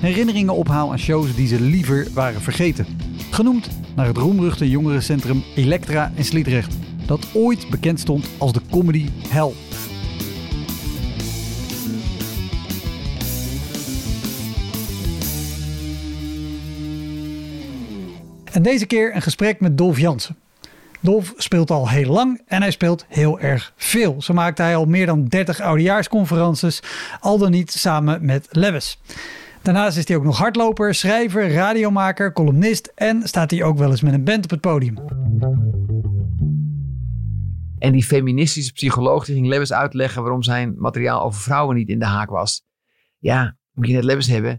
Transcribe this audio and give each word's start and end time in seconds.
herinneringen 0.00 0.54
ophaal 0.54 0.90
aan 0.90 0.98
shows 0.98 1.34
die 1.34 1.48
ze 1.48 1.60
liever 1.60 2.06
waren 2.12 2.40
vergeten. 2.40 2.86
Genoemd 3.30 3.68
naar 3.96 4.06
het 4.06 4.16
roemruchte 4.16 4.70
jongerencentrum 4.70 5.44
Elektra 5.56 6.12
in 6.14 6.24
Sliedrecht, 6.24 6.76
dat 7.06 7.26
ooit 7.32 7.68
bekend 7.70 8.00
stond 8.00 8.28
als 8.38 8.52
de 8.52 8.60
comedy 8.70 9.08
hell. 9.28 9.52
En 18.52 18.62
deze 18.62 18.86
keer 18.86 19.14
een 19.14 19.22
gesprek 19.22 19.60
met 19.60 19.78
Dolf 19.78 19.98
Jansen. 19.98 20.36
Dolf 21.00 21.32
speelt 21.36 21.70
al 21.70 21.88
heel 21.88 22.12
lang 22.12 22.40
en 22.46 22.62
hij 22.62 22.70
speelt 22.70 23.04
heel 23.08 23.40
erg 23.40 23.72
veel. 23.76 24.22
Zo 24.22 24.34
maakt 24.34 24.58
hij 24.58 24.76
al 24.76 24.84
meer 24.84 25.06
dan 25.06 25.24
30 25.24 25.60
oudejaarsconferences, 25.60 26.82
al 27.20 27.38
dan 27.38 27.50
niet 27.50 27.72
samen 27.72 28.24
met 28.24 28.46
Lewis. 28.50 28.98
Daarnaast 29.68 29.96
is 29.96 30.08
hij 30.08 30.16
ook 30.16 30.24
nog 30.24 30.38
hardloper, 30.38 30.94
schrijver, 30.94 31.52
radiomaker, 31.52 32.32
columnist 32.32 32.92
en 32.94 33.28
staat 33.28 33.50
hij 33.50 33.62
ook 33.62 33.78
wel 33.78 33.90
eens 33.90 34.02
met 34.02 34.12
een 34.12 34.24
band 34.24 34.44
op 34.44 34.50
het 34.50 34.60
podium. 34.60 34.98
En 37.78 37.92
die 37.92 38.04
feministische 38.04 38.72
psycholoog 38.72 39.24
die 39.24 39.34
ging 39.34 39.46
Lewis 39.46 39.72
uitleggen 39.72 40.22
waarom 40.22 40.42
zijn 40.42 40.74
materiaal 40.78 41.22
over 41.22 41.40
vrouwen 41.40 41.76
niet 41.76 41.88
in 41.88 41.98
de 41.98 42.04
haak 42.04 42.30
was. 42.30 42.62
Ja, 43.18 43.56
moet 43.72 43.86
je 43.86 43.92
net 43.92 44.04
Lewis 44.04 44.26
hebben. 44.26 44.58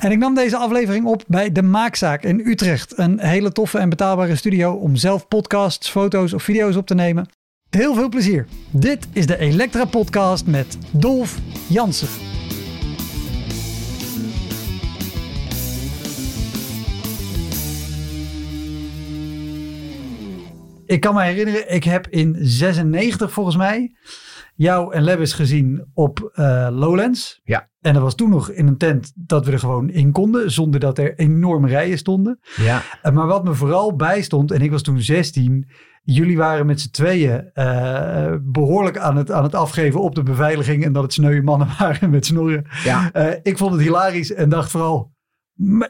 En 0.00 0.10
ik 0.10 0.18
nam 0.18 0.34
deze 0.34 0.56
aflevering 0.56 1.06
op 1.06 1.24
bij 1.26 1.52
De 1.52 1.62
Maakzaak 1.62 2.22
in 2.22 2.40
Utrecht. 2.40 2.98
Een 2.98 3.20
hele 3.20 3.52
toffe 3.52 3.78
en 3.78 3.88
betaalbare 3.88 4.36
studio 4.36 4.72
om 4.72 4.96
zelf 4.96 5.28
podcasts, 5.28 5.90
foto's 5.90 6.32
of 6.32 6.42
video's 6.42 6.76
op 6.76 6.86
te 6.86 6.94
nemen. 6.94 7.26
Heel 7.70 7.94
veel 7.94 8.08
plezier. 8.08 8.46
Dit 8.70 9.08
is 9.12 9.26
de 9.26 9.38
Elektra 9.38 9.84
Podcast 9.84 10.46
met 10.46 10.78
Dolf 10.92 11.38
Jansen. 11.68 12.08
Ik 20.86 21.00
kan 21.00 21.14
me 21.14 21.22
herinneren, 21.22 21.72
ik 21.74 21.84
heb 21.84 22.08
in 22.08 22.36
96 22.40 23.32
volgens 23.32 23.56
mij 23.56 23.92
jou 24.54 24.94
en 24.94 25.02
Lewis 25.02 25.32
gezien 25.32 25.84
op 25.94 26.32
uh, 26.34 26.68
Lowlands. 26.70 27.40
Ja. 27.44 27.68
En 27.80 27.92
dat 27.92 28.02
was 28.02 28.14
toen 28.14 28.30
nog 28.30 28.50
in 28.50 28.66
een 28.66 28.76
tent 28.76 29.12
dat 29.14 29.46
we 29.46 29.52
er 29.52 29.58
gewoon 29.58 29.90
in 29.90 30.12
konden, 30.12 30.50
zonder 30.50 30.80
dat 30.80 30.98
er 30.98 31.18
enorme 31.18 31.68
rijen 31.68 31.98
stonden. 31.98 32.38
Ja. 32.56 32.82
Uh, 33.02 33.12
maar 33.12 33.26
wat 33.26 33.44
me 33.44 33.54
vooral 33.54 33.96
bijstond, 33.96 34.50
en 34.50 34.60
ik 34.60 34.70
was 34.70 34.82
toen 34.82 35.00
16, 35.00 35.68
jullie 36.14 36.36
waren 36.36 36.66
met 36.66 36.80
z'n 36.80 36.90
tweeën 36.90 37.50
uh, 37.54 38.34
behoorlijk 38.40 38.98
aan 38.98 39.16
het, 39.16 39.30
aan 39.30 39.42
het 39.42 39.54
afgeven 39.54 40.00
op 40.00 40.14
de 40.14 40.22
beveiliging 40.22 40.84
en 40.84 40.92
dat 40.92 41.02
het 41.02 41.12
sneuwe 41.12 41.42
mannen 41.42 41.68
waren 41.78 42.10
met 42.10 42.26
snorren. 42.26 42.66
Ja. 42.84 43.10
ik 43.42 43.58
vond 43.58 43.72
het 43.72 43.80
hilarisch 43.80 44.32
en 44.32 44.48
dacht 44.48 44.70
vooral, 44.70 45.14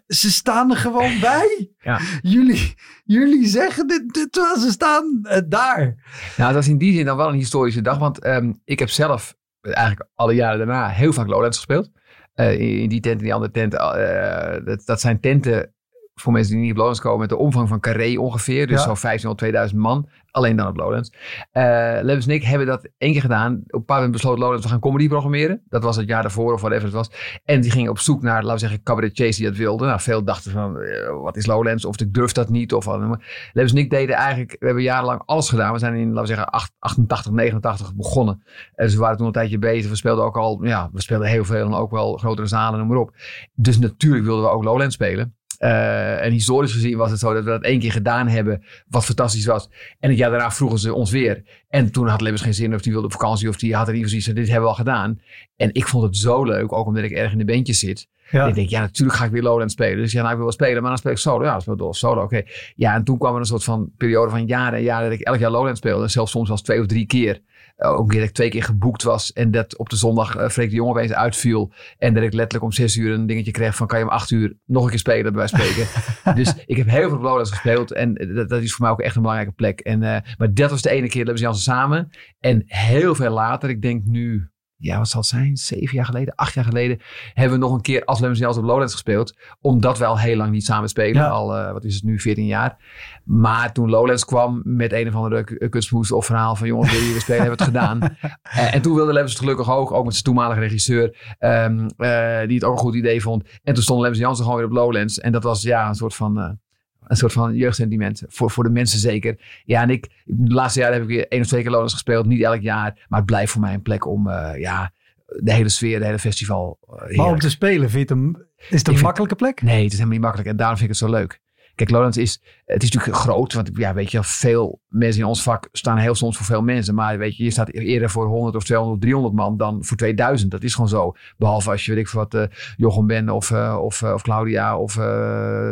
ze 0.07 0.31
staan 0.31 0.71
er 0.71 0.77
gewoon 0.77 1.21
bij. 1.21 1.71
Ja. 1.79 2.01
Jullie, 2.21 2.75
jullie 3.05 3.47
zeggen 3.47 3.87
dit, 3.87 4.15
dit 4.15 4.33
terwijl 4.33 4.59
ze 4.59 4.71
staan 4.71 5.21
uh, 5.23 5.39
daar. 5.47 5.95
Nou, 6.37 6.53
dat 6.53 6.63
is 6.63 6.69
in 6.69 6.79
die 6.79 6.95
zin 6.95 7.05
dan 7.05 7.17
wel 7.17 7.29
een 7.29 7.35
historische 7.35 7.83
dag. 7.83 7.99
Want 7.99 8.27
um, 8.27 8.61
ik 8.65 8.79
heb 8.79 8.89
zelf 8.89 9.37
eigenlijk 9.61 10.09
alle 10.15 10.35
jaren 10.35 10.59
daarna 10.59 10.89
heel 10.89 11.13
vaak 11.13 11.27
Lowlands 11.27 11.57
gespeeld. 11.57 11.91
Uh, 12.35 12.53
in, 12.53 12.79
in, 12.79 12.89
die 12.89 13.01
tent 13.01 13.19
en 13.19 13.25
die 13.25 13.35
andere 13.35 13.53
tent. 13.53 13.75
Uh, 13.75 14.65
dat, 14.65 14.83
dat 14.85 15.01
zijn 15.01 15.21
tenten 15.21 15.75
voor 16.21 16.33
mensen 16.33 16.53
die 16.53 16.61
niet 16.63 16.71
op 16.71 16.77
Lowlands 16.77 17.01
komen 17.01 17.19
met 17.19 17.29
de 17.29 17.37
omvang 17.37 17.69
van 17.69 17.81
Carré 17.81 18.19
ongeveer. 18.19 18.67
Dus 18.67 18.79
ja. 18.79 18.85
zo'n 18.85 18.97
1500, 19.01 19.39
2000 19.39 19.81
man. 19.81 20.09
Alleen 20.31 20.57
dan 20.57 20.67
op 20.67 20.77
Lowlands. 20.77 21.13
Uh, 21.53 21.63
Lewis 22.03 22.27
en 22.27 22.35
ik 22.35 22.45
hebben 22.45 22.67
dat 22.67 22.89
één 22.99 23.13
keer 23.13 23.21
gedaan. 23.21 23.53
Op 23.53 23.73
een 23.73 23.85
paar 23.85 23.97
momenten 23.97 24.11
besloot 24.11 24.39
Lowlands, 24.39 24.65
we 24.65 24.71
gaan 24.71 24.81
comedy 24.81 25.09
programmeren. 25.09 25.63
Dat 25.69 25.83
was 25.83 25.97
het 25.97 26.09
jaar 26.09 26.23
daarvoor 26.23 26.53
of 26.53 26.61
whatever 26.61 26.85
het 26.85 26.95
was. 26.95 27.11
En 27.45 27.61
die 27.61 27.71
gingen 27.71 27.91
op 27.91 27.99
zoek 27.99 28.23
naar, 28.23 28.43
laten 28.43 28.53
we 28.53 28.59
zeggen, 28.59 28.83
cabaretiers 28.83 29.37
die 29.37 29.47
dat 29.47 29.57
wilden. 29.57 29.87
Nou, 29.87 30.01
veel 30.01 30.25
dachten 30.25 30.51
van, 30.51 30.81
uh, 30.81 31.23
wat 31.23 31.37
is 31.37 31.47
Lowlands? 31.47 31.85
Of 31.85 32.01
ik 32.01 32.15
durf 32.15 32.33
dat 32.33 32.49
niet. 32.49 32.73
Of 32.73 32.85
wat. 32.85 33.19
Lewis 33.53 33.73
en 33.73 33.79
ik 33.79 33.91
deden 33.91 34.17
eigenlijk, 34.17 34.57
we 34.59 34.67
hebben 34.67 34.85
jarenlang 34.85 35.23
alles 35.25 35.49
gedaan. 35.49 35.73
We 35.73 35.79
zijn 35.79 35.95
in, 35.95 36.13
laten 36.13 36.21
we 36.21 36.27
zeggen, 36.27 36.71
88, 36.79 37.33
89 37.33 37.95
begonnen. 37.95 38.43
En 38.75 38.91
ze 38.91 38.99
waren 38.99 39.17
toen 39.17 39.27
een 39.27 39.33
tijdje 39.33 39.59
bezig. 39.59 39.91
We 39.91 39.97
speelden 39.97 40.25
ook 40.25 40.37
al, 40.37 40.65
ja, 40.65 40.89
we 40.93 41.03
speelden 41.03 41.29
heel 41.29 41.45
veel 41.45 41.67
en 41.67 41.75
ook 41.75 41.91
wel 41.91 42.17
grotere 42.17 42.47
zalen, 42.47 42.79
noem 42.79 42.89
maar 42.89 42.99
op. 42.99 43.15
Dus 43.55 43.79
natuurlijk 43.79 44.25
wilden 44.25 44.45
we 44.45 44.51
ook 44.51 44.65
Lowlands 44.65 44.95
spelen. 44.95 45.35
Uh, 45.59 46.25
en 46.25 46.33
historisch 46.33 46.73
gezien 46.73 46.97
was 46.97 47.11
het 47.11 47.21
zo 47.21 47.35
dat 47.35 47.45
we 47.45 47.51
dat 47.51 47.63
één 47.63 47.79
keer 47.79 47.93
gedaan 47.93 48.29
hebben, 48.29 48.63
wat 48.89 49.05
fantastisch 49.05 49.47
was. 49.47 49.69
En 50.01 50.09
het 50.09 50.19
jaar 50.19 50.31
daarna 50.31 50.51
vroegen 50.51 50.79
ze 50.79 50.95
ons 50.95 51.11
weer. 51.11 51.43
En 51.69 51.93
toen 51.93 52.09
had 52.09 52.21
Lewis 52.21 52.41
geen 52.41 52.55
zin 52.55 52.75
of 52.75 52.81
die 52.81 52.93
wilde 52.93 53.07
op 53.07 53.13
vakantie 53.13 53.49
of 53.49 53.57
die 53.57 53.75
had 53.75 53.87
er 53.87 53.93
niet 53.93 54.03
precies. 54.03 54.25
Dit 54.25 54.37
hebben 54.37 54.63
we 54.63 54.69
al 54.69 54.75
gedaan. 54.75 55.21
En 55.57 55.75
ik 55.75 55.87
vond 55.87 56.05
het 56.05 56.17
zo 56.17 56.45
leuk, 56.45 56.73
ook 56.73 56.87
omdat 56.87 57.05
ik 57.05 57.11
erg 57.11 57.33
in 57.33 57.39
de 57.39 57.45
bandjes 57.45 57.79
zit. 57.79 58.09
Ja. 58.31 58.43
En 58.43 58.49
ik 58.49 58.55
denk, 58.55 58.69
ja, 58.69 58.81
natuurlijk 58.81 59.19
ga 59.19 59.25
ik 59.25 59.31
weer 59.31 59.43
Lowland 59.43 59.71
spelen. 59.71 59.97
Dus 59.97 60.13
ja, 60.13 60.19
nou, 60.19 60.31
ik 60.31 60.37
wil 60.37 60.47
wel 60.47 60.55
spelen, 60.55 60.81
maar 60.81 60.91
dan 60.91 60.99
speel 60.99 61.13
ik 61.13 61.19
solo. 61.19 61.45
Ja, 61.45 61.53
dan 61.53 61.61
speel 61.61 61.75
ik 61.75 61.81
door 61.81 61.95
solo, 61.95 62.23
oké. 62.23 62.37
Okay. 62.37 62.47
Ja, 62.75 62.95
en 62.95 63.05
toen 63.05 63.19
kwam 63.19 63.35
er 63.35 63.41
een 63.41 63.47
soort 63.47 63.65
van 63.65 63.91
periode 63.97 64.31
van 64.31 64.47
jaren 64.47 64.79
en 64.79 64.85
jaren 64.85 65.11
dat 65.11 65.19
ik 65.19 65.27
elk 65.27 65.39
jaar 65.39 65.51
Lowland 65.51 65.77
speelde. 65.77 66.09
Zelfs 66.09 66.31
soms 66.31 66.49
wel 66.49 66.57
twee 66.57 66.81
of 66.81 66.87
drie 66.87 67.07
keer. 67.07 67.41
Uh, 67.79 67.99
ook 67.99 68.13
ik 68.13 68.31
twee 68.31 68.49
keer 68.49 68.63
geboekt 68.63 69.03
was 69.03 69.33
en 69.33 69.51
dat 69.51 69.77
op 69.77 69.89
de 69.89 69.97
zondag 69.97 70.37
uh, 70.37 70.49
Freek 70.49 70.71
de 70.71 70.77
Jong 70.77 70.91
opeens 70.91 71.13
uitviel. 71.13 71.73
En 71.99 72.15
dat 72.15 72.23
ik 72.23 72.33
letterlijk 72.33 72.65
om 72.65 72.73
zes 72.73 72.97
uur 72.97 73.13
een 73.13 73.27
dingetje 73.27 73.51
kreeg 73.51 73.77
van 73.77 73.87
kan 73.87 73.99
je 73.99 74.05
om 74.05 74.11
acht 74.11 74.31
uur 74.31 74.57
nog 74.65 74.83
een 74.83 74.91
keer 74.91 74.99
spelen 74.99 75.33
bij 75.33 75.47
spreken. 75.47 75.87
dus 76.39 76.55
ik 76.67 76.77
heb 76.77 76.87
heel 76.87 77.09
veel 77.09 77.21
Lowlands 77.21 77.51
gespeeld 77.51 77.93
en 77.93 78.15
dat, 78.35 78.49
dat, 78.49 78.63
is 78.63 78.73
voor 78.73 78.85
mij 78.85 78.91
ook 78.91 79.01
echt 79.01 79.17
een 79.17 79.23
belangrijke 79.23 79.55
plek. 79.55 79.81
En, 79.81 80.03
uh, 80.03 80.17
maar 80.39 80.55
dat 80.55 80.71
was 80.71 80.83
de 80.83 80.91
ene 80.91 81.09
keer, 81.09 81.25
dat 81.25 81.35
we 81.35 81.41
Jansen 81.41 81.63
samen. 81.63 82.11
En 82.41 82.63
heel 82.67 83.15
veel 83.15 83.33
later, 83.33 83.69
ik 83.69 83.83
denk 83.83 84.05
nu 84.05 84.51
ja, 84.79 84.99
wat 84.99 85.09
zal 85.09 85.21
het 85.21 85.29
zijn? 85.29 85.57
Zeven 85.57 85.95
jaar 85.95 86.05
geleden, 86.05 86.35
acht 86.35 86.55
jaar 86.55 86.65
geleden, 86.65 87.01
hebben 87.35 87.59
we 87.59 87.65
nog 87.65 87.75
een 87.75 87.81
keer 87.81 88.05
als 88.05 88.19
Lemmens 88.19 88.41
zelfs 88.41 88.59
op 88.59 88.65
Lowlands 88.65 88.93
gespeeld. 88.93 89.37
Omdat 89.61 89.99
we 89.99 90.05
al 90.05 90.19
heel 90.19 90.37
lang 90.37 90.51
niet 90.51 90.65
samen 90.65 90.89
spelen. 90.89 91.23
Ja. 91.23 91.29
Al, 91.29 91.59
uh, 91.59 91.73
wat 91.73 91.85
is 91.85 91.95
het 91.95 92.03
nu, 92.03 92.21
14 92.21 92.47
jaar. 92.47 92.77
Maar 93.25 93.73
toen 93.73 93.91
Lowlands 93.91 94.25
kwam 94.25 94.61
met 94.65 94.93
een 94.93 95.09
of 95.09 95.15
andere 95.15 95.69
kunstmoes 95.69 96.13
of 96.13 96.27
verhaal 96.27 96.57
van 96.57 96.67
jongens, 96.67 96.91
willen 96.91 97.07
jullie 97.07 97.21
spelen, 97.21 97.43
hebben 97.43 97.59
we 97.59 97.65
het 97.65 97.75
gedaan. 97.75 97.99
uh, 98.57 98.75
en 98.75 98.83
toen 98.83 98.95
wilde 98.95 99.13
Lemmens 99.13 99.33
het 99.33 99.43
gelukkig 99.43 99.71
ook, 99.71 99.93
ook 99.93 100.05
met 100.05 100.13
zijn 100.13 100.25
toenmalige 100.25 100.61
regisseur, 100.61 101.37
um, 101.41 101.81
uh, 101.81 102.41
die 102.47 102.55
het 102.55 102.65
ook 102.65 102.73
een 102.73 102.79
goed 102.79 102.95
idee 102.95 103.23
vond. 103.23 103.45
En 103.63 103.75
toen 103.75 103.83
stond 103.83 104.01
Lemmens 104.01 104.23
Jansen 104.23 104.45
gewoon 104.45 104.59
weer 104.59 104.69
op 104.69 104.75
Lowlands. 104.75 105.21
En 105.21 105.33
dat 105.33 105.43
was 105.43 105.63
ja, 105.63 105.89
een 105.89 105.95
soort 105.95 106.15
van 106.15 106.59
een 107.07 107.17
soort 107.17 107.33
van 107.33 107.55
jeugdsentiment. 107.55 108.23
Voor, 108.29 108.51
voor 108.51 108.65
de 108.65 108.71
mensen 108.71 108.99
zeker. 108.99 109.63
Ja, 109.65 109.83
en 109.83 109.91
ik, 109.91 110.09
de 110.25 110.55
laatste 110.55 110.81
jaren 110.81 110.95
heb 110.95 111.03
ik 111.03 111.09
weer 111.09 111.29
één 111.29 111.41
of 111.41 111.47
twee 111.47 111.61
keer 111.61 111.71
Lowlands 111.71 111.95
gespeeld. 111.95 112.27
Niet 112.27 112.43
elk 112.43 112.61
jaar. 112.61 113.07
Maar 113.09 113.19
het 113.19 113.29
blijft 113.29 113.53
voor 113.53 113.61
mij 113.61 113.75
een 113.75 113.83
plek 113.83 114.07
om, 114.07 114.29
uh, 114.29 114.51
ja, 114.57 114.93
de 115.27 115.53
hele 115.53 115.69
sfeer, 115.69 115.99
de 115.99 116.05
hele 116.05 116.19
festival. 116.19 116.79
Uh, 117.09 117.17
maar 117.17 117.27
om 117.27 117.39
te 117.39 117.51
spelen, 117.51 117.91
vind 117.91 118.09
je 118.09 118.15
het 118.15 118.23
een, 118.23 118.47
is 118.69 118.79
het 118.79 118.89
een 118.89 118.95
ik 118.95 119.03
makkelijke 119.03 119.35
plek? 119.35 119.63
Nee, 119.63 119.83
het 119.83 119.93
is 119.93 119.93
helemaal 119.93 120.13
niet 120.13 120.21
makkelijk. 120.21 120.49
En 120.49 120.57
daarom 120.57 120.77
vind 120.77 120.91
ik 120.91 120.97
het 120.99 121.09
zo 121.11 121.17
leuk. 121.17 121.41
Kijk, 121.75 121.91
Lowlands 121.91 122.17
is, 122.17 122.43
het 122.65 122.83
is 122.83 122.91
natuurlijk 122.91 123.23
groot. 123.23 123.53
Want 123.53 123.71
ja, 123.75 123.95
weet 123.95 124.11
je, 124.11 124.25
veel 124.25 124.81
mensen 124.89 125.21
in 125.21 125.27
ons 125.27 125.43
vak 125.43 125.69
staan 125.73 125.99
heel 125.99 126.15
soms 126.15 126.37
voor 126.37 126.47
veel 126.47 126.63
mensen. 126.63 126.95
Maar 126.95 127.19
weet 127.19 127.37
je, 127.37 127.45
je 127.45 127.51
staat 127.51 127.71
eerder 127.71 128.11
voor 128.11 128.27
100 128.27 128.57
of 128.57 128.65
200 128.65 128.97
of 128.97 129.03
300 129.03 129.35
man 129.35 129.57
dan 129.57 129.85
voor 129.85 129.97
2000. 129.97 130.51
Dat 130.51 130.63
is 130.63 130.75
gewoon 130.75 130.89
zo. 130.89 131.15
Behalve 131.37 131.71
als 131.71 131.85
je, 131.85 131.95
weet 131.95 132.07
ik 132.07 132.13
wat, 132.13 132.35
uh, 132.35 132.43
Jochem 132.77 133.07
Ben 133.07 133.29
of, 133.29 133.51
uh, 133.51 133.79
of, 133.81 134.03
of 134.03 134.23
Claudia 134.23 134.79
of 134.79 134.93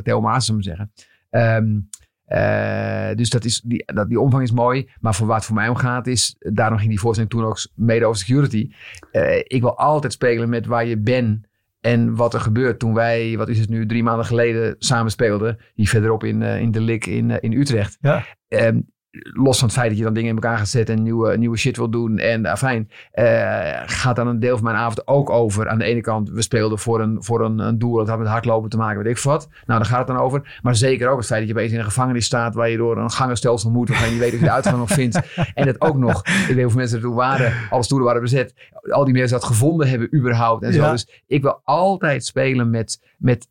Theo 0.03 0.21
Maas, 0.21 0.45
zou 0.45 0.63
zeggen. 0.63 0.93
Um, 1.37 1.89
uh, 2.29 3.15
dus 3.15 3.31
dat 3.31 3.45
is, 3.45 3.61
die, 3.61 3.85
dat, 3.87 4.09
die 4.09 4.21
omvang 4.21 4.43
is 4.43 4.53
mooi. 4.53 4.89
Maar 5.01 5.15
voor 5.15 5.27
wat 5.27 5.37
het 5.37 5.45
voor 5.45 5.55
mij 5.55 5.69
om 5.69 5.77
gaat 5.77 6.07
is, 6.07 6.37
daarom 6.39 6.79
ging 6.79 6.91
die 6.91 7.01
voorstelling 7.01 7.33
toen 7.33 7.45
ook 7.45 7.59
mede 7.75 8.05
over 8.05 8.19
security. 8.19 8.71
Uh, 9.13 9.37
ik 9.37 9.61
wil 9.61 9.79
altijd 9.79 10.13
spelen 10.13 10.49
met 10.49 10.67
waar 10.67 10.87
je 10.87 10.99
bent 10.99 11.47
En 11.85 12.15
wat 12.15 12.35
er 12.35 12.41
gebeurt 12.41 12.79
toen 12.79 12.95
wij, 12.95 13.37
wat 13.37 13.49
is 13.49 13.59
het 13.59 13.69
nu, 13.69 13.87
drie 13.87 14.03
maanden 14.03 14.27
geleden 14.27 14.75
samen 14.79 15.11
speelden. 15.11 15.59
Hier 15.75 15.89
verderop 15.89 16.25
in, 16.25 16.41
uh, 16.41 16.61
in 16.61 16.71
de 16.71 16.81
Lik 16.81 17.07
in, 17.07 17.41
in 17.41 17.53
Utrecht. 17.53 17.99
Ja. 18.01 18.25
Um, 18.49 18.93
los 19.23 19.59
van 19.59 19.69
het 19.69 19.77
feit 19.77 19.89
dat 19.89 19.99
je 19.99 20.05
dan 20.05 20.15
dingen 20.15 20.29
in 20.29 20.35
elkaar 20.35 20.59
gaat 20.59 20.69
zetten 20.69 20.97
en 20.97 21.03
nieuwe, 21.03 21.37
nieuwe 21.37 21.57
shit 21.57 21.77
wil 21.77 21.91
doen. 21.91 22.19
En 22.19 22.47
afijn, 22.47 22.91
uh, 23.15 23.83
gaat 23.87 24.17
dan 24.17 24.27
een 24.27 24.41
deel 24.41 24.55
van 24.55 24.65
mijn 24.65 24.77
avond 24.77 25.07
ook 25.07 25.31
over. 25.31 25.69
Aan 25.69 25.79
de 25.79 25.85
ene 25.85 26.01
kant, 26.01 26.31
we 26.31 26.43
speelden 26.43 26.79
voor 26.79 27.01
een, 27.01 27.17
voor 27.23 27.45
een, 27.45 27.59
een 27.59 27.79
doel 27.79 27.97
dat 27.97 28.09
had 28.09 28.19
met 28.19 28.29
hardlopen 28.29 28.71
te 28.71 28.77
maken, 28.77 29.03
weet 29.03 29.17
ik 29.17 29.23
wat. 29.23 29.49
Nou, 29.67 29.81
daar 29.81 29.89
gaat 29.89 29.99
het 29.99 30.07
dan 30.07 30.17
over. 30.17 30.59
Maar 30.63 30.75
zeker 30.75 31.09
ook 31.09 31.17
het 31.17 31.27
feit 31.27 31.41
dat 31.41 31.49
je 31.49 31.55
opeens 31.55 31.73
in 31.73 31.79
een 31.79 31.85
gevangenis 31.85 32.25
staat 32.25 32.55
waar 32.55 32.71
je 32.71 32.77
door 32.77 32.97
een 32.97 33.11
gangenstelsel 33.11 33.71
moet, 33.71 33.89
waarvan 33.89 34.07
je 34.07 34.13
niet 34.13 34.23
weet 34.23 34.33
of 34.33 34.39
je 34.39 34.45
de 34.45 34.53
uitgang 34.61 34.79
nog 34.79 34.91
vindt. 34.91 35.21
En 35.55 35.67
het 35.67 35.81
ook 35.81 35.97
nog, 35.97 36.27
ik 36.27 36.47
weet 36.47 36.63
hoeveel 36.63 36.79
mensen 36.79 36.97
er 36.97 37.03
toen 37.03 37.15
waren, 37.15 37.53
alle 37.71 37.83
stoelen 37.83 38.07
waren 38.07 38.23
bezet. 38.23 38.55
Al 38.91 39.05
die 39.05 39.15
mensen 39.15 39.39
dat 39.39 39.47
gevonden 39.47 39.89
hebben 39.89 40.15
überhaupt 40.15 40.63
en 40.63 40.73
zo. 40.73 40.83
Ja. 40.83 40.91
Dus 40.91 41.23
ik 41.27 41.43
wil 41.43 41.61
altijd 41.65 42.25
spelen 42.25 42.71
met, 42.71 43.01
met, 43.19 43.49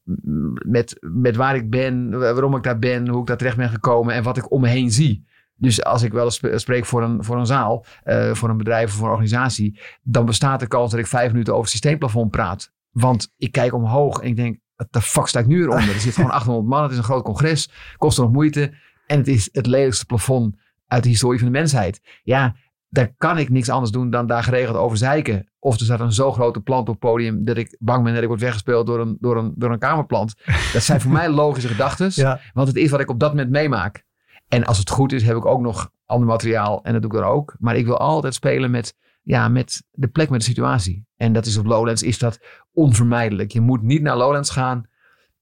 met, 0.65 0.97
met 1.01 1.35
waar 1.35 1.55
ik 1.55 1.69
ben, 1.69 2.19
waarom 2.19 2.55
ik 2.55 2.63
daar 2.63 2.79
ben, 2.79 3.07
hoe 3.07 3.21
ik 3.21 3.27
daar 3.27 3.37
terecht 3.37 3.57
ben 3.57 3.69
gekomen 3.69 4.13
en 4.13 4.23
wat 4.23 4.37
ik 4.37 4.51
om 4.51 4.61
me 4.61 4.67
heen 4.67 4.91
zie. 4.91 5.31
Dus 5.55 5.83
als 5.83 6.01
ik 6.01 6.11
wel 6.11 6.23
eens 6.23 6.41
spreek 6.61 6.85
voor 6.85 7.03
een, 7.03 7.23
voor 7.23 7.37
een 7.37 7.45
zaal, 7.45 7.85
uh, 8.05 8.33
voor 8.33 8.49
een 8.49 8.57
bedrijf 8.57 8.89
of 8.89 8.93
voor 8.93 9.05
een 9.05 9.11
organisatie, 9.11 9.79
dan 10.01 10.25
bestaat 10.25 10.59
de 10.59 10.67
kans 10.67 10.91
dat 10.91 10.99
ik 10.99 11.07
vijf 11.07 11.31
minuten 11.31 11.53
over 11.53 11.65
het 11.65 11.71
systeemplafond 11.71 12.31
praat. 12.31 12.71
Want 12.91 13.33
ik 13.37 13.51
kijk 13.51 13.73
omhoog 13.73 14.19
en 14.19 14.27
ik 14.27 14.35
denk, 14.35 14.59
wat 14.75 14.87
de 14.89 15.01
fuck 15.01 15.27
sta 15.27 15.39
ik 15.39 15.47
nu 15.47 15.61
eronder? 15.61 15.93
Er 15.93 15.99
zit 15.99 16.15
gewoon 16.15 16.31
800 16.39 16.67
man, 16.67 16.83
het 16.83 16.91
is 16.91 16.97
een 16.97 17.03
groot 17.03 17.23
congres, 17.23 17.69
kost 17.97 18.17
nog 18.17 18.31
moeite. 18.31 18.73
En 19.07 19.17
het 19.17 19.27
is 19.27 19.49
het 19.51 19.65
lelijkste 19.65 20.05
plafond 20.05 20.55
uit 20.87 21.03
de 21.03 21.09
historie 21.09 21.39
van 21.39 21.47
de 21.51 21.59
mensheid. 21.59 22.01
Ja, 22.23 22.55
daar 22.89 23.13
kan 23.17 23.37
ik 23.37 23.49
niks 23.49 23.69
anders 23.69 23.91
doen 23.91 24.09
dan 24.09 24.27
daar 24.27 24.43
geregeld 24.43 24.77
over 24.77 24.97
zeiken. 24.97 25.51
Of 25.59 25.79
er 25.79 25.85
staat 25.85 25.99
een 25.99 26.13
zo 26.13 26.31
grote 26.31 26.61
plant 26.61 26.81
op 26.81 26.87
het 26.87 26.99
podium 26.99 27.45
dat 27.45 27.57
ik 27.57 27.75
bang 27.79 28.03
ben 28.03 28.13
dat 28.13 28.21
ik 28.21 28.27
word 28.27 28.41
weggespeeld 28.41 28.87
door 28.87 28.99
een, 28.99 29.17
door 29.19 29.37
een, 29.37 29.53
door 29.55 29.71
een 29.71 29.79
kamerplant. 29.79 30.35
Dat 30.73 30.83
zijn 30.83 31.01
voor 31.01 31.11
mij 31.21 31.29
logische 31.29 31.69
gedachten, 31.69 32.39
want 32.53 32.67
het 32.67 32.77
is 32.77 32.89
wat 32.89 32.99
ik 32.99 33.09
op 33.09 33.19
dat 33.19 33.29
moment 33.29 33.49
meemaak. 33.49 34.05
En 34.53 34.63
als 34.65 34.77
het 34.77 34.89
goed 34.89 35.11
is, 35.11 35.23
heb 35.23 35.37
ik 35.37 35.45
ook 35.45 35.61
nog 35.61 35.91
ander 36.05 36.27
materiaal. 36.27 36.83
En 36.83 36.93
dat 36.93 37.01
doe 37.01 37.11
ik 37.11 37.17
dan 37.17 37.27
ook. 37.27 37.55
Maar 37.59 37.75
ik 37.75 37.85
wil 37.85 37.97
altijd 37.97 38.33
spelen 38.33 38.71
met, 38.71 38.95
ja, 39.21 39.47
met 39.47 39.83
de 39.91 40.07
plek, 40.07 40.29
met 40.29 40.39
de 40.39 40.45
situatie. 40.45 41.05
En 41.15 41.33
dat 41.33 41.45
is 41.45 41.57
op 41.57 41.65
Lowlands 41.65 42.03
is 42.03 42.17
dat 42.19 42.39
onvermijdelijk. 42.73 43.51
Je 43.51 43.61
moet 43.61 43.81
niet 43.81 44.01
naar 44.01 44.17
Lowlands 44.17 44.49
gaan 44.49 44.85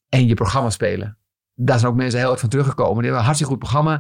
en 0.10 0.28
je 0.28 0.34
programma 0.34 0.70
spelen. 0.70 1.18
Daar 1.56 1.80
zijn 1.80 1.92
ook 1.92 1.98
mensen 1.98 2.20
heel 2.20 2.32
erg 2.32 2.40
van 2.40 2.50
teruggekomen. 2.50 2.94
Die 2.94 3.02
hebben 3.04 3.20
een 3.20 3.26
hartstikke 3.26 3.54
goed 3.54 3.62
programma. 3.64 3.94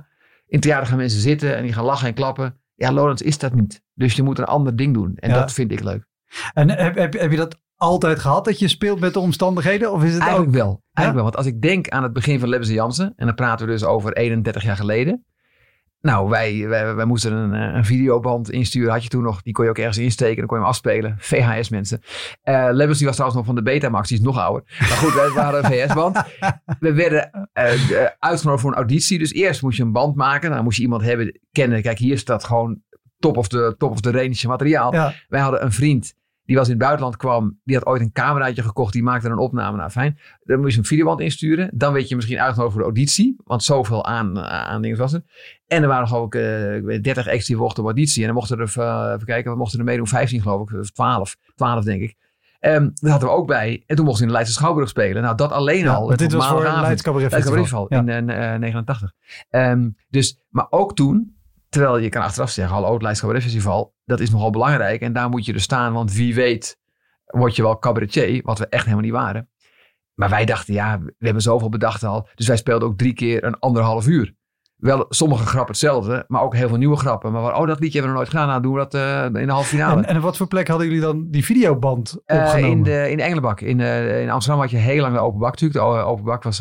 In 0.45 0.57
het 0.57 0.61
theater 0.61 0.87
gaan 0.87 0.97
mensen 0.97 1.21
zitten 1.21 1.55
en 1.55 1.63
die 1.63 1.73
gaan 1.73 1.83
lachen 1.85 2.07
en 2.07 2.13
klappen. 2.13 2.59
Ja, 2.75 2.91
Lowlands 2.91 3.21
is 3.21 3.37
dat 3.37 3.53
niet. 3.53 3.83
Dus 3.93 4.13
je 4.15 4.23
moet 4.23 4.39
een 4.39 4.45
ander 4.45 4.75
ding 4.75 4.93
doen. 4.93 5.15
En 5.15 5.29
Ja. 5.29 5.39
dat 5.39 5.53
vind 5.53 5.71
ik 5.71 5.83
leuk. 5.83 6.05
En 6.53 6.69
heb, 6.69 6.95
heb, 6.95 7.13
heb 7.13 7.31
je 7.31 7.37
dat 7.37 7.59
altijd 7.81 8.19
gehad, 8.19 8.45
dat 8.45 8.59
je 8.59 8.67
speelt 8.67 8.99
met 8.99 9.13
de 9.13 9.19
omstandigheden? 9.19 9.91
Of 9.91 10.03
is 10.03 10.13
het 10.13 10.21
Eigenlijk 10.21 10.49
ook... 10.49 10.55
wel. 10.55 10.83
Eigenlijk 10.93 11.13
wel. 11.13 11.23
Want 11.23 11.35
als 11.35 11.45
ik 11.45 11.61
denk 11.61 11.89
aan 11.89 12.03
het 12.03 12.13
begin 12.13 12.39
van 12.39 12.49
Lebbes 12.49 12.67
en 12.69 12.73
Jansen. 12.73 13.13
En 13.15 13.25
dan 13.25 13.35
praten 13.35 13.65
we 13.65 13.71
dus 13.71 13.83
over 13.83 14.13
31 14.13 14.63
jaar 14.63 14.75
geleden. 14.75 15.25
Nou, 16.01 16.29
wij, 16.29 16.67
wij, 16.67 16.95
wij 16.95 17.05
moesten 17.05 17.33
een, 17.33 17.53
eh, 17.53 17.75
een 17.75 17.85
videoband 17.85 18.51
insturen. 18.51 18.91
Had 18.91 19.03
je 19.03 19.09
toen 19.09 19.23
nog. 19.23 19.41
Die 19.41 19.53
kon 19.53 19.63
je 19.63 19.69
ook 19.69 19.77
ergens 19.77 19.97
insteken. 19.97 20.37
Dan 20.37 20.45
kon 20.45 20.57
je 20.57 20.63
hem 20.63 20.71
afspelen. 20.71 21.15
VHS 21.19 21.69
mensen. 21.69 22.01
Eh 22.41 22.67
Lebbes 22.71 22.97
die 22.97 23.05
was 23.07 23.15
trouwens 23.15 23.39
nog 23.41 23.45
van 23.55 23.63
de 23.63 23.71
Betamax. 23.71 24.07
Die 24.09 24.17
is 24.17 24.23
nog 24.23 24.37
ouder. 24.37 24.63
Maar 24.79 24.87
goed, 24.89 25.13
wij 25.13 25.29
waren 25.29 25.65
een 25.65 25.71
VHS-band. 25.71 26.21
We 26.79 26.93
werden 26.93 27.49
eh, 27.53 27.65
de- 27.87 28.15
uitgenodigd 28.19 28.61
voor 28.61 28.71
een 28.71 28.77
auditie. 28.77 29.17
Dus 29.19 29.33
eerst 29.33 29.61
moest 29.61 29.77
je 29.77 29.83
een 29.83 29.91
band 29.91 30.15
maken. 30.15 30.51
Dan 30.51 30.63
moest 30.63 30.77
je 30.77 30.83
iemand 30.83 31.01
hebben 31.01 31.39
kennen. 31.51 31.81
Kijk, 31.81 31.97
hier 31.97 32.17
staat 32.17 32.43
gewoon 32.43 32.81
top 33.19 33.37
of 33.37 33.47
the, 33.47 33.75
top 33.77 33.91
of 33.91 34.01
the 34.01 34.11
range 34.11 34.37
materiaal. 34.47 34.93
Ja, 34.93 35.13
Wij 35.27 35.41
hadden 35.41 35.63
een 35.63 35.71
vriend 35.71 36.13
die 36.43 36.55
was 36.55 36.65
in 36.65 36.73
het 36.73 36.81
buitenland 36.81 37.17
kwam. 37.17 37.59
Die 37.63 37.75
had 37.75 37.85
ooit 37.85 38.01
een 38.01 38.11
cameraatje 38.11 38.61
gekocht. 38.63 38.93
Die 38.93 39.03
maakte 39.03 39.29
een 39.29 39.37
opname. 39.37 39.77
Nou, 39.77 39.89
fijn. 39.89 40.19
Dan 40.43 40.59
moest 40.59 40.73
je 40.73 40.79
een 40.79 40.85
videoband 40.85 41.19
insturen. 41.19 41.69
Dan 41.73 41.93
werd 41.93 42.09
je 42.09 42.15
misschien 42.15 42.39
uitgenodigd 42.39 42.73
voor 42.73 42.81
de 42.81 42.87
auditie. 42.87 43.35
Want 43.43 43.63
zoveel 43.63 44.05
aan, 44.05 44.39
aan 44.39 44.81
dingen 44.81 44.97
was 44.97 45.11
het. 45.11 45.25
En 45.67 45.81
er 45.81 45.87
waren 45.87 46.09
nog 46.09 46.15
ook 46.19 46.35
eh, 46.35 46.41
weet, 46.81 47.03
30 47.03 47.27
extra 47.27 47.53
die 47.53 47.63
mochten 47.63 47.83
op 47.83 47.89
auditie. 47.89 48.19
En 48.21 48.27
dan 48.27 48.35
mochten 48.35 48.59
er, 48.59 48.73
eh, 48.77 49.11
even 49.15 49.25
kijken, 49.25 49.51
we 49.51 49.57
mochten 49.57 49.79
er 49.79 49.85
meedoen. 49.85 50.07
15 50.07 50.41
geloof 50.41 50.71
ik. 50.71 50.79
Of 50.79 50.91
12. 50.91 51.35
12 51.55 51.83
denk 51.83 52.01
ik. 52.01 52.15
Ehm 52.59 52.89
dat 52.93 53.09
hadden 53.11 53.29
we 53.29 53.35
ook 53.35 53.47
bij. 53.47 53.83
En 53.85 53.95
toen 53.95 54.05
mochten 54.05 54.21
we 54.21 54.21
in 54.21 54.27
de 54.27 54.33
Leidse 54.33 54.53
Schouwburg 54.53 54.89
spelen. 54.89 55.21
Nou, 55.23 55.35
dat 55.35 55.51
alleen 55.51 55.83
ja 55.83 55.93
al. 55.93 56.07
want 56.07 56.19
dit 56.19 56.31
was 56.31 56.43
voor 56.45 56.53
maandagavond. 56.53 56.85
Leids 56.85 57.01
Cabaret 57.01 57.31
Leids 57.31 57.49
Festival. 57.49 57.87
Cabaret 57.87 58.07
Ja. 58.07 58.17
in 58.17 58.29
eh, 58.53 58.59
89. 58.59 59.11
Ehm, 59.49 59.89
dus, 60.09 60.39
maar 60.49 60.67
ook 60.69 60.95
toen, 60.95 61.35
terwijl 61.71 61.97
je 61.97 62.09
kan 62.09 62.21
achteraf 62.21 62.49
zeggen, 62.49 62.75
hallo, 62.75 62.93
het 62.93 63.01
Leids 63.01 63.19
Festival, 63.19 63.95
dat 64.05 64.19
is 64.19 64.29
nogal 64.29 64.49
belangrijk. 64.49 65.01
En 65.01 65.13
daar 65.13 65.29
moet 65.29 65.45
je 65.45 65.53
er 65.53 65.61
staan, 65.61 65.93
want 65.93 66.13
wie 66.13 66.35
weet 66.35 66.79
word 67.25 67.55
je 67.55 67.61
wel 67.61 67.79
cabaretier, 67.79 68.41
wat 68.43 68.59
we 68.59 68.67
echt 68.67 68.83
helemaal 68.83 69.03
niet 69.03 69.13
waren. 69.13 69.49
Maar 70.13 70.29
wij 70.29 70.45
dachten, 70.45 70.73
ja, 70.73 70.99
we 70.99 71.13
hebben 71.17 71.41
zoveel 71.41 71.69
bedacht 71.69 72.03
al. 72.03 72.27
Dus 72.35 72.47
wij 72.47 72.57
speelden 72.57 72.87
ook 72.87 72.97
drie 72.97 73.13
keer 73.13 73.43
een 73.43 73.59
anderhalf 73.59 74.07
uur. 74.07 74.35
Wel 74.81 75.05
sommige 75.09 75.45
grappen 75.45 75.71
hetzelfde, 75.71 76.25
maar 76.27 76.41
ook 76.41 76.55
heel 76.55 76.67
veel 76.67 76.77
nieuwe 76.77 76.95
grappen. 76.95 77.31
Maar 77.31 77.41
waar, 77.41 77.55
oh, 77.57 77.67
dat 77.67 77.79
liedje 77.79 77.99
hebben 77.99 78.01
we 78.01 78.07
nog 78.07 78.15
nooit 78.17 78.29
gedaan. 78.29 78.47
Nou, 78.47 78.61
doen 78.61 78.73
we 78.73 78.79
dat 78.79 78.93
eh, 78.93 79.41
in 79.41 79.47
de 79.47 79.53
halve 79.53 79.67
finale. 79.67 80.01
En, 80.01 80.05
en 80.07 80.15
op 80.17 80.21
wat 80.21 80.37
voor 80.37 80.47
plek 80.47 80.67
hadden 80.67 80.87
jullie 80.87 81.01
dan 81.01 81.27
die 81.29 81.45
videoband 81.45 82.21
Eh, 82.25 82.37
opgenomen? 82.37 82.69
in, 82.69 82.83
de, 82.83 83.07
in 83.11 83.17
de 83.17 83.23
Engelenbak. 83.23 83.61
In, 83.61 83.79
eh, 83.79 84.21
in 84.21 84.29
Amsterdam 84.29 84.61
had 84.61 84.71
je 84.71 84.77
heel 84.77 85.01
lang 85.01 85.13
de 85.13 85.19
open 85.19 85.39
bak 85.39 85.51
natuurlijk. 85.51 85.79
De 85.79 85.85
o- 85.85 86.01
open 86.01 86.23
bak 86.23 86.43
was 86.43 86.59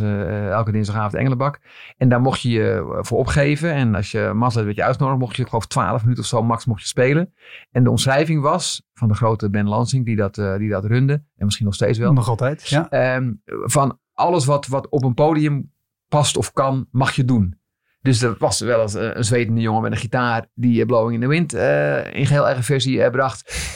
elke 0.50 0.72
dinsdagavond 0.72 1.12
de 1.12 1.18
Engelenbak. 1.18 1.60
En 1.96 2.08
daar 2.08 2.20
mocht 2.20 2.40
je 2.40 2.50
je 2.50 2.98
voor 3.00 3.18
opgeven. 3.18 3.72
En 3.72 3.94
als 3.94 4.10
je 4.10 4.30
mazzel 4.34 4.64
werd 4.64 4.76
je 4.76 4.82
uitgenodigd, 4.84 5.20
mocht 5.20 5.36
je 5.36 5.42
ik 5.42 5.48
geloof 5.48 5.66
12 5.66 6.02
minuten 6.02 6.22
of 6.22 6.28
zo 6.28 6.42
max 6.42 6.64
mocht 6.64 6.80
je 6.80 6.86
spelen. 6.86 7.32
En 7.70 7.84
de 7.84 7.90
omschrijving 7.90 8.42
was 8.42 8.82
van 8.94 9.08
de 9.08 9.14
grote 9.14 9.50
Ben 9.50 9.68
Lansing 9.68 10.04
die 10.04 10.16
dat, 10.16 10.34
die 10.34 10.68
dat 10.68 10.84
runde. 10.84 11.12
En 11.12 11.44
misschien 11.44 11.66
nog 11.66 11.74
steeds 11.74 11.98
wel. 11.98 12.12
Nog 12.12 12.28
altijd, 12.28 12.68
ja. 12.68 12.88
Ehm, 12.90 13.32
van 13.44 13.98
alles 14.14 14.44
wat, 14.44 14.66
wat 14.66 14.88
op 14.88 15.04
een 15.04 15.14
podium 15.14 15.72
past 16.08 16.36
of 16.36 16.52
kan, 16.52 16.86
mag 16.90 17.12
je 17.12 17.24
doen. 17.24 17.58
Dus 18.02 18.22
er 18.22 18.36
was 18.38 18.60
wel 18.60 18.82
eens 18.82 18.94
eh, 18.94 19.10
een 19.12 19.24
zwetende 19.24 19.60
jongen 19.60 19.82
met 19.82 19.92
een 19.92 19.98
gitaar 19.98 20.46
die 20.54 20.80
eh, 20.80 20.86
Blowing 20.86 21.14
in 21.14 21.20
the 21.20 21.26
Wind 21.26 21.54
eh, 21.54 22.14
in 22.14 22.26
geheel 22.26 22.46
eigen 22.46 22.64
versie 22.64 23.10
bracht. 23.10 23.72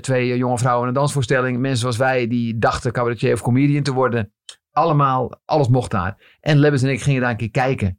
Twee 0.00 0.36
jonge 0.36 0.58
vrouwen 0.58 0.88
een 0.88 0.94
dansvoorstelling. 0.94 1.58
Mensen 1.58 1.80
zoals 1.80 1.96
wij 1.96 2.28
die 2.28 2.58
dachten 2.58 2.92
cabaretier 2.92 3.32
of 3.32 3.42
comedian 3.42 3.82
te 3.82 3.92
worden. 3.92 4.32
Allemaal, 4.70 5.40
alles 5.44 5.68
mocht 5.68 5.90
daar. 5.90 6.36
En 6.40 6.58
Lebbes 6.58 6.82
en 6.82 6.90
ik 6.90 7.02
gingen 7.02 7.20
daar 7.20 7.30
een 7.30 7.36
keer 7.36 7.50
kijken. 7.50 7.98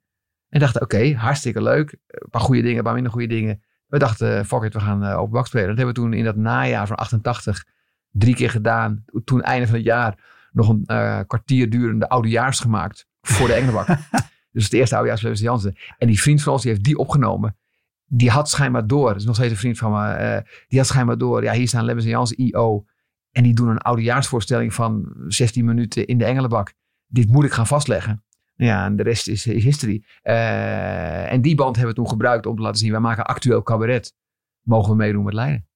En 0.50 0.60
dachten, 0.60 0.82
oké, 0.82 1.14
hartstikke 1.14 1.62
leuk. 1.62 1.98
Een 2.08 2.30
paar 2.30 2.42
goede 2.42 2.62
dingen, 2.62 2.78
een 2.78 2.84
paar 2.84 2.94
minder 2.94 3.12
goede 3.12 3.28
dingen. 3.28 3.64
We 3.88 4.00
dachten, 4.00 4.46
fuck 4.46 4.64
it, 4.64 4.74
we 4.74 4.80
gaan 4.80 5.04
eh, 5.04 5.18
open 5.18 5.32
bak 5.32 5.48
spelen. 5.48 5.68
Dat 5.68 5.78
hebben 5.78 5.96
we 5.96 6.02
toen 6.02 6.14
in 6.14 6.24
dat 6.24 6.36
najaar 6.36 6.88
van 6.88 6.96
88 6.96 7.64
drie 8.12 8.36
keer 8.36 8.50
gedaan. 8.50 9.04
Toen 9.24 9.42
einde 9.42 9.68
van 9.68 9.76
het 9.76 9.86
jaar 9.86 10.20
nog 10.52 10.70
een 10.70 10.86
kwartier 11.28 11.70
durende 11.70 12.10
oudejaars 12.10 12.60
gemaakt 12.60 13.08
voor 13.22 13.48
de 13.48 13.54
Engelenbak. 13.54 13.88
dus 14.56 14.64
het 14.64 14.74
eerste 14.74 14.96
oudejaars 14.96 15.22
van 15.22 15.34
Jansen. 15.34 15.76
En 15.98 16.08
die 16.08 16.22
vriend 16.22 16.42
van 16.42 16.54
ons, 16.54 16.62
die 16.62 16.72
heeft 16.72 16.84
die 16.84 16.98
opgenomen. 16.98 17.58
Die 18.06 18.30
had 18.30 18.50
schijnbaar 18.50 18.88
door, 18.88 19.08
dat 19.08 19.16
is 19.16 19.26
nog 19.26 19.36
steeds 19.36 19.52
een 19.52 19.58
vriend 19.58 19.78
van 19.78 19.92
me, 19.92 20.12
eh, 20.12 20.42
die 20.68 20.80
had 20.80 20.88
schijnbaar 20.88 21.18
door, 21.18 21.44
ja 21.44 21.54
hier 21.54 21.68
staan 21.68 21.86
Lebbes 21.86 22.04
en 22.04 22.10
Jansen 22.10 22.38
IO. 22.38 22.86
En 23.32 23.44
die 23.44 23.54
doen 23.54 23.68
een 23.68 23.78
oudejaarsvoorstelling 23.78 24.74
van 24.74 25.14
16 25.28 25.66
minuten 25.66 26.06
in 26.06 26.18
de 26.18 26.26
Engelenbak. 26.26 26.74
Dit 27.08 27.28
moet 27.28 27.46
ik 27.46 27.52
gaan 27.52 27.68
vastleggen. 27.68 28.24
Ja, 28.56 28.86
en 28.86 28.96
de 28.96 29.04
rest 29.04 29.28
is, 29.28 29.48
is 29.48 29.64
history. 29.64 30.04
Eh, 30.22 31.32
en 31.32 31.42
die 31.42 31.56
band 31.56 31.76
hebben 31.76 31.96
we 31.96 32.02
toen 32.02 32.10
gebruikt 32.10 32.46
om 32.46 32.56
te 32.56 32.62
laten 32.62 32.80
zien, 32.80 32.92
wij 32.92 33.00
maken 33.00 33.26
actueel 33.26 33.64
cabaret. 33.64 34.14
Mogen 34.62 34.90
we 34.90 34.96
meedoen 34.96 35.24
met 35.24 35.34
Leiden? 35.34 35.68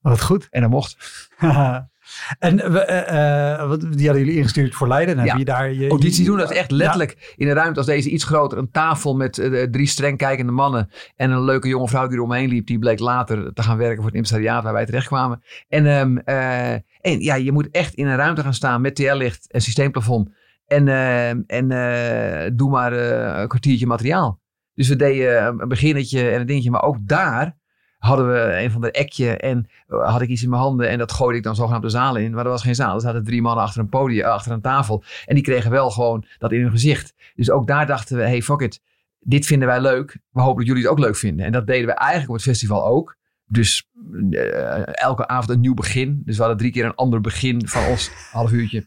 Wat 0.00 0.22
goed. 0.22 0.46
En 0.50 0.60
dat 0.60 0.70
mocht. 0.70 0.96
en 2.38 2.56
we, 2.72 2.78
eh, 2.80 3.52
eh, 3.52 3.68
wat- 3.68 3.80
die 3.80 4.06
hadden 4.06 4.24
jullie 4.24 4.36
ingestuurd 4.38 4.74
voor 4.74 4.88
Leiden. 4.88 5.16
Dan 5.16 5.24
Ja. 5.24 5.30
heb 5.30 5.38
je 5.38 5.44
daar 5.44 5.72
je, 5.72 5.88
Auditie 5.88 6.22
je- 6.22 6.28
doen, 6.28 6.38
dat 6.38 6.50
is 6.50 6.56
echt 6.56 6.70
letterlijk 6.70 7.34
in 7.36 7.48
een 7.48 7.54
ruimte 7.54 7.78
als 7.78 7.86
deze 7.88 8.10
iets 8.10 8.24
groter. 8.24 8.58
Een 8.58 8.70
tafel 8.70 9.16
met 9.16 9.38
eh, 9.38 9.62
drie 9.62 9.86
streng 9.86 10.18
kijkende 10.18 10.52
mannen. 10.52 10.90
En 11.16 11.30
een 11.30 11.44
leuke 11.44 11.68
jonge 11.68 11.88
vrouw 11.88 12.06
die 12.06 12.16
eromheen 12.16 12.48
liep. 12.48 12.66
Die 12.66 12.78
bleek 12.78 12.98
later 12.98 13.52
te 13.52 13.62
gaan 13.62 13.76
werken 13.76 13.96
voor 13.96 14.06
het 14.06 14.14
impresariaat 14.14 14.62
waar 14.62 14.72
wij 14.72 14.86
terechtkwamen. 14.86 15.42
En, 15.68 15.86
ehm, 15.86 16.16
eh, 16.16 16.72
en 17.00 17.20
ja, 17.20 17.34
je 17.34 17.52
moet 17.52 17.68
echt 17.70 17.94
in 17.94 18.06
een 18.06 18.16
ruimte 18.16 18.42
gaan 18.42 18.54
staan 18.54 18.80
met 18.80 18.94
TL-licht 18.94 19.52
en 19.52 19.60
systeemplafond. 19.60 20.30
En, 20.66 20.88
ehm, 20.88 21.40
en 21.46 21.70
eh, 21.70 22.50
doe 22.54 22.70
maar 22.70 22.92
eh, 22.92 23.40
een 23.40 23.48
kwartiertje 23.48 23.86
materiaal. 23.86 24.40
Dus 24.74 24.88
we 24.88 24.96
deden 24.96 25.46
een 25.60 25.68
beginnetje 25.68 26.28
en 26.30 26.40
een 26.40 26.46
dingetje. 26.46 26.70
Maar 26.70 26.82
ook 26.82 26.96
daar 27.00 27.56
hadden 27.98 28.32
we 28.32 28.62
een 28.62 28.70
van 28.70 28.80
de 28.80 28.90
ekje 28.90 29.36
en 29.36 29.68
eh, 29.86 30.12
had 30.12 30.20
ik 30.20 30.28
iets 30.28 30.42
in 30.42 30.50
mijn 30.50 30.62
handen. 30.62 30.88
En 30.88 30.98
dat 30.98 31.12
gooide 31.12 31.38
ik 31.38 31.44
dan 31.44 31.54
zogenaamd 31.54 31.82
de 31.82 31.88
zaal 31.88 32.16
in. 32.16 32.32
Maar 32.32 32.44
er 32.44 32.50
was 32.50 32.62
geen 32.62 32.74
zaal. 32.74 32.94
Er 32.94 33.00
zaten 33.00 33.24
drie 33.24 33.42
mannen 33.42 33.64
achter 33.64 33.80
een 33.80 33.88
podium, 33.88 34.24
achter 34.24 34.52
een 34.52 34.60
tafel. 34.60 35.02
En 35.24 35.34
die 35.34 35.44
kregen 35.44 35.70
wel 35.70 35.90
gewoon 35.90 36.24
dat 36.38 36.52
in 36.52 36.60
hun 36.60 36.70
gezicht. 36.70 37.14
Dus 37.34 37.50
ook 37.50 37.66
daar 37.66 37.86
dachten 37.86 38.16
we, 38.16 38.22
hey 38.22 38.42
fuck 38.42 38.60
it. 38.60 38.80
Dit 39.18 39.46
vinden 39.46 39.68
wij 39.68 39.80
leuk. 39.80 40.18
We 40.30 40.40
hopen 40.40 40.56
dat 40.56 40.66
jullie 40.66 40.82
het 40.82 40.90
ook 40.90 40.98
leuk 40.98 41.16
vinden. 41.16 41.46
En 41.46 41.52
dat 41.52 41.66
deden 41.66 41.86
we 41.86 41.92
eigenlijk 41.92 42.30
op 42.30 42.36
het 42.36 42.44
festival 42.44 42.86
ook. 42.86 43.16
Dus 43.48 43.88
eh, 44.30 44.96
elke 44.96 45.28
avond 45.28 45.50
een 45.50 45.60
nieuw 45.60 45.74
begin. 45.74 46.22
Dus 46.24 46.36
we 46.36 46.40
hadden 46.40 46.60
drie 46.60 46.72
keer 46.72 46.84
een 46.84 46.94
ander 46.94 47.20
begin 47.20 47.68
van 47.68 47.84
ons 47.86 48.10
half 48.32 48.52
uurtje. 48.52 48.86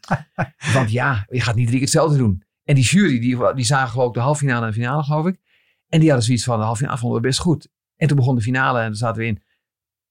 Want 0.73 0.91
ja, 0.91 1.25
je 1.29 1.41
gaat 1.41 1.55
niet 1.55 1.67
drie 1.67 1.79
keer 1.79 1.87
hetzelfde 1.87 2.17
doen. 2.17 2.43
En 2.63 2.75
die 2.75 2.83
jury, 2.83 3.19
die, 3.19 3.53
die 3.53 3.65
zagen 3.65 3.89
geloof 3.89 4.07
ik 4.07 4.13
de 4.13 4.19
halve 4.19 4.39
finale 4.39 4.61
en 4.61 4.67
de 4.67 4.73
finale, 4.73 5.03
geloof 5.03 5.25
ik. 5.25 5.39
En 5.87 5.99
die 5.99 6.07
hadden 6.07 6.25
zoiets 6.25 6.43
van, 6.43 6.57
de 6.57 6.63
halve 6.63 6.79
finale 6.79 6.97
vonden 6.97 7.21
we 7.21 7.27
best 7.27 7.39
goed. 7.39 7.69
En 7.99 8.07
toen 8.07 8.17
begon 8.17 8.35
de 8.35 8.41
finale 8.41 8.79
en 8.79 8.85
daar 8.85 8.95
zaten 8.95 9.21
we 9.21 9.27
in. 9.27 9.43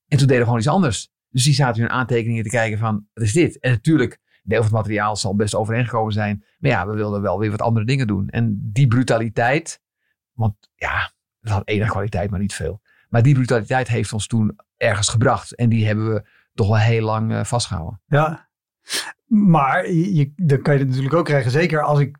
En 0.08 0.18
toen 0.18 0.26
deden 0.26 0.38
we 0.38 0.44
gewoon 0.44 0.58
iets 0.58 0.68
anders. 0.68 1.10
Dus 1.28 1.44
die 1.44 1.54
zaten 1.54 1.80
hun 1.80 1.90
aantekeningen 1.90 2.42
te 2.42 2.48
kijken 2.48 2.78
van, 2.78 3.06
wat 3.14 3.24
is 3.24 3.32
dit? 3.32 3.58
En 3.58 3.70
natuurlijk, 3.70 4.18
deel 4.42 4.56
van 4.56 4.66
het 4.66 4.76
materiaal 4.76 5.16
zal 5.16 5.36
best 5.36 5.54
overeengekomen 5.54 6.12
zijn. 6.12 6.44
Maar 6.58 6.70
ja, 6.70 6.86
we 6.86 6.94
wilden 6.94 7.22
wel 7.22 7.38
weer 7.38 7.50
wat 7.50 7.62
andere 7.62 7.86
dingen 7.86 8.06
doen. 8.06 8.28
En 8.28 8.70
die 8.72 8.86
brutaliteit, 8.86 9.80
want 10.32 10.54
ja, 10.74 11.12
het 11.40 11.50
had 11.50 11.68
enige 11.68 11.90
kwaliteit, 11.90 12.30
maar 12.30 12.40
niet 12.40 12.54
veel. 12.54 12.80
Maar 13.08 13.22
die 13.22 13.34
brutaliteit 13.34 13.88
heeft 13.88 14.12
ons 14.12 14.26
toen 14.26 14.58
ergens 14.76 15.08
gebracht. 15.08 15.54
En 15.54 15.68
die 15.68 15.86
hebben 15.86 16.12
we 16.12 16.28
toch 16.54 16.68
wel 16.68 16.76
heel 16.76 17.04
lang 17.04 17.32
uh, 17.32 17.44
vastgehouden. 17.44 18.00
Ja, 18.06 18.48
maar 19.26 19.90
je, 19.90 20.32
dan 20.36 20.62
kan 20.62 20.74
je 20.74 20.78
het 20.78 20.88
natuurlijk 20.88 21.14
ook 21.14 21.24
krijgen. 21.24 21.50
Zeker 21.50 21.82
als 21.82 22.00
ik 22.00 22.18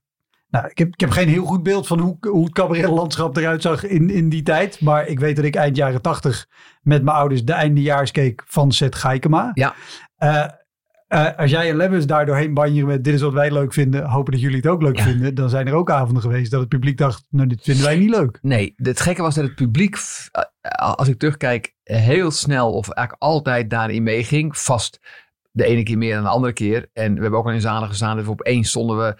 nou, 0.51 0.67
ik 0.67 0.79
heb, 0.79 0.89
ik 0.89 1.01
heb 1.01 1.11
geen 1.11 1.29
heel 1.29 1.45
goed 1.45 1.63
beeld 1.63 1.87
van 1.87 1.99
hoe, 1.99 2.17
hoe 2.21 2.45
het 2.45 2.53
cabaretlandschap 2.53 3.37
eruit 3.37 3.63
zag 3.63 3.85
in, 3.85 4.11
in 4.11 4.29
die 4.29 4.43
tijd. 4.43 4.81
Maar 4.81 5.07
ik 5.07 5.21
weet 5.21 5.37
dat 5.37 5.45
ik 5.45 5.55
eind 5.55 5.77
jaren 5.77 6.03
tachtig 6.03 6.47
met 6.83 7.03
mijn 7.03 7.17
ouders 7.17 7.45
de 7.45 7.53
eindejaars 7.53 8.11
keek 8.11 8.43
van 8.47 8.73
Seth 8.73 8.95
Geikema. 8.95 9.51
Ja. 9.55 9.75
Uh, 10.19 10.45
uh, 11.09 11.39
als 11.39 11.51
jij 11.51 11.71
en 11.71 11.77
Lemmens 11.77 12.07
daar 12.07 12.27
doorheen 12.27 12.55
banjeren 12.55 12.89
met 12.89 13.05
dit 13.05 13.15
is 13.15 13.21
wat 13.21 13.33
wij 13.33 13.53
leuk 13.53 13.73
vinden, 13.73 14.05
hopen 14.05 14.33
dat 14.33 14.41
jullie 14.41 14.57
het 14.57 14.67
ook 14.67 14.83
leuk 14.83 15.01
vinden. 15.01 15.35
Dan 15.35 15.51
zijn 15.51 15.67
er 15.67 15.75
ook 15.75 15.91
avonden 15.91 16.23
geweest 16.23 16.51
dat 16.51 16.61
het 16.61 16.69
publiek 16.69 16.99
dacht, 16.99 17.27
nou 17.31 17.49
dit 17.49 17.63
vinden 17.63 17.85
wij 17.85 17.97
niet 17.97 18.11
leuk. 18.11 18.39
Nee, 18.43 18.75
het 18.77 19.01
gekke 19.01 19.23
was 19.23 19.35
dat 19.35 19.45
het 19.45 19.55
publiek, 19.55 19.97
als 20.77 21.09
ik 21.09 21.19
terugkijk, 21.19 21.75
heel 21.83 22.31
snel 22.31 22.73
of 22.73 22.89
eigenlijk 22.89 23.23
altijd 23.23 23.71
daarin 23.71 24.03
meeging. 24.03 24.59
Vast 24.59 25.01
de 25.51 25.65
ene 25.65 25.83
keer 25.83 25.99
meer 25.99 26.15
dan 26.15 26.23
de 26.23 26.29
andere 26.29 26.53
keer. 26.53 26.89
En 26.93 27.15
we 27.15 27.21
hebben 27.21 27.39
ook 27.39 27.47
al 27.47 27.53
in 27.53 27.61
zalen 27.61 27.89
gestaan. 27.89 28.17
Dus 28.17 28.27
opeens 28.27 28.69
stonden 28.69 28.99
we 28.99 29.17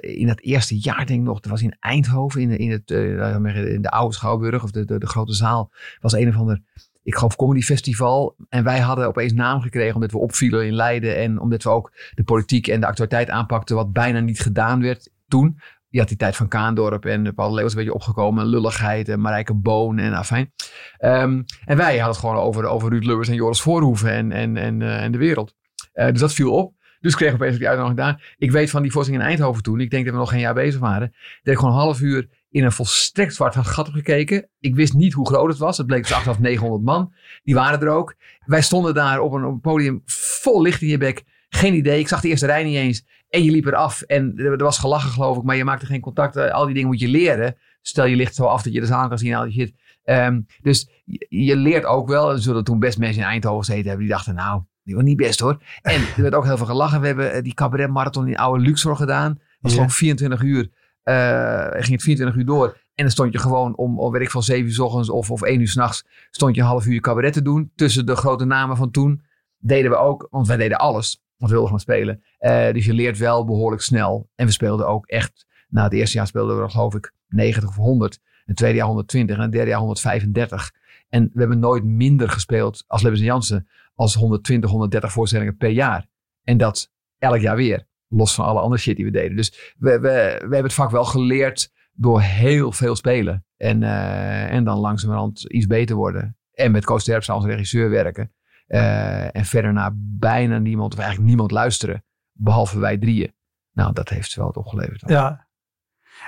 in 0.00 0.28
het 0.28 0.42
eerste 0.42 0.78
jaar, 0.78 1.06
denk 1.06 1.20
ik 1.20 1.26
nog. 1.26 1.40
Dat 1.40 1.50
was 1.50 1.62
in 1.62 1.76
Eindhoven, 1.80 2.40
in, 2.40 2.58
in, 2.58 2.70
het, 2.70 2.90
uh, 2.90 3.72
in 3.72 3.82
de 3.82 3.90
oude 3.90 4.14
Schouwburg, 4.14 4.62
of 4.62 4.70
de, 4.70 4.84
de, 4.98 5.06
grote 5.06 5.32
zaal. 5.32 5.72
was 6.00 6.12
een 6.12 6.28
of 6.28 6.36
ander, 6.36 6.62
ik 7.02 7.14
geloof, 7.14 7.36
comedy 7.36 7.60
festival. 7.60 8.36
En 8.48 8.64
wij 8.64 8.80
hadden 8.80 9.06
opeens 9.06 9.32
naam 9.32 9.60
gekregen 9.60 9.94
omdat 9.94 10.10
we 10.10 10.18
opvielen 10.18 10.66
in 10.66 10.74
Leiden. 10.74 11.16
En 11.16 11.40
omdat 11.40 11.62
we 11.62 11.68
ook 11.68 11.92
de 12.14 12.24
politiek 12.24 12.66
en 12.66 12.80
de 12.80 12.86
actualiteit 12.86 13.30
aanpakten, 13.30 13.76
wat 13.76 13.92
bijna 13.92 14.20
niet 14.20 14.40
gedaan 14.40 14.82
werd 14.82 15.10
toen. 15.28 15.60
Je 15.88 15.98
had 15.98 16.08
die 16.08 16.16
tijd 16.16 16.36
van 16.36 16.48
Kaandorp 16.48 17.04
en 17.04 17.34
Paul 17.34 17.54
Leeuws 17.54 17.70
een 17.70 17.78
beetje 17.78 17.94
opgekomen. 17.94 18.46
Lulligheid 18.46 19.08
en 19.08 19.20
Marijke 19.20 19.54
Boon 19.54 19.98
en 19.98 20.12
afijn. 20.12 20.52
Um, 21.00 21.44
en 21.64 21.76
wij 21.76 21.98
hadden 21.98 22.06
het 22.06 22.16
gewoon 22.16 22.36
over, 22.36 22.64
over 22.64 22.90
Ruud 22.90 23.04
Lubbers 23.04 23.28
en 23.28 23.34
Joris 23.34 23.60
Voorhoeven 23.60 24.10
en, 24.10 24.32
en, 24.32 24.56
en, 24.56 24.80
uh, 24.80 25.02
en 25.02 25.12
de 25.12 25.18
wereld. 25.18 25.54
Dus 25.92 26.20
dat 26.20 26.32
viel 26.32 26.52
op. 26.52 26.74
Dus 27.00 27.14
kreeg 27.14 27.28
ik 27.28 27.34
opeens 27.34 27.58
die 27.58 27.68
uitnodiging 27.68 28.00
daar. 28.00 28.34
Ik 28.38 28.50
weet 28.50 28.70
van 28.70 28.82
die 28.82 28.92
voorstelling 28.92 29.24
in 29.24 29.30
Eindhoven 29.30 29.62
toen. 29.62 29.80
Ik 29.80 29.90
denk 29.90 30.04
dat 30.04 30.14
we 30.14 30.20
nog 30.20 30.30
geen 30.30 30.40
jaar 30.40 30.54
bezig 30.54 30.80
waren. 30.80 31.14
Dat 31.42 31.54
ik 31.54 31.58
gewoon 31.58 31.74
een 31.74 31.80
half 31.80 32.00
uur 32.00 32.28
in 32.50 32.64
een 32.64 32.72
volstrekt 32.72 33.34
zwart 33.34 33.56
gat 33.56 33.88
gekeken. 33.88 34.48
Ik 34.60 34.74
wist 34.74 34.92
niet 34.92 35.12
hoe 35.12 35.26
groot 35.26 35.48
het 35.48 35.58
was. 35.58 35.78
Het 35.78 35.86
bleek 35.86 36.02
dus 36.02 36.12
achteraf 36.12 36.38
900 36.38 36.82
man. 36.82 37.12
Die 37.42 37.54
waren 37.54 37.80
er 37.80 37.88
ook. 37.88 38.14
Wij 38.44 38.62
stonden 38.62 38.94
daar 38.94 39.20
op 39.20 39.32
een, 39.32 39.60
podium 39.60 40.02
vol 40.04 40.62
licht 40.62 40.82
in 40.82 40.88
je 40.88 40.98
bek. 40.98 41.24
Geen 41.48 41.74
idee. 41.74 41.98
Ik 41.98 42.08
zag 42.08 42.20
de 42.20 42.28
eerste 42.28 42.46
rij 42.46 42.64
niet 42.64 42.76
eens. 42.76 43.06
En 43.28 43.44
je 43.44 43.50
liep 43.50 43.66
eraf. 43.66 44.02
En 44.02 44.32
er, 44.36 44.56
was 44.56 44.78
gelachen 44.78 45.10
geloof 45.10 45.36
ik. 45.36 45.42
Maar 45.42 45.56
je 45.56 45.64
maakte 45.64 45.86
geen 45.86 46.00
contact. 46.00 46.36
Al 46.36 46.64
die 46.64 46.74
dingen 46.74 46.88
moet 46.88 47.00
je 47.00 47.08
leren. 47.08 47.56
Stel 47.82 48.04
je 48.04 48.16
licht 48.16 48.34
zo 48.34 48.44
af 48.44 48.62
dat 48.62 48.72
je 48.72 48.80
de 48.80 48.86
zaal 48.86 49.08
kan 49.08 49.18
zien. 49.18 49.34
Al 49.34 49.44
die 49.44 49.52
shit. 49.52 49.74
Um, 50.04 50.46
dus 50.62 50.88
je, 51.04 51.26
je, 51.28 51.56
leert 51.56 51.84
ook 51.84 52.08
wel. 52.08 52.32
Er 52.32 52.38
zullen 52.38 52.64
toen 52.64 52.78
best 52.78 52.98
mensen 52.98 53.22
in 53.22 53.28
Eindhoven 53.28 53.64
gezeten 53.64 53.88
hebben. 53.88 54.06
Die 54.06 54.14
dachten 54.14 54.34
nou, 54.34 54.62
die 54.86 54.94
was 54.94 55.04
niet 55.04 55.16
best 55.16 55.40
hoor. 55.40 55.58
En 55.82 56.00
er 56.16 56.22
werd 56.22 56.34
ook 56.34 56.44
heel 56.44 56.56
veel 56.56 56.66
gelachen. 56.66 57.00
We 57.00 57.06
hebben 57.06 57.44
die 57.44 57.54
cabaret 57.54 57.90
marathon 57.90 58.28
in 58.28 58.36
oude 58.36 58.64
Luxor 58.64 58.96
gedaan. 58.96 59.32
Dat 59.34 59.42
was 59.60 59.72
gewoon 59.72 59.90
24 59.90 60.42
uur. 60.42 60.70
Uh, 61.04 61.66
ging 61.70 61.92
het 61.92 62.02
24 62.02 62.36
uur 62.36 62.46
door. 62.46 62.66
En 62.94 63.04
dan 63.04 63.10
stond 63.10 63.32
je 63.32 63.38
gewoon 63.38 63.76
om, 63.76 63.98
om 63.98 64.12
weet 64.12 64.22
ik 64.22 64.30
van 64.30 64.42
7 64.42 64.64
uur 64.64 64.72
s 64.72 64.78
ochtends 64.78 65.10
of, 65.10 65.30
of 65.30 65.42
1 65.42 65.60
uur 65.60 65.68
s'nachts. 65.68 66.06
Stond 66.30 66.54
je 66.54 66.60
een 66.60 66.66
half 66.66 66.86
uur 66.86 67.00
cabaret 67.00 67.32
te 67.32 67.42
doen. 67.42 67.72
Tussen 67.74 68.06
de 68.06 68.16
grote 68.16 68.44
namen 68.44 68.76
van 68.76 68.90
toen. 68.90 69.22
Deden 69.58 69.90
we 69.90 69.96
ook, 69.96 70.28
want 70.30 70.46
wij 70.46 70.56
deden 70.56 70.78
alles. 70.78 71.22
Want 71.36 71.50
we 71.50 71.56
wilden 71.56 71.68
gaan 71.70 71.80
spelen. 71.80 72.22
Uh, 72.40 72.72
dus 72.72 72.84
je 72.84 72.92
leert 72.92 73.18
wel 73.18 73.44
behoorlijk 73.44 73.82
snel. 73.82 74.28
En 74.34 74.46
we 74.46 74.52
speelden 74.52 74.86
ook 74.86 75.06
echt. 75.06 75.46
Na 75.68 75.82
het 75.82 75.92
eerste 75.92 76.16
jaar 76.16 76.26
speelden 76.26 76.62
we 76.62 76.70
geloof 76.70 76.94
ik 76.94 77.12
90 77.28 77.68
of 77.68 77.76
100. 77.76 78.20
Het 78.44 78.56
tweede 78.56 78.76
jaar 78.76 78.86
120 78.86 79.36
en 79.36 79.42
het 79.42 79.52
derde 79.52 79.70
jaar 79.70 79.78
135. 79.78 80.72
En 81.08 81.30
we 81.32 81.38
hebben 81.38 81.58
nooit 81.58 81.84
minder 81.84 82.28
gespeeld 82.28 82.84
als 82.86 83.02
Lebbes 83.02 83.20
en 83.20 83.26
Jansen 83.26 83.68
als 83.96 84.14
120, 84.14 84.70
130 84.70 85.12
voorstellingen 85.12 85.56
per 85.56 85.70
jaar. 85.70 86.06
En 86.42 86.56
dat 86.56 86.92
elk 87.18 87.40
jaar 87.40 87.56
weer. 87.56 87.86
Los 88.08 88.34
van 88.34 88.44
alle 88.44 88.60
andere 88.60 88.80
shit 88.80 88.96
die 88.96 89.04
we 89.04 89.10
deden. 89.10 89.36
Dus 89.36 89.74
we, 89.78 89.90
we, 89.90 89.98
we 89.98 90.38
hebben 90.38 90.62
het 90.62 90.72
vak 90.72 90.90
wel 90.90 91.04
geleerd 91.04 91.72
door 91.92 92.20
heel 92.20 92.72
veel 92.72 92.96
spelen. 92.96 93.44
En, 93.56 93.82
uh, 93.82 94.52
en 94.52 94.64
dan 94.64 94.78
langzamerhand 94.78 95.44
iets 95.44 95.66
beter 95.66 95.96
worden. 95.96 96.36
En 96.52 96.70
met 96.70 96.84
Koos 96.84 97.04
Terpstra 97.04 97.34
als 97.34 97.44
regisseur 97.44 97.90
werken. 97.90 98.32
Uh, 98.68 99.36
en 99.36 99.44
verder 99.44 99.72
naar 99.72 99.90
bijna 99.96 100.58
niemand, 100.58 100.92
of 100.92 100.98
eigenlijk 100.98 101.28
niemand 101.28 101.50
luisteren. 101.50 102.04
Behalve 102.32 102.78
wij 102.78 102.98
drieën. 102.98 103.34
Nou, 103.72 103.92
dat 103.92 104.08
heeft 104.08 104.34
wel 104.34 104.46
het 104.46 104.56
opgeleverd. 104.56 105.02
Ja. 105.06 105.48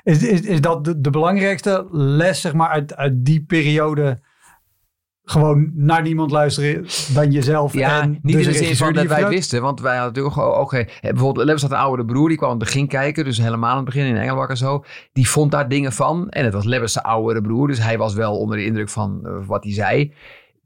Is, 0.03 0.23
is, 0.23 0.41
is 0.41 0.61
dat 0.61 0.85
de, 0.85 1.01
de 1.01 1.11
belangrijkste 1.11 1.89
les, 1.91 2.41
zeg 2.41 2.53
maar, 2.53 2.69
uit, 2.69 2.97
uit 2.97 3.25
die 3.25 3.45
periode 3.45 4.21
gewoon 5.31 5.71
naar 5.75 6.03
niemand 6.03 6.31
luisteren 6.31 6.87
dan 7.15 7.31
jezelf. 7.31 7.73
Ja, 7.73 8.03
en 8.03 8.19
niet 8.23 8.37
dus 8.37 8.47
in 8.47 8.53
de 8.53 8.59
zin 8.59 8.77
van 8.77 8.93
dat 8.93 9.07
wij 9.07 9.19
het 9.19 9.29
wisten. 9.29 9.63
Want 9.63 9.81
wij 9.81 9.97
hadden 9.97 10.25
natuurlijk 10.25 10.59
ook 10.59 10.71
geen... 10.71 10.89
Bijvoorbeeld, 11.01 11.47
Lewis 11.47 11.63
had 11.63 11.71
een 11.71 11.77
oudere 11.77 12.05
broer. 12.05 12.29
Die 12.29 12.37
kwam 12.37 12.51
aan 12.51 12.57
het 12.57 12.65
begin 12.65 12.87
kijken. 12.87 13.25
Dus 13.25 13.39
helemaal 13.39 13.71
aan 13.71 13.77
het 13.77 13.85
begin 13.85 14.05
in 14.05 14.17
Engelbak 14.17 14.51
en 14.51 14.57
zo. 14.57 14.85
Die 15.13 15.29
vond 15.29 15.51
daar 15.51 15.69
dingen 15.69 15.93
van. 15.93 16.29
En 16.29 16.45
het 16.45 16.55
was 16.55 16.65
Lewis' 16.65 17.03
oudere 17.03 17.41
broer. 17.41 17.67
Dus 17.67 17.83
hij 17.83 17.99
was 17.99 18.15
wel 18.15 18.39
onder 18.39 18.57
de 18.57 18.65
indruk 18.65 18.89
van 18.89 19.21
uh, 19.25 19.33
wat 19.47 19.65
hij 19.65 19.73
zei. 19.73 20.13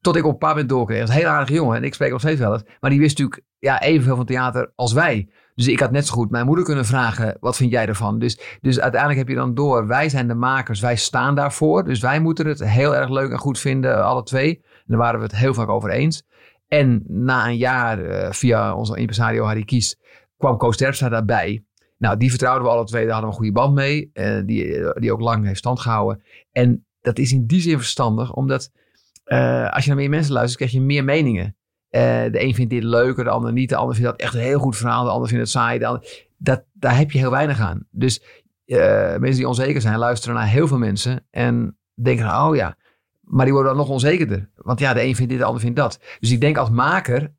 Tot 0.02 0.16
ik 0.16 0.24
op 0.24 0.32
een 0.32 0.38
paar 0.38 0.66
doorkreeg. 0.66 0.98
Dat 0.98 1.08
is 1.08 1.14
een 1.14 1.20
heel 1.20 1.30
aardige 1.30 1.52
jongen. 1.52 1.76
En 1.76 1.84
ik 1.84 1.94
spreek 1.94 2.10
nog 2.10 2.20
steeds 2.20 2.40
wel 2.40 2.52
eens. 2.52 2.64
Maar 2.80 2.90
die 2.90 2.98
wist 3.00 3.18
natuurlijk 3.18 3.46
ja, 3.58 3.80
evenveel 3.80 4.16
van 4.16 4.26
theater 4.26 4.72
als 4.74 4.92
wij. 4.92 5.28
Dus 5.54 5.68
ik 5.68 5.80
had 5.80 5.90
net 5.90 6.06
zo 6.06 6.14
goed 6.14 6.30
mijn 6.30 6.46
moeder 6.46 6.64
kunnen 6.64 6.84
vragen, 6.84 7.36
wat 7.40 7.56
vind 7.56 7.70
jij 7.70 7.86
ervan? 7.86 8.18
Dus, 8.18 8.58
dus 8.60 8.80
uiteindelijk 8.80 9.20
heb 9.20 9.28
je 9.28 9.34
dan 9.34 9.54
door, 9.54 9.86
wij 9.86 10.08
zijn 10.08 10.28
de 10.28 10.34
makers, 10.34 10.80
wij 10.80 10.96
staan 10.96 11.34
daarvoor. 11.34 11.84
Dus 11.84 12.00
wij 12.00 12.20
moeten 12.20 12.46
het 12.46 12.64
heel 12.64 12.96
erg 12.96 13.08
leuk 13.08 13.30
en 13.30 13.38
goed 13.38 13.58
vinden, 13.58 14.04
alle 14.04 14.22
twee. 14.22 14.60
En 14.64 14.84
daar 14.86 14.98
waren 14.98 15.18
we 15.20 15.26
het 15.26 15.36
heel 15.36 15.54
vaak 15.54 15.68
over 15.68 15.90
eens. 15.90 16.22
En 16.68 17.02
na 17.06 17.46
een 17.46 17.56
jaar, 17.56 18.00
uh, 18.00 18.30
via 18.30 18.74
onze 18.74 18.96
impresario 18.96 19.44
Harry 19.44 19.64
Kies, 19.64 19.96
kwam 20.36 20.56
Koos 20.56 20.76
Terpstra 20.76 21.08
daarbij. 21.08 21.64
Nou, 21.98 22.16
die 22.16 22.30
vertrouwden 22.30 22.64
we 22.64 22.70
alle 22.70 22.84
twee, 22.84 23.04
daar 23.04 23.12
hadden 23.12 23.30
we 23.30 23.36
een 23.36 23.42
goede 23.42 23.60
band 23.60 23.74
mee. 23.74 24.10
Uh, 24.14 24.42
die, 24.46 24.92
die 24.94 25.12
ook 25.12 25.20
lang 25.20 25.46
heeft 25.46 25.58
stand 25.58 25.80
gehouden. 25.80 26.22
En 26.52 26.86
dat 27.00 27.18
is 27.18 27.32
in 27.32 27.46
die 27.46 27.60
zin 27.60 27.76
verstandig, 27.76 28.32
omdat 28.32 28.70
uh, 29.32 29.70
als 29.70 29.82
je 29.84 29.90
naar 29.90 29.98
meer 29.98 30.10
mensen 30.10 30.32
luistert, 30.32 30.56
krijg 30.56 30.72
je 30.72 30.80
meer 30.80 31.04
meningen. 31.04 31.56
Uh, 31.90 32.00
de 32.02 32.42
een 32.42 32.54
vindt 32.54 32.70
dit 32.70 32.82
leuker, 32.82 33.24
de 33.24 33.30
ander 33.30 33.52
niet. 33.52 33.68
De 33.68 33.76
ander 33.76 33.94
vindt 33.94 34.10
dat 34.10 34.20
echt 34.20 34.34
een 34.34 34.40
heel 34.40 34.58
goed 34.58 34.76
verhaal. 34.76 35.04
De 35.04 35.10
ander 35.10 35.28
vindt 35.28 35.42
het 35.42 35.52
saai. 35.52 35.78
De 35.78 35.86
ander, 35.86 36.26
dat, 36.36 36.64
daar 36.72 36.96
heb 36.96 37.10
je 37.10 37.18
heel 37.18 37.30
weinig 37.30 37.60
aan. 37.60 37.86
Dus 37.90 38.22
uh, 38.66 38.78
mensen 39.16 39.36
die 39.36 39.48
onzeker 39.48 39.80
zijn, 39.80 39.98
luisteren 39.98 40.34
naar 40.34 40.46
heel 40.46 40.68
veel 40.68 40.78
mensen. 40.78 41.26
En 41.30 41.78
denken, 41.94 42.26
oh 42.26 42.56
ja. 42.56 42.76
Maar 43.20 43.44
die 43.44 43.54
worden 43.54 43.72
dan 43.72 43.80
nog 43.80 43.90
onzekerder. 43.90 44.50
Want 44.56 44.80
ja, 44.80 44.94
de 44.94 45.02
een 45.02 45.16
vindt 45.16 45.30
dit, 45.30 45.40
de 45.40 45.44
ander 45.44 45.60
vindt 45.60 45.76
dat. 45.76 46.00
Dus 46.20 46.30
ik 46.30 46.40
denk 46.40 46.56
als 46.56 46.70
maker, 46.70 47.32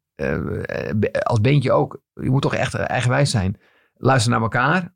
als 1.23 1.41
beentje 1.41 1.71
ook. 1.71 2.01
Je 2.13 2.29
moet 2.29 2.41
toch 2.41 2.55
echt 2.55 2.73
eigenwijs 2.73 3.31
zijn. 3.31 3.59
Luister 3.95 4.31
naar 4.31 4.41
elkaar. 4.41 4.95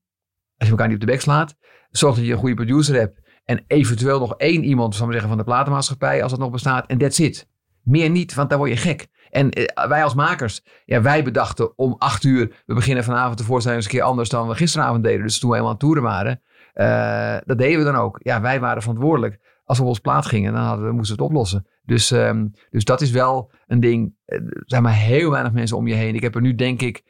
Als 0.57 0.67
je 0.67 0.69
elkaar 0.69 0.87
niet 0.87 0.95
op 0.95 1.01
de 1.01 1.11
bek 1.11 1.21
slaat. 1.21 1.55
Zorg 1.89 2.15
dat 2.15 2.25
je 2.25 2.31
een 2.31 2.37
goede 2.37 2.55
producer 2.55 2.95
hebt. 2.95 3.19
En 3.47 3.63
eventueel 3.67 4.19
nog 4.19 4.35
één 4.37 4.63
iemand, 4.63 4.95
zal 4.95 5.11
zeggen, 5.11 5.29
van 5.29 5.37
de 5.37 5.43
platenmaatschappij. 5.43 6.23
Als 6.23 6.31
dat 6.31 6.39
nog 6.39 6.51
bestaat. 6.51 6.87
En 6.87 6.97
that's 6.97 7.19
it. 7.19 7.47
Meer 7.83 8.09
niet, 8.09 8.33
want 8.33 8.49
dan 8.49 8.57
word 8.57 8.71
je 8.71 8.77
gek. 8.77 9.07
En 9.29 9.49
wij 9.87 10.03
als 10.03 10.13
makers, 10.13 10.63
ja, 10.85 11.01
wij 11.01 11.23
bedachten 11.23 11.77
om 11.77 11.95
acht 11.97 12.23
uur, 12.23 12.63
we 12.65 12.73
beginnen 12.73 13.03
vanavond 13.03 13.37
de 13.37 13.43
voorstelling 13.43 13.81
eens 13.81 13.91
een 13.91 13.97
keer 13.99 14.07
anders 14.07 14.29
dan 14.29 14.47
we 14.47 14.55
gisteravond 14.55 15.03
deden. 15.03 15.21
Dus 15.21 15.39
toen 15.39 15.49
we 15.49 15.55
helemaal 15.55 15.75
aan 15.75 15.81
toeren 15.81 16.03
waren, 16.03 16.41
uh, 16.75 17.37
dat 17.45 17.57
deden 17.57 17.79
we 17.79 17.85
dan 17.91 17.95
ook. 17.95 18.19
Ja, 18.23 18.41
wij 18.41 18.59
waren 18.59 18.81
verantwoordelijk. 18.81 19.39
Als 19.63 19.77
we 19.77 19.83
op 19.83 19.89
ons 19.89 19.99
plaat 19.99 20.25
gingen, 20.25 20.53
dan 20.53 20.63
hadden 20.63 20.85
we, 20.85 20.91
moesten 20.91 21.15
we 21.15 21.21
het 21.21 21.31
oplossen. 21.31 21.67
Dus, 21.83 22.11
um, 22.11 22.51
dus 22.69 22.83
dat 22.83 23.01
is 23.01 23.11
wel 23.11 23.51
een 23.67 23.79
ding. 23.79 24.15
Er 24.25 24.63
zijn 24.65 24.83
maar 24.83 24.95
heel 24.95 25.31
weinig 25.31 25.51
mensen 25.51 25.77
om 25.77 25.87
je 25.87 25.93
heen. 25.93 26.15
Ik 26.15 26.21
heb 26.21 26.35
er 26.35 26.41
nu 26.41 26.55
denk 26.55 26.81
ik 26.81 27.03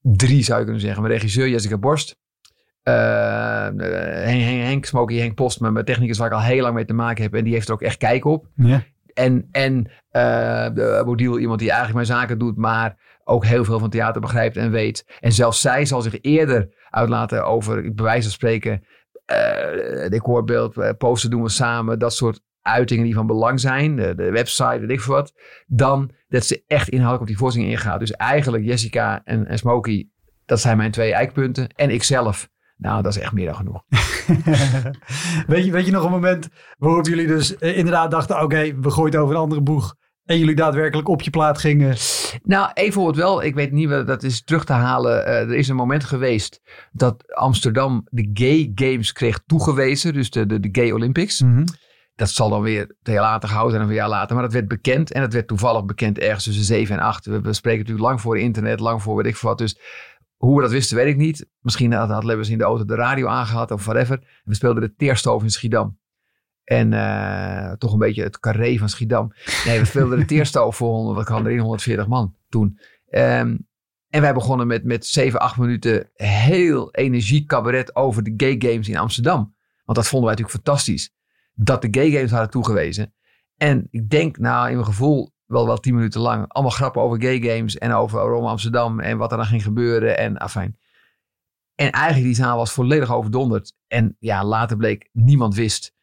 drie, 0.00 0.42
zou 0.42 0.58
je 0.58 0.64
kunnen 0.64 0.82
zeggen. 0.82 1.02
Mijn 1.02 1.14
regisseur 1.14 1.48
Jessica 1.48 1.78
Borst. 1.78 2.18
Uh, 2.88 3.68
Henk, 4.24 4.42
Henk, 4.42 4.84
Smokey, 4.84 5.16
Henk 5.16 5.34
Post, 5.34 5.60
mijn 5.60 5.84
technicus 5.84 6.18
waar 6.18 6.26
ik 6.26 6.32
al 6.32 6.42
heel 6.42 6.62
lang 6.62 6.74
mee 6.74 6.84
te 6.84 6.92
maken 6.92 7.22
heb. 7.22 7.34
En 7.34 7.44
die 7.44 7.52
heeft 7.52 7.68
er 7.68 7.74
ook 7.74 7.82
echt 7.82 7.96
kijk 7.96 8.24
op. 8.24 8.46
Ja. 8.54 8.82
En, 9.14 9.48
en 9.50 9.90
uh, 10.12 11.02
Bodil, 11.04 11.38
iemand 11.38 11.58
die 11.58 11.70
eigenlijk 11.70 12.06
mijn 12.06 12.18
zaken 12.18 12.38
doet, 12.38 12.56
maar 12.56 12.96
ook 13.24 13.44
heel 13.44 13.64
veel 13.64 13.78
van 13.78 13.90
theater 13.90 14.20
begrijpt 14.20 14.56
en 14.56 14.70
weet. 14.70 15.04
En 15.20 15.32
zelfs 15.32 15.60
zij 15.60 15.84
zal 15.84 16.02
zich 16.02 16.18
eerder 16.20 16.68
uitlaten 16.90 17.46
over, 17.46 17.94
bij 17.94 18.04
wijze 18.04 18.22
van 18.22 18.30
spreken, 18.30 18.84
uh, 19.32 20.08
decorbeeld, 20.08 20.76
uh, 20.76 20.90
posten 20.98 21.30
doen 21.30 21.42
we 21.42 21.48
samen, 21.48 21.98
dat 21.98 22.14
soort 22.14 22.40
uitingen 22.62 23.04
die 23.04 23.14
van 23.14 23.26
belang 23.26 23.60
zijn, 23.60 23.96
de, 23.96 24.14
de 24.14 24.30
website, 24.30 24.78
weet 24.78 24.90
ik 24.90 25.00
veel 25.00 25.14
wat, 25.14 25.32
dan 25.66 26.10
dat 26.28 26.44
ze 26.44 26.62
echt 26.66 26.88
inhoudelijk 26.88 27.22
op 27.22 27.28
die 27.28 27.38
voorziening 27.38 27.72
ingaat. 27.72 28.00
Dus 28.00 28.10
eigenlijk 28.12 28.64
Jessica 28.64 29.20
en, 29.24 29.46
en 29.46 29.58
Smokey, 29.58 30.08
dat 30.44 30.60
zijn 30.60 30.76
mijn 30.76 30.90
twee 30.90 31.12
eikpunten. 31.12 31.68
En 31.68 31.90
ikzelf. 31.90 32.48
Nou, 32.76 33.02
dat 33.02 33.16
is 33.16 33.22
echt 33.22 33.32
meer 33.32 33.46
dan 33.46 33.54
genoeg. 33.54 33.82
weet, 35.52 35.64
je, 35.64 35.70
weet 35.72 35.86
je 35.86 35.92
nog 35.92 36.04
een 36.04 36.10
moment 36.10 36.48
waarop 36.78 37.06
jullie 37.06 37.26
dus 37.26 37.54
inderdaad 37.54 38.10
dachten... 38.10 38.34
oké, 38.34 38.44
okay, 38.44 38.76
we 38.80 38.90
gooien 38.90 39.12
het 39.12 39.20
over 39.20 39.34
een 39.34 39.40
andere 39.40 39.60
boeg... 39.60 39.94
en 40.24 40.38
jullie 40.38 40.54
daadwerkelijk 40.54 41.08
op 41.08 41.22
je 41.22 41.30
plaat 41.30 41.58
gingen. 41.58 41.96
Nou, 42.42 42.64
even 42.66 42.74
bijvoorbeeld 42.74 43.16
wel, 43.16 43.42
ik 43.42 43.54
weet 43.54 43.72
niet, 43.72 43.88
dat 43.88 44.22
is 44.22 44.42
terug 44.42 44.64
te 44.64 44.72
halen. 44.72 45.28
Uh, 45.28 45.40
er 45.40 45.54
is 45.54 45.68
een 45.68 45.76
moment 45.76 46.04
geweest 46.04 46.60
dat 46.92 47.34
Amsterdam 47.34 48.06
de 48.10 48.30
Gay 48.32 48.70
Games 48.74 49.12
kreeg 49.12 49.40
toegewezen. 49.46 50.12
Dus 50.12 50.30
de, 50.30 50.46
de, 50.46 50.60
de 50.60 50.68
Gay 50.72 50.90
Olympics. 50.90 51.42
Mhm. 51.42 51.64
Dat 52.14 52.30
zal 52.30 52.50
dan 52.50 52.62
weer 52.62 52.96
jaar 53.02 53.20
later 53.20 53.48
gehouden 53.48 53.74
zijn, 53.74 53.84
of 53.86 53.90
een 53.90 54.00
jaar 54.00 54.08
later. 54.08 54.34
Maar 54.34 54.44
dat 54.44 54.52
werd 54.52 54.68
bekend. 54.68 55.12
En 55.12 55.20
dat 55.20 55.32
werd 55.32 55.46
toevallig 55.46 55.84
bekend 55.84 56.18
ergens 56.18 56.44
tussen 56.44 56.64
7 56.64 56.96
en 56.96 57.02
8. 57.02 57.26
We, 57.26 57.40
we 57.40 57.52
spreken 57.52 57.80
natuurlijk 57.80 58.06
lang 58.06 58.20
voor 58.20 58.38
internet, 58.38 58.80
lang 58.80 59.02
voor 59.02 59.16
weet 59.16 59.26
ik 59.26 59.36
wat. 59.36 59.58
Dus 59.58 59.78
hoe 60.36 60.56
we 60.56 60.62
dat 60.62 60.70
wisten, 60.70 60.96
weet 60.96 61.06
ik 61.06 61.16
niet. 61.16 61.48
Misschien 61.60 61.92
had, 61.92 62.08
had 62.08 62.24
Lebbers 62.24 62.48
in 62.48 62.58
de 62.58 62.64
auto 62.64 62.84
de 62.84 62.94
radio 62.94 63.26
aangehad 63.26 63.70
of 63.70 63.84
whatever. 63.84 64.40
We 64.44 64.54
speelden 64.54 64.82
de 64.82 64.94
Teerstoof 64.94 65.42
in 65.42 65.50
Schiedam. 65.50 65.98
En 66.64 66.92
uh, 66.92 67.72
toch 67.72 67.92
een 67.92 67.98
beetje 67.98 68.22
het 68.22 68.38
carré 68.38 68.76
van 68.78 68.88
Schiedam. 68.88 69.32
Nee, 69.64 69.78
we 69.78 69.84
speelden 69.84 70.18
de 70.18 70.24
Teerstoof 70.34 70.76
voor 70.76 70.88
100, 70.88 71.16
wat 71.16 71.26
kan 71.26 71.46
erin, 71.46 71.58
140 71.58 72.06
man 72.06 72.36
toen. 72.48 72.78
Um, 73.10 73.66
en 74.08 74.20
wij 74.20 74.34
begonnen 74.34 74.66
met, 74.66 74.84
met 74.84 75.06
7, 75.06 75.40
8 75.40 75.56
minuten 75.56 76.10
heel 76.14 76.94
energiek 76.94 77.48
cabaret 77.48 77.96
over 77.96 78.22
de 78.22 78.34
gay 78.36 78.56
games 78.58 78.88
in 78.88 78.96
Amsterdam. 78.96 79.54
Want 79.84 79.98
dat 79.98 80.08
vonden 80.08 80.28
wij 80.28 80.36
natuurlijk 80.38 80.64
fantastisch. 80.64 81.14
Dat 81.54 81.82
de 81.82 81.88
gay 81.90 82.10
games 82.10 82.30
hadden 82.30 82.50
toegewezen. 82.50 83.14
En 83.56 83.86
ik 83.90 84.10
denk, 84.10 84.38
nou, 84.38 84.68
in 84.68 84.74
mijn 84.74 84.86
gevoel, 84.86 85.32
wel 85.46 85.66
wel 85.66 85.76
10 85.76 85.94
minuten 85.94 86.20
lang. 86.20 86.44
Allemaal 86.48 86.72
grappen 86.72 87.02
over 87.02 87.22
gay 87.22 87.40
games 87.40 87.78
en 87.78 87.92
over 87.92 88.20
Rome 88.20 88.48
Amsterdam 88.48 89.00
en 89.00 89.18
wat 89.18 89.30
er 89.30 89.36
dan 89.36 89.46
ging 89.46 89.62
gebeuren. 89.62 90.18
En 90.18 90.38
afijn. 90.38 90.78
En 91.74 91.90
eigenlijk 91.90 92.26
die 92.26 92.34
zaal 92.34 92.56
was 92.56 92.72
volledig 92.72 93.12
overdonderd. 93.12 93.74
En 93.86 94.16
ja, 94.18 94.44
later 94.44 94.76
bleek, 94.76 95.08
niemand 95.12 95.54
wist 95.54 95.94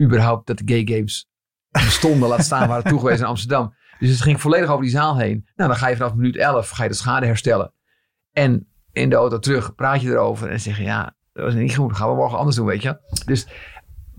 überhaupt 0.00 0.46
dat 0.46 0.58
de 0.58 0.64
gay 0.66 0.96
games 0.96 1.28
bestonden. 1.70 2.28
laat 2.28 2.44
staan 2.44 2.68
waren 2.68 2.84
toegewezen 2.84 3.20
in 3.20 3.30
Amsterdam. 3.30 3.74
Dus 3.98 4.10
het 4.10 4.20
ging 4.20 4.40
volledig 4.40 4.70
over 4.70 4.82
die 4.82 4.90
zaal 4.90 5.18
heen. 5.18 5.48
Nou, 5.56 5.68
dan 5.68 5.78
ga 5.78 5.88
je 5.88 5.96
vanaf 5.96 6.14
minuut 6.14 6.36
11 6.36 6.68
ga 6.68 6.82
je 6.82 6.88
de 6.88 6.94
schade 6.94 7.26
herstellen. 7.26 7.72
En 8.32 8.68
in 8.92 9.10
de 9.10 9.16
auto 9.16 9.38
terug 9.38 9.74
praat 9.74 10.00
je 10.00 10.10
erover 10.10 10.50
en 10.50 10.60
zeg 10.60 10.76
je, 10.76 10.82
ja, 10.82 11.16
dat 11.32 11.44
was 11.44 11.54
niet 11.54 11.74
goed. 11.74 11.96
Gaan 11.96 12.08
we 12.08 12.14
morgen 12.14 12.38
anders 12.38 12.56
doen, 12.56 12.66
weet 12.66 12.82
je. 12.82 13.00
Dus, 13.26 13.46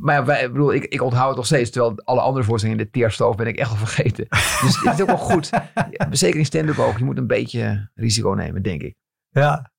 maar 0.01 0.25
wij, 0.25 0.51
bedoel, 0.51 0.73
ik, 0.73 0.83
ik 0.83 1.01
onthoud 1.01 1.27
het 1.27 1.35
nog 1.35 1.45
steeds. 1.45 1.69
Terwijl 1.69 2.01
alle 2.03 2.21
andere 2.21 2.45
voorstellingen 2.45 2.81
in 2.81 2.89
de 2.91 2.99
teerstoof 2.99 3.35
ben 3.35 3.47
ik 3.47 3.57
echt 3.57 3.69
al 3.69 3.75
vergeten. 3.75 4.27
Dus 4.29 4.81
het 4.81 4.93
is 4.93 5.01
ook 5.01 5.07
wel 5.07 5.17
goed. 5.17 5.49
Zeker 6.11 6.39
in 6.39 6.45
stand-up 6.45 6.77
ook. 6.77 6.97
Je 6.97 7.03
moet 7.03 7.17
een 7.17 7.27
beetje 7.27 7.89
risico 7.93 8.29
nemen, 8.29 8.61
denk 8.61 8.81
ik. 8.81 8.95
Ja. 9.29 9.71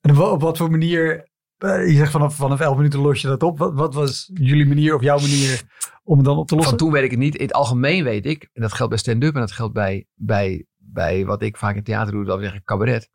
En 0.00 0.18
op 0.18 0.40
wat 0.40 0.56
voor 0.56 0.70
manier 0.70 1.28
je 1.58 1.94
zegt 1.96 2.10
vanaf, 2.10 2.34
vanaf 2.34 2.60
11 2.60 2.76
minuten 2.76 3.00
los 3.00 3.20
je 3.20 3.28
dat 3.28 3.42
op. 3.42 3.58
Wat, 3.58 3.74
wat, 3.74 3.94
was 3.94 4.30
jullie 4.34 4.66
manier 4.66 4.94
of 4.94 5.02
jouw 5.02 5.18
manier 5.18 5.62
om 6.04 6.16
het 6.16 6.26
dan 6.26 6.36
op 6.36 6.48
te 6.48 6.54
lossen? 6.54 6.78
Van 6.78 6.86
toen 6.86 6.92
weet 6.92 7.04
ik 7.04 7.10
het 7.10 7.18
niet. 7.18 7.34
In 7.34 7.46
het 7.46 7.54
algemeen 7.54 8.04
weet 8.04 8.26
ik, 8.26 8.48
en 8.52 8.62
dat 8.62 8.72
geldt 8.72 8.90
bij 8.90 9.00
stand-up 9.00 9.34
en 9.34 9.40
dat 9.40 9.52
geldt 9.52 9.74
bij, 9.74 10.06
bij, 10.14 10.66
bij 10.76 11.24
wat 11.24 11.42
ik 11.42 11.56
vaak 11.56 11.76
in 11.76 11.82
theater 11.82 12.12
doe, 12.12 12.24
dat 12.24 12.36
we 12.36 12.42
zeggen 12.42 12.64
cabaret. 12.64 13.10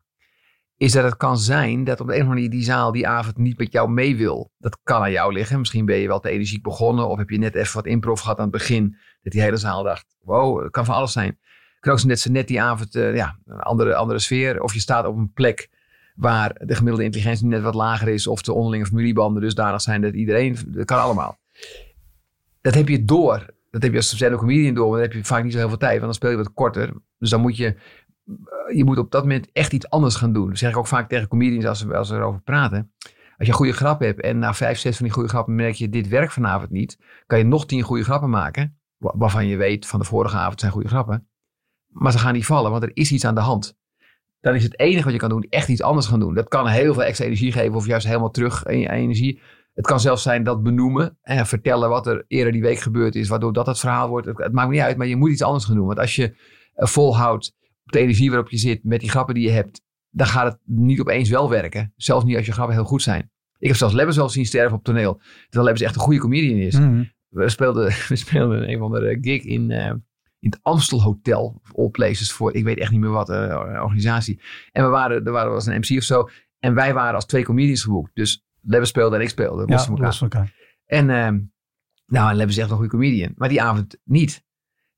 Is 0.82 0.92
dat 0.92 1.04
het 1.04 1.16
kan 1.16 1.38
zijn 1.38 1.84
dat 1.84 2.00
op 2.00 2.06
de 2.06 2.12
een 2.12 2.20
of 2.20 2.26
andere 2.28 2.40
manier 2.40 2.50
die 2.50 2.64
zaal 2.64 2.92
die 2.92 3.08
avond 3.08 3.36
niet 3.36 3.58
met 3.58 3.72
jou 3.72 3.90
mee 3.90 4.16
wil. 4.16 4.50
Dat 4.58 4.78
kan 4.82 5.02
aan 5.02 5.10
jou 5.10 5.32
liggen. 5.32 5.58
Misschien 5.58 5.84
ben 5.84 5.96
je 5.96 6.06
wel 6.06 6.20
te 6.20 6.30
energiek 6.30 6.62
begonnen. 6.62 7.08
Of 7.08 7.18
heb 7.18 7.30
je 7.30 7.38
net 7.38 7.54
even 7.54 7.74
wat 7.74 7.86
improv 7.86 8.20
gehad 8.20 8.36
aan 8.36 8.42
het 8.42 8.52
begin. 8.52 8.96
Dat 9.22 9.32
die 9.32 9.42
hele 9.42 9.56
zaal 9.56 9.82
dacht, 9.82 10.16
wow, 10.20 10.62
het 10.62 10.70
kan 10.70 10.84
van 10.84 10.94
alles 10.94 11.12
zijn. 11.12 11.26
Het 11.26 11.80
kan 11.80 11.92
ook 11.92 12.04
net 12.04 12.20
zo 12.20 12.30
net 12.30 12.48
die 12.48 12.62
avond, 12.62 12.94
uh, 12.94 13.14
ja, 13.14 13.38
een 13.46 13.60
andere, 13.60 13.94
andere 13.94 14.18
sfeer. 14.18 14.62
Of 14.62 14.74
je 14.74 14.80
staat 14.80 15.06
op 15.06 15.16
een 15.16 15.32
plek 15.32 15.70
waar 16.14 16.60
de 16.64 16.74
gemiddelde 16.74 17.04
intelligentie 17.04 17.46
net 17.46 17.62
wat 17.62 17.74
lager 17.74 18.08
is 18.08 18.26
of 18.26 18.42
de 18.42 18.52
onderlinge 18.52 18.86
familiebanden 18.86 19.42
dusdanig 19.42 19.80
zijn 19.80 20.00
dat 20.00 20.14
iedereen, 20.14 20.56
dat 20.66 20.84
kan 20.84 21.00
allemaal. 21.00 21.38
Dat 22.60 22.74
heb 22.74 22.88
je 22.88 23.04
door. 23.04 23.46
Dat 23.70 23.82
heb 23.82 23.90
je 23.90 23.96
als 23.96 24.16
stand 24.16 24.36
comedian 24.36 24.74
door, 24.74 24.88
maar 24.88 24.98
dan 25.00 25.08
heb 25.08 25.12
je 25.12 25.24
vaak 25.24 25.42
niet 25.42 25.52
zo 25.52 25.58
heel 25.58 25.68
veel 25.68 25.76
tijd, 25.76 25.92
want 25.92 26.04
dan 26.04 26.14
speel 26.14 26.30
je 26.30 26.36
wat 26.36 26.52
korter. 26.52 26.92
Dus 27.18 27.30
dan 27.30 27.40
moet 27.40 27.56
je, 27.56 27.66
eh, 27.66 27.74
je 28.74 28.84
moet 28.84 28.98
op 28.98 29.10
dat 29.10 29.22
moment 29.22 29.52
echt 29.52 29.72
iets 29.72 29.90
anders 29.90 30.16
gaan 30.16 30.32
doen. 30.32 30.48
Dat 30.48 30.58
zeg 30.58 30.70
ik 30.70 30.76
ook 30.76 30.86
vaak 30.86 31.08
tegen 31.08 31.28
comedians 31.28 31.64
als 31.64 31.82
we, 31.82 31.96
als 31.96 32.10
erover 32.10 32.40
praten. 32.40 32.92
Als 33.36 33.46
je 33.46 33.48
een 33.48 33.58
goede 33.58 33.72
grap 33.72 34.00
hebt 34.00 34.20
en 34.20 34.38
na 34.38 34.54
vijf, 34.54 34.78
zes 34.78 34.96
van 34.96 35.04
die 35.04 35.14
goede 35.14 35.28
grappen 35.28 35.54
merk 35.54 35.74
je 35.74 35.88
dit 35.88 36.08
werkt 36.08 36.32
vanavond 36.32 36.70
niet, 36.70 36.98
kan 37.26 37.38
je 37.38 37.44
nog 37.44 37.66
tien 37.66 37.82
goede 37.82 38.04
grappen 38.04 38.30
maken, 38.30 38.78
waarvan 38.98 39.46
je 39.46 39.56
weet 39.56 39.86
van 39.86 40.00
de 40.00 40.06
vorige 40.06 40.36
avond 40.36 40.60
zijn 40.60 40.72
goede 40.72 40.88
grappen. 40.88 41.28
Maar 41.86 42.12
ze 42.12 42.18
gaan 42.18 42.32
niet 42.32 42.46
vallen, 42.46 42.70
want 42.70 42.82
er 42.82 42.90
is 42.94 43.12
iets 43.12 43.24
aan 43.24 43.34
de 43.34 43.40
hand 43.40 43.76
dan 44.42 44.54
is 44.54 44.62
het 44.62 44.78
enige 44.78 45.04
wat 45.04 45.12
je 45.12 45.18
kan 45.18 45.28
doen 45.28 45.46
echt 45.48 45.68
iets 45.68 45.82
anders 45.82 46.06
gaan 46.06 46.20
doen. 46.20 46.34
Dat 46.34 46.48
kan 46.48 46.66
heel 46.66 46.94
veel 46.94 47.02
extra 47.02 47.24
energie 47.24 47.52
geven 47.52 47.74
of 47.74 47.86
juist 47.86 48.06
helemaal 48.06 48.30
terug 48.30 48.64
in 48.64 48.78
je 48.78 48.90
energie. 48.90 49.40
Het 49.74 49.86
kan 49.86 50.00
zelfs 50.00 50.22
zijn 50.22 50.44
dat 50.44 50.62
benoemen 50.62 51.18
en 51.22 51.46
vertellen 51.46 51.88
wat 51.88 52.06
er 52.06 52.24
eerder 52.28 52.52
die 52.52 52.62
week 52.62 52.78
gebeurd 52.78 53.14
is, 53.14 53.28
waardoor 53.28 53.52
dat 53.52 53.66
het 53.66 53.78
verhaal 53.78 54.08
wordt. 54.08 54.26
Het, 54.26 54.52
maakt 54.52 54.70
niet 54.70 54.80
uit, 54.80 54.96
maar 54.96 55.06
je 55.06 55.16
moet 55.16 55.30
iets 55.30 55.42
anders 55.42 55.64
gaan 55.64 55.76
doen. 55.76 55.86
Want 55.86 55.98
als 55.98 56.16
je 56.16 56.28
uh, 56.30 56.86
volhoudt 56.86 57.54
de 57.92 57.98
energie 57.98 58.28
waarop 58.30 58.50
je 58.50 58.56
zit, 58.56 58.84
met 58.84 59.00
die 59.00 59.10
grappen 59.10 59.34
die 59.34 59.44
je 59.44 59.50
hebt, 59.50 59.82
dan 60.10 60.26
gaat 60.26 60.52
het 60.52 60.58
niet 60.64 61.00
opeens 61.00 61.28
wel 61.28 61.50
werken. 61.50 61.92
Zelfs 61.96 62.24
niet 62.24 62.36
als 62.36 62.46
je 62.46 62.52
grappen 62.52 62.74
heel 62.74 62.84
goed 62.84 63.02
zijn. 63.02 63.30
Ik 63.58 63.68
heb 63.68 63.76
zelfs 63.76 63.94
Lebbers 63.94 64.16
wel 64.16 64.28
zien 64.28 64.46
sterven 64.46 64.76
op 64.76 64.84
toneel. 64.84 65.14
Terwijl 65.42 65.64
Lebbers 65.64 65.80
echt 65.80 65.94
een 65.94 66.00
goede 66.00 66.20
comedian 66.20 66.58
is. 66.58 66.78
Mhm. 66.78 67.04
We, 67.28 67.48
speelden, 67.48 67.86
we 68.08 68.16
speelden 68.16 68.70
een 68.70 68.78
van 68.78 68.90
de 68.90 69.18
gig 69.20 69.42
in, 69.42 69.70
uh, 69.70 69.86
in 70.38 70.50
het 70.50 70.58
Amstel 70.62 71.02
Hotel, 71.02 71.60
of 71.62 71.76
all 71.76 71.90
places, 71.90 72.32
voor 72.32 72.54
ik 72.54 72.64
weet 72.64 72.78
echt 72.78 72.90
niet 72.90 73.00
meer 73.00 73.10
wat, 73.10 73.30
uh, 73.30 73.80
organisatie. 73.82 74.40
En 74.72 74.84
we 74.84 74.90
waren, 74.90 75.24
er 75.24 75.32
waren, 75.32 75.52
was 75.52 75.66
een 75.66 75.78
MC 75.78 75.96
of 75.96 76.02
zo. 76.02 76.28
En 76.58 76.74
wij 76.74 76.94
waren 76.94 77.14
als 77.14 77.26
twee 77.26 77.44
comedians 77.44 77.82
geboekt. 77.82 78.10
Dus 78.14 78.44
Lebbe 78.60 78.86
speelde 78.86 79.16
en 79.16 79.22
ik 79.22 79.28
speelde. 79.28 79.64
Ja, 79.66 80.12
elkaar. 80.20 80.52
En 80.86 81.08
uh, 81.08 81.40
nou, 82.06 82.34
Lebbe 82.34 82.52
is 82.52 82.58
echt 82.58 82.70
een 82.70 82.76
goede 82.76 82.90
comedian. 82.90 83.32
Maar 83.36 83.48
die 83.48 83.62
avond 83.62 83.98
niet. 84.04 84.44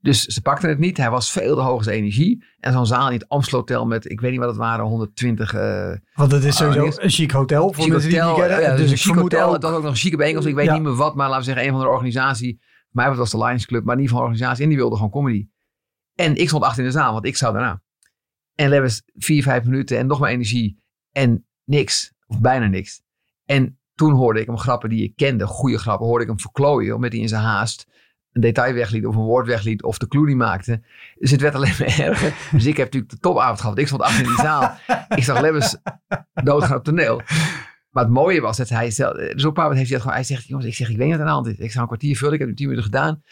Dus 0.05 0.25
ze 0.25 0.43
pakten 0.43 0.69
het 0.69 0.79
niet. 0.79 0.97
Hij 0.97 1.11
was 1.11 1.31
veel 1.31 1.55
te 1.55 1.61
hoog 1.61 1.87
energie. 1.87 2.45
En 2.61 2.73
zo'n 2.73 2.87
zaal 2.87 3.07
in 3.07 3.13
het 3.13 3.29
Amstel 3.29 3.59
Hotel 3.59 3.87
met, 3.87 4.11
ik 4.11 4.21
weet 4.21 4.31
niet 4.31 4.41
wat 4.41 4.49
het 4.49 4.59
waren, 4.59 4.85
10020... 4.85 5.55
Uh, 5.55 5.95
Want 6.15 6.33
het 6.33 6.45
is 6.45 6.57
sowieso 6.57 7.03
een 7.03 7.11
chic 7.11 7.31
hotel. 7.31 7.73
Voor 7.73 7.85
chic 7.85 7.93
hotel, 7.93 8.35
die 8.35 8.45
ja, 8.45 8.77
dus 8.77 8.91
een 8.91 8.97
chic 8.97 9.15
hotel. 9.15 9.55
Ook... 9.55 9.61
Dat 9.61 9.73
ook 9.73 9.83
nog 9.83 9.91
een 9.91 9.97
chique 9.97 10.17
bijeenkomst. 10.17 10.49
Ik 10.49 10.55
weet 10.55 10.71
niet 10.71 10.83
meer 10.83 10.95
wat, 10.95 11.15
maar 11.15 11.29
laten 11.29 11.45
we 11.45 11.51
zeggen, 11.51 11.67
een 11.67 11.73
van 11.73 11.81
de 11.81 11.89
organisatie 11.89 12.61
maar 12.95 13.09
het 13.09 13.19
was 13.19 13.31
de 13.31 13.39
Lions 13.39 13.67
Club, 13.67 13.85
maar 13.85 13.95
in 13.95 14.01
ieder 14.01 14.15
geval 14.15 14.27
een 14.27 14.33
organisatie. 14.33 14.63
En 14.63 14.69
die 14.69 14.79
wilde 14.79 14.97
gewoon 14.97 15.11
comedy. 15.11 15.49
En 16.15 16.37
ik 16.37 16.49
stond 16.49 16.65
achter 16.65 16.79
in 16.79 16.89
de 16.89 16.95
zaal, 16.97 17.13
want 17.13 17.25
ik 17.25 17.37
zou 17.37 17.53
daarna. 17.53 17.83
En 18.55 18.69
Lewis 18.69 19.03
vier, 19.15 19.43
vijf 19.43 19.65
minuten 19.65 19.99
en 19.99 20.07
nog 20.07 20.19
maar 20.19 20.31
energie. 20.31 20.83
En 21.13 21.47
niks, 21.65 22.13
of 22.27 22.41
bijna 22.41 22.67
niks. 22.67 23.03
En 23.45 23.79
toen 23.95 24.13
hoorde 24.13 24.41
ik 24.41 24.47
hem 24.47 24.59
grappen 24.59 24.89
die 24.89 25.03
ik 25.03 25.17
kende, 25.17 25.47
goede 25.47 25.79
grappen, 25.79 26.07
hoorde 26.07 26.23
ik 26.23 26.31
hem 26.31 26.41
verklooien. 26.41 26.95
Omdat 26.95 27.13
hij 27.13 27.21
in 27.21 27.29
zijn 27.29 27.43
haast 27.43 27.87
een 28.35 28.41
detail 28.41 28.75
wegliet 28.75 29.07
of 29.07 29.17
een 29.17 29.23
woord 29.23 29.47
wegliet 29.47 29.83
of 29.83 29.99
de 29.99 30.09
clue 30.09 30.27
niet 30.27 30.37
maakte. 30.37 30.83
Dus 31.19 31.31
het 31.31 31.41
werd 31.41 31.55
alleen 31.55 31.75
maar 31.79 31.99
erger. 31.99 32.35
Dus 32.53 32.67
ik 32.67 32.77
heb 32.77 32.85
natuurlijk 32.87 33.13
de 33.13 33.19
topavond 33.19 33.61
gehad. 33.61 33.79
Ik 33.79 33.87
stond 33.87 34.03
achter 34.03 34.23
in 34.23 34.29
die 34.29 34.37
zaal. 34.37 34.77
ik 35.09 35.25
zag 35.25 35.41
Lewis 35.41 35.77
doodgaan 36.33 36.77
op 36.77 36.85
toneel. 36.85 37.21
Maar 37.91 38.05
het 38.05 38.13
mooie 38.13 38.41
was 38.41 38.57
dat 38.57 38.69
hij 38.69 38.91
zelf, 38.91 39.17
dus 39.17 39.45
op 39.45 39.59
een 39.59 39.65
heeft 39.65 39.77
hij 39.77 39.87
het 39.89 40.01
gewoon, 40.01 40.17
hij 40.17 40.25
zegt, 40.25 40.47
jongens, 40.47 40.67
ik 40.67 40.75
zeg, 40.75 40.91
ik 40.91 40.97
weet 40.97 41.07
niet 41.07 41.17
wat 41.17 41.27
aan 41.27 41.31
de 41.31 41.33
hand 41.43 41.47
is. 41.47 41.65
Ik 41.65 41.71
zou 41.71 41.81
een 41.81 41.87
kwartier 41.87 42.17
vullen, 42.17 42.33
ik 42.35 42.39
heb 42.39 42.49
nu 42.49 42.55
tien 42.55 42.69
minuten 42.69 42.91
gedaan. 42.91 43.23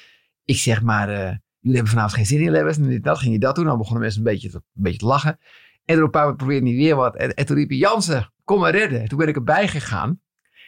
Ik 0.44 0.56
zeg 0.56 0.82
maar, 0.82 1.08
uh, 1.08 1.16
jullie 1.58 1.76
hebben 1.76 1.86
vanavond 1.86 2.14
geen 2.14 2.26
zin 2.26 2.40
in 2.40 2.50
Lewis. 2.50 2.78
En 2.78 3.00
dat 3.00 3.18
ging 3.18 3.32
je 3.32 3.38
dat 3.38 3.54
doen. 3.54 3.64
Dan 3.64 3.78
begonnen 3.78 4.02
mensen 4.02 4.20
een 4.20 4.32
beetje, 4.32 4.50
te, 4.50 4.56
een 4.56 4.82
beetje 4.82 4.98
te 4.98 5.06
lachen. 5.06 5.38
En 5.84 5.96
op 5.96 6.02
een 6.02 6.10
paar 6.10 6.36
probeerde 6.36 6.66
hij 6.66 6.76
weer 6.76 6.96
wat. 6.96 7.16
En, 7.16 7.34
en 7.34 7.46
toen 7.46 7.56
riep 7.56 7.68
hij, 7.68 7.78
Jansen, 7.78 8.32
kom 8.44 8.60
maar 8.60 8.70
redden. 8.70 9.00
En 9.00 9.08
toen 9.08 9.18
ben 9.18 9.28
ik 9.28 9.36
erbij 9.36 9.68
gegaan. 9.68 10.20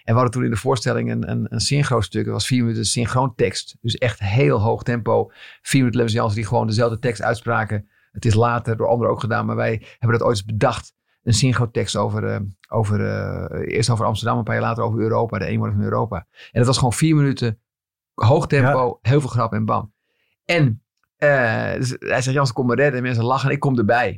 En 0.05 0.13
we 0.13 0.21
hadden 0.21 0.31
toen 0.31 0.45
in 0.45 0.51
de 0.51 0.57
voorstelling 0.57 1.11
een, 1.11 1.31
een, 1.31 1.47
een 1.51 1.61
synchro 1.61 2.01
stuk. 2.01 2.25
Dat 2.25 2.33
was 2.33 2.47
vier 2.47 2.63
minuten 2.63 2.85
synchroon 2.85 3.35
tekst. 3.35 3.77
Dus 3.81 3.95
echt 3.95 4.19
heel 4.19 4.61
hoog 4.61 4.83
tempo. 4.83 5.31
Vier 5.63 5.85
minuten 5.85 6.07
Jansen 6.07 6.37
die 6.37 6.47
gewoon 6.47 6.67
dezelfde 6.67 6.99
tekst 6.99 7.23
uitspraken. 7.23 7.89
Het 8.13 8.25
is 8.25 8.35
later 8.35 8.77
door 8.77 8.89
anderen 8.89 9.13
ook 9.13 9.21
gedaan. 9.21 9.47
Maar 9.47 9.57
wij 9.57 9.83
hebben 9.99 10.19
dat 10.19 10.29
ooit 10.29 10.37
eens 10.37 10.45
bedacht 10.45 10.95
een 11.23 11.35
synchrotekst 11.35 11.97
over, 11.97 12.25
uh, 12.25 12.37
over 12.69 13.01
uh, 13.01 13.75
eerst 13.75 13.91
over 13.91 14.05
Amsterdam, 14.05 14.39
een 14.39 14.45
paar 14.45 14.55
jaar 14.55 14.65
later 14.65 14.85
over 14.85 15.01
Europa, 15.01 15.39
de 15.39 15.45
eenwording 15.45 15.81
van 15.81 15.91
Europa. 15.91 16.17
En 16.17 16.59
dat 16.59 16.67
was 16.67 16.77
gewoon 16.77 16.93
vier 16.93 17.17
minuten, 17.17 17.61
hoog 18.15 18.47
tempo, 18.47 18.99
heel 19.03 19.21
veel 19.21 19.31
grap 19.31 19.53
en 19.53 19.65
bam. 19.65 19.93
En 20.45 20.83
uh, 21.19 21.73
dus 21.73 21.97
hij 21.99 22.23
zegt, 22.23 22.37
Jans, 22.37 22.53
kom 22.53 22.67
maar 22.67 22.77
redden. 22.77 22.97
En 22.97 23.03
mensen 23.03 23.25
lachen 23.25 23.49
en 23.49 23.55
ik 23.55 23.61
kom 23.61 23.79
erbij. 23.79 24.09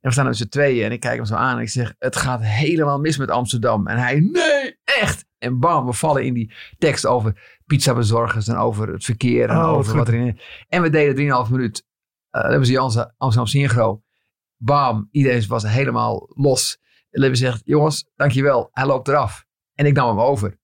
En 0.00 0.12
we 0.12 0.12
staan 0.12 0.24
met 0.26 0.36
z'n 0.36 0.48
tweeën 0.48 0.84
en 0.84 0.92
ik 0.92 1.00
kijk 1.00 1.16
hem 1.16 1.24
zo 1.24 1.34
aan 1.34 1.56
en 1.56 1.62
ik 1.62 1.68
zeg, 1.68 1.94
het 1.98 2.16
gaat 2.16 2.42
helemaal 2.42 3.00
mis 3.00 3.16
met 3.16 3.30
Amsterdam. 3.30 3.86
En 3.86 3.98
hij, 3.98 4.20
nee, 4.20 4.78
echt. 5.00 5.24
En 5.38 5.58
bam, 5.60 5.86
we 5.86 5.92
vallen 5.92 6.24
in 6.24 6.34
die 6.34 6.52
tekst 6.78 7.06
over 7.06 7.58
pizzabezorgers 7.66 8.48
en 8.48 8.56
over 8.56 8.92
het 8.92 9.04
verkeer 9.04 9.48
en 9.48 9.56
Oh, 9.56 9.68
over 9.68 9.84
goed. 9.90 9.98
wat 9.98 10.08
erin 10.08 10.40
En 10.68 10.82
we 10.82 10.90
deden 10.90 11.44
3,5 11.46 11.50
minuut. 11.50 11.84
Uh, 12.30 12.42
hebben 12.42 12.66
ze 12.66 12.72
Jans 12.72 12.96
Amsterdam 13.16 13.46
Synchro. 13.46 14.02
Bam, 14.56 15.08
iedereen 15.10 15.44
was 15.48 15.62
helemaal 15.62 16.26
los. 16.34 16.78
En 17.10 17.20
Lebbe 17.20 17.36
zegt, 17.36 17.60
jongens, 17.64 18.08
dankjewel. 18.16 18.68
Hij 18.72 18.86
loopt 18.86 19.08
eraf. 19.08 19.44
En 19.74 19.86
ik 19.86 19.94
nam 19.94 20.08
hem 20.08 20.20
over. 20.20 20.58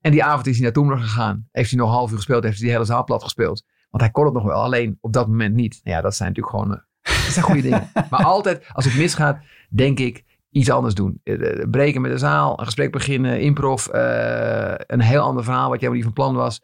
En 0.00 0.10
die 0.10 0.24
avond 0.24 0.46
is 0.46 0.54
hij 0.54 0.62
naar 0.62 0.72
Toemler 0.72 0.98
gegaan. 0.98 1.48
Heeft 1.50 1.70
hij 1.70 1.78
nog 1.78 1.88
een 1.88 1.94
half 1.94 2.10
uur 2.10 2.16
gespeeld. 2.16 2.42
Heeft 2.42 2.56
hij 2.56 2.64
die 2.64 2.74
hele 2.74 2.86
zaal 2.86 3.04
plat 3.04 3.22
gespeeld. 3.22 3.64
Want 3.90 4.02
hij 4.02 4.12
kon 4.12 4.24
het 4.24 4.34
nog 4.34 4.44
wel. 4.44 4.62
Alleen 4.62 4.98
op 5.00 5.12
dat 5.12 5.26
moment 5.28 5.54
niet. 5.54 5.80
Nou 5.84 5.96
ja, 5.96 6.02
dat 6.02 6.14
zijn 6.14 6.28
natuurlijk 6.28 6.56
gewoon... 6.56 6.70
Uh, 6.72 7.24
dat 7.24 7.32
zijn 7.32 7.44
goede 7.44 7.62
dingen. 7.62 7.90
Maar 8.10 8.24
altijd, 8.24 8.64
als 8.72 8.84
het 8.84 8.94
misgaat, 8.96 9.38
denk 9.70 9.98
ik 9.98 10.24
iets 10.52 10.70
anders 10.70 10.94
doen. 10.94 11.20
Uh, 11.24 11.64
breken 11.70 12.00
met 12.00 12.10
de 12.10 12.18
zaal. 12.18 12.58
Een 12.58 12.64
gesprek 12.64 12.92
beginnen. 12.92 13.40
Improv. 13.40 13.86
Uh, 13.86 14.74
een 14.76 15.00
heel 15.00 15.20
ander 15.20 15.44
verhaal 15.44 15.70
wat 15.70 15.80
jij 15.80 15.90
niet 15.90 16.02
van 16.02 16.12
plan 16.12 16.34
was. 16.34 16.62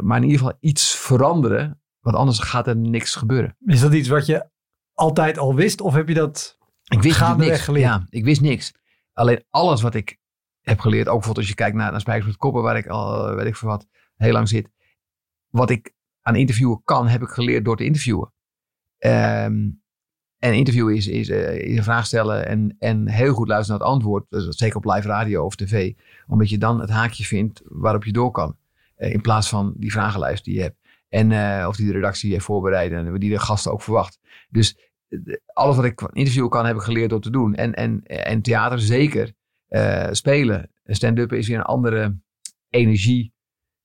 maar 0.00 0.16
in 0.16 0.22
ieder 0.22 0.38
geval 0.38 0.56
iets 0.60 0.96
veranderen. 0.96 1.80
Want 2.00 2.16
anders 2.16 2.38
gaat 2.38 2.66
er 2.66 2.76
niks 2.76 3.14
gebeuren. 3.14 3.56
Is 3.66 3.80
dat 3.80 3.92
iets 3.92 4.08
wat 4.08 4.26
je 4.26 4.50
altijd 4.92 5.38
al 5.38 5.54
wist? 5.54 5.80
Of 5.80 5.94
heb 5.94 6.08
je 6.08 6.14
dat 6.14 6.58
Ik 6.84 7.02
wist 7.02 7.16
gaandeweg 7.16 7.52
niks. 7.52 7.64
geleerd? 7.64 7.84
Ja, 7.84 8.06
ik 8.08 8.24
wist 8.24 8.40
niks. 8.40 8.74
Alleen 9.12 9.44
alles 9.50 9.82
wat 9.82 9.94
ik 9.94 10.18
heb 10.60 10.80
geleerd, 10.80 11.06
ook 11.06 11.12
bijvoorbeeld 11.12 11.38
als 11.38 11.48
je 11.48 11.54
kijkt 11.54 11.76
naar, 11.76 11.90
naar 11.90 12.00
Spijkers 12.00 12.26
met 12.26 12.36
Koppen, 12.36 12.62
waar 12.62 12.76
ik 12.76 12.86
al, 12.86 13.28
eh, 13.28 13.34
weet 13.34 13.46
ik 13.46 13.56
voor 13.56 13.68
wat, 13.68 13.86
heel 14.16 14.32
lang 14.32 14.48
zit. 14.48 14.70
Wat 15.48 15.70
ik 15.70 15.92
aan 16.20 16.36
interviewen 16.36 16.80
kan, 16.84 17.08
heb 17.08 17.22
ik 17.22 17.28
geleerd 17.28 17.64
door 17.64 17.76
te 17.76 17.84
interviewen. 17.84 18.32
Ehm, 18.98 19.70
en 20.42 20.54
interviewen 20.54 20.94
is, 20.94 21.06
is, 21.06 21.28
eh, 21.28 21.56
is 21.56 21.76
een 21.76 21.82
vraag 21.82 22.06
stellen 22.06 22.46
en, 22.46 22.76
en 22.78 23.08
heel 23.08 23.34
goed 23.34 23.48
luisteren 23.48 23.78
naar 23.78 23.88
het 23.88 23.96
antwoord. 23.96 24.24
Zeker 24.48 24.76
op 24.76 24.84
live 24.84 25.08
radio 25.08 25.44
of 25.44 25.56
tv. 25.56 25.92
Omdat 26.26 26.48
je 26.48 26.58
dan 26.58 26.80
het 26.80 26.90
haakje 26.90 27.24
vindt 27.24 27.62
waarop 27.64 28.04
je 28.04 28.12
door 28.12 28.30
kan. 28.30 28.56
Eh, 28.96 29.12
in 29.12 29.20
plaats 29.20 29.48
van 29.48 29.72
die 29.76 29.92
vragenlijst 29.92 30.44
die 30.44 30.54
je 30.54 30.60
hebt. 30.60 30.76
En, 31.08 31.32
eh, 31.32 31.68
of 31.68 31.76
die 31.76 31.86
de 31.86 31.92
redactie 31.92 32.32
heeft 32.32 32.44
voorbereid 32.44 32.92
en 32.92 33.18
die 33.18 33.30
de 33.30 33.38
gasten 33.38 33.72
ook 33.72 33.82
verwacht. 33.82 34.18
Dus 34.50 34.76
alles 35.46 35.76
wat 35.76 35.84
ik 35.84 36.00
van 36.00 36.10
interviewen 36.12 36.50
kan, 36.50 36.66
heb 36.66 36.76
ik 36.76 36.82
geleerd 36.82 37.10
door 37.10 37.20
te 37.20 37.30
doen. 37.30 37.54
En, 37.54 37.74
en, 37.74 38.02
en 38.04 38.42
theater 38.42 38.80
zeker. 38.80 39.32
Eh, 39.72 40.08
spelen. 40.10 40.70
Stand-up 40.84 41.32
is 41.32 41.48
weer 41.48 41.56
een 41.56 41.62
andere 41.62 42.16
energie 42.70 43.32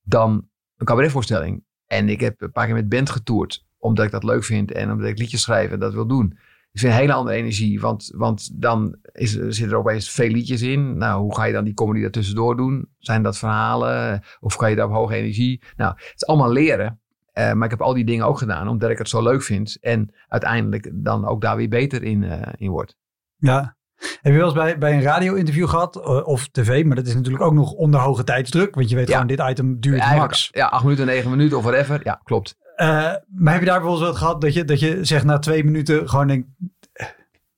dan 0.02 0.48
een 0.76 0.86
cabaretvoorstelling. 0.86 1.64
En 1.86 2.08
ik 2.08 2.20
heb 2.20 2.40
een 2.40 2.52
paar 2.52 2.66
keer 2.66 2.74
met 2.74 2.88
band 2.88 3.10
getoerd. 3.10 3.66
Omdat 3.78 4.04
ik 4.04 4.10
dat 4.10 4.24
leuk 4.24 4.44
vind 4.44 4.72
en 4.72 4.90
omdat 4.90 5.08
ik 5.08 5.18
liedjes 5.18 5.42
schrijf 5.42 5.70
en 5.70 5.78
dat 5.78 5.92
wil 5.92 6.06
doen. 6.06 6.38
Is 6.78 6.84
een 6.84 6.90
hele 6.96 7.12
andere 7.12 7.36
energie. 7.36 7.80
Want, 7.80 8.12
want 8.16 8.50
dan 8.54 8.96
is, 9.12 9.32
zitten 9.32 9.70
er 9.70 9.76
opeens 9.76 10.10
veel 10.10 10.28
liedjes 10.28 10.62
in. 10.62 10.96
Nou, 10.98 11.20
hoe 11.22 11.34
ga 11.34 11.44
je 11.44 11.52
dan 11.52 11.64
die 11.64 11.74
comedy 11.74 12.00
daartussendoor 12.00 12.56
doen? 12.56 12.88
Zijn 12.98 13.22
dat 13.22 13.38
verhalen? 13.38 14.22
Of 14.40 14.56
kan 14.56 14.70
je 14.70 14.76
daar 14.76 14.86
op 14.86 14.92
hoge 14.92 15.14
energie? 15.14 15.62
Nou, 15.76 15.92
het 15.96 16.12
is 16.14 16.26
allemaal 16.26 16.52
leren. 16.52 17.00
Eh, 17.32 17.52
maar 17.52 17.64
ik 17.64 17.70
heb 17.70 17.82
al 17.82 17.94
die 17.94 18.04
dingen 18.04 18.26
ook 18.26 18.38
gedaan 18.38 18.68
omdat 18.68 18.90
ik 18.90 18.98
het 18.98 19.08
zo 19.08 19.22
leuk 19.22 19.42
vind. 19.42 19.76
En 19.80 20.14
uiteindelijk 20.28 20.90
dan 20.94 21.26
ook 21.26 21.40
daar 21.40 21.56
weer 21.56 21.68
beter 21.68 22.02
in, 22.02 22.24
eh, 22.24 22.52
in 22.56 22.70
word. 22.70 22.96
Ja. 23.36 23.76
Heb 23.98 24.32
je 24.32 24.38
wel 24.38 24.44
eens 24.44 24.54
bij, 24.54 24.78
bij 24.78 24.92
een 24.94 25.02
radio-interview 25.02 25.68
gehad, 25.68 25.96
eh, 25.96 26.26
of 26.26 26.48
tv, 26.48 26.84
maar 26.84 26.96
dat 26.96 27.06
is 27.06 27.14
natuurlijk 27.14 27.44
ook 27.44 27.52
nog 27.52 27.72
onder 27.72 28.00
hoge 28.00 28.24
tijdsdruk, 28.24 28.74
want 28.74 28.88
je 28.90 28.96
weet 28.96 29.08
Ja. 29.08 29.12
gewoon, 29.12 29.26
dit 29.36 29.40
item 29.50 29.80
duurt 29.80 30.16
max. 30.16 30.48
Ja, 30.52 30.66
acht 30.66 30.82
minuten, 30.82 31.06
negen 31.06 31.30
minuten 31.30 31.56
of 31.58 31.62
whatever. 31.64 32.00
Ja, 32.04 32.20
klopt. 32.24 32.56
Eh, 32.78 33.14
maar 33.28 33.52
heb 33.52 33.62
je 33.62 33.68
daar 33.68 33.80
bijvoorbeeld 33.80 34.00
wel 34.00 34.14
gehad 34.14 34.40
dat 34.40 34.54
je, 34.54 34.64
dat 34.64 34.80
je 34.80 35.04
zegt 35.04 35.24
na 35.24 35.38
twee 35.38 35.64
minuten 35.64 36.08
gewoon 36.08 36.26
denkt, 36.26 36.48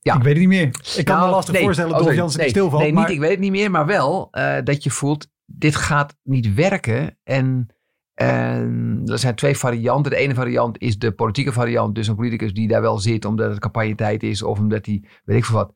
Ja. 0.01 0.15
ik 0.17 0.23
weet 0.23 0.33
het 0.33 0.39
niet 0.39 0.49
meer. 0.49 0.67
Ik 0.97 1.05
kan 1.05 1.15
me 1.15 1.21
Nou, 1.21 1.31
lastig 1.31 1.55
nee. 1.55 1.63
voorstellen 1.63 1.91
Oh, 1.91 1.97
dat 1.97 2.05
sorry. 2.07 2.19
Jansen 2.21 2.39
nee, 2.39 2.49
die 2.49 2.57
stilvalt. 2.57 2.83
Nee, 2.83 2.93
maar 2.93 3.07
niet, 3.07 3.15
ik 3.15 3.21
weet 3.21 3.31
het 3.31 3.39
niet 3.39 3.51
meer, 3.51 3.71
maar 3.71 3.87
wel 3.87 4.29
eh, 4.31 4.57
dat 4.65 4.85
je 4.85 4.91
voelt, 4.91 5.29
dit 5.47 5.77
gaat 5.77 6.17
niet 6.23 6.55
werken. 6.55 7.19
En, 7.25 7.69
er 8.15 9.19
zijn 9.19 9.35
twee 9.35 9.57
varianten. 9.57 10.13
De 10.13 10.19
ene 10.19 10.35
variant 10.35 10.79
is 10.81 10.99
de 10.99 11.13
politieke 11.13 11.53
variant. 11.53 11.95
Dus 11.95 12.09
een 12.09 12.17
politicus 12.17 12.53
die 12.53 12.69
daar 12.69 12.81
wel 12.81 12.99
zit 12.99 13.25
omdat 13.25 13.51
het 13.51 13.59
campagnetijd 13.59 14.23
is 14.23 14.43
of 14.43 14.59
omdat 14.59 14.87
hij, 14.87 15.05
weet 15.25 15.37
ik 15.37 15.45
veel 15.45 15.57
wat. 15.57 15.75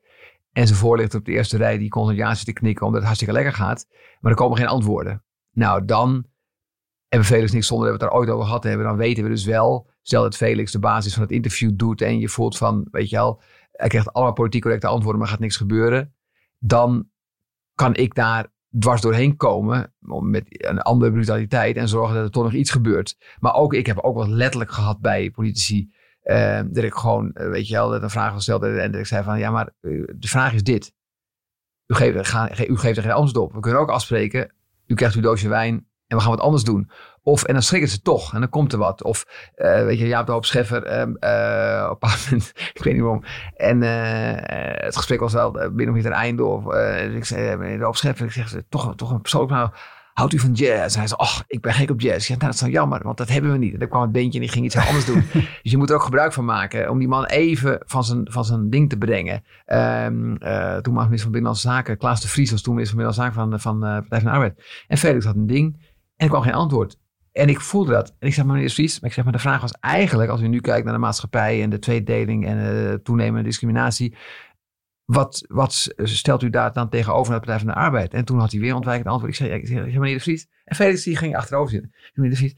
En 0.52 0.66
zijn 0.66 0.78
voorlichter 0.78 1.18
op 1.18 1.24
de 1.24 1.32
eerste 1.32 1.56
rij 1.56 1.78
die 1.78 1.88
concentratie 1.88 2.44
te 2.44 2.52
knikken 2.52 2.82
omdat 2.86 2.96
het 3.00 3.06
hartstikke 3.06 3.34
lekker 3.34 3.54
gaat. 3.54 3.86
Maar 4.20 4.30
er 4.30 4.38
komen 4.38 4.58
geen 4.58 4.66
antwoorden. 4.66 5.24
Nou, 5.52 5.84
dan 5.84 6.26
hebben 7.14 7.32
Felix 7.32 7.52
niks 7.52 7.66
zonder 7.66 7.88
dat 7.88 7.96
we 7.96 8.04
het 8.04 8.12
daar 8.12 8.20
ooit 8.20 8.30
over 8.30 8.44
gehad 8.44 8.64
hebben. 8.64 8.86
Dan 8.86 8.96
weten 8.96 9.22
we 9.22 9.28
dus 9.28 9.44
wel, 9.44 9.90
stel 10.02 10.22
dat 10.22 10.36
Felix 10.36 10.72
de 10.72 10.78
basis 10.78 11.12
van 11.12 11.22
het 11.22 11.32
interview 11.32 11.70
doet 11.74 12.00
en 12.00 12.18
je 12.18 12.28
voelt 12.28 12.56
van, 12.56 12.88
weet 12.90 13.10
je 13.10 13.16
wel, 13.16 13.42
hij 13.72 13.88
krijgt 13.88 14.12
allemaal 14.12 14.32
politiek 14.32 14.62
correcte 14.62 14.86
antwoorden, 14.86 15.20
maar 15.20 15.30
gaat 15.30 15.38
niks 15.38 15.56
gebeuren. 15.56 16.14
Dan 16.58 17.08
kan 17.74 17.94
ik 17.94 18.14
daar 18.14 18.52
dwars 18.78 19.00
doorheen 19.00 19.36
komen 19.36 19.94
met 20.20 20.44
een 20.48 20.78
andere 20.78 21.12
brutaliteit 21.12 21.76
en 21.76 21.88
zorgen 21.88 22.14
dat 22.14 22.24
er 22.24 22.30
toch 22.30 22.42
nog 22.42 22.52
iets 22.52 22.70
gebeurt. 22.70 23.16
Maar 23.40 23.54
ook, 23.54 23.74
ik 23.74 23.86
heb 23.86 23.98
ook 23.98 24.16
wel 24.16 24.28
letterlijk 24.28 24.70
gehad 24.70 25.00
bij 25.00 25.30
politici, 25.30 25.92
eh, 26.20 26.60
dat 26.66 26.84
ik 26.84 26.94
gewoon, 26.94 27.32
eh, 27.32 27.48
weet 27.48 27.68
je 27.68 27.74
wel, 27.74 27.90
dat 27.90 28.02
een 28.02 28.10
vraag 28.10 28.26
was 28.26 28.34
gesteld 28.36 28.62
en 28.62 28.90
dat 28.90 29.00
ik 29.00 29.06
zei 29.06 29.24
van, 29.24 29.38
ja, 29.38 29.50
maar 29.50 29.66
eh, 29.80 29.90
de 30.16 30.28
vraag 30.28 30.52
is 30.52 30.62
dit. 30.62 30.92
U 31.86 31.94
geeft, 31.94 32.28
ga, 32.28 32.66
u 32.68 32.76
geeft 32.76 32.96
er 32.96 33.02
geen 33.02 33.12
antwoord 33.12 33.46
op. 33.46 33.52
We 33.52 33.60
kunnen 33.60 33.80
ook 33.80 33.90
afspreken, 33.90 34.54
u 34.86 34.94
krijgt 34.94 35.16
uw 35.16 35.22
doosje 35.22 35.48
wijn 35.48 35.86
en 36.06 36.16
we 36.16 36.22
gaan 36.22 36.30
wat 36.30 36.40
anders 36.40 36.64
doen. 36.64 36.90
Of, 37.22 37.42
en 37.44 37.52
dan 37.52 37.62
schrikken 37.62 37.90
ze 37.90 38.00
toch 38.00 38.34
en 38.34 38.40
dan 38.40 38.48
komt 38.48 38.72
er 38.72 38.78
wat. 38.78 39.02
Of, 39.02 39.26
eh, 39.54 39.84
weet 39.84 39.98
je, 39.98 40.06
Jaap 40.06 40.26
de 40.26 40.32
Hoop 40.32 40.44
Scheffer, 40.44 40.82
ehm, 40.82 41.14
eh, 41.14 41.88
op 41.90 42.02
een 42.02 42.10
moment, 42.24 42.52
ik 42.74 42.82
weet 42.82 42.92
niet 42.92 43.02
waarom. 43.02 43.24
En 43.56 43.82
eh, 43.82 44.84
het 44.84 44.96
gesprek 44.96 45.20
was 45.20 45.32
wel 45.32 45.50
binnen 45.52 45.88
of 45.88 45.94
niet 45.94 46.02
ten 46.02 46.12
einde. 46.12 46.44
Of, 46.44 46.64
dus 46.64 47.14
ik 47.14 47.24
zei, 47.24 47.56
meneer 47.56 47.78
de 47.78 47.84
Hoop 47.84 47.96
Scheffer, 47.96 48.26
ik 48.26 48.32
zeg, 48.32 48.54
toch, 48.68 48.94
toch 48.94 49.10
een 49.10 49.20
persoonlijk 49.20 49.52
nou, 49.52 49.70
houdt 50.12 50.32
u 50.32 50.38
van 50.38 50.52
jazz? 50.52 50.94
En 50.94 50.98
hij 50.98 51.08
zei, 51.08 51.20
ach, 51.20 51.44
ik 51.46 51.60
ben 51.60 51.72
gek 51.72 51.90
op 51.90 52.00
jazz. 52.00 52.24
Ik 52.24 52.28
nou, 52.28 52.40
dat 52.40 52.54
is 52.54 52.60
nou 52.60 52.72
jammer, 52.72 53.02
want 53.02 53.16
dat 53.16 53.28
hebben 53.28 53.52
we 53.52 53.58
niet. 53.58 53.72
En 53.72 53.78
dan 53.78 53.88
kwam 53.88 54.02
het 54.02 54.12
beentje 54.12 54.38
en 54.38 54.44
die 54.44 54.54
ging 54.54 54.64
iets 54.64 54.76
anders 54.76 55.04
doen. 55.04 55.24
dus 55.62 55.72
je 55.72 55.76
moet 55.76 55.90
er 55.90 55.96
ook 55.96 56.02
gebruik 56.02 56.32
van 56.32 56.44
maken 56.44 56.90
om 56.90 56.98
die 56.98 57.08
man 57.08 57.24
even 57.24 57.82
van 57.86 58.04
zijn, 58.04 58.26
van 58.30 58.44
zijn 58.44 58.70
ding 58.70 58.88
te 58.88 58.96
brengen. 58.96 59.44
Eh 59.64 60.06
toen 60.76 60.94
minister 60.94 61.20
van 61.20 61.30
Binnenlandse 61.30 61.68
Zaken, 61.68 61.98
Klaas 61.98 62.20
de 62.20 62.28
Vries 62.28 62.50
was 62.50 62.62
toen 62.62 62.74
minister 62.74 62.96
van 62.98 63.06
Binnenlandse 63.06 63.42
Zaken 63.42 63.60
van, 63.60 63.80
van 63.80 64.00
Partij 64.00 64.20
van 64.20 64.28
de 64.28 64.34
Arbeid. 64.34 64.84
En 64.86 64.98
Felix 64.98 65.24
had 65.24 65.34
een 65.34 65.46
ding 65.46 65.92
en 66.24 66.30
er 66.30 66.36
kwam 66.36 66.52
geen 66.52 66.60
antwoord. 66.60 66.96
En 67.32 67.48
ik 67.48 67.60
voelde 67.60 67.92
dat. 67.92 68.14
En 68.18 68.26
ik 68.26 68.34
zeg, 68.34 68.44
maar 68.44 68.54
meneer 68.54 68.68
de 68.68 68.74
Vries, 68.74 69.00
maar 69.00 69.08
ik 69.08 69.14
zeg, 69.14 69.24
maar 69.24 69.32
de 69.32 69.38
vraag 69.38 69.60
was 69.60 69.72
eigenlijk, 69.80 70.30
als 70.30 70.40
u 70.40 70.48
nu 70.48 70.60
kijkt 70.60 70.84
naar 70.84 70.94
de 70.94 71.00
maatschappij 71.00 71.62
en 71.62 71.70
de 71.70 71.78
tweedeling 71.78 72.46
en 72.46 72.56
de 72.56 73.00
toenemende 73.02 73.42
discriminatie, 73.42 74.16
wat, 75.04 75.44
wat 75.48 75.94
stelt 75.96 76.42
u 76.42 76.50
daar 76.50 76.72
dan 76.72 76.88
tegenover 76.88 77.30
naar 77.30 77.40
de 77.40 77.46
Partij 77.46 77.64
van 77.64 77.74
de 77.74 77.80
Arbeid? 77.80 78.14
En 78.14 78.24
toen 78.24 78.38
had 78.38 78.50
hij 78.50 78.60
weer 78.60 78.74
ontwijkend 78.74 79.08
antwoord. 79.08 79.32
Ik 79.32 79.38
zei, 79.38 79.50
ja, 79.50 79.56
ik 79.56 79.66
zeg, 79.66 79.84
meneer 79.84 80.14
de 80.14 80.20
Vries. 80.20 80.46
En 80.64 80.76
Felix 80.76 81.02
die 81.02 81.16
ging 81.16 81.36
achterover 81.36 81.70
zitten. 81.70 81.90
Zei, 81.92 82.10
Meneer 82.14 82.30
de 82.30 82.36
Vries, 82.36 82.54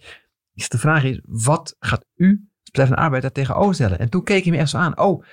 zeg, 0.55 0.68
de 0.68 0.79
vraag 0.79 1.05
is, 1.05 1.20
wat 1.24 1.76
gaat 1.79 2.05
u, 2.16 2.29
als 2.29 2.70
Partij 2.70 2.87
van 2.87 2.96
de 2.96 3.02
Arbeid, 3.02 3.22
daar 3.22 3.33
tegenover 3.33 3.74
stellen? 3.74 3.98
En 3.98 4.11
toen 4.11 4.24
keek 4.24 4.42
hij 4.42 4.52
me 4.52 4.59
echt 4.59 4.70
zo 4.70 4.76
aan. 4.76 4.98
Oh, 4.98 5.24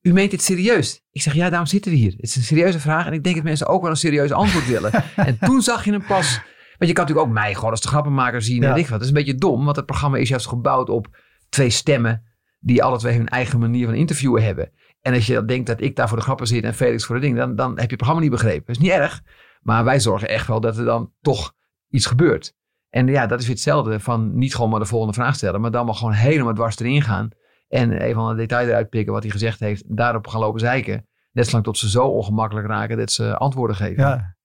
u 0.00 0.12
meent 0.12 0.30
dit 0.30 0.42
serieus? 0.42 1.02
Ik 1.10 1.22
zeg, 1.22 1.34
ja, 1.34 1.48
daarom 1.48 1.68
zitten 1.68 1.90
we 1.90 1.96
hier. 1.96 2.12
Het 2.12 2.22
is 2.22 2.36
een 2.36 2.42
serieuze 2.42 2.80
vraag 2.80 3.06
en 3.06 3.12
ik 3.12 3.22
denk 3.22 3.34
dat 3.34 3.44
mensen 3.44 3.66
ook 3.66 3.82
wel 3.82 3.90
een 3.90 3.96
serieus 3.96 4.32
antwoord 4.32 4.66
willen. 4.66 4.92
en 5.16 5.38
toen 5.38 5.62
zag 5.62 5.84
je 5.84 5.90
hem 5.90 6.06
pas... 6.06 6.40
Want 6.78 6.90
je 6.90 6.92
kan 6.92 7.04
natuurlijk 7.04 7.28
ook 7.28 7.34
mij 7.34 7.54
gewoon 7.54 7.70
als 7.70 7.80
de 7.80 7.88
grappenmaker 7.88 8.42
zien. 8.42 8.62
Ja. 8.62 8.70
En 8.70 8.76
ik 8.76 8.82
wat. 8.82 8.90
Dat 8.90 9.00
is 9.00 9.08
een 9.08 9.14
beetje 9.14 9.34
dom, 9.34 9.64
want 9.64 9.76
het 9.76 9.86
programma 9.86 10.16
is 10.16 10.28
juist 10.28 10.48
gebouwd 10.48 10.88
op 10.88 11.16
twee 11.48 11.70
stemmen... 11.70 12.22
die 12.60 12.82
alle 12.82 12.98
twee 12.98 13.16
hun 13.16 13.28
eigen 13.28 13.58
manier 13.58 13.86
van 13.86 13.94
interviewen 13.94 14.44
hebben. 14.44 14.70
En 15.00 15.14
als 15.14 15.26
je 15.26 15.34
dan 15.34 15.46
denkt 15.46 15.66
dat 15.66 15.80
ik 15.80 15.96
daar 15.96 16.08
voor 16.08 16.16
de 16.16 16.22
grappen 16.22 16.46
zit 16.46 16.64
en 16.64 16.74
Felix 16.74 17.04
voor 17.04 17.14
de 17.14 17.20
ding... 17.20 17.36
dan, 17.36 17.56
dan 17.56 17.68
heb 17.68 17.78
je 17.78 17.86
het 17.86 17.96
programma 17.96 18.22
niet 18.22 18.30
begrepen. 18.30 18.66
Dat 18.66 18.76
is 18.76 18.82
niet 18.82 18.90
erg, 18.90 19.22
maar 19.60 19.84
wij 19.84 20.00
zorgen 20.00 20.28
echt 20.28 20.46
wel 20.46 20.60
dat 20.60 20.78
er 20.78 20.84
dan 20.84 21.12
toch 21.20 21.54
iets 21.88 22.06
gebeurt. 22.06 22.54
En 22.88 23.06
ja, 23.06 23.26
dat 23.26 23.38
is 23.40 23.46
weer 23.46 23.54
hetzelfde 23.54 24.00
van 24.00 24.38
niet 24.38 24.54
gewoon 24.54 24.70
maar 24.70 24.80
de 24.80 24.86
volgende 24.86 25.14
vraag 25.14 25.34
stellen... 25.34 25.60
maar 25.60 25.70
dan 25.70 25.86
maar 25.86 25.94
gewoon 25.94 26.12
helemaal 26.12 26.54
dwars 26.54 26.78
erin 26.78 27.02
gaan... 27.02 27.28
en 27.68 27.92
even 27.92 28.22
een 28.22 28.36
detail 28.36 28.68
eruit 28.68 28.88
pikken 28.88 29.12
wat 29.12 29.22
hij 29.22 29.32
gezegd 29.32 29.60
heeft... 29.60 29.96
daarop 29.96 30.26
gaan 30.26 30.40
lopen 30.40 30.60
zeiken. 30.60 31.06
Net 31.32 31.46
zolang 31.46 31.64
tot 31.64 31.78
ze 31.78 31.90
zo 31.90 32.06
ongemakkelijk 32.06 32.66
raken 32.66 32.96
dat 32.96 33.12
ze 33.12 33.36
antwoorden 33.36 33.76
geven. 33.76 34.02
Ja. 34.02 34.35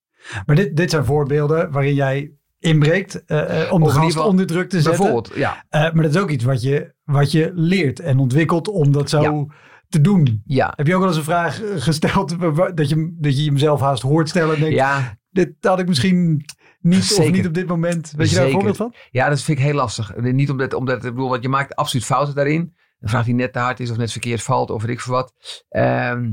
Maar 0.45 0.55
dit, 0.55 0.75
dit 0.77 0.89
zijn 0.89 1.05
voorbeelden 1.05 1.71
waarin 1.71 1.93
jij 1.93 2.31
inbreekt 2.59 3.25
eh, 3.25 3.71
om 3.71 3.79
de 3.79 3.85
Of 3.87 3.93
gast 3.93 4.05
geval- 4.11 4.27
onder 4.27 4.45
druk 4.45 4.69
te 4.69 4.81
zetten. 4.81 5.01
Bijvoorbeeld, 5.01 5.35
ja. 5.37 5.65
Eh, 5.69 5.81
maar 5.81 6.03
dat 6.03 6.15
is 6.15 6.21
ook 6.21 6.29
iets 6.29 6.43
wat 6.43 6.61
je, 6.61 6.93
wat 7.03 7.31
je 7.31 7.51
leert 7.53 7.99
en 7.99 8.17
ontwikkelt 8.19 8.67
om 8.67 8.91
dat 8.91 9.09
zo 9.09 9.21
Ja. 9.21 9.45
te 9.89 10.01
doen. 10.01 10.41
Ja, 10.45 10.73
Heb 10.75 10.87
je 10.87 10.93
ook 10.93 10.99
wel 10.99 11.07
eens 11.09 11.17
een 11.17 11.23
vraag 11.23 11.61
gesteld 11.75 12.39
dat 12.75 12.89
je, 12.89 13.15
dat 13.19 13.37
je 13.37 13.51
jezelf 13.51 13.79
haast 13.79 14.01
hoort 14.01 14.29
stellen 14.29 14.55
en 14.55 14.61
denkt, 14.61 14.75
ja, 14.75 15.17
dit 15.29 15.53
had 15.59 15.79
ik 15.79 15.87
misschien 15.87 16.45
niet 16.81 17.15
of 17.19 17.31
niet 17.31 17.47
op 17.47 17.53
dit 17.53 17.67
moment. 17.67 18.13
Weet 18.17 18.29
je 18.29 18.35
daar 18.35 18.45
een 18.45 18.51
voorbeeld 18.51 18.77
van? 18.77 18.93
ja, 19.11 19.29
dat 19.29 19.41
vind 19.41 19.57
ik 19.57 19.63
heel 19.63 19.73
lastig. 19.73 20.15
Niet 20.15 20.49
omdat, 20.49 20.73
omdat 20.73 20.95
ik 21.05 21.11
bedoel, 21.13 21.29
want 21.29 21.41
je 21.43 21.49
maakt 21.49 21.75
absoluut 21.75 22.05
fouten 22.05 22.35
daarin. 22.35 22.73
Een 22.99 23.09
vraag 23.09 23.25
die 23.25 23.33
net 23.33 23.53
te 23.53 23.59
hard 23.59 23.79
is 23.79 23.91
of 23.91 23.97
net 23.97 24.11
verkeerd 24.11 24.41
valt 24.43 24.69
of 24.69 24.81
weet 24.81 24.91
ik 24.91 24.99
veel 25.01 25.13
wat. 25.13 25.33
Ehm, 25.69 26.31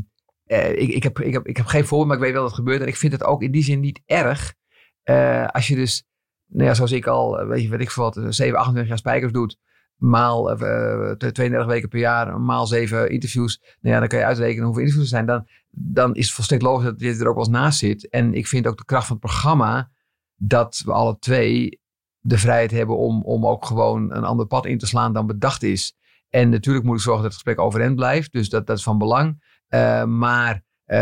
eh, 0.48 0.70
ik, 0.70 0.88
ik, 0.88 1.02
heb, 1.02 1.20
ik, 1.20 1.56
heb, 1.56 1.66
geen 1.66 1.86
voorbeeld, 1.86 2.08
maar 2.08 2.16
ik 2.16 2.22
weet 2.22 2.32
wel 2.32 2.40
dat 2.42 2.50
het 2.50 2.60
gebeurt. 2.60 2.80
En 2.80 2.86
ik 2.86 2.96
vind 2.96 3.12
het 3.12 3.24
ook 3.24 3.42
in 3.42 3.50
die 3.50 3.62
zin 3.62 3.80
niet 3.80 4.00
erg. 4.06 4.54
eh, 5.02 5.46
als 5.46 5.68
je 5.68 5.74
dus, 5.74 6.04
nou 6.46 6.64
ja, 6.64 6.74
zoals 6.74 6.92
ik 6.92 7.06
al, 7.06 7.40
eh, 7.40 7.48
weet 7.48 7.62
je, 7.62 7.68
weet 7.68 7.80
ik 7.80 7.90
veel 7.90 8.02
wat, 8.04 8.16
eh, 8.16 8.26
7, 8.28 8.58
28 8.58 8.88
jaar 8.88 8.98
spijkers 8.98 9.32
doet. 9.32 9.56
Maal 9.96 10.50
eh, 10.50 11.12
32 11.12 11.66
weken 11.66 11.88
per 11.88 11.98
jaar, 11.98 12.40
maal 12.40 12.66
7 12.66 13.10
interviews. 13.10 13.60
Nou 13.80 13.94
ja, 13.94 14.00
dan 14.00 14.08
kan 14.08 14.18
je 14.18 14.24
uitrekenen 14.24 14.64
hoeveel 14.64 14.82
interviews 14.82 15.10
er 15.10 15.16
zijn. 15.16 15.26
Dan, 15.26 15.46
dan 15.70 16.14
is 16.14 16.24
het 16.24 16.34
volstrekt 16.34 16.62
logisch 16.62 16.84
dat 16.84 16.98
dit 16.98 17.20
er 17.20 17.28
ook 17.28 17.34
wel 17.34 17.44
eens 17.44 17.54
naast 17.54 17.78
zit. 17.78 18.08
En 18.08 18.34
ik 18.34 18.46
vind 18.46 18.66
ook 18.66 18.76
de 18.76 18.84
kracht 18.84 19.06
van 19.06 19.16
het 19.16 19.24
programma 19.24 19.90
dat 20.36 20.82
we 20.84 20.92
alle 20.92 21.18
twee 21.18 21.80
de 22.20 22.38
vrijheid 22.38 22.70
hebben 22.70 22.96
om, 22.96 23.22
om 23.22 23.46
ook 23.46 23.64
gewoon 23.64 24.12
een 24.12 24.24
ander 24.24 24.46
pad 24.46 24.66
in 24.66 24.78
te 24.78 24.86
slaan 24.86 25.12
dan 25.12 25.26
bedacht 25.26 25.62
is. 25.62 25.96
En 26.28 26.48
natuurlijk 26.48 26.84
moet 26.84 26.96
ik 26.96 27.02
zorgen 27.02 27.22
dat 27.22 27.32
het 27.32 27.42
gesprek 27.42 27.66
overeind 27.66 27.94
blijft. 27.94 28.32
Dus 28.32 28.48
dat, 28.48 28.66
dat 28.66 28.76
is 28.76 28.82
van 28.82 28.98
belang. 28.98 29.57
Eh, 29.68 30.04
maar 30.04 30.62
eh, 30.84 30.98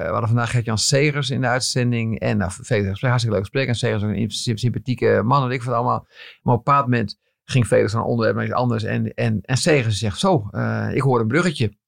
we 0.00 0.08
hadden 0.10 0.28
vandaag 0.28 0.50
Gert-Jan 0.50 0.78
Segers 0.78 1.30
in 1.30 1.40
de 1.40 1.46
uitzending. 1.46 2.18
En 2.18 2.36
nou, 2.36 2.50
Felix 2.50 3.00
hartstikke 3.00 3.30
leuk 3.36 3.44
gesprek. 3.44 3.68
En 3.68 3.74
Segers 3.74 4.02
een 4.02 4.30
symp- 4.30 4.58
sympathieke 4.58 5.20
man. 5.24 5.44
En 5.44 5.50
ik 5.50 5.62
vond 5.62 5.74
het 5.76 5.84
allemaal. 5.84 6.06
Maar 6.42 6.54
op 6.54 6.58
een 6.58 6.64
bepaald 6.64 6.84
moment 6.84 7.18
ging 7.44 7.66
Felix 7.66 7.92
naar 7.92 8.02
een 8.02 8.08
onderwerp 8.08 8.36
naar 8.36 8.44
iets 8.46 8.54
anders. 8.54 8.82
En, 8.84 9.14
en, 9.14 9.38
en 9.42 9.56
Segers 9.56 9.98
zegt 9.98 10.18
zo, 10.18 10.48
eh, 10.50 10.88
ik 10.94 11.00
hoor 11.00 11.20
een 11.20 11.26
bruggetje. 11.26 11.78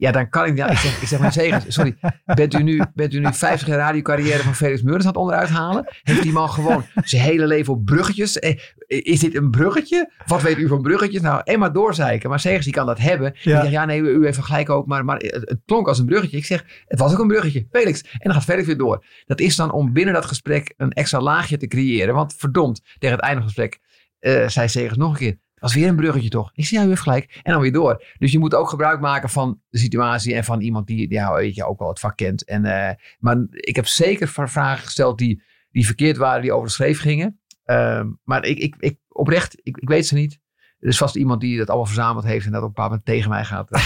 Ja, 0.00 0.10
dan 0.10 0.28
kan 0.28 0.46
ik. 0.46 0.56
Ja, 0.56 0.70
ik, 0.70 0.76
zeg, 0.76 1.02
ik 1.02 1.08
zeg 1.08 1.18
maar 1.20 1.32
Segers, 1.32 1.64
sorry. 1.74 1.96
Bent 2.24 2.54
u, 2.54 2.62
nu, 2.62 2.82
bent 2.94 3.12
u 3.14 3.18
nu 3.18 3.32
50 3.32 3.68
jaar 3.68 3.78
radiocarrière 3.78 4.42
van 4.42 4.54
Felix 4.54 4.82
Meurders 4.82 5.04
aan 5.04 5.10
het 5.10 5.20
onderuit 5.20 5.48
halen? 5.48 5.84
Heeft 6.02 6.22
die 6.22 6.32
man 6.32 6.50
gewoon 6.50 6.84
zijn 7.04 7.22
hele 7.22 7.46
leven 7.46 7.72
op 7.72 7.84
bruggetjes? 7.84 8.38
Eh, 8.38 8.58
Is 8.86 9.20
dit 9.20 9.34
een 9.34 9.50
bruggetje? 9.50 10.10
Wat 10.26 10.42
weet 10.42 10.58
u 10.58 10.68
van 10.68 10.82
bruggetjes? 10.82 11.20
Nou, 11.20 11.40
eenmaal 11.44 11.72
doorzeiken. 11.72 12.28
Maar 12.30 12.40
Segers 12.40 12.64
die 12.64 12.74
kan 12.74 12.86
dat 12.86 12.98
hebben. 12.98 13.32
Ja. 13.34 13.40
Die 13.42 13.54
zegt, 13.60 13.70
ja 13.70 13.84
nee, 13.84 14.00
u 14.00 14.24
heeft 14.24 14.38
gelijk 14.38 14.70
ook. 14.70 14.86
Maar, 14.86 15.04
maar 15.04 15.16
het, 15.16 15.32
het 15.32 15.60
klonk 15.66 15.88
als 15.88 15.98
een 15.98 16.06
bruggetje. 16.06 16.36
Ik 16.36 16.44
zeg, 16.44 16.64
het 16.86 16.98
was 16.98 17.12
ook 17.12 17.18
een 17.18 17.28
bruggetje. 17.28 17.66
Felix. 17.70 18.02
En 18.02 18.18
dan 18.22 18.32
gaat 18.32 18.44
Felix 18.44 18.66
weer 18.66 18.78
door. 18.78 19.04
Dat 19.26 19.40
is 19.40 19.56
dan 19.56 19.72
om 19.72 19.92
binnen 19.92 20.14
dat 20.14 20.24
gesprek 20.24 20.74
een 20.76 20.90
extra 20.92 21.20
laagje 21.20 21.56
te 21.56 21.66
creëren. 21.66 22.14
Want 22.14 22.34
verdomd, 22.38 22.82
tegen 22.98 23.16
het 23.16 23.24
einde 23.24 23.40
van 23.40 23.50
het 23.50 23.58
gesprek 23.58 23.80
eh, 24.18 24.48
zei 24.48 24.68
Segers 24.68 24.96
nog 24.96 25.10
een 25.10 25.18
keer. 25.18 25.38
Dat 25.60 25.72
was 25.72 25.74
weer 25.74 25.88
een 25.88 25.96
bruggetje 25.96 26.28
toch? 26.28 26.50
Ik 26.54 26.66
zei, 26.66 26.80
ja, 26.80 26.86
u 26.86 26.88
heeft 26.88 27.02
gelijk. 27.02 27.40
En 27.42 27.52
dan 27.52 27.60
weer 27.60 27.72
door. 27.72 28.04
Dus 28.18 28.32
je 28.32 28.38
moet 28.38 28.54
ook 28.54 28.68
gebruik 28.68 29.00
maken 29.00 29.28
van 29.28 29.60
de 29.68 29.78
situatie 29.78 30.34
en 30.34 30.44
van 30.44 30.60
iemand 30.60 30.86
die 30.86 31.10
ja, 31.10 31.34
weet 31.34 31.54
je, 31.54 31.64
ook 31.64 31.78
wel 31.78 31.88
het 31.88 31.98
vak 31.98 32.16
kent. 32.16 32.44
En, 32.44 32.64
eh, 32.64 32.94
maar 33.18 33.36
ik 33.50 33.76
heb 33.76 33.86
zeker 33.86 34.28
vragen 34.28 34.84
gesteld 34.84 35.18
die, 35.18 35.42
die 35.70 35.86
verkeerd 35.86 36.16
waren, 36.16 36.42
die 36.42 36.52
over 36.52 36.66
de 36.66 36.72
schreef 36.72 37.00
gingen. 37.00 37.40
Ehm, 37.64 38.08
maar 38.24 38.44
ik, 38.44 38.58
ik, 38.58 38.74
ik, 38.78 38.98
oprecht, 39.08 39.60
ik, 39.62 39.76
ik 39.76 39.88
weet 39.88 40.06
ze 40.06 40.14
niet. 40.14 40.38
Er 40.78 40.88
is 40.88 40.98
vast 40.98 41.16
iemand 41.16 41.40
die 41.40 41.58
dat 41.58 41.68
allemaal 41.68 41.86
verzameld 41.86 42.24
heeft 42.24 42.46
en 42.46 42.52
dat 42.52 42.62
op 42.62 42.66
een 42.66 42.74
bepaald 42.74 42.90
moment 42.90 43.08
tegen 43.08 43.30
mij 43.30 43.44
gaat. 43.44 43.70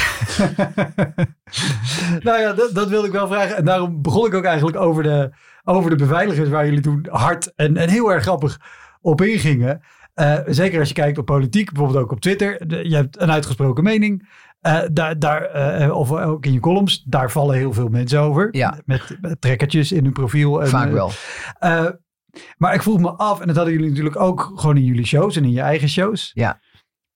nou 2.27 2.41
ja, 2.41 2.53
dat, 2.53 2.75
dat 2.75 2.89
wilde 2.89 3.07
ik 3.07 3.13
wel 3.13 3.27
vragen. 3.27 3.57
En 3.57 3.65
daarom 3.65 4.03
begon 4.03 4.27
ik 4.27 4.35
ook 4.35 4.45
eigenlijk 4.45 4.77
over 4.77 5.03
de, 5.03 5.35
over 5.65 5.91
de 5.91 5.97
beveiligers 5.97 6.49
waar 6.49 6.65
jullie 6.65 6.81
toen 6.81 7.07
hard 7.11 7.55
en, 7.55 7.77
en 7.77 7.89
heel 7.89 8.13
erg 8.13 8.23
grappig 8.23 8.61
op 9.01 9.21
ingingen. 9.21 9.83
Eh, 10.15 10.39
zeker 10.47 10.79
als 10.79 10.89
je 10.89 10.95
kijkt 10.95 11.19
op 11.19 11.25
politiek, 11.27 11.73
bijvoorbeeld 11.73 12.05
ook 12.05 12.13
op 12.13 12.21
Twitter. 12.21 12.69
De- 12.69 12.89
je 12.89 12.95
hebt 12.95 13.21
een 13.21 13.31
uitgesproken 13.31 13.85
mening. 13.85 14.29
Eh, 14.61 14.81
daar, 14.93 15.19
daar, 15.19 15.43
eh, 15.43 15.97
of 15.97 16.13
ook 16.13 16.47
in 16.47 16.53
je 16.53 16.61
columns, 16.61 17.03
daar 17.07 17.31
vallen 17.31 17.57
heel 17.57 17.73
veel 17.73 17.89
mensen 17.89 18.21
over. 18.21 18.49
Ja. 18.51 18.81
Met, 18.85 19.17
met 19.21 19.41
trekkertjes 19.41 19.93
in 19.93 20.05
hun 20.05 20.13
profiel. 20.13 20.63
En, 20.63 20.69
Vaak 20.69 20.93
wel. 20.93 21.11
maar 22.57 22.75
ik 22.75 22.83
vroeg 22.83 23.01
me 23.01 23.11
af, 23.11 23.41
en 23.41 23.47
dat 23.47 23.57
hadden 23.57 23.75
jullie 23.75 23.89
natuurlijk 23.89 24.21
ook 24.21 24.53
gewoon 24.55 24.77
in 24.77 24.85
jullie 24.85 25.07
shows 25.07 25.37
en 25.37 25.45
in 25.45 25.53
je 25.53 25.61
eigen 25.61 25.89
shows. 25.89 26.31
Ja. 26.35 26.61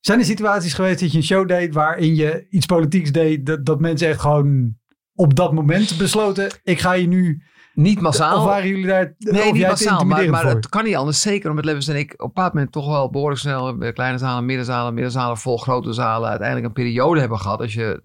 Zijn 0.00 0.18
er 0.18 0.24
situaties 0.24 0.74
geweest 0.74 1.00
dat 1.00 1.12
je 1.12 1.16
een 1.18 1.24
show 1.24 1.48
deed 1.48 1.74
waarin 1.74 2.14
je 2.14 2.46
iets 2.50 2.66
politieks 2.66 3.12
deed, 3.12 3.46
dat, 3.46 3.64
dat 3.66 3.80
mensen 3.80 4.08
echt 4.08 4.20
gewoon 4.20 4.76
op 5.14 5.34
dat 5.34 5.52
moment 5.52 5.98
besloten, 5.98 6.50
ik 6.62 6.78
ga 6.80 6.92
je 6.92 7.06
nu... 7.06 7.42
Niet 7.78 8.00
massaal. 8.00 8.38
Of 8.38 8.44
waren 8.44 8.68
jullie 8.68 8.86
daar 8.86 9.14
Nee, 9.18 9.52
niet 9.52 9.66
massaal, 9.66 10.04
maar, 10.04 10.46
het 10.46 10.68
kan 10.68 10.84
niet 10.84 10.96
anders. 10.96 11.20
Zeker 11.20 11.50
omdat 11.50 11.64
Levens 11.64 11.88
en 11.88 11.96
ik 11.96 12.12
op 12.12 12.20
een 12.20 12.26
bepaald 12.26 12.52
moment 12.52 12.72
toch 12.72 12.86
wel 12.86 13.10
behoorlijk 13.10 13.40
snel 13.40 13.76
kleine 13.92 14.18
zalen, 14.18 14.44
middenzalen, 14.44 14.94
middenzalen 14.94 15.36
vol, 15.36 15.56
grote 15.56 15.92
zalen 15.92 16.28
uiteindelijk 16.28 16.66
een 16.66 16.84
periode 16.84 17.20
hebben 17.20 17.38
gehad. 17.38 17.60
Als 17.60 17.74
je 17.74 18.02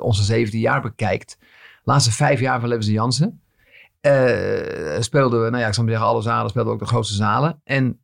onze 0.00 0.22
17 0.22 0.60
jaar 0.60 0.82
bekijkt, 0.82 1.36
de 1.40 1.46
laatste 1.84 2.12
vijf 2.12 2.40
jaar 2.40 2.60
van 2.60 2.68
Levens 2.68 2.86
en 2.86 2.92
Jansen, 2.92 3.42
eh, 4.00 5.00
speelden 5.00 5.42
we, 5.44 5.50
nou 5.50 5.62
ja, 5.62 5.68
ik 5.68 5.74
zou 5.74 5.86
maar 5.86 5.94
zeggen, 5.94 6.12
alle 6.12 6.22
zalen 6.22 6.50
speelden 6.50 6.72
we 6.72 6.78
ook 6.78 6.84
de 6.84 6.92
grootste 6.92 7.14
zalen. 7.14 7.60
En 7.64 8.00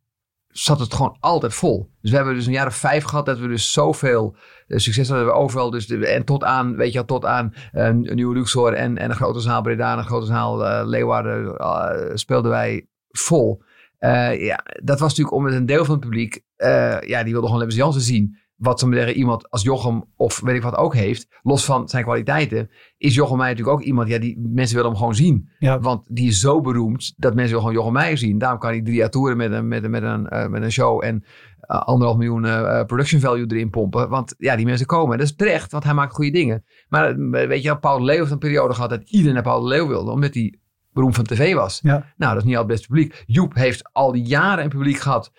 zat 0.47 0.79
het 0.79 0.93
gewoon 0.93 1.17
altijd 1.19 1.53
vol. 1.53 1.89
Dus 2.01 2.09
we 2.09 2.15
hebben 2.15 2.35
dus 2.35 2.45
een 2.45 2.51
jaar 2.51 2.67
of 2.67 2.75
vijf 2.75 3.03
gehad 3.03 3.25
dat 3.25 3.39
we 3.39 3.47
dus 3.47 3.71
zoveel 3.71 4.35
succes 4.69 5.09
hadden 5.09 5.27
we 5.27 5.33
overal. 5.33 5.69
Dus 5.69 5.87
de, 5.87 6.07
en 6.07 6.25
tot 6.25 6.43
aan, 6.43 6.75
weet 6.75 6.93
je 6.93 7.05
tot 7.05 7.25
aan 7.25 7.53
eh, 7.71 7.89
nieuwe 7.91 8.35
Luxor 8.35 8.73
en, 8.73 8.97
en 8.97 9.09
een 9.09 9.15
grote 9.15 9.39
zaal 9.39 9.61
Breda 9.61 9.91
en 9.91 9.97
een 9.97 10.05
grote 10.05 10.25
zaal 10.25 10.65
eh, 10.65 10.87
Leeuwarden 10.87 11.57
eh, 11.57 12.11
speelden 12.13 12.51
wij 12.51 12.87
vol. 13.09 13.61
Eh, 13.99 14.45
ja, 14.45 14.63
dat 14.83 14.99
was 14.99 15.09
natuurlijk 15.09 15.35
omdat 15.35 15.53
een 15.53 15.65
deel 15.65 15.85
van 15.85 15.95
het 15.95 16.03
publiek, 16.03 16.43
eh, 16.55 16.99
ja, 17.01 17.23
die 17.23 17.31
wilde 17.31 17.47
gewoon 17.47 17.57
Lemmens 17.57 17.75
Jansen 17.75 18.01
zien. 18.01 18.37
Wat 18.59 18.79
ze 18.79 18.87
zeggen, 18.91 19.13
iemand 19.13 19.49
als 19.49 19.61
Jochem 19.61 20.03
of 20.15 20.39
weet 20.39 20.55
ik 20.55 20.61
wat 20.61 20.75
ook 20.75 20.93
heeft, 20.93 21.27
los 21.41 21.65
van 21.65 21.89
zijn 21.89 22.03
kwaliteiten, 22.03 22.69
is 22.97 23.15
Jochem 23.15 23.37
Meijer 23.37 23.55
natuurlijk 23.55 23.81
ook 23.81 23.87
iemand, 23.87 24.07
ja, 24.07 24.19
die 24.19 24.39
mensen 24.39 24.75
willen 24.75 24.91
hem 24.91 24.99
gewoon 24.99 25.15
zien. 25.15 25.49
Ja. 25.59 25.79
Want 25.79 26.07
die 26.09 26.27
is 26.27 26.39
zo 26.39 26.61
beroemd 26.61 27.13
dat 27.17 27.35
mensen 27.35 27.57
gewoon 27.57 27.73
Jochem 27.73 27.93
Meijer 27.93 28.17
zien. 28.17 28.37
Daarom 28.37 28.59
kan 28.59 28.69
hij 28.69 28.81
drie 28.81 28.95
jaar 28.95 29.09
toeren 29.09 29.37
met 29.37 29.51
een, 29.51 29.67
met 29.67 29.83
een, 29.83 29.91
met 29.91 30.03
een, 30.03 30.27
eh, 30.27 30.47
met 30.47 30.61
een 30.61 30.71
show 30.71 31.03
en 31.03 31.23
eh, 31.59 31.79
anderhalf 31.79 32.17
miljoen 32.17 32.45
eh, 32.45 32.83
production 32.85 33.21
value 33.21 33.45
erin 33.47 33.69
pompen. 33.69 34.09
Want 34.09 34.35
ja, 34.37 34.55
die 34.55 34.65
mensen 34.65 34.85
komen. 34.85 35.17
Dat 35.17 35.27
is 35.27 35.35
terecht, 35.35 35.71
want 35.71 35.83
hij 35.83 35.93
maakt 35.93 36.13
goede 36.13 36.31
dingen. 36.31 36.65
Maar 36.89 37.17
weet 37.29 37.63
je, 37.63 37.77
Paul 37.77 37.97
de 37.97 38.03
Leeuw 38.03 38.19
heeft 38.19 38.31
een 38.31 38.37
periode 38.37 38.73
gehad 38.73 38.89
dat 38.89 39.09
iedereen 39.09 39.33
naar 39.33 39.43
Paul 39.43 39.61
de 39.61 39.67
Leeuw 39.67 39.87
wilde, 39.87 40.11
omdat 40.11 40.33
hij 40.33 40.59
beroemd 40.93 41.15
van 41.15 41.23
tv 41.23 41.53
was. 41.53 41.79
Ja. 41.83 42.13
Nou, 42.17 42.33
dat 42.33 42.41
is 42.41 42.47
niet 42.47 42.55
al 42.55 42.63
het 42.63 42.71
beste 42.71 42.87
publiek. 42.87 43.23
Joep 43.25 43.53
heeft 43.53 43.89
al 43.91 44.11
die 44.11 44.23
jaren 44.23 44.63
een 44.63 44.69
publiek 44.69 44.97
gehad. 44.97 45.31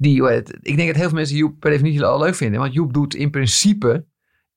Die, 0.00 0.24
het, 0.24 0.58
ik 0.62 0.76
denk 0.76 0.88
dat 0.88 0.96
heel 0.96 1.08
veel 1.08 1.16
mensen 1.18 1.36
Joep 1.36 1.60
per 1.60 1.70
definitie 1.70 2.04
al 2.04 2.18
leuk 2.18 2.34
vinden. 2.34 2.60
Want 2.60 2.72
Joep 2.74 2.92
doet 2.92 3.14
in 3.14 3.30
principe 3.30 4.06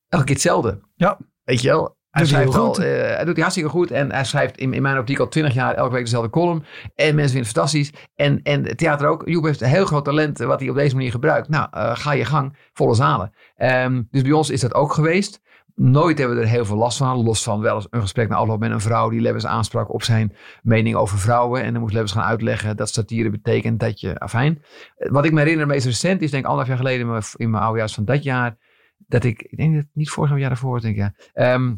elke 0.07 0.25
keer 0.25 0.33
hetzelfde. 0.33 0.79
Ja. 0.95 1.17
Weet 1.43 1.61
je 1.61 1.67
wel? 1.67 1.99
Hij 2.09 2.21
Doet 2.23 2.31
hij 2.31 2.41
schrijft 2.41 2.57
al, 2.57 2.73
goed. 2.73 2.83
eh, 2.83 2.91
hij 2.91 3.23
doet 3.23 3.33
hij 3.33 3.41
hartstikke 3.41 3.69
goed. 3.69 3.91
En 3.91 4.11
hij 4.11 4.25
schrijft 4.25 4.57
in, 4.57 4.73
in 4.73 4.81
mijn 4.81 4.97
optiek 4.97 5.19
al 5.19 5.27
twintig 5.27 5.53
jaar 5.53 5.73
elke 5.73 5.93
week 5.93 6.03
dezelfde 6.03 6.29
column. 6.29 6.63
En 6.95 7.15
mensen 7.15 7.15
vinden 7.15 7.37
het 7.37 7.47
fantastisch. 7.47 7.91
En, 8.15 8.39
en 8.43 8.65
het 8.65 8.77
theater 8.77 9.07
ook. 9.07 9.21
Joep 9.25 9.43
heeft 9.43 9.61
een 9.61 9.67
heel 9.67 9.85
groot 9.85 10.05
talent 10.05 10.39
eh, 10.39 10.47
wat 10.47 10.59
hij 10.59 10.69
op 10.69 10.75
deze 10.75 10.95
manier 10.95 11.11
gebruikt. 11.11 11.49
Nou, 11.49 11.67
eh, 11.71 11.95
ga 11.95 12.11
je 12.11 12.25
gang. 12.25 12.57
Volle 12.73 12.95
zalen. 12.95 13.33
Ehm, 13.55 14.01
dus 14.09 14.21
bij 14.21 14.31
ons 14.31 14.49
is 14.49 14.61
dat 14.61 14.73
ook 14.73 14.93
geweest. 14.93 15.41
Nooit 15.83 16.17
hebben 16.17 16.37
we 16.37 16.43
er 16.43 16.49
heel 16.49 16.65
veel 16.65 16.77
last 16.77 16.97
van. 16.97 17.23
Los 17.23 17.43
van 17.43 17.61
wel 17.61 17.75
eens 17.75 17.87
een 17.89 18.01
gesprek 18.01 18.29
na 18.29 18.35
afloop 18.35 18.59
met 18.59 18.71
een 18.71 18.81
vrouw 18.81 19.09
die 19.09 19.21
Lewis 19.21 19.45
aansprak 19.45 19.93
op 19.93 20.03
zijn 20.03 20.35
mening 20.63 20.95
over 20.95 21.19
vrouwen. 21.19 21.63
En 21.63 21.71
dan 21.71 21.81
moest 21.81 21.93
Lewis 21.93 22.11
gaan 22.11 22.23
uitleggen 22.23 22.77
dat 22.77 22.89
satire 22.89 23.29
betekent 23.29 23.79
dat 23.79 23.99
je, 23.99 24.19
afijn. 24.19 24.63
Wat 24.95 25.25
ik 25.25 25.31
me 25.31 25.39
herinner 25.39 25.67
meest 25.67 25.85
recent 25.85 26.21
is 26.21 26.31
denk 26.31 26.43
ik 26.43 26.49
anderhalf 26.49 26.67
jaar 26.67 26.87
geleden 26.87 27.23
in 27.37 27.49
mijn- 27.49 27.63
oudejaars 27.63 27.93
van 27.93 28.05
dat 28.05 28.23
jaar. 28.23 28.57
Dat 28.97 29.23
ik, 29.23 29.41
ik 29.41 29.57
denk 29.57 29.73
dat 29.73 29.81
het 29.83 29.91
niet 29.93 30.09
vorig 30.09 30.37
jaar, 30.37 30.49
daarvoor, 30.49 30.81
denk 30.81 30.95
ik 30.95 31.01
ja. 31.01 31.13
Ehm, 31.33 31.75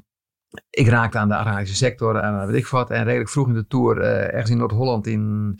ik 0.70 0.88
raakte 0.88 1.18
aan 1.18 1.30
de 1.30 1.36
agrarische 1.36 1.76
sector 1.76 2.16
en 2.16 2.48
weet 2.48 2.56
ik 2.56 2.68
wat. 2.68 2.90
En 2.90 3.04
redelijk 3.04 3.30
vroeg 3.30 3.48
in 3.48 3.54
de 3.54 3.68
tour, 3.68 4.02
eh, 4.02 4.34
ergens 4.34 4.50
in 4.50 4.58
Noord-Holland, 4.58 5.08
in 5.08 5.56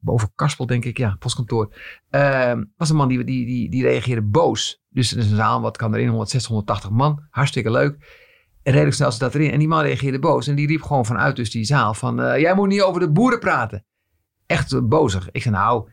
boven 0.00 0.32
Karspel, 0.34 0.66
denk 0.66 0.84
ik, 0.84 0.98
ja, 0.98 1.16
postkantoor. 1.18 1.74
Ehm, 2.10 2.64
was 2.76 2.90
een 2.90 2.96
man 2.96 3.08
die, 3.08 3.24
die, 3.24 3.46
die, 3.46 3.70
die 3.70 3.82
reageerde 3.82 4.22
boos. 4.22 4.82
Dus 4.88 5.10
het 5.10 5.18
is 5.18 5.30
een 5.30 5.36
zaal, 5.36 5.60
wat 5.60 5.76
kan 5.76 5.94
erin? 5.94 6.08
160, 6.08 6.48
180 6.50 6.90
man. 6.90 7.26
Hartstikke 7.30 7.70
leuk. 7.70 8.18
En 8.62 8.72
redelijk 8.72 8.96
snel 8.96 9.10
zat 9.10 9.20
dat 9.20 9.34
erin. 9.34 9.50
En 9.50 9.58
die 9.58 9.68
man 9.68 9.82
reageerde 9.82 10.18
boos. 10.18 10.46
En 10.46 10.54
die 10.54 10.66
riep 10.66 10.82
gewoon 10.82 11.06
vanuit 11.06 11.36
dus 11.36 11.50
die 11.50 11.64
zaal 11.64 11.94
van... 11.94 12.20
eh, 12.20 12.40
jij 12.40 12.54
moet 12.54 12.68
niet 12.68 12.82
over 12.82 13.00
de 13.00 13.10
boeren 13.10 13.38
praten. 13.38 13.84
Echt 14.46 14.72
eh, 14.72 14.80
bozig. 14.82 15.28
Ik 15.30 15.42
zei 15.42 15.54
nou... 15.54 15.88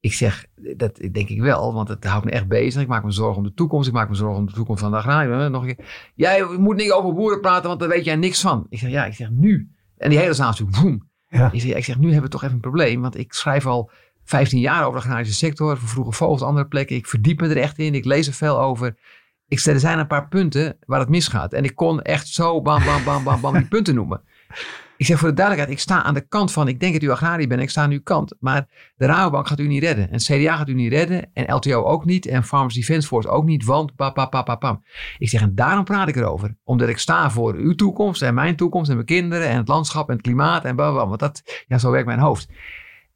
Ik 0.00 0.12
zeg, 0.12 0.46
dat 0.76 0.96
denk 1.12 1.28
ik 1.28 1.40
wel, 1.40 1.74
want 1.74 1.88
het 1.88 2.04
houdt 2.04 2.24
me 2.24 2.30
echt 2.30 2.48
bezig. 2.48 2.82
Ik 2.82 2.88
maak 2.88 3.04
me 3.04 3.10
zorgen 3.10 3.36
om 3.36 3.42
de 3.42 3.54
toekomst. 3.54 3.88
Ik 3.88 3.94
maak 3.94 4.08
me 4.08 4.14
zorgen 4.14 4.38
om 4.38 4.46
de 4.46 4.52
toekomst 4.52 4.82
van 4.82 4.90
de 4.90 4.96
agrariër. 4.96 5.50
Nog 5.50 5.66
een 5.66 5.76
keer. 5.76 6.12
Jij 6.14 6.44
moet 6.58 6.76
niet 6.76 6.92
over 6.92 7.14
boeren 7.14 7.40
praten, 7.40 7.68
want 7.68 7.80
daar 7.80 7.88
weet 7.88 8.04
jij 8.04 8.16
niks 8.16 8.40
van. 8.40 8.66
Ik 8.68 8.78
zeg, 8.78 8.90
ja, 8.90 9.04
ik 9.04 9.14
zeg 9.14 9.30
nu. 9.30 9.70
En 9.96 10.10
die 10.10 10.18
hele 10.18 10.34
zaal 10.34 10.50
natuurlijk. 10.50 11.02
Ja. 11.34 11.52
Ik 11.52 11.84
zeg, 11.84 11.98
nu 11.98 12.06
hebben 12.06 12.22
we 12.22 12.28
toch 12.28 12.42
even 12.42 12.54
een 12.54 12.60
probleem. 12.60 13.00
Want 13.00 13.18
ik 13.18 13.32
schrijf 13.32 13.66
al 13.66 13.90
15 14.24 14.58
jaar 14.58 14.86
over 14.86 15.00
de 15.00 15.06
agrarische 15.06 15.34
sector. 15.34 15.78
Voor 15.78 15.88
vroege 15.88 16.12
vogels, 16.12 16.42
andere 16.42 16.66
plekken. 16.66 16.96
Ik 16.96 17.06
verdiep 17.06 17.40
me 17.40 17.48
er 17.48 17.56
echt 17.56 17.78
in. 17.78 17.94
Ik 17.94 18.04
lees 18.04 18.26
er 18.26 18.32
veel 18.32 18.60
over. 18.60 18.96
Ik 19.48 19.58
zeg, 19.58 19.74
er 19.74 19.80
zijn 19.80 19.98
een 19.98 20.06
paar 20.06 20.28
punten 20.28 20.76
waar 20.86 21.00
het 21.00 21.08
misgaat. 21.08 21.52
En 21.52 21.64
ik 21.64 21.74
kon 21.74 22.02
echt 22.02 22.28
zo 22.28 22.62
bam, 22.62 22.84
bam, 22.84 23.04
bam, 23.04 23.24
bam, 23.24 23.40
bam 23.40 23.52
die 23.52 23.68
punten 23.68 23.94
noemen. 23.94 24.20
Ik 24.96 25.06
zeg 25.06 25.18
voor 25.18 25.28
de 25.28 25.34
duidelijkheid, 25.34 25.78
ik 25.78 25.84
sta 25.84 26.02
aan 26.02 26.14
de 26.14 26.28
kant 26.28 26.52
van, 26.52 26.68
ik 26.68 26.80
denk 26.80 26.92
dat 26.92 27.02
u 27.02 27.10
agrariër 27.10 27.48
bent, 27.48 27.62
ik 27.62 27.70
sta 27.70 27.82
aan 27.82 27.90
uw 27.90 28.02
kant. 28.02 28.34
Maar 28.40 28.66
de 28.96 29.06
Rabobank 29.06 29.46
gaat 29.46 29.58
u 29.58 29.66
niet 29.66 29.82
redden. 29.82 30.10
En 30.10 30.18
CDA 30.18 30.56
gaat 30.56 30.68
u 30.68 30.74
niet 30.74 30.92
redden. 30.92 31.30
En 31.32 31.54
LTO 31.54 31.82
ook 31.82 32.04
niet. 32.04 32.26
En 32.26 32.44
Farmers 32.44 32.74
Defence 32.74 33.08
Force 33.08 33.28
ook 33.28 33.44
niet. 33.44 33.64
Want 33.64 33.94
pa, 33.94 34.10
pa, 34.10 34.26
pa, 34.26 34.42
pa, 34.42 34.54
pam. 34.54 34.84
Ik 35.18 35.28
zeg, 35.28 35.40
en 35.40 35.54
daarom 35.54 35.84
praat 35.84 36.08
ik 36.08 36.16
erover. 36.16 36.56
Omdat 36.64 36.88
ik 36.88 36.98
sta 36.98 37.30
voor 37.30 37.54
uw 37.54 37.74
toekomst 37.74 38.22
en 38.22 38.34
mijn 38.34 38.56
toekomst 38.56 38.88
en 38.88 38.94
mijn 38.94 39.06
kinderen 39.06 39.48
en 39.48 39.56
het 39.56 39.68
landschap 39.68 40.08
en 40.08 40.14
het 40.14 40.22
klimaat 40.22 40.64
en 40.64 40.76
bla, 40.76 40.92
Want 40.92 41.20
dat, 41.20 41.64
ja, 41.66 41.78
zo 41.78 41.90
werkt 41.90 42.06
mijn 42.06 42.18
hoofd. 42.18 42.48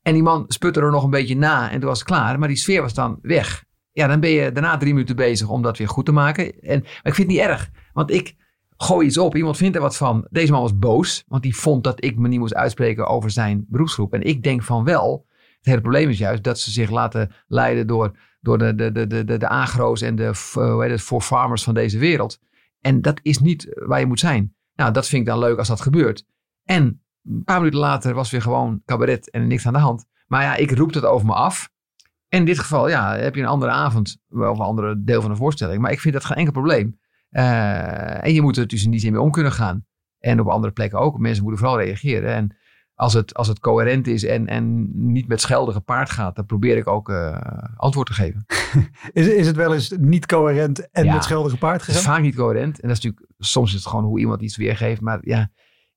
En 0.02 0.12
die 0.12 0.22
man 0.22 0.44
sputte 0.48 0.80
er 0.80 0.90
nog 0.90 1.04
een 1.04 1.10
beetje 1.10 1.36
na 1.36 1.70
en 1.70 1.78
toen 1.78 1.88
was 1.88 1.98
het 1.98 2.08
klaar. 2.08 2.38
Maar 2.38 2.48
die 2.48 2.56
sfeer 2.56 2.82
was 2.82 2.94
dan 2.94 3.18
weg. 3.22 3.64
Ja, 3.92 4.06
dan 4.06 4.20
ben 4.20 4.30
je 4.30 4.52
daarna 4.52 4.76
drie 4.76 4.92
minuten 4.92 5.16
bezig 5.16 5.48
om 5.48 5.62
dat 5.62 5.78
weer 5.78 5.88
goed 5.88 6.04
te 6.04 6.12
maken. 6.12 6.60
En, 6.60 6.80
maar 6.80 7.00
ik 7.02 7.14
vind 7.14 7.16
het 7.16 7.26
niet 7.26 7.38
erg. 7.38 7.70
Want 7.92 8.10
ik 8.10 8.34
gooi 8.78 9.06
iets 9.06 9.18
op. 9.18 9.36
Iemand 9.36 9.56
vindt 9.56 9.76
er 9.76 9.82
wat 9.82 9.96
van. 9.96 10.26
Deze 10.30 10.52
man 10.52 10.60
was 10.60 10.78
boos. 10.78 11.24
Want 11.26 11.42
die 11.42 11.56
vond 11.56 11.84
dat 11.84 12.04
ik 12.04 12.18
me 12.18 12.28
niet 12.28 12.38
moest 12.38 12.54
uitspreken 12.54 13.06
over 13.06 13.30
zijn 13.30 13.64
beroepsgroep. 13.68 14.14
En 14.14 14.22
ik 14.22 14.42
denk 14.42 14.62
van 14.62 14.84
wel. 14.84 15.26
Het 15.56 15.66
hele 15.66 15.80
probleem 15.80 16.08
is 16.08 16.18
juist 16.18 16.42
dat 16.42 16.58
ze 16.58 16.70
zich 16.70 16.90
laten 16.90 17.32
leiden 17.46 17.86
door, 17.86 18.16
door 18.40 18.58
de, 18.58 18.74
de, 18.74 18.92
de, 18.92 19.06
de, 19.06 19.36
de, 19.36 19.48
agro's 19.48 20.00
en 20.00 20.16
de 20.16 20.34
f- 20.34 20.54
hoe 20.54 20.82
heet 20.82 20.90
het, 20.90 21.00
for 21.00 21.20
farmers 21.20 21.62
van 21.62 21.74
deze 21.74 21.98
wereld. 21.98 22.40
En 22.80 23.02
dat 23.02 23.20
is 23.22 23.38
niet 23.38 23.80
waar 23.86 24.00
je 24.00 24.06
moet 24.06 24.20
zijn. 24.20 24.54
Nou, 24.74 24.92
dat 24.92 25.08
vind 25.08 25.22
ik 25.22 25.28
dan 25.28 25.38
leuk 25.38 25.58
als 25.58 25.68
dat 25.68 25.80
gebeurt. 25.80 26.24
En 26.64 27.02
een 27.24 27.44
paar 27.44 27.58
minuten 27.58 27.80
later 27.80 28.14
was 28.14 28.30
weer 28.30 28.42
gewoon 28.42 28.82
cabaret 28.84 29.30
en 29.30 29.46
niks 29.46 29.66
aan 29.66 29.72
de 29.72 29.78
hand. 29.78 30.06
Maar 30.26 30.42
ja, 30.42 30.56
ik 30.56 30.70
roep 30.70 30.94
het 30.94 31.04
over 31.04 31.26
me 31.26 31.32
af. 31.32 31.70
En 32.28 32.38
in 32.38 32.44
dit 32.44 32.58
geval, 32.58 32.88
ja, 32.88 33.16
heb 33.16 33.34
je 33.34 33.40
een 33.40 33.46
andere 33.46 33.70
avond. 33.70 34.18
Wel 34.28 34.52
een 34.52 34.60
andere 34.60 35.02
deel 35.02 35.20
van 35.20 35.30
de 35.30 35.36
voorstelling. 35.36 35.80
Maar 35.80 35.92
ik 35.92 36.00
vind 36.00 36.14
dat 36.14 36.24
geen 36.24 36.36
enkel 36.36 36.52
probleem. 36.52 36.98
Eh, 37.28 38.24
en 38.24 38.32
je 38.32 38.42
moet 38.42 38.56
er 38.56 38.66
dus 38.66 38.84
in 38.84 38.90
die 38.90 39.00
zin 39.00 39.12
mee 39.12 39.20
om 39.20 39.30
kunnen 39.30 39.52
gaan. 39.52 39.86
En 40.18 40.40
op 40.40 40.48
andere 40.48 40.72
plekken 40.72 40.98
ook. 40.98 41.18
Mensen 41.18 41.42
moeten 41.42 41.60
vooral 41.60 41.80
reageren. 41.80 42.34
En 42.34 42.56
als 42.94 43.12
het, 43.12 43.34
als 43.34 43.48
het 43.48 43.58
coherent 43.58 44.06
is 44.06 44.24
en, 44.24 44.46
en 44.46 44.90
niet 45.12 45.28
met 45.28 45.40
schelden 45.40 45.74
gepaard 45.74 46.10
gaat, 46.10 46.36
dan 46.36 46.46
probeer 46.46 46.76
ik 46.76 46.86
ook 46.86 47.08
uh, 47.08 47.38
antwoord 47.76 48.06
te 48.06 48.12
geven. 48.12 48.44
is, 49.12 49.26
is 49.26 49.46
het 49.46 49.56
wel 49.56 49.74
eens 49.74 49.94
niet 49.98 50.26
coherent 50.26 50.90
en 50.90 51.06
met 51.06 51.24
schelden 51.24 51.50
gepaard 51.50 51.82
gegaan? 51.82 51.94
Het 51.94 52.04
is 52.04 52.10
vaak 52.10 52.22
niet 52.22 52.34
coherent. 52.34 52.80
En 52.80 52.88
dat 52.88 52.96
is 52.96 53.04
natuurlijk, 53.04 53.32
soms 53.38 53.68
is 53.68 53.74
het 53.74 53.86
gewoon 53.86 54.04
hoe 54.04 54.20
iemand 54.20 54.42
iets 54.42 54.56
weergeeft. 54.56 55.00
Maar 55.00 55.18
ja, 55.20 55.50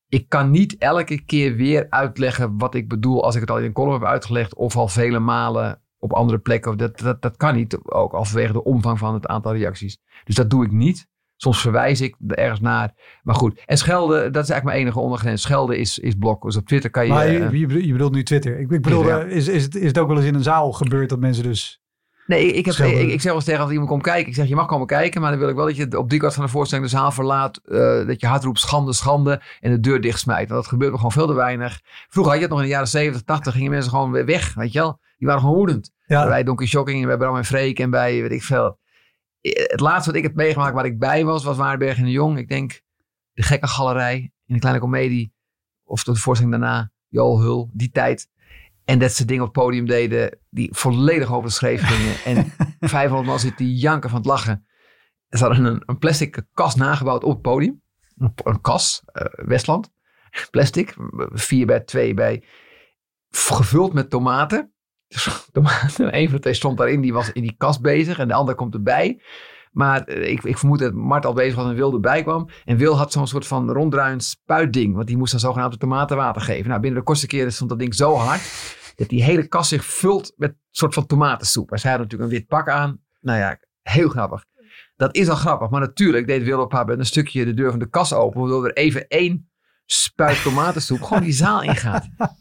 ik 0.07 0.29
kan 0.29 0.51
niet 0.51 0.77
elke 0.77 1.25
keer 1.25 1.55
weer 1.55 1.85
uitleggen 1.89 2.57
wat 2.57 2.75
ik 2.75 2.87
bedoel 2.87 3.23
als 3.23 3.35
ik 3.35 3.41
het 3.41 3.51
al 3.51 3.57
in 3.57 3.65
een 3.65 3.73
column 3.73 3.93
heb 3.93 4.03
uitgelegd 4.03 4.55
of 4.55 4.75
al 4.75 4.87
vele 4.87 5.19
malen 5.19 5.81
op 5.97 6.13
andere 6.13 6.39
plekken. 6.39 6.77
Dat, 6.77 6.99
dat, 6.99 7.21
dat 7.21 7.37
kan 7.37 7.55
niet, 7.55 7.77
ook 7.83 8.13
al 8.13 8.25
vanwege 8.25 8.53
de 8.53 8.63
omvang 8.63 8.99
van 8.99 9.13
het 9.13 9.27
aantal 9.27 9.53
reacties. 9.53 9.97
Dus 10.23 10.35
dat 10.35 10.49
doe 10.49 10.65
ik 10.65 10.71
niet. 10.71 11.09
Soms 11.41 11.61
verwijs 11.61 12.01
ik 12.01 12.15
er 12.27 12.37
ergens 12.37 12.59
naar. 12.59 12.93
Maar 13.23 13.35
goed. 13.35 13.61
En 13.65 13.77
schelden, 13.77 14.31
dat 14.31 14.43
is 14.43 14.49
eigenlijk 14.49 14.63
mijn 14.63 14.77
enige 14.77 14.99
ondergrens. 14.99 15.41
Schelden 15.41 15.77
is, 15.77 15.99
is 15.99 16.13
blok. 16.15 16.43
Dus 16.43 16.55
op 16.55 16.67
Twitter 16.67 16.89
kan 16.89 17.05
je... 17.05 17.11
Maar 17.11 17.31
je, 17.31 17.39
uh, 17.39 17.85
je, 17.85 17.91
bedoelt 17.91 18.11
nu 18.11 18.23
Twitter. 18.23 18.59
Ik, 18.59 18.71
ik 18.71 18.81
bedoel, 18.81 19.19
is, 19.21 19.47
is, 19.47 19.63
het, 19.63 19.75
is 19.75 19.87
het 19.87 19.97
ook 19.97 20.07
wel 20.07 20.17
eens 20.17 20.25
in 20.25 20.35
een 20.35 20.43
zaal 20.43 20.71
gebeurd 20.71 21.09
dat 21.09 21.19
mensen 21.19 21.43
dus... 21.43 21.81
Nee, 22.25 22.53
ik, 22.53 22.65
heb, 22.65 22.75
ik, 22.75 23.09
ik, 23.09 23.21
zeg 23.21 23.23
wel 23.23 23.35
eens 23.35 23.43
tegen 23.43 23.61
als 23.61 23.71
iemand 23.71 23.89
komt 23.89 24.03
kijken. 24.03 24.27
Ik 24.27 24.35
zeg, 24.35 24.47
je 24.47 24.55
mag 24.55 24.65
komen 24.65 24.87
kijken, 24.87 25.21
maar 25.21 25.29
dan 25.29 25.39
wil 25.39 25.49
ik 25.49 25.55
wel 25.55 25.65
dat 25.65 25.75
je 25.75 25.97
op 25.97 26.09
die 26.09 26.19
kant 26.19 26.33
van 26.33 26.43
de 26.43 26.49
voorstelling 26.49 26.87
de 26.87 26.97
zaal 26.97 27.11
verlaat. 27.11 27.59
Uh, 27.65 28.07
dat 28.07 28.21
je 28.21 28.27
hard 28.27 28.43
roept, 28.43 28.59
schande, 28.59 28.93
schande. 28.93 29.41
En 29.59 29.71
de 29.71 29.79
deur 29.79 30.01
dichtsmijt. 30.01 30.49
Want 30.49 30.61
dat 30.61 30.71
gebeurt 30.71 30.91
me 30.91 30.97
gewoon 30.97 31.11
veel 31.11 31.27
te 31.27 31.33
weinig. 31.33 31.81
Vroeger 32.09 32.31
had 32.31 32.41
je 32.41 32.47
het 32.47 32.55
nog 32.55 32.59
in 32.59 32.65
de 32.65 32.71
jaren 32.71 32.87
70, 32.87 33.21
80. 33.21 33.53
Gingen 33.53 33.71
mensen 33.71 33.89
gewoon 33.89 34.11
weer 34.11 34.25
weg, 34.25 34.53
weet 34.53 34.71
je 34.71 34.79
wel. 34.79 34.99
Die 35.17 35.27
waren 35.27 35.41
gewoon 35.41 35.55
woedend. 35.55 35.91
Ja. 36.05 36.27
Bij 36.27 36.43
Donkey 36.43 36.67
Shocking 36.67 37.01
en 37.01 37.07
bij 37.07 37.17
Bram 37.17 37.35
en 37.35 37.45
Freek 37.45 37.79
en 37.79 37.89
bij 37.89 38.21
weet 38.21 38.31
ik 38.31 38.43
veel 38.43 38.79
het 39.41 39.79
laatste 39.79 40.09
wat 40.09 40.19
ik 40.19 40.25
heb 40.25 40.35
meegemaakt 40.35 40.73
waar 40.73 40.85
ik 40.85 40.99
bij 40.99 41.25
was, 41.25 41.43
was 41.43 41.57
Waardenberg 41.57 41.97
en 41.97 42.03
de 42.03 42.11
Jong. 42.11 42.37
Ik 42.37 42.49
denk 42.49 42.81
de 43.33 43.43
gekke 43.43 43.67
galerij 43.67 44.31
in 44.45 44.53
de 44.53 44.59
kleine 44.59 44.81
komedie. 44.81 45.33
Of 45.83 46.03
de 46.03 46.15
voorstelling 46.15 46.57
daarna, 46.57 46.91
Joel 47.07 47.41
Hul, 47.41 47.69
die 47.73 47.91
tijd. 47.91 48.29
En 48.85 48.99
dat 48.99 49.11
ze 49.11 49.25
dingen 49.25 49.43
op 49.43 49.55
het 49.55 49.63
podium 49.63 49.85
deden 49.85 50.39
die 50.49 50.69
volledig 50.73 51.33
over 51.33 51.47
de 51.47 51.53
schreef 51.53 51.81
gingen. 51.83 52.15
en 52.25 52.53
500 52.89 53.29
man 53.29 53.39
zitten 53.39 53.75
janken 53.75 54.09
van 54.09 54.19
het 54.19 54.27
lachen. 54.27 54.65
Ze 55.29 55.43
hadden 55.43 55.65
een, 55.65 55.83
een 55.85 55.97
plastic 55.97 56.43
kast 56.53 56.77
nagebouwd 56.77 57.23
op 57.23 57.31
het 57.31 57.41
podium. 57.41 57.81
Een, 58.17 58.31
een 58.43 58.61
kas, 58.61 59.03
uh, 59.13 59.23
Westland. 59.47 59.91
Plastic, 60.51 60.95
4 61.31 61.65
bij 61.65 61.79
2 61.79 62.13
bij. 62.13 62.43
Gevuld 63.29 63.93
met 63.93 64.09
tomaten. 64.09 64.70
een 65.97 66.25
van 66.25 66.35
de 66.35 66.39
twee 66.39 66.53
stond 66.53 66.77
daarin, 66.77 67.01
die 67.01 67.13
was 67.13 67.31
in 67.31 67.41
die 67.41 67.55
kast 67.57 67.81
bezig 67.81 68.19
en 68.19 68.27
de 68.27 68.33
ander 68.33 68.55
komt 68.55 68.73
erbij. 68.73 69.21
Maar 69.71 70.03
eh, 70.03 70.31
ik, 70.31 70.43
ik 70.43 70.57
vermoed 70.57 70.79
dat 70.79 70.93
Mart 70.93 71.25
al 71.25 71.33
bezig 71.33 71.55
was 71.55 71.65
en 71.65 71.75
Wil 71.75 71.93
erbij 71.93 72.23
kwam. 72.23 72.49
En 72.65 72.77
Wil 72.77 72.97
had 72.97 73.11
zo'n 73.11 73.27
soort 73.27 73.47
van 73.47 73.71
ronddraaiend 73.71 74.23
spuitding. 74.23 74.95
Want 74.95 75.07
die 75.07 75.17
moest 75.17 75.31
dan 75.31 75.39
zogenaamd 75.39 75.79
tomatenwater 75.79 76.41
geven. 76.41 76.69
Nou, 76.69 76.81
binnen 76.81 76.99
de 76.99 77.05
kortste 77.05 77.27
keren 77.27 77.53
stond 77.53 77.69
dat 77.69 77.79
ding 77.79 77.95
zo 77.95 78.15
hard. 78.15 78.41
Dat 78.95 79.09
die 79.09 79.23
hele 79.23 79.47
kast 79.47 79.69
zich 79.69 79.85
vult 79.85 80.33
met 80.37 80.49
een 80.49 80.57
soort 80.69 80.93
van 80.93 81.05
tomatensoep. 81.05 81.71
En 81.71 81.79
zij 81.79 81.91
had 81.91 81.99
natuurlijk 81.99 82.31
een 82.31 82.37
wit 82.37 82.47
pak 82.47 82.69
aan. 82.69 82.99
Nou 83.21 83.39
ja, 83.39 83.59
heel 83.81 84.09
grappig. 84.09 84.45
Dat 84.95 85.15
is 85.15 85.29
al 85.29 85.35
grappig. 85.35 85.69
Maar 85.69 85.81
natuurlijk 85.81 86.27
deed 86.27 86.43
Wil 86.43 86.61
op 86.61 86.71
haar 86.71 86.89
een 86.89 87.05
stukje 87.05 87.45
de 87.45 87.53
deur 87.53 87.69
van 87.69 87.79
de 87.79 87.89
kast 87.89 88.13
open. 88.13 88.39
Waardoor 88.39 88.65
er 88.65 88.73
even 88.73 89.07
één 89.07 89.49
spuit 89.85 90.43
tomatensoep 90.43 91.01
gewoon 91.01 91.23
die 91.23 91.33
zaal 91.33 91.63
ingaat. 91.63 92.09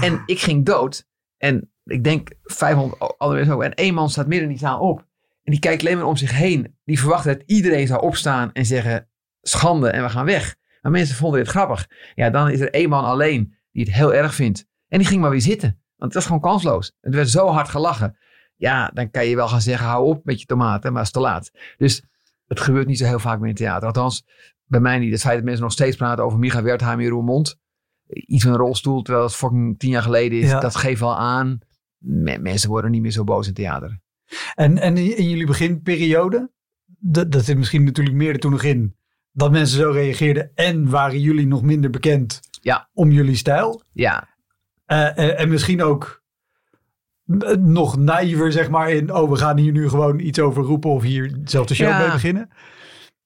En 0.00 0.22
ik 0.26 0.40
ging 0.40 0.64
dood. 0.64 1.06
En 1.36 1.70
ik 1.88 2.04
denk 2.04 2.30
500 2.42 3.18
andere 3.18 3.38
mensen 3.38 3.54
ook. 3.54 3.62
En 3.62 3.74
één 3.74 3.94
man 3.94 4.10
staat 4.10 4.26
midden 4.26 4.48
in 4.48 4.54
die 4.54 4.62
zaal 4.62 4.80
op. 4.80 5.06
En 5.42 5.52
die 5.52 5.60
kijkt 5.60 5.82
alleen 5.82 5.96
maar 5.96 6.06
om 6.06 6.16
zich 6.16 6.32
heen. 6.32 6.76
Die 6.84 6.98
verwacht 6.98 7.24
dat 7.24 7.42
iedereen 7.46 7.86
zou 7.86 8.02
opstaan 8.02 8.52
en 8.52 8.66
zeggen: 8.66 9.08
schande 9.42 9.90
en 9.90 10.02
we 10.02 10.08
gaan 10.08 10.24
weg. 10.24 10.56
Maar 10.82 10.92
mensen 10.92 11.16
vonden 11.16 11.40
dit 11.40 11.48
grappig. 11.48 11.88
Ja, 12.14 12.30
dan 12.30 12.50
is 12.50 12.60
er 12.60 12.70
één 12.70 12.88
man 12.88 13.04
alleen 13.04 13.54
die 13.72 13.84
het 13.84 13.94
heel 13.94 14.14
erg 14.14 14.34
vindt. 14.34 14.66
En 14.88 14.98
die 14.98 15.06
ging 15.06 15.20
maar 15.20 15.30
weer 15.30 15.40
zitten. 15.40 15.68
Want 15.96 16.12
het 16.12 16.14
was 16.14 16.24
gewoon 16.24 16.40
kansloos. 16.40 16.92
Het 17.00 17.14
werd 17.14 17.28
zo 17.28 17.46
hard 17.46 17.68
gelachen. 17.68 18.16
Ja, 18.56 18.90
dan 18.94 19.10
kan 19.10 19.26
je 19.26 19.36
wel 19.36 19.48
gaan 19.48 19.60
zeggen: 19.60 19.86
hou 19.86 20.06
op 20.06 20.24
met 20.24 20.40
je 20.40 20.46
tomaten, 20.46 20.92
maar 20.92 21.02
het 21.02 21.14
is 21.14 21.20
te 21.22 21.28
laat. 21.28 21.50
Dus 21.76 22.04
het 22.46 22.60
gebeurt 22.60 22.86
niet 22.86 22.98
zo 22.98 23.04
heel 23.04 23.18
vaak 23.18 23.38
meer 23.38 23.48
in 23.48 23.54
theater. 23.54 23.86
Althans, 23.86 24.26
bij 24.64 24.80
mij 24.80 24.98
niet. 24.98 25.12
Het 25.12 25.20
feit 25.20 25.34
dat 25.34 25.44
mensen 25.44 25.62
nog 25.62 25.72
steeds 25.72 25.96
praten 25.96 26.24
over 26.24 26.38
Micha 26.38 26.62
Wertheim 26.62 27.00
in 27.00 27.08
Roermond. 27.08 27.58
Iets 28.06 28.42
van 28.42 28.52
een 28.52 28.58
rolstoel, 28.58 29.02
terwijl 29.02 29.26
het 29.26 29.34
fucking 29.34 29.78
tien 29.78 29.90
jaar 29.90 30.02
geleden 30.02 30.38
is. 30.40 30.50
Dat 30.50 30.76
geeft 30.76 31.00
wel 31.00 31.16
aan 31.16 31.60
mensen 31.98 32.68
worden 32.68 32.90
niet 32.90 33.02
meer 33.02 33.10
zo 33.10 33.24
boos 33.24 33.46
in 33.46 33.54
theater. 33.54 34.00
En, 34.54 34.78
en 34.78 34.96
in 34.96 35.28
jullie 35.28 35.46
beginperiode, 35.46 36.50
dat, 36.98 37.32
dat 37.32 37.44
zit 37.44 37.58
misschien 37.58 37.84
natuurlijk 37.84 38.16
meer 38.16 38.32
er 38.32 38.38
toen 38.38 38.50
nog 38.50 38.62
in, 38.62 38.96
dat 39.32 39.50
mensen 39.50 39.78
zo 39.78 39.90
reageerden 39.90 40.50
en 40.54 40.90
waren 40.90 41.20
jullie 41.20 41.46
nog 41.46 41.62
minder 41.62 41.90
bekend 41.90 42.40
ja. 42.62 42.88
om 42.92 43.10
jullie 43.10 43.36
stijl. 43.36 43.82
Ja. 43.92 44.28
Uh, 44.86 45.40
en, 45.40 45.48
misschien 45.48 45.82
ook 45.82 46.22
nog 47.58 47.96
naïver, 47.96 48.52
zeg 48.52 48.70
maar, 48.70 48.90
in, 48.90 49.14
oh, 49.14 49.30
we 49.30 49.36
gaan 49.36 49.58
hier 49.58 49.72
nu 49.72 49.88
gewoon 49.88 50.18
iets 50.18 50.38
over 50.38 50.62
roepen 50.62 50.90
of 50.90 51.02
hier 51.02 51.38
zelf 51.44 51.66
de 51.66 51.74
show 51.74 51.98
mee 51.98 52.10
beginnen. 52.10 52.50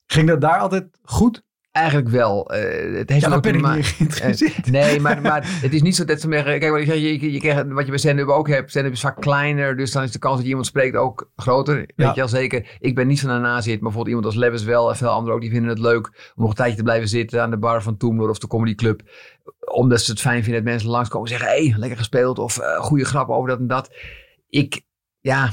Ging 0.06 0.28
dat 0.28 0.40
daar 0.40 0.58
altijd 0.58 0.98
goed? 1.02 1.42
Eigenlijk 1.72 2.08
wel. 2.08 2.54
Uh, 2.54 2.98
het 2.98 3.10
heeft 3.10 3.24
ja, 3.24 3.40
ben 3.40 3.54
ik 3.54 3.74
niet 3.74 3.86
geïnteresseerd. 3.86 4.66
Uh, 4.66 4.72
nee, 4.72 5.00
maar, 5.00 5.20
maar 5.20 5.60
het 5.60 5.74
is 5.74 5.82
niet 5.82 5.96
zo 5.96 6.04
dat 6.04 6.20
ze 6.20 6.28
zeggen... 6.30 6.58
Kijk, 6.58 6.72
wat, 6.72 6.86
je, 6.86 7.20
je, 7.20 7.32
je 7.32 7.38
krijgt, 7.38 7.68
wat 7.68 7.84
je 7.84 7.90
bij 7.90 7.98
stand-up 7.98 8.28
ook 8.28 8.48
hebt. 8.48 8.70
Stand-up 8.70 8.92
is 8.92 9.00
vaak 9.00 9.20
kleiner. 9.20 9.76
Dus 9.76 9.92
dan 9.92 10.02
is 10.02 10.12
de 10.12 10.18
kans 10.18 10.34
dat 10.34 10.42
je 10.42 10.48
iemand 10.48 10.66
spreekt 10.66 10.96
ook 10.96 11.30
groter. 11.36 11.78
Ja. 11.78 11.86
Weet 11.96 12.14
je 12.14 12.20
wel 12.20 12.28
zeker. 12.28 12.76
Ik 12.80 12.94
ben 12.94 13.06
niet 13.06 13.18
zo 13.18 13.38
naar 13.38 13.62
zit. 13.62 13.72
Maar 13.72 13.82
bijvoorbeeld 13.82 14.08
iemand 14.08 14.26
als 14.26 14.34
Lebbes 14.34 14.64
wel. 14.64 14.90
En 14.90 14.96
veel 14.96 15.08
anderen 15.08 15.34
ook. 15.34 15.40
Die 15.40 15.50
vinden 15.50 15.70
het 15.70 15.78
leuk 15.78 16.06
om 16.06 16.42
nog 16.42 16.48
een 16.48 16.56
tijdje 16.56 16.76
te 16.76 16.82
blijven 16.82 17.08
zitten. 17.08 17.42
Aan 17.42 17.50
de 17.50 17.58
bar 17.58 17.82
van 17.82 17.96
Toemler 17.96 18.28
of 18.28 18.38
de 18.38 18.46
Comedy 18.46 18.74
Club. 18.74 19.02
Omdat 19.72 20.00
ze 20.00 20.10
het 20.10 20.20
fijn 20.20 20.42
vinden 20.42 20.62
dat 20.62 20.72
mensen 20.72 20.90
langskomen 20.90 21.30
en 21.30 21.38
zeggen... 21.38 21.56
Hé, 21.56 21.68
hey, 21.68 21.78
lekker 21.78 21.98
gespeeld. 21.98 22.38
Of 22.38 22.58
uh, 22.58 22.78
goede 22.78 23.04
grappen 23.04 23.34
over 23.34 23.48
dat 23.48 23.58
en 23.58 23.66
dat. 23.66 23.94
Ik... 24.48 24.80
Ja... 25.20 25.50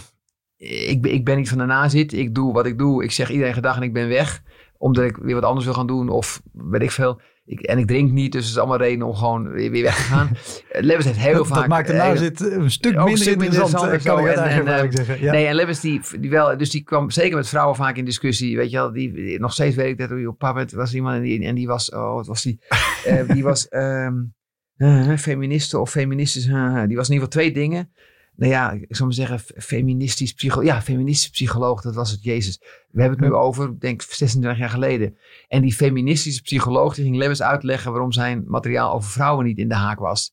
Ik, 0.57 1.05
ik 1.05 1.25
ben 1.25 1.37
niet 1.37 1.49
van 1.49 1.57
de 1.57 1.65
nazit. 1.65 2.13
Ik 2.13 2.35
doe 2.35 2.53
wat 2.53 2.65
ik 2.65 2.77
doe. 2.77 3.03
Ik 3.03 3.11
zeg 3.11 3.29
iedereen 3.29 3.53
gedag 3.53 3.75
en 3.75 3.81
ik 3.81 3.93
ben 3.93 4.07
weg 4.07 4.43
omdat 4.79 5.03
ik 5.03 5.17
weer 5.17 5.35
wat 5.35 5.43
anders 5.43 5.65
wil 5.65 5.73
gaan 5.73 5.87
doen 5.87 6.09
of 6.09 6.41
weet 6.51 6.81
ik 6.81 6.91
veel. 6.91 7.21
Ik, 7.45 7.59
en 7.59 7.77
ik 7.77 7.87
drink 7.87 8.11
niet, 8.11 8.31
dus 8.31 8.41
het 8.41 8.51
is 8.51 8.57
allemaal 8.57 8.77
reden 8.77 9.07
om 9.07 9.15
gewoon 9.15 9.51
weer, 9.51 9.83
weg 9.83 9.95
te 9.95 10.01
gaan. 10.01 10.29
Lewis 10.89 11.05
heeft 11.05 11.17
heel 11.17 11.33
dat, 11.33 11.47
vaak... 11.47 11.59
Dat 11.59 11.67
maakt 11.67 11.87
de 11.87 11.93
nou 11.93 12.17
zit 12.17 12.39
een 12.41 12.71
stuk 12.71 12.95
minder 12.95 13.17
stuk 13.17 13.41
interessant, 13.41 13.83
minder 13.83 14.01
kan 14.01 14.19
ik 14.19 14.25
eigenlijk 14.25 14.91
en, 14.91 15.05
zeggen. 15.05 15.25
Ja. 15.25 15.31
Nee, 15.31 15.45
en 15.45 15.55
Lewis 15.55 15.79
die, 15.79 16.01
die 16.19 16.29
wel, 16.29 16.57
dus 16.57 16.69
die 16.69 16.83
kwam 16.83 17.09
zeker 17.09 17.35
met 17.35 17.47
vrouwen 17.47 17.75
vaak 17.75 17.95
in 17.95 18.05
discussie. 18.05 18.57
Weet 18.57 18.71
je 18.71 18.77
wel, 18.77 18.91
die, 18.91 19.39
nog 19.39 19.53
steeds 19.53 19.75
weet 19.75 19.87
ik 19.87 19.97
dat 19.97 20.25
op 20.27 20.41
moment 20.41 20.71
was 20.71 20.93
iemand 20.93 21.15
en 21.15 21.21
die, 21.21 21.45
en 21.45 21.55
die 21.55 21.67
was, 21.67 21.91
oh 21.91 22.13
wat 22.13 22.27
was 22.27 22.41
die? 22.41 22.59
uh, 23.07 23.27
die 23.27 23.43
was 23.43 23.67
um, 23.69 24.33
uh, 24.77 25.17
feministe 25.17 25.79
of 25.79 25.89
feministisch. 25.89 26.47
Uh, 26.47 26.83
die 26.87 26.95
was 26.95 27.07
in 27.09 27.13
ieder 27.13 27.27
geval 27.27 27.27
twee 27.27 27.51
dingen 27.51 27.91
nou 28.39 28.51
ja, 28.51 28.71
ik 28.71 28.95
zou 28.95 29.03
maar 29.03 29.13
zeggen, 29.13 29.39
feministisch 29.57 30.33
psycholoog. 30.33 30.65
Ja, 30.65 30.81
feministisch 30.81 31.29
psycholoog, 31.29 31.81
dat 31.81 31.95
was 31.95 32.11
het, 32.11 32.23
Jezus. 32.23 32.59
We 32.89 33.01
hebben 33.01 33.19
het 33.19 33.29
nu 33.29 33.35
over, 33.35 33.79
denk 33.79 34.01
ik, 34.01 34.11
26 34.11 34.59
jaar 34.59 34.69
geleden. 34.69 35.17
En 35.47 35.61
die 35.61 35.73
feministische 35.73 36.41
psycholoog, 36.41 36.95
die 36.95 37.03
ging 37.03 37.15
Lewis 37.15 37.41
uitleggen 37.41 37.91
waarom 37.91 38.11
zijn 38.11 38.43
materiaal 38.47 38.93
over 38.93 39.09
vrouwen 39.09 39.45
niet 39.45 39.57
in 39.57 39.67
de 39.67 39.75
haak 39.75 39.99
was. 39.99 40.31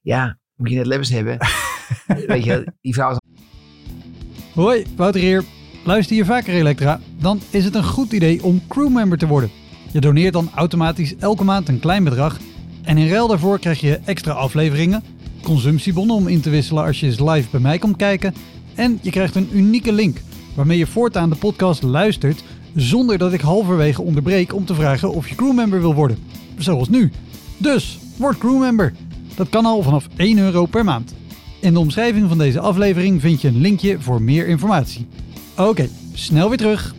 Ja, 0.00 0.38
moet 0.54 0.70
je 0.70 0.84
net 0.84 1.08
hebben. 1.08 1.38
Weet 2.26 2.44
je, 2.44 2.72
die 2.80 2.94
vrouw 2.94 3.16
Hoi, 4.54 4.84
Wouter 4.96 5.20
hier. 5.20 5.44
Luister 5.84 6.16
je 6.16 6.24
vaker 6.24 6.54
Elektra? 6.54 7.00
Dan 7.20 7.40
is 7.50 7.64
het 7.64 7.74
een 7.74 7.84
goed 7.84 8.12
idee 8.12 8.42
om 8.42 8.62
crewmember 8.68 9.18
te 9.18 9.26
worden. 9.26 9.50
Je 9.92 10.00
doneert 10.00 10.32
dan 10.32 10.50
automatisch 10.54 11.16
elke 11.16 11.44
maand 11.44 11.68
een 11.68 11.80
klein 11.80 12.04
bedrag. 12.04 12.38
En 12.82 12.98
in 12.98 13.08
ruil 13.08 13.28
daarvoor 13.28 13.58
krijg 13.58 13.80
je 13.80 14.00
extra 14.04 14.32
afleveringen 14.32 15.02
consumptiebonnen 15.42 16.16
om 16.16 16.28
in 16.28 16.40
te 16.40 16.50
wisselen 16.50 16.84
als 16.84 17.00
je 17.00 17.06
eens 17.06 17.20
live 17.20 17.48
bij 17.50 17.60
mij 17.60 17.78
komt 17.78 17.96
kijken. 17.96 18.34
En 18.74 18.98
je 19.02 19.10
krijgt 19.10 19.34
een 19.34 19.48
unieke 19.52 19.92
link 19.92 20.20
waarmee 20.54 20.78
je 20.78 20.86
voortaan 20.86 21.30
de 21.30 21.36
podcast 21.36 21.82
luistert 21.82 22.42
zonder 22.74 23.18
dat 23.18 23.32
ik 23.32 23.40
halverwege 23.40 24.02
onderbreek 24.02 24.54
om 24.54 24.64
te 24.64 24.74
vragen 24.74 25.12
of 25.12 25.28
je 25.28 25.34
crewmember 25.34 25.80
wil 25.80 25.94
worden. 25.94 26.18
Zoals 26.58 26.88
nu. 26.88 27.12
Dus, 27.56 27.98
word 28.16 28.38
crewmember. 28.38 28.92
Dat 29.34 29.48
kan 29.48 29.66
al 29.66 29.82
vanaf 29.82 30.08
1 30.16 30.38
euro 30.38 30.66
per 30.66 30.84
maand. 30.84 31.14
In 31.60 31.72
de 31.72 31.78
omschrijving 31.78 32.28
van 32.28 32.38
deze 32.38 32.60
aflevering 32.60 33.20
vind 33.20 33.40
je 33.40 33.48
een 33.48 33.60
linkje 33.60 33.96
voor 34.00 34.22
meer 34.22 34.46
informatie. 34.46 35.06
Oké, 35.56 35.88
snel 36.12 36.48
weer 36.48 36.58
terug 36.58 36.94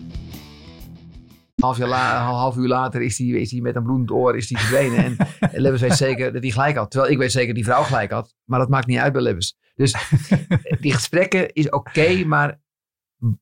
half, 1.63 1.77
jaar 1.77 2.21
half 2.21 2.55
uur 2.55 2.67
later 2.67 3.01
is 3.01 3.17
hij 3.17 3.27
is 3.27 3.53
met 3.53 3.75
een 3.75 3.83
bloedend 3.83 4.11
oor 4.11 4.37
is 4.37 4.47
die 4.47 4.57
verdwenen. 4.57 5.03
En, 5.03 5.17
Lebbes 5.61 5.81
weet 5.81 5.93
zeker 5.93 6.33
dat 6.33 6.41
hij 6.41 6.51
gelijk 6.51 6.75
had. 6.75 6.91
Terwijl 6.91 7.11
ik 7.11 7.17
weet 7.17 7.31
zeker 7.31 7.47
dat 7.47 7.55
die 7.55 7.65
vrouw 7.65 7.83
gelijk 7.83 8.11
had. 8.11 8.35
Maar 8.43 8.59
dat 8.59 8.69
maakt 8.69 8.87
niet 8.87 8.97
uit 8.97 9.13
bij 9.13 9.21
Lebbes. 9.21 9.57
Dus 9.75 9.95
die 10.81 10.93
gesprekken 10.93 11.53
is 11.53 11.69
oké. 11.69 12.25
maar 12.25 12.61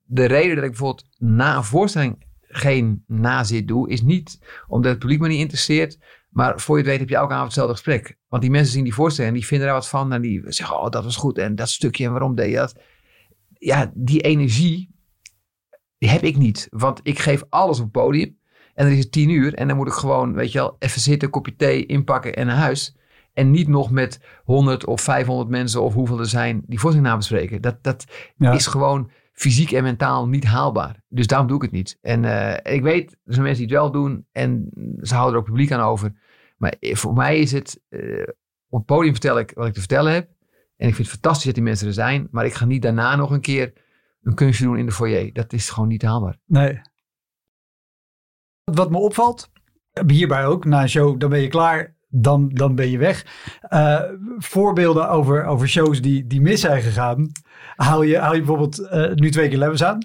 de 0.04 0.26
reden 0.26 0.56
dat 0.56 0.64
ik 0.64 0.70
bijvoorbeeld 0.70 1.08
na 1.18 1.56
een 1.56 1.64
voorstelling 1.64 2.26
geen 2.42 3.04
nazit 3.08 3.68
doe, 3.68 3.90
is 3.90 4.02
niet 4.02 4.40
omdat 4.68 4.92
het 4.92 5.00
publiek 5.00 5.20
me 5.20 5.28
niet 5.28 5.40
interesseert. 5.40 5.98
Maar 6.30 6.60
voor 6.60 6.76
je 6.76 6.82
het 6.82 6.92
weet 6.92 7.00
heb 7.00 7.10
je 7.10 7.16
elke 7.16 7.34
avond 7.34 7.46
hetzelfde 7.46 7.74
gesprek. 7.74 8.18
Want 8.28 8.42
die 8.42 8.52
mensen 8.52 8.74
zien 8.74 8.84
die 8.84 8.94
voorstelling 8.94 9.34
en 9.34 9.40
die 9.40 9.48
vinden 9.48 9.68
daar 9.68 9.76
wat 9.76 9.88
van. 9.88 10.14
En 10.14 10.22
die 10.22 10.42
zeggen, 10.46 10.80
oh 10.80 10.90
dat 10.90 11.04
was 11.04 11.16
goed 11.16 11.38
en 11.38 11.56
dat 11.56 11.70
stukje 11.70 12.06
en 12.06 12.12
waarom 12.12 12.36
deed 12.36 12.50
je 12.50 12.56
dat? 12.56 12.76
Ja, 13.58 13.92
die 13.96 14.22
energie 14.22 14.91
die 16.02 16.10
heb 16.10 16.22
ik 16.24 16.38
niet. 16.38 16.68
Want 16.72 17.00
ik 17.04 17.20
geef 17.20 17.44
alles 17.50 17.78
op 17.78 17.84
het 17.84 17.92
podium. 17.92 18.38
En 18.74 18.86
dan 18.86 18.94
is 18.96 19.04
het 19.04 19.12
tien 19.12 19.30
uur. 19.30 19.54
En 19.54 19.68
dan 19.68 19.78
moet 19.78 19.88
ik 19.88 19.94
gewoon, 19.94 20.34
weet 20.34 20.52
je 20.52 20.58
wel, 20.58 20.76
even 20.80 21.02
zitten, 21.02 21.30
kopje 21.30 21.56
thee 21.56 21.86
inpakken 21.86 22.36
en 22.36 22.46
naar 22.46 22.56
huis. 22.56 22.96
En 23.34 23.52
niet 23.52 23.68
nog 23.68 23.92
met 23.92 24.20
100 24.44 24.86
of 24.86 25.02
500 25.02 25.50
mensen 25.50 25.82
of 25.82 25.94
hoeveel 25.94 26.20
er 26.20 26.26
zijn 26.26 26.62
die 26.66 26.80
voorstelling 26.80 27.10
nabespreken. 27.12 27.62
Dat, 27.62 27.84
dat 27.84 28.06
Ja. 28.36 28.52
is 28.52 28.68
gewoon 28.68 29.12
fysiek 29.34 29.72
en 29.72 29.84
mentaal 29.84 30.28
niet 30.28 30.44
haalbaar. 30.44 31.04
Dus 31.08 31.28
daarom 31.28 31.48
doe 31.48 31.56
ik 31.58 31.62
het 31.62 31.72
niet. 31.72 31.98
En 32.02 32.26
eh, 32.26 32.74
ik 32.76 32.82
weet, 32.82 33.12
er 33.12 33.34
zijn 33.34 33.46
mensen 33.46 33.68
die 33.68 33.76
het 33.76 33.84
wel 33.84 33.92
doen 33.92 34.26
en 34.32 34.70
ze 35.02 35.14
houden 35.14 35.34
er 35.34 35.40
ook 35.40 35.48
publiek 35.50 35.72
aan 35.72 35.80
over. 35.90 36.14
Maar 36.58 36.76
voor 36.80 37.14
mij 37.14 37.40
is 37.40 37.52
het, 37.52 37.82
eh, 37.90 38.00
op 38.70 38.78
het 38.78 38.86
podium 38.86 39.12
vertel 39.12 39.40
ik 39.40 39.52
wat 39.56 39.68
ik 39.68 39.74
te 39.74 39.80
vertellen 39.80 40.14
heb. 40.14 40.30
En 40.78 40.88
ik 40.88 40.96
vind 40.96 41.08
het 41.08 41.20
fantastisch 41.20 41.46
dat 41.46 41.56
die 41.56 41.64
mensen 41.64 41.88
er 41.88 41.94
zijn. 41.94 42.28
Maar 42.32 42.46
ik 42.46 42.54
ga 42.54 42.66
niet 42.66 42.82
daarna 42.82 43.16
nog 43.16 43.32
een 43.32 43.42
keer 43.42 43.74
een 44.22 44.36
kunstje 44.36 44.66
doen 44.66 44.78
in 44.78 44.86
de 44.86 44.92
foyer. 44.92 45.34
Dat 45.34 45.54
is 45.54 45.70
gewoon 45.70 45.90
niet 45.90 46.02
haalbaar. 46.02 46.38
Nee. 46.46 46.82
Wat 48.64 48.92
me 48.92 48.98
opvalt, 48.98 49.52
hierbij 50.08 50.46
ook, 50.46 50.66
na 50.66 50.82
een 50.82 50.90
show, 50.90 51.20
dan 51.20 51.30
ben 51.30 51.40
je 51.40 51.48
klaar, 51.48 51.96
dan, 52.12 52.50
dan 52.50 52.76
ben 52.76 52.90
je 52.90 52.98
weg. 52.98 53.26
Eh, 53.62 54.00
voorbeelden 54.38 55.10
over, 55.10 55.46
over 55.46 55.68
shows 55.70 56.02
die, 56.02 56.28
die 56.28 56.42
mis 56.42 56.62
zijn 56.62 56.82
gegaan, 56.82 57.32
haal 57.76 58.02
je, 58.02 58.10
je 58.12 58.20
bijvoorbeeld 58.32 58.80
eh, 58.88 59.12
nu 59.14 59.30
twee 59.32 59.50
keer 59.50 59.58
Lemmens 59.58 59.84
aan. 59.84 59.98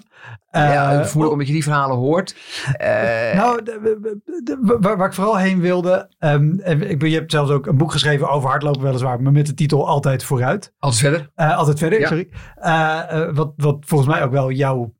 Eh, 0.49 0.73
ja, 0.73 1.05
voel 1.05 1.29
omdat 1.29 1.47
je 1.47 1.53
die 1.53 1.63
verhalen 1.63 1.97
hoort. 1.97 2.35
Eh, 2.77 3.33
nou, 3.35 3.63
de- 3.63 3.79
de- 4.01 4.41
de- 4.43 4.77
waar, 4.79 4.97
waar 4.97 5.07
ik 5.07 5.13
vooral 5.13 5.37
heen 5.37 5.59
wilde, 5.59 6.09
en 6.17 6.61
ik, 6.89 6.99
ben- 6.99 7.09
je 7.09 7.15
hebt 7.15 7.31
zelfs 7.31 7.51
ook 7.51 7.65
een 7.67 7.77
boek 7.77 7.91
geschreven 7.91 8.29
over 8.29 8.49
hardlopen 8.49 8.81
weliswaar, 8.81 9.21
maar 9.21 9.31
met 9.31 9.45
de 9.45 9.53
titel 9.53 9.87
Altijd 9.87 10.23
Vooruit. 10.23 10.73
Altijd 10.79 11.01
verder. 11.01 11.31
Eh, 11.35 11.57
altijd 11.57 11.79
verder, 11.79 11.99
Ja. 11.99 12.07
sorry. 12.07 12.29
Eh, 12.55 13.01
eh, 13.09 13.35
wat, 13.35 13.53
wat 13.55 13.77
volgens 13.85 14.09
mij 14.09 14.23
ook 14.23 14.31
wel 14.31 14.51
jouw 14.51 14.93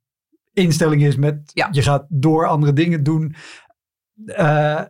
instelling 0.53 1.03
is 1.03 1.15
met 1.15 1.39
Ja. 1.53 1.67
je 1.71 1.81
gaat 1.81 2.05
door 2.09 2.47
andere 2.47 2.73
dingen 2.73 3.03
doen. 3.03 3.35
Eh, 4.25 4.81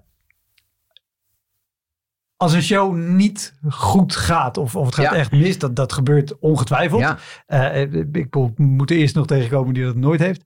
als 2.37 2.53
een 2.53 2.61
show 2.63 2.95
niet 2.95 3.53
goed 3.69 4.15
gaat 4.15 4.57
of, 4.57 4.75
of 4.75 4.85
het 4.85 4.95
gaat 4.95 5.05
Ja. 5.05 5.15
echt 5.15 5.31
mis, 5.31 5.57
dat, 5.57 5.75
dat 5.75 5.93
gebeurt 5.93 6.39
ongetwijfeld. 6.39 7.01
Ja. 7.01 7.17
Eh, 7.45 7.81
ik 7.81 8.11
bedoel, 8.11 8.51
we 8.55 8.63
moeten 8.63 8.95
eerst 8.95 9.15
nog 9.15 9.25
tegenkomen 9.25 9.73
die 9.73 9.83
dat 9.83 9.95
nooit 9.95 10.19
heeft. 10.19 10.41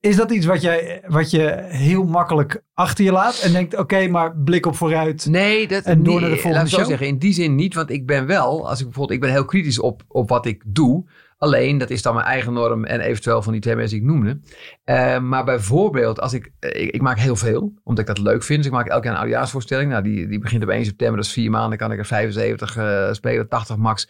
Is 0.00 0.16
dat 0.16 0.30
iets 0.30 0.46
wat, 0.46 0.60
jij, 0.60 1.02
wat 1.06 1.30
je 1.30 1.64
heel 1.68 2.04
makkelijk 2.04 2.62
achter 2.74 3.04
je 3.04 3.12
laat 3.12 3.38
en 3.40 3.52
denkt, 3.52 3.76
oké, 3.78 4.06
maar 4.08 4.36
blik 4.36 4.66
op 4.66 4.76
vooruit. 4.76 5.26
Nee, 5.26 5.68
dat, 5.68 5.84
En 5.84 6.02
door 6.02 6.12
nee, 6.12 6.20
naar 6.20 6.30
de 6.30 6.34
volgende 6.34 6.56
laat 6.56 6.66
ik 6.66 6.72
zo 6.72 6.78
show? 6.78 6.88
zeggen. 6.88 7.06
In 7.06 7.18
die 7.18 7.32
zin 7.32 7.54
niet, 7.54 7.74
want 7.74 7.90
ik 7.90 8.06
ben 8.06 8.26
wel, 8.26 8.68
als 8.68 8.78
ik 8.78 8.84
bijvoorbeeld, 8.84 9.18
ik 9.18 9.24
ben 9.24 9.34
heel 9.34 9.44
kritisch 9.44 9.80
op, 9.80 10.02
op 10.08 10.28
wat 10.28 10.46
ik 10.46 10.62
doe. 10.66 11.04
Alleen, 11.42 11.78
dat 11.78 11.90
is 11.90 12.02
dan 12.02 12.14
mijn 12.14 12.26
eigen 12.26 12.52
norm 12.52 12.84
en 12.84 13.00
eventueel 13.00 13.42
van 13.42 13.52
die 13.52 13.60
twee 13.60 13.76
mensen 13.76 13.98
die 13.98 14.06
ik 14.06 14.12
noemde. 14.12 14.40
Eh, 14.84 15.18
maar 15.18 15.44
bijvoorbeeld, 15.44 16.20
als 16.20 16.32
ik, 16.32 16.52
eh, 16.58 16.82
ik, 16.82 17.00
maak 17.00 17.18
heel 17.18 17.36
veel, 17.36 17.74
omdat 17.82 18.08
ik 18.08 18.14
dat 18.14 18.24
leuk 18.24 18.42
vind. 18.42 18.58
Dus 18.58 18.66
ik 18.66 18.72
maak 18.72 18.86
elk 18.86 19.04
jaar 19.04 19.12
een 19.12 19.18
oudejaarsvoorstelling. 19.18 19.90
Nou, 19.90 20.02
die, 20.02 20.28
die 20.28 20.38
begint 20.38 20.62
op 20.62 20.68
1 20.68 20.84
september, 20.84 21.16
dat 21.16 21.26
is 21.26 21.32
vier 21.32 21.50
maanden, 21.50 21.78
kan 21.78 21.92
ik 21.92 21.98
er 21.98 22.06
75 22.06 22.76
eh, 22.76 23.12
spelen, 23.12 23.48
80 23.48 23.76
max. 23.76 24.06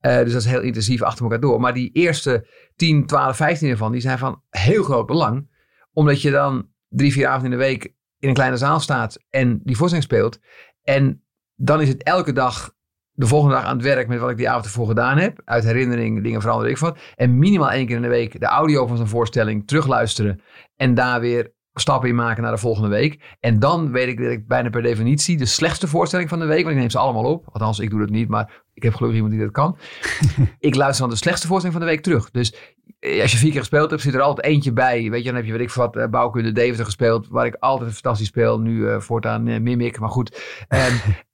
Dus 0.00 0.32
dat 0.32 0.42
is 0.42 0.44
heel 0.44 0.60
intensief 0.60 1.02
achter 1.02 1.22
elkaar 1.22 1.40
door. 1.40 1.60
Maar 1.60 1.74
die 1.74 1.90
eerste 1.92 2.46
10, 2.76 3.06
12, 3.06 3.36
15 3.36 3.70
ervan, 3.70 3.92
die 3.92 4.00
zijn 4.00 4.18
van 4.18 4.42
heel 4.50 4.82
groot 4.82 5.06
belang. 5.06 5.50
Omdat 5.92 6.22
je 6.22 6.30
dan 6.30 6.68
drie, 6.88 7.12
vier 7.12 7.26
avonden 7.26 7.52
in 7.52 7.58
de 7.58 7.64
week 7.64 7.94
in 8.18 8.28
een 8.28 8.34
kleine 8.34 8.56
zaal 8.56 8.80
staat 8.80 9.18
en 9.30 9.60
die 9.62 9.76
voorstelling 9.76 10.08
speelt. 10.08 10.40
En 10.82 11.24
dan 11.54 11.80
is 11.80 11.88
het 11.88 12.02
elke 12.02 12.32
dag 12.32 12.76
de 13.18 13.26
volgende 13.26 13.54
dag 13.54 13.64
aan 13.64 13.76
het 13.76 13.84
werk 13.84 14.08
met 14.08 14.18
wat 14.18 14.30
ik 14.30 14.36
die 14.36 14.48
avond 14.48 14.64
ervoor 14.64 14.86
gedaan 14.86 15.18
heb. 15.18 15.40
Uit 15.44 15.64
herinnering, 15.64 16.22
dingen 16.22 16.40
veranderen 16.40 16.70
ik 16.70 16.78
wat. 16.78 16.98
En 17.14 17.38
minimaal 17.38 17.70
één 17.70 17.86
keer 17.86 17.96
in 17.96 18.02
de 18.02 18.08
week 18.08 18.40
de 18.40 18.46
audio 18.46 18.86
van 18.86 18.96
zo'n 18.96 19.08
voorstelling 19.08 19.66
terugluisteren. 19.66 20.40
En 20.76 20.94
daar 20.94 21.20
weer 21.20 21.52
stappen 21.74 22.08
in 22.08 22.14
maken 22.14 22.42
naar 22.42 22.52
de 22.52 22.58
volgende 22.58 22.88
week. 22.88 23.36
En 23.40 23.58
dan 23.58 23.92
weet 23.92 24.08
ik 24.08 24.18
dat 24.18 24.30
ik 24.30 24.46
bijna 24.46 24.68
per 24.70 24.82
definitie 24.82 25.36
de 25.36 25.46
slechtste 25.46 25.88
voorstelling 25.88 26.28
van 26.28 26.38
de 26.38 26.46
week. 26.46 26.62
Want 26.62 26.74
ik 26.74 26.80
neem 26.80 26.90
ze 26.90 26.98
allemaal 26.98 27.24
op. 27.24 27.48
Althans, 27.52 27.78
ik 27.78 27.90
doe 27.90 28.00
dat 28.00 28.10
niet, 28.10 28.28
maar 28.28 28.62
ik 28.74 28.82
heb 28.82 28.94
gelukkig 28.94 29.16
iemand 29.20 29.34
die 29.34 29.44
dat 29.44 29.52
kan. 29.52 29.78
ik 30.68 30.74
luister 30.74 31.00
dan 31.00 31.10
de 31.10 31.20
slechtste 31.20 31.46
voorstelling 31.46 31.78
van 31.78 31.88
de 31.88 31.92
week 31.92 32.04
terug. 32.04 32.30
Dus 32.30 32.54
eh, 32.98 33.22
als 33.22 33.32
je 33.32 33.38
vier 33.38 33.50
keer 33.50 33.60
gespeeld 33.60 33.90
hebt, 33.90 34.02
zit 34.02 34.14
er 34.14 34.20
altijd 34.20 34.46
eentje 34.46 34.72
bij. 34.72 35.10
Weet 35.10 35.20
je, 35.20 35.26
dan 35.26 35.34
heb 35.34 35.44
je, 35.44 35.52
weet 35.52 35.60
ik 35.60 35.70
wat, 35.70 35.96
eh, 35.96 36.06
bouwkunde 36.06 36.52
Deventer 36.52 36.84
gespeeld. 36.84 37.28
Waar 37.28 37.46
ik 37.46 37.56
altijd 37.58 37.92
fantastisch 37.92 38.26
speel. 38.26 38.60
Nu 38.60 38.88
eh, 38.88 39.00
voortaan 39.00 39.46
uh, 39.46 39.60
Mimic, 39.60 39.98
maar 39.98 40.08
goed. 40.08 40.64
Ehm, 40.68 40.94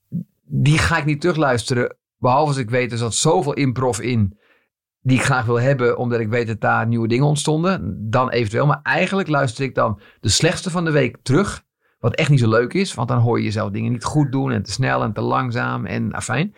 die 0.44 0.78
ga 0.78 0.98
ik 0.98 1.04
niet 1.04 1.20
terugluisteren. 1.20 1.96
Behalve 2.18 2.48
als 2.48 2.56
ik 2.56 2.70
weet, 2.70 2.92
er 2.92 2.98
zat 2.98 3.14
zoveel 3.14 3.52
improv 3.52 3.98
in. 3.98 4.38
Die 5.00 5.18
ik 5.18 5.24
graag 5.24 5.44
wil 5.44 5.60
hebben, 5.60 5.98
omdat 5.98 6.20
ik 6.20 6.28
weet 6.28 6.46
dat 6.46 6.60
daar 6.60 6.86
nieuwe 6.86 7.08
dingen 7.08 7.26
ontstonden. 7.26 7.96
Dan 8.10 8.30
eventueel. 8.30 8.66
Maar 8.66 8.80
eigenlijk 8.82 9.28
luister 9.28 9.64
ik 9.64 9.74
dan 9.74 10.00
de 10.20 10.28
slechtste 10.28 10.70
van 10.70 10.84
de 10.84 10.90
week 10.90 11.16
terug. 11.22 11.64
Wat 11.98 12.14
echt 12.14 12.30
niet 12.30 12.40
zo 12.40 12.48
leuk 12.48 12.72
is. 12.72 12.94
Want 12.94 13.08
dan 13.08 13.18
hoor 13.18 13.38
je 13.38 13.44
jezelf 13.44 13.70
dingen 13.70 13.92
niet 13.92 14.04
goed 14.04 14.32
doen. 14.32 14.50
En 14.50 14.62
te 14.62 14.72
snel 14.72 15.02
en 15.02 15.12
te 15.12 15.20
langzaam. 15.20 15.86
En 15.86 16.12
afijn. 16.12 16.54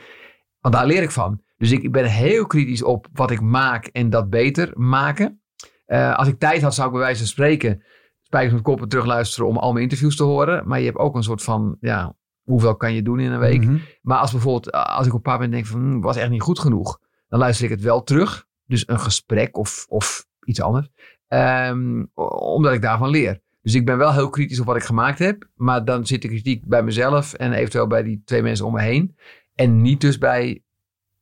Want 0.61 0.75
daar 0.75 0.87
leer 0.87 1.03
ik 1.03 1.11
van. 1.11 1.41
Dus 1.57 1.71
ik 1.71 1.93
ben 1.93 2.05
heel 2.05 2.47
kritisch 2.47 2.83
op 2.83 3.09
wat 3.13 3.31
ik 3.31 3.41
maak 3.41 3.87
en 3.87 4.11
dat 4.11 4.31
beter 4.31 4.71
maken. 4.75 5.41
Uh, 5.87 6.15
als 6.15 6.29
ik 6.29 6.39
tijd 6.39 6.63
had, 6.63 6.75
zou 6.75 6.87
ik 6.87 6.93
bij 6.93 7.03
wijze 7.03 7.19
van 7.19 7.27
spreken 7.27 7.83
spijkers 8.23 8.53
met 8.53 8.63
koppen 8.63 8.89
terugluisteren 8.89 9.49
om 9.49 9.57
al 9.57 9.73
mijn 9.73 9.83
interviews 9.83 10.17
te 10.17 10.23
horen. 10.23 10.69
Maar 10.69 10.79
je 10.79 10.85
hebt 10.85 10.99
ook 10.99 11.15
een 11.15 11.23
soort 11.23 11.43
van, 11.43 11.77
ja, 11.81 12.17
hoeveel 12.47 12.77
kan 12.77 12.95
je 12.95 13.03
doen 13.03 13.21
in 13.21 13.33
een 13.33 13.39
week? 13.39 13.65
Mhm. 13.65 13.79
Maar 14.03 14.19
als 14.19 14.31
bijvoorbeeld, 14.31 14.73
als 14.73 15.07
ik 15.07 15.13
op 15.13 15.17
een 15.17 15.23
paar 15.23 15.35
moment 15.35 15.53
denk 15.53 15.67
van, 15.67 15.81
hm, 15.81 16.01
was 16.01 16.17
echt 16.17 16.31
niet 16.31 16.43
goed 16.43 16.59
genoeg. 16.59 16.99
Dan 17.29 17.39
luister 17.39 17.65
ik 17.65 17.71
het 17.71 17.81
wel 17.81 18.03
terug. 18.03 18.47
Dus 18.67 18.89
een 18.89 19.01
gesprek 19.01 19.57
of, 19.57 19.87
of 19.89 20.27
iets 20.45 20.61
anders. 20.61 20.89
Um, 21.29 22.11
omdat 22.39 22.73
ik 22.73 22.83
daarvan 22.83 23.09
leer. 23.09 23.41
Dus 23.63 23.75
ik 23.75 23.85
ben 23.85 23.99
wel 23.99 24.13
heel 24.13 24.31
kritisch 24.31 24.61
op 24.61 24.67
wat 24.67 24.77
ik 24.77 24.83
gemaakt 24.83 25.19
heb. 25.19 25.49
Maar 25.55 25.85
dan 25.85 26.07
zit 26.07 26.23
de 26.23 26.29
kritiek 26.29 26.67
bij 26.67 26.83
mezelf 26.83 27.33
en 27.33 27.53
eventueel 27.53 27.87
bij 27.87 28.03
die 28.03 28.23
twee 28.25 28.43
mensen 28.43 28.67
om 28.67 28.73
me 28.73 28.81
heen. 28.81 29.17
En 29.55 29.83
niet 29.83 30.01
dus 30.01 30.19
bij 30.19 30.63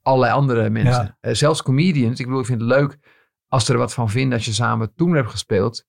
allerlei 0.02 0.32
andere 0.32 0.70
mensen. 0.70 1.16
Ja. 1.20 1.28
Uh, 1.28 1.34
zelfs 1.34 1.62
comedians. 1.62 2.18
Ik 2.18 2.24
bedoel, 2.24 2.40
ik 2.40 2.46
vind 2.46 2.60
het 2.60 2.70
leuk 2.70 2.98
als 3.48 3.64
ze 3.64 3.72
er 3.72 3.78
wat 3.78 3.94
van 3.94 4.10
vinden 4.10 4.32
als 4.32 4.44
je 4.44 4.52
samen 4.52 4.94
toen 4.94 5.14
hebt 5.14 5.30
gespeeld. 5.30 5.86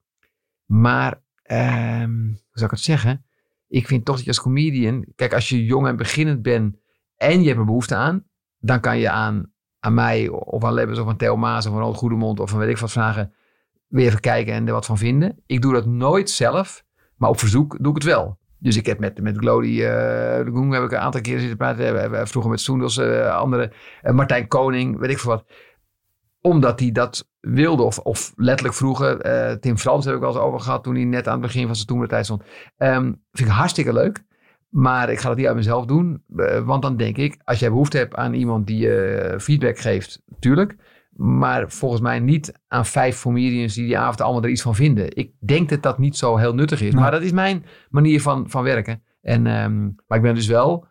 Maar, 0.65 1.21
um, 1.51 2.27
hoe 2.27 2.49
zou 2.51 2.65
ik 2.65 2.71
het 2.71 2.79
zeggen? 2.79 3.24
Ik 3.75 3.87
vind 3.87 4.05
toch 4.05 4.15
dat 4.15 4.23
je 4.23 4.29
als 4.29 4.41
comedian... 4.41 5.05
Kijk, 5.15 5.33
als 5.33 5.49
je 5.49 5.65
jong 5.65 5.87
en 5.87 5.95
beginnend 5.95 6.41
bent 6.41 6.75
en 7.15 7.41
je 7.41 7.47
hebt 7.47 7.59
er 7.59 7.65
behoefte 7.65 7.95
aan... 7.95 8.23
dan 8.57 8.79
kan 8.79 8.97
je 8.97 9.09
aan, 9.09 9.51
aan 9.79 9.93
mij 9.93 10.27
of 10.29 10.63
aan 10.63 10.73
Lebbes 10.73 10.99
of 10.99 11.07
aan 11.07 11.17
Theo 11.17 11.37
Maas 11.37 11.65
of 11.65 11.71
aan 11.71 11.77
Ronald 11.77 11.97
Goedemond... 11.97 12.39
of 12.39 12.53
aan 12.53 12.59
weet 12.59 12.69
ik 12.69 12.77
wat 12.77 12.91
vragen, 12.91 13.33
weer 13.87 14.07
even 14.07 14.19
kijken 14.19 14.53
en 14.53 14.67
er 14.67 14.73
wat 14.73 14.85
van 14.85 14.97
vinden. 14.97 15.43
Ik 15.45 15.61
doe 15.61 15.73
dat 15.73 15.85
nooit 15.85 16.29
zelf, 16.29 16.83
maar 17.15 17.29
op 17.29 17.39
verzoek 17.39 17.77
doe 17.79 17.89
ik 17.89 18.03
het 18.03 18.11
wel. 18.11 18.39
Dus 18.59 18.77
ik 18.77 18.85
heb 18.85 18.99
met, 18.99 19.21
met 19.21 19.37
Glody 19.37 19.67
uh, 19.67 19.77
de 19.77 20.49
Goen 20.53 20.71
heb 20.71 20.83
ik 20.83 20.91
een 20.91 20.97
aantal 20.97 21.21
keer 21.21 21.39
zitten 21.39 21.57
praten. 21.57 22.27
Vroeger 22.27 22.51
met 22.51 22.61
Soendels, 22.61 22.97
uh, 22.97 23.35
andere. 23.35 23.71
Uh, 24.03 24.13
Martijn 24.13 24.47
Koning, 24.47 24.99
weet 24.99 25.11
ik 25.11 25.19
veel 25.19 25.31
wat. 25.31 25.45
Omdat 26.45 26.79
hij 26.79 26.91
dat 26.91 27.29
wilde 27.39 27.83
of, 27.83 27.99
of 27.99 28.33
letterlijk 28.35 28.75
vroeger. 28.75 29.21
eh, 29.21 29.55
Tim 29.55 29.77
Frans 29.77 30.05
heb 30.05 30.13
ik 30.13 30.19
wel 30.19 30.29
eens 30.29 30.39
over 30.39 30.59
gehad 30.59 30.83
toen 30.83 30.95
hij 30.95 31.03
net 31.03 31.27
aan 31.27 31.33
het 31.33 31.41
begin 31.41 31.65
van 31.65 31.75
zijn 31.75 31.87
toentertijd 31.87 32.25
stond. 32.25 32.43
Um, 32.77 33.21
vind 33.31 33.49
ik 33.49 33.55
hartstikke 33.55 33.93
leuk. 33.93 34.23
Maar 34.69 35.09
ik 35.09 35.19
ga 35.19 35.27
dat 35.27 35.37
niet 35.37 35.47
uit 35.47 35.55
mezelf 35.55 35.85
doen. 35.85 36.23
Uh, 36.35 36.59
want 36.59 36.81
dan 36.81 36.97
denk 36.97 37.17
ik, 37.17 37.41
als 37.43 37.59
jij 37.59 37.69
behoefte 37.69 37.97
hebt 37.97 38.15
aan 38.15 38.33
iemand 38.33 38.67
die 38.67 38.77
je 38.77 39.35
feedback 39.39 39.77
geeft, 39.77 40.21
tuurlijk. 40.39 40.75
Maar 41.11 41.71
volgens 41.71 42.01
mij 42.01 42.19
niet 42.19 42.59
aan 42.67 42.85
vijf 42.85 43.21
comedians 43.21 43.73
die 43.73 43.85
die 43.85 43.97
avond 43.97 44.21
allemaal 44.21 44.43
er 44.43 44.49
iets 44.49 44.61
van 44.61 44.75
vinden. 44.75 45.15
Ik 45.15 45.31
denk 45.39 45.69
dat 45.69 45.83
dat 45.83 45.97
niet 45.97 46.17
zo 46.17 46.37
heel 46.37 46.53
nuttig 46.53 46.81
is. 46.81 46.93
Nee. 46.93 47.01
Maar 47.01 47.11
dat 47.11 47.21
is 47.21 47.31
mijn 47.31 47.65
manier 47.89 48.21
van, 48.21 48.49
van 48.49 48.63
werken. 48.63 49.03
En, 49.21 49.47
um, 49.47 49.95
maar 50.07 50.17
ik 50.17 50.23
ben 50.23 50.35
dus 50.35 50.47
wel, 50.47 50.87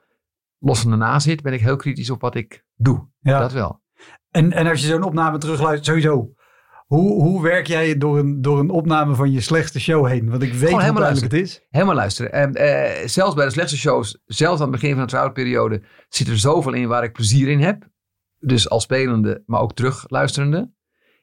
los 0.59 0.81
van 0.81 0.99
de 0.99 1.21
zit, 1.21 1.43
ben 1.43 1.53
ik 1.53 1.61
heel 1.61 1.77
kritisch 1.77 2.11
op 2.11 2.21
wat 2.21 2.35
ik 2.35 2.65
doe. 2.75 3.09
Ja. 3.21 3.39
Dat 3.39 3.53
wel. 3.53 3.83
En, 4.35 4.53
en 4.53 4.67
als 4.67 4.81
je 4.81 4.87
zo'n 4.87 5.03
opname 5.03 5.39
terugluistert, 5.39 5.87
sowieso. 5.87 6.35
Hoe, 6.87 7.23
hoe 7.23 7.43
werk 7.43 7.67
jij 7.67 7.99
door 7.99 8.19
een, 8.19 8.43
door 8.43 8.59
een 8.59 8.71
opname 8.71 9.15
van 9.15 9.33
je 9.33 9.41
slechtste 9.41 9.81
show 9.81 10.07
heen? 10.07 10.31
Want 10.31 10.43
ik 10.43 10.53
weet 10.53 10.71
hoe 10.71 10.81
helemaal 10.81 11.03
duidelijk 11.03 11.33
het 11.33 11.43
is. 11.43 11.67
Helemaal 11.71 11.95
luisteren. 11.95 12.33
En, 12.33 12.61
uh, 12.61 13.07
zelfs 13.09 13.35
bij 13.35 13.45
de 13.45 13.51
slechtste 13.51 13.79
shows, 13.79 14.23
zelfs 14.27 14.61
aan 14.61 14.71
het 14.71 14.81
begin 14.81 14.95
van 14.95 15.03
de 15.03 15.09
trouwperiode, 15.09 15.83
zit 16.09 16.29
er 16.29 16.39
zoveel 16.39 16.73
in 16.73 16.89
waar 16.89 17.05
ik 17.05 17.13
plezier 17.13 17.49
in 17.49 17.61
heb. 17.61 17.89
Dus 18.39 18.69
als 18.69 18.83
spelende, 18.83 19.43
maar 19.47 19.61
ook 19.61 19.75
terugluisterende. 19.75 20.73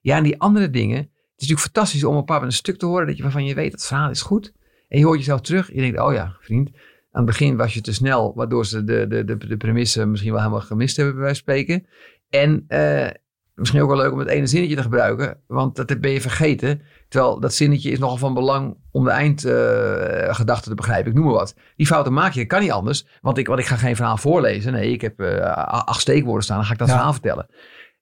Ja, 0.01 0.18
en 0.18 0.24
die 0.24 0.39
andere 0.39 0.70
dingen. 0.70 0.97
Het 0.97 1.09
is 1.41 1.47
natuurlijk 1.47 1.59
fantastisch 1.59 2.03
om 2.03 2.16
een 2.16 2.24
paar 2.24 2.43
een 2.43 2.51
stuk 2.51 2.78
te 2.78 2.86
horen 2.86 3.07
dat 3.07 3.18
je, 3.18 3.24
waarvan 3.24 3.45
je 3.45 3.55
weet 3.55 3.72
dat 3.72 3.80
het 3.80 3.89
verhaal 3.89 4.09
is 4.09 4.22
goed. 4.22 4.53
En 4.88 4.99
je 4.99 5.05
hoort 5.05 5.18
jezelf 5.18 5.41
terug. 5.41 5.74
Je 5.74 5.82
denkt, 5.82 5.99
oh 5.99 6.14
ja, 6.14 6.38
vriend. 6.39 6.70
Aan 7.12 7.24
het 7.24 7.26
begin 7.26 7.57
was 7.57 7.74
je 7.74 7.82
te 7.82 7.93
snel, 7.93 8.34
waardoor 8.36 8.66
ze 8.66 8.84
de, 8.84 9.07
de, 9.07 9.24
de, 9.24 9.47
de 9.47 9.57
premisse 9.57 10.05
misschien 10.05 10.32
wel 10.32 10.41
helemaal 10.41 10.62
gemist 10.62 10.95
hebben 10.95 11.16
bij 11.16 11.24
wijze 11.24 11.43
van 11.43 11.53
spreken. 11.53 11.86
En 12.32 12.66
uh, 12.68 13.08
misschien 13.54 13.82
ook 13.82 13.90
wel 13.90 13.98
leuk 13.98 14.12
om 14.12 14.20
het 14.20 14.28
ene 14.28 14.48
zinnetje 14.48 14.76
te 14.76 14.82
gebruiken, 14.82 15.38
want 15.48 15.76
dat 15.76 16.00
ben 16.02 16.12
je 16.12 16.22
vergeten. 16.22 16.82
Terwijl 17.08 17.40
dat 17.40 17.54
zinnetje 17.54 17.92
is 17.92 18.00
nogal 18.00 18.18
van 18.18 18.34
belang 18.34 18.78
om 18.92 19.04
de 19.04 19.10
eindgedachte 19.10 20.52
uh, 20.52 20.60
te 20.60 20.76
begrijpen. 20.76 21.12
Ik 21.12 21.18
noem 21.18 21.26
maar 21.26 21.34
wat. 21.34 21.56
Die 21.76 21.88
fouten 21.88 22.14
maak 22.14 22.32
je, 22.34 22.40
dat 22.40 22.48
kan 22.48 22.62
niet 22.62 22.72
anders. 22.72 23.06
Want 23.22 23.38
ik, 23.38 23.48
want 23.48 23.60
ik 23.60 23.66
ga 23.66 23.76
geen 23.76 23.96
verhaal 23.96 24.18
voorlezen. 24.18 24.74
Nee, 24.74 24.92
ik 24.92 25.02
heb 25.02 25.22
uh, 25.22 25.40
acht 25.66 26.02
steekwoorden 26.02 26.44
staan, 26.44 26.58
dan 26.58 26.66
ga 26.66 26.74
ik 26.74 26.80
dat 26.80 26.88
ja. 26.88 26.94
verhaal 26.94 27.14
vertellen. 27.14 27.48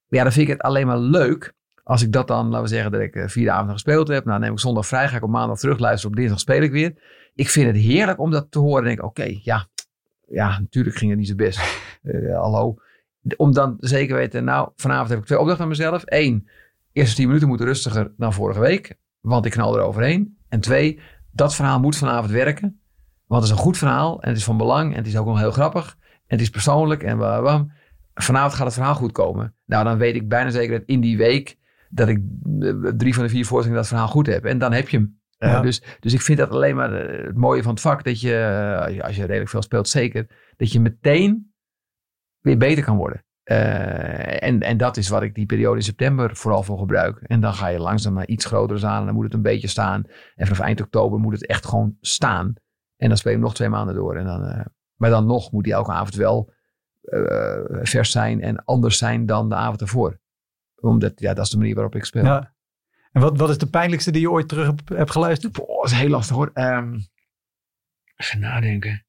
Ja, 0.07 0.23
dan 0.23 0.31
vind 0.31 0.47
ik 0.47 0.53
het 0.53 0.61
alleen 0.61 0.87
maar 0.87 0.99
leuk 0.99 1.53
als 1.89 2.01
ik 2.01 2.11
dat 2.11 2.27
dan, 2.27 2.45
laten 2.45 2.61
we 2.61 2.67
zeggen 2.67 2.91
dat 2.91 3.01
ik 3.01 3.15
uh, 3.15 3.27
vier 3.27 3.49
avonden 3.49 3.73
gespeeld 3.73 4.07
heb. 4.07 4.25
Nou, 4.25 4.39
neem 4.39 4.51
ik 4.51 4.59
zondag 4.59 4.87
vrij, 4.87 5.07
ga 5.07 5.15
ik 5.15 5.23
op 5.23 5.29
maandag 5.29 5.59
terug 5.59 5.79
luisteren. 5.79 6.11
Op 6.11 6.17
dinsdag 6.17 6.39
speel 6.39 6.61
ik 6.61 6.71
weer. 6.71 6.93
Ik 7.35 7.49
vind 7.49 7.67
het 7.67 7.75
heerlijk 7.75 8.19
om 8.19 8.31
dat 8.31 8.51
te 8.51 8.59
horen. 8.59 8.81
En 8.81 8.87
denk, 8.87 9.03
oké, 9.03 9.21
okay, 9.21 9.39
ja, 9.43 9.67
ja, 10.27 10.59
natuurlijk 10.59 10.95
ging 10.95 11.09
het 11.09 11.19
niet 11.19 11.27
zo 11.27 11.35
best. 11.35 11.59
Uh, 12.03 12.37
hallo. 12.43 12.75
Om 13.37 13.53
dan 13.53 13.75
zeker 13.79 14.15
weten, 14.15 14.43
nou, 14.43 14.69
vanavond 14.75 15.09
heb 15.09 15.19
ik 15.19 15.25
twee 15.25 15.39
opdrachten 15.39 15.63
aan 15.63 15.69
mezelf. 15.69 16.01
Eén, 16.05 16.49
eerste 16.91 17.15
tien 17.15 17.27
minuten 17.27 17.47
moeten 17.47 17.65
rustiger 17.65 18.11
dan 18.17 18.33
vorige 18.33 18.59
week, 18.59 18.95
want 19.19 19.45
ik 19.45 19.51
knal 19.51 19.77
er 19.77 19.83
overheen. 19.83 20.37
En 20.49 20.59
twee, 20.59 20.99
dat 21.31 21.55
verhaal 21.55 21.79
moet 21.79 21.95
vanavond 21.95 22.31
werken, 22.31 22.81
want 23.25 23.43
het 23.43 23.51
is 23.51 23.57
een 23.57 23.63
goed 23.63 23.77
verhaal 23.77 24.21
en 24.21 24.27
het 24.29 24.37
is 24.37 24.43
van 24.43 24.57
belang 24.57 24.91
en 24.91 24.97
het 24.97 25.07
is 25.07 25.17
ook 25.17 25.25
nog 25.25 25.39
heel 25.39 25.51
grappig 25.51 25.97
en 26.01 26.37
het 26.37 26.41
is 26.41 26.49
persoonlijk 26.49 27.03
en 27.03 27.17
bam. 27.17 27.71
Vanavond 28.13 28.53
gaat 28.53 28.65
het 28.65 28.73
verhaal 28.73 28.95
goed 28.95 29.11
komen. 29.11 29.55
Nou, 29.65 29.83
dan 29.83 29.97
weet 29.97 30.15
ik 30.15 30.29
bijna 30.29 30.49
zeker 30.49 30.79
dat 30.79 30.87
in 30.87 31.01
die 31.01 31.17
week 31.17 31.57
dat 31.89 32.07
ik 32.07 32.19
eh, 32.59 32.69
drie 32.97 33.13
van 33.13 33.23
de 33.23 33.29
vier 33.29 33.45
voorstellingen 33.45 33.81
dat 33.81 33.87
verhaal 33.87 34.07
goed 34.07 34.27
heb. 34.27 34.45
En 34.45 34.57
dan 34.57 34.73
heb 34.73 34.89
je 34.89 34.97
hem. 34.97 35.17
Uh, 35.39 35.61
dus, 35.61 35.83
dus 35.99 36.13
ik 36.13 36.21
vind 36.21 36.37
dat 36.37 36.49
alleen 36.49 36.75
maar 36.75 36.91
het 36.91 37.37
mooie 37.37 37.63
van 37.63 37.71
het 37.71 37.81
vak, 37.81 38.03
dat 38.03 38.21
je, 38.21 39.01
als 39.01 39.15
je 39.15 39.25
redelijk 39.25 39.49
veel 39.49 39.61
speelt, 39.61 39.89
zeker, 39.89 40.27
dat 40.57 40.71
je 40.71 40.79
meteen 40.79 41.48
weer 42.39 42.57
beter 42.57 42.83
kan 42.83 42.97
worden. 42.97 43.23
Uh, 43.43 44.43
en, 44.43 44.61
en 44.61 44.77
dat 44.77 44.97
is 44.97 45.07
wat 45.07 45.21
ik 45.21 45.35
die 45.35 45.45
periode 45.45 45.75
in 45.75 45.83
september 45.83 46.35
vooral 46.35 46.63
voor 46.63 46.77
gebruik. 46.77 47.21
En 47.21 47.39
dan 47.39 47.53
ga 47.53 47.67
je 47.67 47.79
langzaam 47.79 48.13
naar 48.13 48.27
iets 48.27 48.45
grotere 48.45 48.79
zalen. 48.79 49.05
Dan 49.05 49.15
moet 49.15 49.23
het 49.23 49.33
een 49.33 49.41
beetje 49.41 49.67
staan. 49.67 50.03
En 50.35 50.47
vanaf 50.47 50.59
eind 50.59 50.81
oktober 50.81 51.19
moet 51.19 51.33
het 51.33 51.45
echt 51.45 51.65
gewoon 51.65 51.97
staan. 52.01 52.53
En 52.97 53.07
dan 53.07 53.17
speel 53.17 53.31
je 53.31 53.37
nog 53.37 53.55
twee 53.55 53.69
maanden 53.69 53.95
door. 53.95 54.15
En 54.15 54.25
dan, 54.25 54.45
uh, 54.45 54.65
maar 54.95 55.09
dan 55.09 55.25
nog 55.25 55.51
moet 55.51 55.63
die 55.63 55.73
elke 55.73 55.91
avond 55.91 56.15
wel 56.15 56.53
uh, 57.03 57.59
vers 57.81 58.11
zijn 58.11 58.41
en 58.41 58.65
anders 58.65 58.97
zijn 58.97 59.25
dan 59.25 59.49
de 59.49 59.55
avond 59.55 59.81
ervoor. 59.81 60.19
Omdat, 60.75 61.19
ja, 61.19 61.33
dat 61.33 61.45
is 61.45 61.51
de 61.51 61.57
manier 61.57 61.75
waarop 61.75 61.95
ik 61.95 62.05
speel. 62.05 62.23
Ja. 62.23 62.53
En 63.11 63.21
wat, 63.21 63.37
wat 63.37 63.49
is 63.49 63.57
de 63.57 63.69
pijnlijkste 63.69 64.11
die 64.11 64.21
je 64.21 64.31
ooit 64.31 64.47
terug 64.47 64.65
hebt, 64.65 64.89
hebt 64.89 65.11
geluisterd? 65.11 65.53
Boah, 65.53 65.81
dat 65.81 65.91
is 65.91 65.97
heel 65.97 66.09
lastig 66.09 66.35
hoor. 66.35 66.51
Um, 66.53 67.07
even 68.15 68.39
nadenken. 68.39 69.05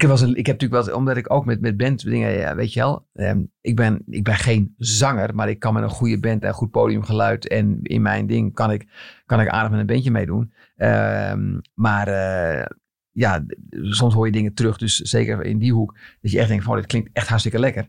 Ik 0.00 0.08
heb, 0.08 0.18
ik 0.18 0.46
heb 0.46 0.60
natuurlijk 0.60 0.86
wel, 0.86 0.96
omdat 0.96 1.16
ik 1.16 1.32
ook 1.32 1.44
met, 1.44 1.60
met 1.60 1.76
band 1.76 2.04
dingen, 2.04 2.32
ja, 2.32 2.54
weet 2.54 2.72
je 2.72 2.80
wel. 2.80 3.06
Um, 3.14 3.50
ik, 3.60 3.76
ben, 3.76 4.02
ik 4.06 4.24
ben 4.24 4.34
geen 4.34 4.74
zanger, 4.76 5.34
maar 5.34 5.48
ik 5.48 5.58
kan 5.58 5.74
met 5.74 5.82
een 5.82 5.88
goede 5.88 6.20
band 6.20 6.44
en 6.44 6.52
goed 6.52 6.70
podiumgeluid. 6.70 7.48
En 7.48 7.78
in 7.82 8.02
mijn 8.02 8.26
ding 8.26 8.54
kan 8.54 8.70
ik, 8.70 8.88
kan 9.26 9.40
ik 9.40 9.48
aardig 9.48 9.70
met 9.70 9.80
een 9.80 9.86
bandje 9.86 10.10
meedoen. 10.10 10.52
Um, 10.76 11.60
maar 11.74 12.08
uh, 12.08 12.64
ja, 13.10 13.44
soms 13.70 14.14
hoor 14.14 14.26
je 14.26 14.32
dingen 14.32 14.54
terug, 14.54 14.78
dus 14.78 14.96
zeker 14.96 15.44
in 15.44 15.58
die 15.58 15.72
hoek, 15.72 15.98
dat 16.20 16.30
je 16.30 16.38
echt 16.38 16.48
denkt 16.48 16.64
van, 16.64 16.72
oh, 16.72 16.78
dit 16.78 16.88
klinkt 16.88 17.10
echt 17.12 17.28
hartstikke 17.28 17.58
lekker. 17.58 17.88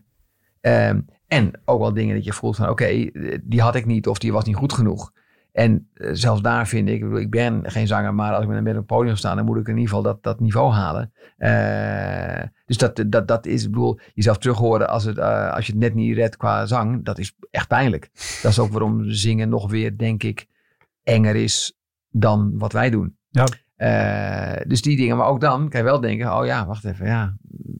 Um, 0.60 1.04
en 1.26 1.50
ook 1.64 1.80
wel 1.80 1.92
dingen 1.92 2.14
dat 2.14 2.24
je 2.24 2.32
voelt 2.32 2.56
van, 2.56 2.68
oké, 2.68 2.84
okay, 2.84 3.12
die 3.42 3.60
had 3.60 3.74
ik 3.74 3.86
niet 3.86 4.06
of 4.06 4.18
die 4.18 4.32
was 4.32 4.44
niet 4.44 4.56
goed 4.56 4.72
genoeg. 4.72 5.12
En 5.52 5.88
uh, 5.94 6.10
zelfs 6.12 6.42
daar 6.42 6.68
vind 6.68 6.88
ik, 6.88 6.94
ik, 6.94 7.00
bedoel, 7.00 7.18
ik 7.18 7.30
ben 7.30 7.70
geen 7.70 7.86
zanger, 7.86 8.14
maar 8.14 8.34
als 8.34 8.42
ik 8.42 8.50
met 8.50 8.66
een 8.66 8.76
een 8.76 8.84
podium 8.84 9.16
sta, 9.16 9.34
dan 9.34 9.44
moet 9.44 9.56
ik 9.56 9.66
in 9.66 9.76
ieder 9.76 9.88
geval 9.88 10.02
dat, 10.02 10.22
dat 10.22 10.40
niveau 10.40 10.72
halen. 10.72 11.12
Uh, 11.38 12.48
dus 12.66 12.76
dat, 12.76 13.04
dat, 13.06 13.28
dat 13.28 13.46
is, 13.46 13.64
ik 13.64 13.70
bedoel, 13.70 13.98
jezelf 14.14 14.38
terug 14.38 14.58
horen 14.58 14.88
als, 14.88 15.04
het, 15.04 15.16
uh, 15.16 15.52
als 15.52 15.66
je 15.66 15.72
het 15.72 15.80
net 15.80 15.94
niet 15.94 16.16
redt 16.16 16.36
qua 16.36 16.66
zang, 16.66 17.04
dat 17.04 17.18
is 17.18 17.36
echt 17.50 17.68
pijnlijk. 17.68 18.10
Dat 18.42 18.50
is 18.50 18.58
ook 18.58 18.70
waarom 18.70 19.10
zingen 19.10 19.48
nog 19.48 19.70
weer, 19.70 19.98
denk 19.98 20.22
ik, 20.22 20.46
enger 21.02 21.36
is 21.36 21.78
dan 22.08 22.58
wat 22.58 22.72
wij 22.72 22.90
doen. 22.90 23.16
Ja. 23.28 23.44
Dus 24.66 24.82
die 24.82 24.96
dingen, 24.96 25.16
maar 25.16 25.26
ook 25.26 25.40
dan 25.40 25.68
kan 25.68 25.80
je 25.80 25.86
wel 25.86 26.00
denken: 26.00 26.38
oh 26.38 26.46
ja, 26.46 26.66
wacht 26.66 26.84
even, 26.84 27.06
ja, 27.06 27.36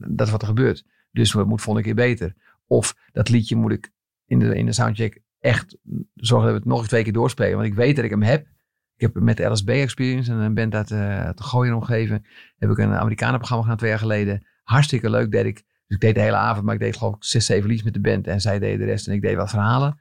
dat 0.07 0.25
is 0.25 0.31
wat 0.31 0.41
er 0.41 0.47
gebeurt. 0.47 0.85
Dus 1.11 1.33
het 1.33 1.47
moet 1.47 1.61
volgende 1.61 1.87
keer 1.87 1.95
beter. 1.95 2.33
Of 2.67 2.95
dat 3.11 3.29
liedje 3.29 3.55
moet 3.55 3.71
ik 3.71 3.91
in 4.25 4.39
de, 4.39 4.55
in 4.55 4.65
de 4.65 4.73
soundcheck 4.73 5.21
echt 5.43 5.77
zorgen 6.15 6.47
dat 6.47 6.57
we 6.57 6.63
het 6.63 6.77
nog 6.77 6.87
twee 6.87 7.03
keer 7.03 7.13
doorspelen. 7.13 7.55
Want 7.55 7.67
ik 7.67 7.73
weet 7.73 7.95
dat 7.95 8.05
ik 8.05 8.11
hem 8.11 8.21
heb. 8.21 8.47
Ik 8.95 9.01
heb 9.01 9.23
met 9.23 9.37
de 9.37 9.43
LSB 9.43 9.69
Experience 9.69 10.31
en 10.31 10.37
een 10.37 10.53
band 10.53 10.75
uit, 10.75 10.87
de 10.87 11.33
Gooien 11.35 11.73
omgeving. 11.73 12.27
Heb 12.57 12.69
ik 12.69 12.77
een 12.77 12.93
Amerikanenprogramma 12.93 13.63
gedaan 13.63 13.77
twee 13.77 13.89
jaar 13.89 13.99
geleden. 13.99 14.45
Hartstikke 14.63 15.09
leuk 15.09 15.31
deed 15.31 15.45
ik. 15.45 15.55
Dus 15.55 15.95
ik 15.95 15.99
deed 15.99 16.15
de 16.15 16.21
hele 16.21 16.35
avond, 16.35 16.65
maar 16.65 16.73
ik 16.73 16.79
deed 16.79 16.97
geloof 16.97 17.15
ik 17.15 17.23
zes, 17.23 17.45
zeven 17.45 17.67
liedjes 17.67 17.83
met 17.83 17.93
de 17.93 18.09
band. 18.09 18.27
En 18.27 18.41
zij 18.41 18.59
deden 18.59 18.79
de 18.79 18.85
rest 18.85 19.07
en 19.07 19.13
ik 19.13 19.21
deed 19.21 19.35
wat 19.35 19.49
verhalen. 19.49 19.99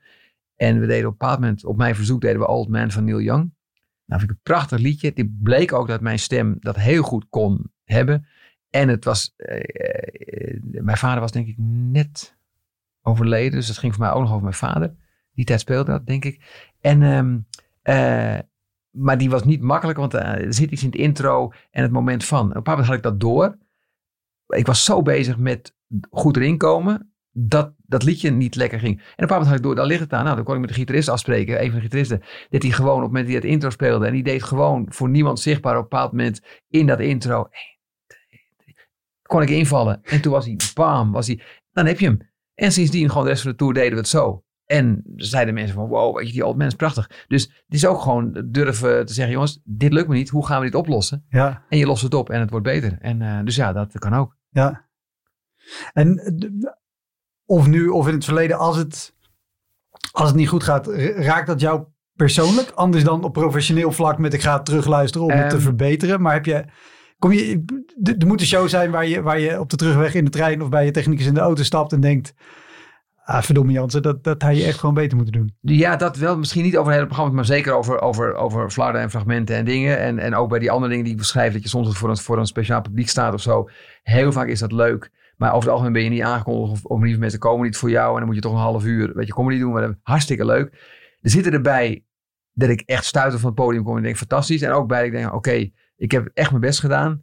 En 0.57 0.81
we 0.81 0.87
deden 0.87 1.07
op 1.07 1.13
een 1.13 1.19
bepaald 1.19 1.41
moment, 1.41 1.65
op 1.65 1.77
mijn 1.77 1.95
verzoek, 1.95 2.21
deden 2.21 2.41
we 2.41 2.49
Old 2.49 2.69
Man 2.69 2.91
van 2.91 3.05
Neil 3.05 3.21
Young. 3.21 3.55
Nou, 4.07 4.21
vind 4.21 4.31
ik 4.31 4.31
een 4.31 4.53
prachtig 4.53 4.79
liedje. 4.79 5.13
Die 5.13 5.39
bleek 5.43 5.73
ook 5.73 5.89
dat 5.89 6.01
mijn 6.01 6.19
stem 6.19 6.57
dat 6.61 6.77
heel 6.77 7.03
goed 7.03 7.27
kon 7.29 7.73
hebben. 7.85 8.27
En 8.71 8.89
het 8.89 9.05
was, 9.05 9.35
uh, 9.37 9.57
uh, 9.57 10.61
mijn 10.63 10.97
vader 10.97 11.21
was 11.21 11.33
denk 11.33 11.47
ik 11.47 11.57
net 11.59 12.37
overleden. 13.03 13.53
Dus 13.53 13.67
dat 13.67 13.79
ging 13.79 13.95
voor 13.95 14.05
mij 14.05 14.13
ook 14.13 14.21
nog 14.21 14.31
over 14.31 14.43
mijn 14.43 14.55
vader. 14.55 14.95
Die 15.35 15.45
tijd 15.45 15.61
speelde 15.61 15.91
dat, 15.91 16.07
denk 16.07 16.25
ik. 16.25 16.41
En, 16.81 17.03
um, 17.03 17.47
uh, 17.83 18.39
maar 18.91 19.19
die 19.19 19.31
was 19.31 19.45
niet 19.45 19.63
makkelijk, 19.63 19.99
want 19.99 20.15
er 20.15 20.55
zit 20.55 20.71
iets 20.71 20.83
in 20.83 20.91
het 20.91 20.99
intro 20.99 21.53
en 21.71 21.83
het 21.83 21.93
moment 21.93 22.25
van. 22.25 22.41
Op 22.41 22.47
een 22.47 22.53
bepaald 22.53 22.79
moment 22.79 22.87
had 22.87 22.97
ik 22.97 23.03
dat 23.03 23.21
door. 23.21 23.59
Ik 24.47 24.67
was 24.67 24.85
zo 24.85 25.03
bezig 25.03 25.39
met 25.39 25.77
goed 26.11 26.37
erin 26.37 26.59
komen, 26.59 27.13
dat 27.31 27.75
dat 27.87 28.03
liedje 28.03 28.31
niet 28.31 28.55
lekker 28.55 28.79
ging. 28.79 28.97
En 28.97 29.03
op 29.03 29.09
een 29.09 29.15
bepaald 29.17 29.41
moment 29.41 29.49
had 29.49 29.59
ik 29.59 29.65
door, 29.65 29.75
daar 29.75 29.87
ligt 29.87 30.01
het 30.01 30.13
aan. 30.13 30.25
Nou, 30.25 30.37
dan 30.37 30.45
kon 30.45 30.55
ik 30.55 30.61
met 30.61 30.69
de 30.69 30.75
gitarist 30.75 31.09
afspreken, 31.09 31.63
een 31.63 31.71
van 31.71 31.75
de 31.75 31.85
gitaristen. 31.85 32.23
Dat 32.49 32.63
hij 32.63 32.71
gewoon 32.71 32.97
op 32.97 33.03
het 33.03 33.13
moment 33.13 33.25
dat 33.25 33.35
hij 33.35 33.43
het 33.43 33.53
intro 33.53 33.71
speelde. 33.71 34.07
En 34.07 34.13
die 34.13 34.23
deed 34.23 34.43
gewoon 34.43 34.87
voor 34.89 35.09
niemand 35.09 35.41
zichtbaar 35.41 35.77
op 35.77 35.83
een 35.83 35.89
bepaald 35.89 36.11
moment 36.11 36.43
in 36.69 36.87
dat 36.87 37.01
intro. 37.01 37.49
Kon 39.23 39.43
ik 39.43 39.51
invallen. 39.51 40.03
En 40.03 40.21
toen 40.21 40.33
was 40.33 40.45
hij, 40.47 40.57
bam, 40.75 41.13
was 41.13 41.27
hij. 41.27 41.43
Dan 41.73 41.87
heb 41.87 41.99
je 41.99 42.07
hem. 42.07 42.31
En 42.55 42.73
sindsdien 42.73 43.09
gewoon 43.09 43.25
de 43.25 43.31
rest 43.31 43.43
van 43.43 43.51
de 43.51 43.57
tour 43.57 43.75
deden 43.75 43.93
we 43.93 43.97
het 43.99 44.09
zo. 44.09 44.45
En 44.67 45.03
zeiden 45.17 45.55
mensen 45.55 45.75
van, 45.75 45.89
wow, 45.89 46.17
weet 46.17 46.27
je, 46.27 46.33
die 46.33 46.47
old 46.47 46.57
man 46.57 46.67
is 46.67 46.75
prachtig. 46.75 47.25
Dus 47.29 47.43
het 47.43 47.75
is 47.75 47.87
ook 47.87 48.01
gewoon 48.01 48.47
durven 48.47 49.07
te 49.07 49.13
zeggen, 49.13 49.35
jongens, 49.35 49.61
dit 49.65 49.93
lukt 49.93 50.09
me 50.09 50.15
niet. 50.15 50.29
Hoe 50.29 50.47
gaan 50.47 50.59
we 50.59 50.65
dit 50.65 50.75
oplossen? 50.75 51.25
Ja. 51.29 51.65
En 51.69 51.79
je 51.79 51.87
lost 51.87 52.03
het 52.03 52.15
op 52.15 52.31
en 52.31 52.41
het 52.41 52.51
wordt 52.51 52.67
beter. 52.67 52.99
En 53.01 53.21
uh, 53.21 53.41
dus 53.45 53.57
ja, 53.57 53.73
dat 53.73 53.99
kan 53.99 54.15
ook. 54.15 54.37
Ja. 54.49 54.89
En 55.93 56.21
of 57.45 57.67
nu 57.67 57.89
of 57.89 58.09
in 58.09 58.15
het 58.15 58.25
verleden, 58.25 58.59
als 58.59 58.77
het, 58.77 59.15
als 60.13 60.29
het 60.29 60.37
niet 60.37 60.49
goed 60.49 60.63
gaat, 60.63 60.87
raakt 61.17 61.47
dat 61.47 61.61
jou 61.61 61.85
persoonlijk? 62.15 62.71
Anders 62.71 63.05
dan 63.05 63.25
op 63.25 63.33
professioneel 63.33 63.93
vlak 63.93 64.19
met 64.19 64.35
ik 64.35 64.43
ga 64.43 64.61
terugluisteren 64.61 65.27
om 65.27 65.33
um, 65.33 65.39
het 65.39 65.51
te 65.51 65.61
verbeteren. 65.61 66.23
Maar 66.23 66.33
heb 66.33 66.45
je, 66.45 66.65
kom 67.19 67.33
je, 67.33 67.65
er 68.03 68.27
moet 68.27 68.41
een 68.41 68.47
show 68.47 68.69
zijn 68.69 68.91
waar 68.91 69.07
je, 69.07 69.23
waar 69.23 69.39
je 69.39 69.61
op 69.61 69.71
de 69.71 69.77
terugweg 69.77 70.15
in 70.15 70.25
de 70.25 70.31
trein 70.31 70.63
of 70.63 70.69
bij 70.69 70.85
je 70.85 70.91
technicus 70.91 71.27
in 71.27 71.35
de 71.35 71.41
auto 71.41 71.63
stapt 71.63 71.93
en 71.93 72.01
denkt... 72.01 72.35
Ah, 73.25 73.43
verdomme 73.43 73.73
Jansen, 73.73 74.03
dat, 74.03 74.25
dat 74.25 74.43
had 74.43 74.57
je 74.57 74.65
echt 74.65 74.79
gewoon 74.79 74.95
beter 74.95 75.17
moeten 75.17 75.35
doen. 75.35 75.55
Ja, 75.61 75.97
dat 75.97 76.17
wel. 76.17 76.39
Misschien 76.39 76.63
niet 76.63 76.77
over 76.77 76.87
het 76.87 76.95
hele 76.95 77.07
programma, 77.07 77.35
maar 77.35 77.45
zeker 77.45 77.73
over, 77.73 78.01
over, 78.01 78.35
over 78.35 78.71
flarden 78.71 79.01
en 79.01 79.11
fragmenten 79.11 79.57
en 79.57 79.65
dingen. 79.65 79.99
En, 79.99 80.19
en 80.19 80.35
ook 80.35 80.49
bij 80.49 80.59
die 80.59 80.71
andere 80.71 80.89
dingen 80.89 81.05
die 81.05 81.13
ik 81.13 81.19
beschrijf, 81.19 81.53
dat 81.53 81.63
je 81.63 81.69
soms 81.69 81.99
voor 81.99 82.11
een, 82.11 82.17
voor 82.17 82.39
een 82.39 82.47
speciaal 82.47 82.81
publiek 82.81 83.09
staat 83.09 83.35
of 83.35 83.41
zo. 83.41 83.69
Heel 84.03 84.33
vaak 84.33 84.49
is 84.49 84.59
dat 84.59 84.73
leuk. 84.73 85.11
Maar 85.37 85.51
over 85.51 85.63
het 85.63 85.71
algemeen 85.71 85.93
ben 85.93 86.03
je 86.03 86.11
niet 86.11 86.23
aangekondigd 86.23 86.73
of, 86.73 86.85
of 86.85 87.03
lieve 87.03 87.19
mensen 87.19 87.39
komen 87.39 87.65
niet 87.65 87.77
voor 87.77 87.91
jou. 87.91 88.13
En 88.13 88.17
dan 88.17 88.27
moet 88.27 88.35
je 88.35 88.41
toch 88.41 88.53
een 88.53 88.59
half 88.59 88.85
uur, 88.85 89.13
weet 89.15 89.27
je, 89.27 89.33
comedy 89.33 89.59
doen. 89.59 89.73
Maar 89.73 89.99
hartstikke 90.03 90.45
leuk. 90.45 90.73
Er 91.21 91.31
zitten 91.31 91.53
erbij 91.53 92.05
dat 92.53 92.69
ik 92.69 92.81
echt 92.81 93.05
stuiter 93.05 93.39
van 93.39 93.51
het 93.51 93.59
podium 93.59 93.85
kom 93.85 93.97
en 93.97 94.03
denk 94.03 94.17
fantastisch. 94.17 94.63
En 94.63 94.73
ook 94.73 94.89
bij 94.89 94.99
dat 94.99 95.07
ik 95.07 95.13
denk, 95.13 95.35
oké, 95.35 95.71
ik 95.97 96.11
heb 96.11 96.31
echt 96.35 96.51
mijn 96.51 96.63
best 96.63 96.81
gedaan. 96.81 97.23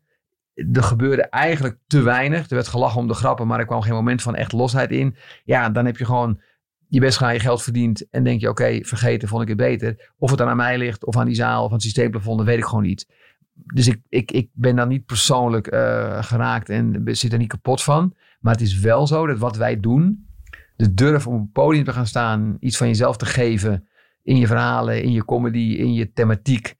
Er 0.74 0.84
gebeurde 0.84 1.22
eigenlijk 1.22 1.78
te 1.88 2.02
weinig. 2.02 2.50
Er 2.50 2.56
werd 2.56 2.68
gelachen 2.68 3.00
om 3.00 3.08
de 3.08 3.14
grappen, 3.14 3.48
maar 3.48 3.60
er 3.60 3.66
kwam 3.66 3.82
geen 3.82 3.94
moment 3.94 4.22
van 4.22 4.36
echt 4.36 4.52
losheid 4.52 4.92
in. 4.92 5.16
Ja, 5.44 5.70
dan 5.70 5.86
heb 5.86 5.98
je 5.98 6.06
gewoon 6.06 6.42
je 6.88 7.00
best 7.00 7.18
gedaan, 7.18 7.34
je 7.34 7.40
geld 7.40 7.64
verdiend. 7.64 8.10
En 8.10 8.24
denk 8.24 8.42
je, 8.42 8.50
oké, 8.50 8.80
vergeten, 8.82 9.28
vond 9.28 9.42
ik 9.42 9.48
het 9.48 9.58
beter. 9.58 10.12
Of 10.18 10.30
het 10.30 10.40
dan 10.40 10.48
aan 10.48 10.58
mij 10.58 10.78
ligt, 10.78 11.06
of 11.06 11.18
aan 11.18 11.26
die 11.26 11.36
zaal, 11.36 11.64
of 11.64 11.68
aan 11.68 11.74
het 11.74 11.84
systeemplafond, 11.84 12.38
dat 12.38 12.48
weet 12.48 12.58
ik 12.58 12.66
gewoon 12.66 12.84
niet. 12.84 13.08
Dus 13.54 13.88
ik, 13.88 14.02
ik, 14.10 14.32
ik 14.32 14.50
ben 14.54 14.76
dan 14.76 14.88
niet 14.88 15.06
persoonlijk 15.06 15.74
uh, 15.74 16.24
geraakt 16.24 16.70
en 16.70 17.02
zit 17.06 17.32
er 17.32 17.38
niet 17.38 17.48
kapot 17.48 17.84
van. 17.84 18.14
Maar 18.40 18.54
het 18.54 18.62
is 18.62 18.80
wel 18.80 19.08
zo 19.08 19.28
dat 19.28 19.38
wat 19.38 19.58
wij 19.58 19.80
doen, 19.80 20.28
de 20.76 20.94
durf 20.94 21.28
om 21.28 21.34
op 21.34 21.40
een 21.40 21.52
podium 21.52 21.84
te 21.84 21.94
gaan 21.94 22.08
staan, 22.08 22.58
iets 22.60 22.78
van 22.78 22.88
jezelf 22.88 23.18
te 23.18 23.26
geven 23.26 23.88
in 24.24 24.38
je 24.38 24.48
verhalen, 24.48 25.04
in 25.04 25.12
je 25.12 25.26
comedy, 25.26 25.76
in 25.78 25.94
je 25.94 26.14
thematiek. 26.14 26.76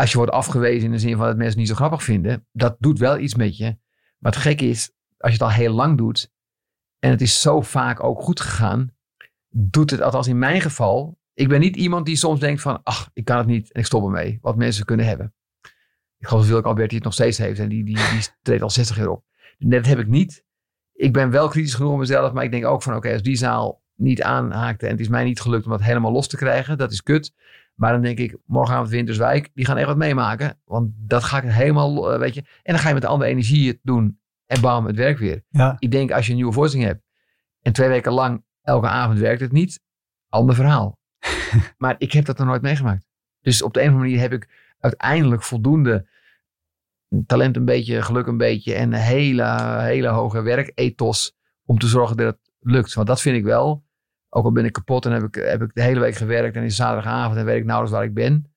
Als 0.00 0.10
je 0.10 0.16
wordt 0.16 0.32
afgewezen 0.32 0.84
in 0.84 0.90
de 0.90 0.98
zin 0.98 1.16
van 1.16 1.26
dat 1.26 1.36
mensen 1.36 1.46
het 1.46 1.56
niet 1.56 1.68
zo 1.68 1.74
grappig 1.74 2.02
vinden, 2.02 2.46
dat 2.52 2.76
doet 2.78 2.98
wel 2.98 3.18
iets 3.18 3.34
met 3.34 3.56
je. 3.56 3.76
Maar 4.18 4.32
het 4.32 4.40
gekke 4.40 4.64
is, 4.64 4.92
als 5.18 5.32
je 5.32 5.38
het 5.38 5.42
al 5.42 5.50
heel 5.50 5.72
lang 5.72 5.98
doet 5.98 6.32
en 6.98 7.10
het 7.10 7.20
is 7.20 7.40
zo 7.40 7.60
vaak 7.60 8.02
ook 8.02 8.22
goed 8.22 8.40
gegaan, 8.40 8.94
doet 9.48 9.90
het, 9.90 10.00
althans 10.00 10.26
in 10.26 10.38
mijn 10.38 10.60
geval, 10.60 11.18
ik 11.34 11.48
ben 11.48 11.60
niet 11.60 11.76
iemand 11.76 12.06
die 12.06 12.16
soms 12.16 12.40
denkt 12.40 12.62
van, 12.62 12.80
ach, 12.82 13.10
ik 13.12 13.24
kan 13.24 13.38
het 13.38 13.46
niet 13.46 13.72
en 13.72 13.80
ik 13.80 13.86
stop 13.86 14.04
ermee, 14.04 14.38
wat 14.40 14.56
mensen 14.56 14.84
kunnen 14.84 15.06
hebben. 15.06 15.34
Ik 16.18 16.26
geloof 16.26 16.42
dat 16.42 16.52
Wilk 16.52 16.64
Albert 16.64 16.88
die 16.88 16.98
het 16.98 17.06
nog 17.06 17.14
steeds 17.14 17.38
heeft 17.38 17.58
en 17.58 17.68
die, 17.68 17.84
die, 17.84 17.96
die 17.96 18.26
treedt 18.42 18.62
al 18.62 18.70
60 18.70 18.96
jaar 18.96 19.08
op. 19.08 19.24
Dat 19.58 19.86
heb 19.86 19.98
ik 19.98 20.06
niet. 20.06 20.44
Ik 20.92 21.12
ben 21.12 21.30
wel 21.30 21.48
kritisch 21.48 21.74
genoeg 21.74 21.92
op 21.92 21.98
mezelf, 21.98 22.32
maar 22.32 22.44
ik 22.44 22.50
denk 22.50 22.66
ook 22.66 22.82
van, 22.82 22.92
oké, 22.92 23.00
okay, 23.00 23.12
als 23.12 23.22
die 23.22 23.36
zaal 23.36 23.82
niet 23.94 24.22
aanhaakte 24.22 24.86
en 24.86 24.92
het 24.92 25.00
is 25.00 25.08
mij 25.08 25.24
niet 25.24 25.40
gelukt 25.40 25.64
om 25.64 25.70
dat 25.70 25.82
helemaal 25.82 26.12
los 26.12 26.28
te 26.28 26.36
krijgen, 26.36 26.78
dat 26.78 26.92
is 26.92 27.02
kut. 27.02 27.32
Maar 27.80 27.92
dan 27.92 28.02
denk 28.02 28.18
ik, 28.18 28.36
morgenavond 28.44 28.88
Winterswijk, 28.88 29.50
die 29.54 29.64
gaan 29.64 29.76
echt 29.76 29.86
wat 29.86 29.96
meemaken. 29.96 30.60
Want 30.64 30.92
dat 30.96 31.24
ga 31.24 31.42
ik 31.42 31.50
helemaal, 31.50 32.18
weet 32.18 32.34
je. 32.34 32.40
En 32.40 32.72
dan 32.72 32.78
ga 32.78 32.88
je 32.88 32.94
met 32.94 33.02
de 33.02 33.08
andere 33.08 33.30
energie 33.30 33.68
het 33.68 33.78
doen. 33.82 34.20
En 34.46 34.60
bam, 34.60 34.86
het 34.86 34.96
werkt 34.96 35.18
weer. 35.18 35.44
Ja. 35.48 35.76
Ik 35.78 35.90
denk, 35.90 36.10
als 36.10 36.24
je 36.24 36.30
een 36.30 36.36
nieuwe 36.36 36.52
voorstelling 36.52 36.88
hebt. 36.88 37.02
En 37.62 37.72
twee 37.72 37.88
weken 37.88 38.12
lang, 38.12 38.44
elke 38.62 38.86
avond 38.86 39.18
werkt 39.18 39.40
het 39.40 39.52
niet. 39.52 39.80
Ander 40.28 40.54
verhaal. 40.54 40.98
maar 41.78 41.94
ik 41.98 42.12
heb 42.12 42.24
dat 42.24 42.38
nog 42.38 42.46
nooit 42.46 42.62
meegemaakt. 42.62 43.06
Dus 43.40 43.62
op 43.62 43.74
de 43.74 43.80
een 43.80 43.86
of 43.86 43.92
andere 43.92 44.10
manier 44.10 44.30
heb 44.30 44.42
ik 44.42 44.74
uiteindelijk 44.78 45.42
voldoende 45.42 46.08
talent 47.26 47.56
een 47.56 47.64
beetje, 47.64 48.02
geluk 48.02 48.26
een 48.26 48.36
beetje 48.36 48.74
en 48.74 48.92
een 48.92 49.00
hele, 49.00 49.78
hele 49.80 50.08
hoge 50.08 50.42
werkethos 50.42 51.36
om 51.64 51.78
te 51.78 51.86
zorgen 51.86 52.16
dat 52.16 52.26
het 52.26 52.50
lukt. 52.60 52.94
Want 52.94 53.06
dat 53.06 53.20
vind 53.20 53.36
ik 53.36 53.44
wel. 53.44 53.84
Ook 54.32 54.44
al 54.44 54.52
ben 54.52 54.64
ik 54.64 54.72
kapot 54.72 55.06
en 55.06 55.12
heb 55.12 55.22
ik, 55.22 55.34
heb 55.34 55.62
ik 55.62 55.74
de 55.74 55.82
hele 55.82 56.00
week 56.00 56.14
gewerkt 56.14 56.56
en 56.56 56.62
is 56.62 56.76
zaterdagavond 56.76 57.38
en 57.38 57.44
weet 57.44 57.58
ik 57.58 57.64
nauwelijks 57.64 57.98
waar 57.98 58.06
ik 58.06 58.14
ben. 58.14 58.54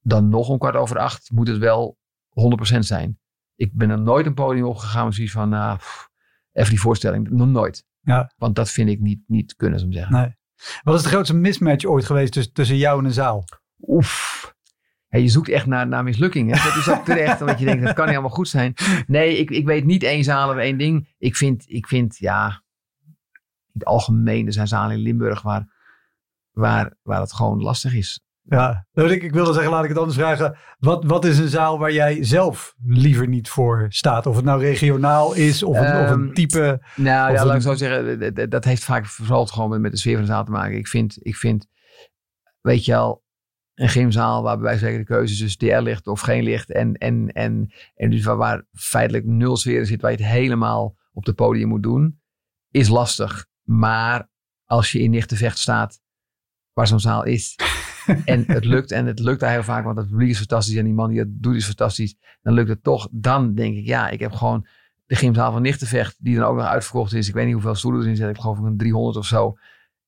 Dan 0.00 0.28
nog 0.28 0.48
om 0.48 0.58
kwart 0.58 0.76
over 0.76 0.98
acht 0.98 1.30
moet 1.30 1.48
het 1.48 1.58
wel 1.58 1.98
100% 2.74 2.78
zijn. 2.78 3.18
Ik 3.54 3.72
ben 3.72 3.90
er 3.90 4.00
nooit 4.00 4.26
een 4.26 4.34
podium 4.34 4.64
opgegaan 4.64 5.04
met 5.04 5.14
zoiets 5.14 5.32
van, 5.32 5.76
pff, 5.76 6.10
even 6.52 6.70
die 6.70 6.80
voorstelling. 6.80 7.30
Nog 7.30 7.48
nooit. 7.48 7.84
Ja. 8.00 8.32
Want 8.36 8.54
dat 8.54 8.70
vind 8.70 8.88
ik 8.88 9.00
niet, 9.00 9.20
niet 9.26 9.56
kunnen, 9.56 9.86
ik 9.86 9.92
zeggen. 9.92 10.14
Nee. 10.14 10.36
Wat 10.82 10.94
is 10.94 11.02
de 11.02 11.08
grootste 11.08 11.34
mismatch 11.34 11.84
ooit 11.84 12.04
geweest 12.04 12.32
tussen, 12.32 12.52
tussen 12.52 12.76
jou 12.76 12.98
en 12.98 13.04
een 13.04 13.12
zaal? 13.12 13.44
Oef. 13.80 14.54
Hey, 15.06 15.22
je 15.22 15.28
zoekt 15.28 15.48
echt 15.48 15.66
naar, 15.66 15.86
naar 15.88 16.04
mislukkingen. 16.04 16.56
Dat 16.64 16.76
is 16.76 16.88
ook 16.88 17.04
terecht, 17.04 17.40
omdat 17.40 17.58
je 17.58 17.64
denkt, 17.64 17.84
dat 17.84 17.94
kan 17.94 18.04
niet 18.04 18.14
allemaal 18.14 18.34
goed 18.34 18.48
zijn. 18.48 18.74
Nee, 19.06 19.38
ik, 19.38 19.50
ik 19.50 19.66
weet 19.66 19.84
niet 19.84 20.02
één 20.02 20.24
zaal 20.24 20.50
of 20.50 20.56
één 20.56 20.78
ding. 20.78 21.14
Ik 21.18 21.36
vind, 21.36 21.64
ik 21.68 21.86
vind 21.86 22.16
ja, 22.16 22.62
in 23.76 23.82
het 23.82 23.88
algemeen, 23.88 24.46
er 24.46 24.52
zijn 24.52 24.68
zalen 24.68 24.96
in 24.96 25.02
Limburg 25.02 25.42
waar, 25.42 25.74
waar, 26.50 26.96
waar 27.02 27.20
het 27.20 27.32
gewoon 27.32 27.62
lastig 27.62 27.94
is. 27.94 28.20
Ja, 28.48 28.86
nou, 28.92 29.10
ik, 29.10 29.22
ik 29.22 29.32
wilde 29.32 29.52
zeggen, 29.52 29.72
laat 29.72 29.82
ik 29.82 29.88
het 29.88 29.98
anders 29.98 30.16
vragen. 30.18 30.56
Wat, 30.78 31.04
wat 31.04 31.24
is 31.24 31.38
een 31.38 31.48
zaal 31.48 31.78
waar 31.78 31.92
jij 31.92 32.24
zelf 32.24 32.74
liever 32.84 33.28
niet 33.28 33.48
voor 33.48 33.86
staat? 33.88 34.26
Of 34.26 34.36
het 34.36 34.44
nou 34.44 34.60
regionaal 34.60 35.34
is, 35.34 35.62
of 35.62 35.76
een, 35.76 35.82
of 36.04 36.10
een 36.10 36.24
Ehm, 36.24 36.32
type... 36.32 36.80
Nou 36.96 37.32
ja, 37.32 37.32
laat 37.32 37.48
een- 37.48 37.54
ik 37.54 37.62
zo 37.62 37.74
zeggen, 37.74 38.50
dat- 38.50 38.64
heeft 38.64 38.84
vaak 38.84 39.06
vooral 39.06 39.46
gewoon 39.46 39.70
met, 39.70 39.80
met 39.80 39.90
de 39.92 39.98
sfeer 39.98 40.12
van 40.16 40.24
de 40.24 40.30
zaal 40.30 40.44
te 40.44 40.50
maken. 40.50 40.76
Ik 40.76 40.88
vind, 40.88 41.16
ik 41.20 41.36
vind, 41.36 41.66
weet 42.60 42.84
je 42.84 42.92
wel, 42.92 43.24
een 43.74 43.88
gymzaal 43.88 44.42
waar 44.42 44.54
bij 44.54 44.64
wijze 44.64 44.78
van 44.78 44.88
spreken 44.88 45.08
de 45.08 45.14
keuze 45.16 45.36
tussen 45.42 45.58
DR 45.68 45.80
ligt 45.82 46.06
of 46.06 46.20
geen 46.20 46.42
licht. 46.42 46.72
En, 46.72 46.94
en, 46.94 47.28
en, 47.32 47.72
en 47.94 48.10
dus 48.10 48.24
waar, 48.24 48.36
waar 48.36 48.62
feitelijk 48.72 49.24
nul 49.24 49.56
sfeer 49.56 49.86
zit, 49.86 50.00
waar 50.00 50.10
je 50.10 50.16
het 50.16 50.26
helemaal 50.26 50.96
op 51.12 51.24
de 51.24 51.32
podium 51.34 51.68
moet 51.68 51.82
doen, 51.82 52.20
is 52.70 52.88
lastig. 52.88 53.46
Maar 53.66 54.28
als 54.64 54.92
je 54.92 54.98
in 54.98 55.10
Nichtenvecht 55.10 55.58
staat, 55.58 56.00
waar 56.72 56.86
zo'n 56.86 57.00
zaal 57.00 57.24
is, 57.24 57.58
en 58.24 58.44
het 58.46 58.64
lukt, 58.64 58.90
en 58.90 59.06
het 59.06 59.18
lukt 59.18 59.40
daar 59.40 59.50
heel 59.50 59.62
vaak, 59.62 59.84
want 59.84 59.98
het 59.98 60.08
publiek 60.08 60.30
is 60.30 60.38
fantastisch 60.38 60.76
en 60.76 60.84
die 60.84 60.94
man 60.94 61.10
die 61.10 61.18
het 61.18 61.42
doet 61.42 61.56
is 61.56 61.64
fantastisch, 61.64 62.14
dan 62.42 62.54
lukt 62.54 62.68
het 62.68 62.82
toch. 62.82 63.08
Dan 63.10 63.54
denk 63.54 63.76
ik, 63.76 63.86
ja, 63.86 64.08
ik 64.08 64.20
heb 64.20 64.32
gewoon 64.32 64.66
de 65.06 65.14
gymzaal 65.14 65.52
van 65.52 65.62
Nichtenvecht, 65.62 66.16
die 66.18 66.36
dan 66.36 66.44
ook 66.44 66.56
nog 66.56 66.66
uitverkocht 66.66 67.12
is. 67.12 67.28
Ik 67.28 67.34
weet 67.34 67.44
niet 67.44 67.54
hoeveel 67.54 67.74
stoelen 67.74 68.00
erin 68.00 68.16
zitten. 68.16 68.34
Ik 68.34 68.40
geloof 68.40 68.58
een 68.58 68.76
300 68.76 69.16
of 69.16 69.26
zo. 69.26 69.56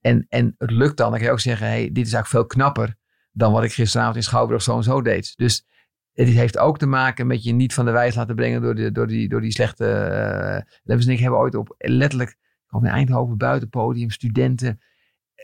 En, 0.00 0.26
en 0.28 0.54
het 0.58 0.70
lukt 0.70 0.96
dan. 0.96 1.10
Dan 1.10 1.18
kan 1.18 1.26
je 1.26 1.32
ook 1.32 1.40
zeggen, 1.40 1.66
hey, 1.66 1.90
dit 1.92 2.06
is 2.06 2.12
eigenlijk 2.12 2.26
veel 2.26 2.46
knapper 2.46 2.96
dan 3.32 3.52
wat 3.52 3.64
ik 3.64 3.72
gisteravond 3.72 4.16
in 4.16 4.22
Schouwburg 4.22 4.62
zo 4.62 4.76
en 4.76 4.82
zo 4.82 5.02
deed. 5.02 5.36
Dus 5.36 5.66
het 6.12 6.28
heeft 6.28 6.58
ook 6.58 6.78
te 6.78 6.86
maken 6.86 7.26
met 7.26 7.44
je 7.44 7.52
niet 7.52 7.74
van 7.74 7.84
de 7.84 7.90
wijs 7.90 8.14
laten 8.14 8.34
brengen 8.34 8.62
door, 8.62 8.74
de, 8.74 8.92
door, 8.92 9.06
die, 9.06 9.28
door 9.28 9.40
die 9.40 9.52
slechte... 9.52 9.84
Uh, 9.84 10.74
Levens 10.82 11.06
en 11.06 11.12
ik 11.12 11.18
hebben 11.18 11.38
ooit 11.38 11.54
op 11.54 11.74
letterlijk, 11.78 12.36
gewoon 12.68 12.86
in 12.86 12.92
Eindhoven, 12.92 13.36
buiten 13.36 13.68
podium, 13.68 14.10
studenten 14.10 14.80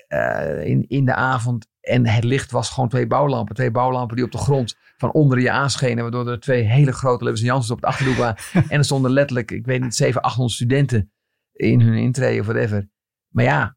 eh, 0.09 0.65
in, 0.65 0.89
in 0.89 1.05
de 1.05 1.15
avond. 1.15 1.67
En 1.81 2.07
het 2.07 2.25
licht 2.25 2.51
was 2.51 2.71
gewoon 2.71 2.89
twee 2.89 3.07
bouwlampen. 3.07 3.55
Twee 3.55 3.71
bouwlampen 3.71 4.17
die 4.17 4.25
op 4.25 4.33
de 4.33 4.39
grond 4.39 4.77
van 4.97 5.13
onder 5.13 5.41
je 5.41 5.51
aanschenen. 5.51 6.03
Waardoor 6.03 6.29
er 6.29 6.41
twee 6.41 6.63
hele 6.63 6.93
grote 6.93 7.25
Levens 7.25 7.41
en 7.41 7.47
Janssens 7.47 7.71
op 7.71 7.77
het 7.77 7.87
achterdoek 7.87 8.17
waren. 8.17 8.37
en 8.73 8.79
er 8.79 8.85
stonden 8.85 9.11
letterlijk, 9.11 9.51
ik 9.51 9.67
weet 9.67 9.81
niet, 9.81 9.95
700, 9.95 10.27
800 10.27 10.57
studenten 10.57 11.13
in 11.53 11.81
hun 11.81 11.95
intree 11.95 12.41
of 12.41 12.47
whatever. 12.47 12.89
Maar 13.29 13.45
ja, 13.45 13.77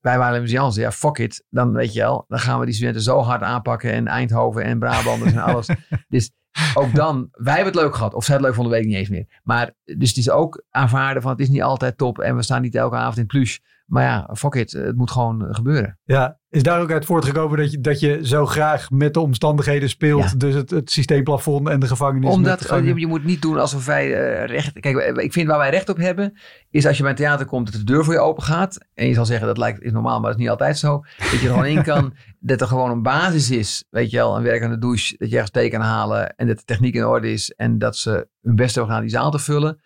wij 0.00 0.18
waren 0.18 0.32
Levens 0.32 0.52
Jansen. 0.52 0.82
Ja, 0.82 0.92
fuck 0.92 1.18
it. 1.18 1.44
Dan 1.50 1.72
weet 1.72 1.92
je 1.92 2.00
wel, 2.00 2.24
dan 2.28 2.38
gaan 2.38 2.58
we 2.58 2.64
die 2.64 2.74
studenten 2.74 3.02
zo 3.02 3.20
hard 3.20 3.42
aanpakken. 3.42 3.92
En 3.92 4.06
Eindhoven 4.06 4.62
en 4.64 4.78
Brabanders 4.78 5.32
en 5.32 5.38
alles. 5.38 5.68
dus 6.08 6.30
ook 6.74 6.94
dan, 6.94 7.28
wij 7.32 7.54
hebben 7.54 7.72
het 7.72 7.82
leuk 7.82 7.94
gehad. 7.94 8.14
Of 8.14 8.24
zij 8.24 8.34
het 8.34 8.44
leuk 8.44 8.54
vonden, 8.54 8.72
weet 8.72 8.82
ik 8.82 8.88
niet 8.88 8.96
eens 8.96 9.08
meer. 9.08 9.40
Maar 9.42 9.74
dus 9.84 10.08
het 10.08 10.18
is 10.18 10.30
ook 10.30 10.64
aanvaarden 10.70 11.22
van 11.22 11.30
het 11.30 11.40
is 11.40 11.48
niet 11.48 11.62
altijd 11.62 11.98
top. 11.98 12.18
En 12.18 12.36
we 12.36 12.42
staan 12.42 12.62
niet 12.62 12.74
elke 12.74 12.96
avond 12.96 13.16
in 13.16 13.22
het 13.22 13.30
plush. 13.30 13.58
Maar 13.86 14.02
ja, 14.02 14.30
fuck 14.34 14.54
it. 14.54 14.72
Het 14.72 14.96
moet 14.96 15.10
gewoon 15.10 15.46
gebeuren. 15.50 15.98
Ja, 16.04 16.38
is 16.48 16.62
daar 16.62 16.80
ook 16.80 16.90
uit 16.90 17.04
voortgekomen 17.04 17.58
dat 17.58 17.70
je, 17.70 17.80
dat 17.80 18.00
je 18.00 18.26
zo 18.26 18.46
graag 18.46 18.90
met 18.90 19.14
de 19.14 19.20
omstandigheden 19.20 19.88
speelt? 19.88 20.30
Ja. 20.30 20.36
Dus 20.36 20.54
het, 20.54 20.70
het 20.70 20.90
systeemplafond 20.90 21.68
en 21.68 21.80
de 21.80 21.86
gevangenis. 21.86 22.30
Omdat 22.30 22.58
de 22.58 22.64
gangen. 22.64 22.84
je, 22.84 23.00
je 23.00 23.06
moet 23.06 23.24
niet 23.24 23.42
doen 23.42 23.58
alsof 23.58 23.86
wij 23.86 24.14
eh, 24.14 24.46
recht... 24.46 24.80
Kijk, 24.80 24.96
ik 25.16 25.32
vind 25.32 25.48
waar 25.48 25.58
wij 25.58 25.70
recht 25.70 25.88
op 25.88 25.96
hebben... 25.96 26.38
is 26.70 26.86
als 26.86 26.96
je 26.96 27.02
bij 27.02 27.10
een 27.10 27.16
theater 27.16 27.46
komt 27.46 27.72
dat 27.72 27.80
de 27.80 27.84
deur 27.84 28.04
voor 28.04 28.14
je 28.14 28.20
open 28.20 28.42
gaat. 28.42 28.78
En 28.94 29.06
je 29.06 29.14
zal 29.14 29.26
zeggen 29.26 29.46
dat 29.46 29.58
lijkt, 29.58 29.82
is 29.82 29.92
normaal, 29.92 30.20
maar 30.20 30.30
dat 30.30 30.38
is 30.38 30.44
niet 30.44 30.50
altijd 30.50 30.78
zo. 30.78 31.04
Dat 31.18 31.30
je 31.30 31.36
er 31.36 31.52
gewoon 31.52 31.66
in 31.66 31.82
kan. 31.92 32.14
Dat 32.40 32.60
er 32.60 32.66
gewoon 32.66 32.90
een 32.90 33.02
basis 33.02 33.50
is. 33.50 33.84
Weet 33.90 34.10
je 34.10 34.16
wel, 34.16 34.36
een 34.36 34.42
werk 34.42 34.62
aan 34.62 34.70
de 34.70 34.78
douche. 34.78 35.14
Dat 35.18 35.28
je 35.28 35.34
ergens 35.34 35.52
thee 35.52 35.70
kan 35.70 35.80
halen. 35.80 36.36
En 36.36 36.46
dat 36.46 36.56
de 36.56 36.64
techniek 36.64 36.94
in 36.94 37.06
orde 37.06 37.32
is. 37.32 37.50
En 37.50 37.78
dat 37.78 37.96
ze 37.96 38.28
hun 38.42 38.56
best 38.56 38.74
hebben 38.74 38.94
gedaan 38.94 39.08
die 39.08 39.16
zaal 39.18 39.30
te 39.30 39.38
vullen. 39.38 39.80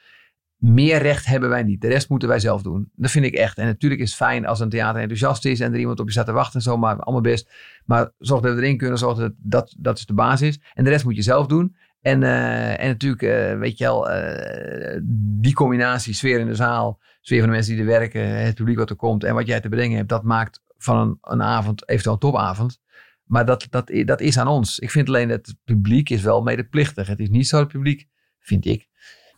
Meer 0.61 1.03
recht 1.03 1.27
hebben 1.27 1.49
wij 1.49 1.63
niet. 1.63 1.81
De 1.81 1.89
rest 1.89 2.09
moeten 2.09 2.29
wij 2.29 2.39
zelf 2.39 2.63
doen. 2.63 2.91
Dat 2.95 3.11
vind 3.11 3.25
ik 3.25 3.35
echt. 3.35 3.59
En 3.59 3.67
natuurlijk 3.67 4.01
is 4.01 4.09
het 4.09 4.17
fijn 4.17 4.47
als 4.47 4.61
een 4.61 4.69
theater 4.69 5.01
enthousiast 5.01 5.45
is 5.45 5.61
en 5.61 5.73
er 5.73 5.79
iemand 5.79 6.01
op 6.01 6.07
je 6.07 6.13
staat 6.13 6.27
te 6.27 6.33
wachten 6.33 6.55
en 6.55 6.63
zo, 6.63 6.77
maar 6.77 6.97
allemaal 6.97 7.21
best. 7.21 7.51
Maar 7.85 8.13
zorg 8.19 8.43
dat 8.43 8.55
we 8.55 8.63
erin 8.63 8.77
kunnen, 8.77 8.99
zorg 8.99 9.19
dat 9.19 9.33
dat, 9.37 9.75
dat 9.79 9.99
is 9.99 10.07
de 10.07 10.15
basis. 10.15 10.61
En 10.75 10.85
de 10.85 10.91
rest 10.91 11.05
moet 11.05 11.17
je 11.17 11.23
zelf 11.23 11.47
doen. 11.47 11.77
En, 12.01 12.23
uh, 12.23 12.81
en 12.81 12.87
natuurlijk, 12.87 13.23
uh, 13.23 13.59
weet 13.59 13.79
je 13.79 13.85
wel, 13.85 14.11
uh, 14.11 15.01
die 15.41 15.55
combinatie 15.55 16.15
sfeer 16.15 16.41
in 16.41 16.47
de 16.47 16.55
zaal, 16.55 17.01
sfeer 17.21 17.39
van 17.39 17.49
de 17.49 17.55
mensen 17.55 17.73
die 17.73 17.83
er 17.83 17.89
werken, 17.89 18.45
het 18.45 18.55
publiek 18.55 18.79
wat 18.79 18.91
er 18.91 18.97
komt 18.97 19.25
en 19.25 19.35
wat 19.35 19.47
jij 19.47 19.61
te 19.61 19.69
brengen 19.69 19.97
hebt, 19.97 20.09
dat 20.09 20.23
maakt 20.23 20.63
van 20.77 20.97
een, 20.97 21.19
een 21.21 21.43
avond 21.43 21.89
eventueel 21.89 22.15
een 22.15 22.21
topavond. 22.21 22.81
Maar 23.25 23.47
dat, 23.47 23.67
dat, 23.71 23.93
dat 24.05 24.21
is 24.21 24.39
aan 24.39 24.49
ons. 24.49 24.79
Ik 24.79 24.91
vind 24.91 25.09
alleen 25.09 25.29
dat 25.29 25.47
het 25.47 25.57
publiek 25.65 26.11
is 26.11 26.23
wel 26.23 26.43
medeplichtig. 26.43 27.07
Het 27.07 27.21
is 27.21 27.29
niet 27.29 27.49
zo 27.49 27.57
dat 27.57 27.65
het 27.65 27.75
publiek, 27.75 28.09
vind 28.39 28.67
ik, 28.67 28.89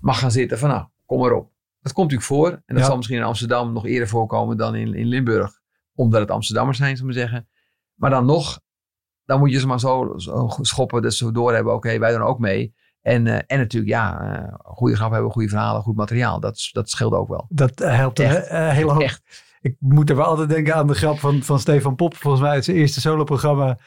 mag 0.01 0.19
gaan 0.19 0.31
zitten 0.31 0.59
van 0.59 0.69
nou, 0.69 0.87
kom 1.13 1.21
maar 1.21 1.33
op. 1.33 1.51
Dat 1.81 1.93
komt 1.93 2.11
natuurlijk 2.11 2.41
voor. 2.41 2.49
En 2.51 2.63
dat 2.67 2.79
ja. 2.79 2.85
zal 2.85 2.97
misschien 2.97 3.19
in 3.19 3.25
Amsterdam 3.25 3.73
nog 3.73 3.87
eerder 3.87 4.09
voorkomen 4.09 4.57
dan 4.57 4.75
in, 4.75 4.95
in 4.95 5.07
Limburg. 5.07 5.61
Omdat 5.95 6.21
het 6.21 6.31
Amsterdammers 6.31 6.79
zijn, 6.79 6.97
zullen 6.97 7.13
we 7.13 7.19
zeggen. 7.19 7.49
Maar 7.95 8.11
dan 8.11 8.27
nog, 8.27 8.61
dan 9.25 9.39
moet 9.39 9.51
je 9.51 9.59
ze 9.59 9.67
maar 9.67 9.81
zo, 9.81 10.13
zo 10.17 10.49
schoppen 10.61 11.03
dat 11.03 11.15
ze 11.15 11.33
door 11.33 11.55
hebben. 11.55 11.75
Oké, 11.75 11.87
okay, 11.87 12.01
wij 12.01 12.13
doen 12.13 12.23
ook 12.23 12.39
mee. 12.39 12.75
En, 13.01 13.27
uh, 13.27 13.35
en 13.35 13.59
natuurlijk, 13.59 13.93
ja, 13.93 14.37
uh, 14.43 14.55
goede 14.59 14.97
grap 14.97 15.13
hebben, 15.13 15.31
goede 15.31 15.49
verhalen, 15.49 15.83
goed 15.83 15.97
materiaal. 15.97 16.41
Dat, 16.41 16.69
dat 16.73 16.91
scheelt 16.91 17.13
ook 17.13 17.29
wel. 17.29 17.47
Dat 17.49 17.79
helpt 17.79 18.19
een 18.19 18.31
uh, 18.31 18.69
hele 18.69 18.91
hoop. 18.91 19.03
Echt. 19.03 19.23
Ik 19.61 19.77
moet 19.79 20.11
er 20.11 20.17
wel 20.17 20.25
altijd 20.25 20.49
denken 20.49 20.75
aan 20.75 20.87
de 20.87 20.95
grap 20.95 21.19
van, 21.19 21.43
van 21.43 21.59
Stefan 21.59 21.95
Pop. 21.95 22.17
Volgens 22.17 22.43
mij 22.43 22.53
uit 22.53 22.65
zijn 22.65 22.77
eerste 22.77 23.01
soloprogramma. 23.01 23.79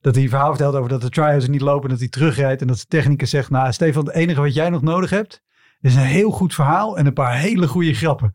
Dat 0.00 0.14
hij 0.14 0.28
verhaal 0.28 0.48
vertelt 0.48 0.74
over 0.74 0.88
dat 0.88 1.00
de 1.00 1.08
tryouts 1.08 1.48
niet 1.48 1.60
lopen. 1.60 1.88
Dat 1.88 1.98
hij 1.98 2.08
terugrijdt. 2.08 2.60
En 2.60 2.66
dat 2.66 2.76
de 2.76 2.86
technicus 2.86 3.30
zegt, 3.30 3.50
nou 3.50 3.72
Stefan, 3.72 4.06
het 4.06 4.14
enige 4.14 4.40
wat 4.40 4.54
jij 4.54 4.70
nog 4.70 4.82
nodig 4.82 5.10
hebt 5.10 5.42
is 5.80 5.94
een 5.94 6.02
heel 6.02 6.30
goed 6.30 6.54
verhaal 6.54 6.98
en 6.98 7.06
een 7.06 7.12
paar 7.12 7.34
hele 7.34 7.66
goede 7.66 7.94
grappen. 7.94 8.30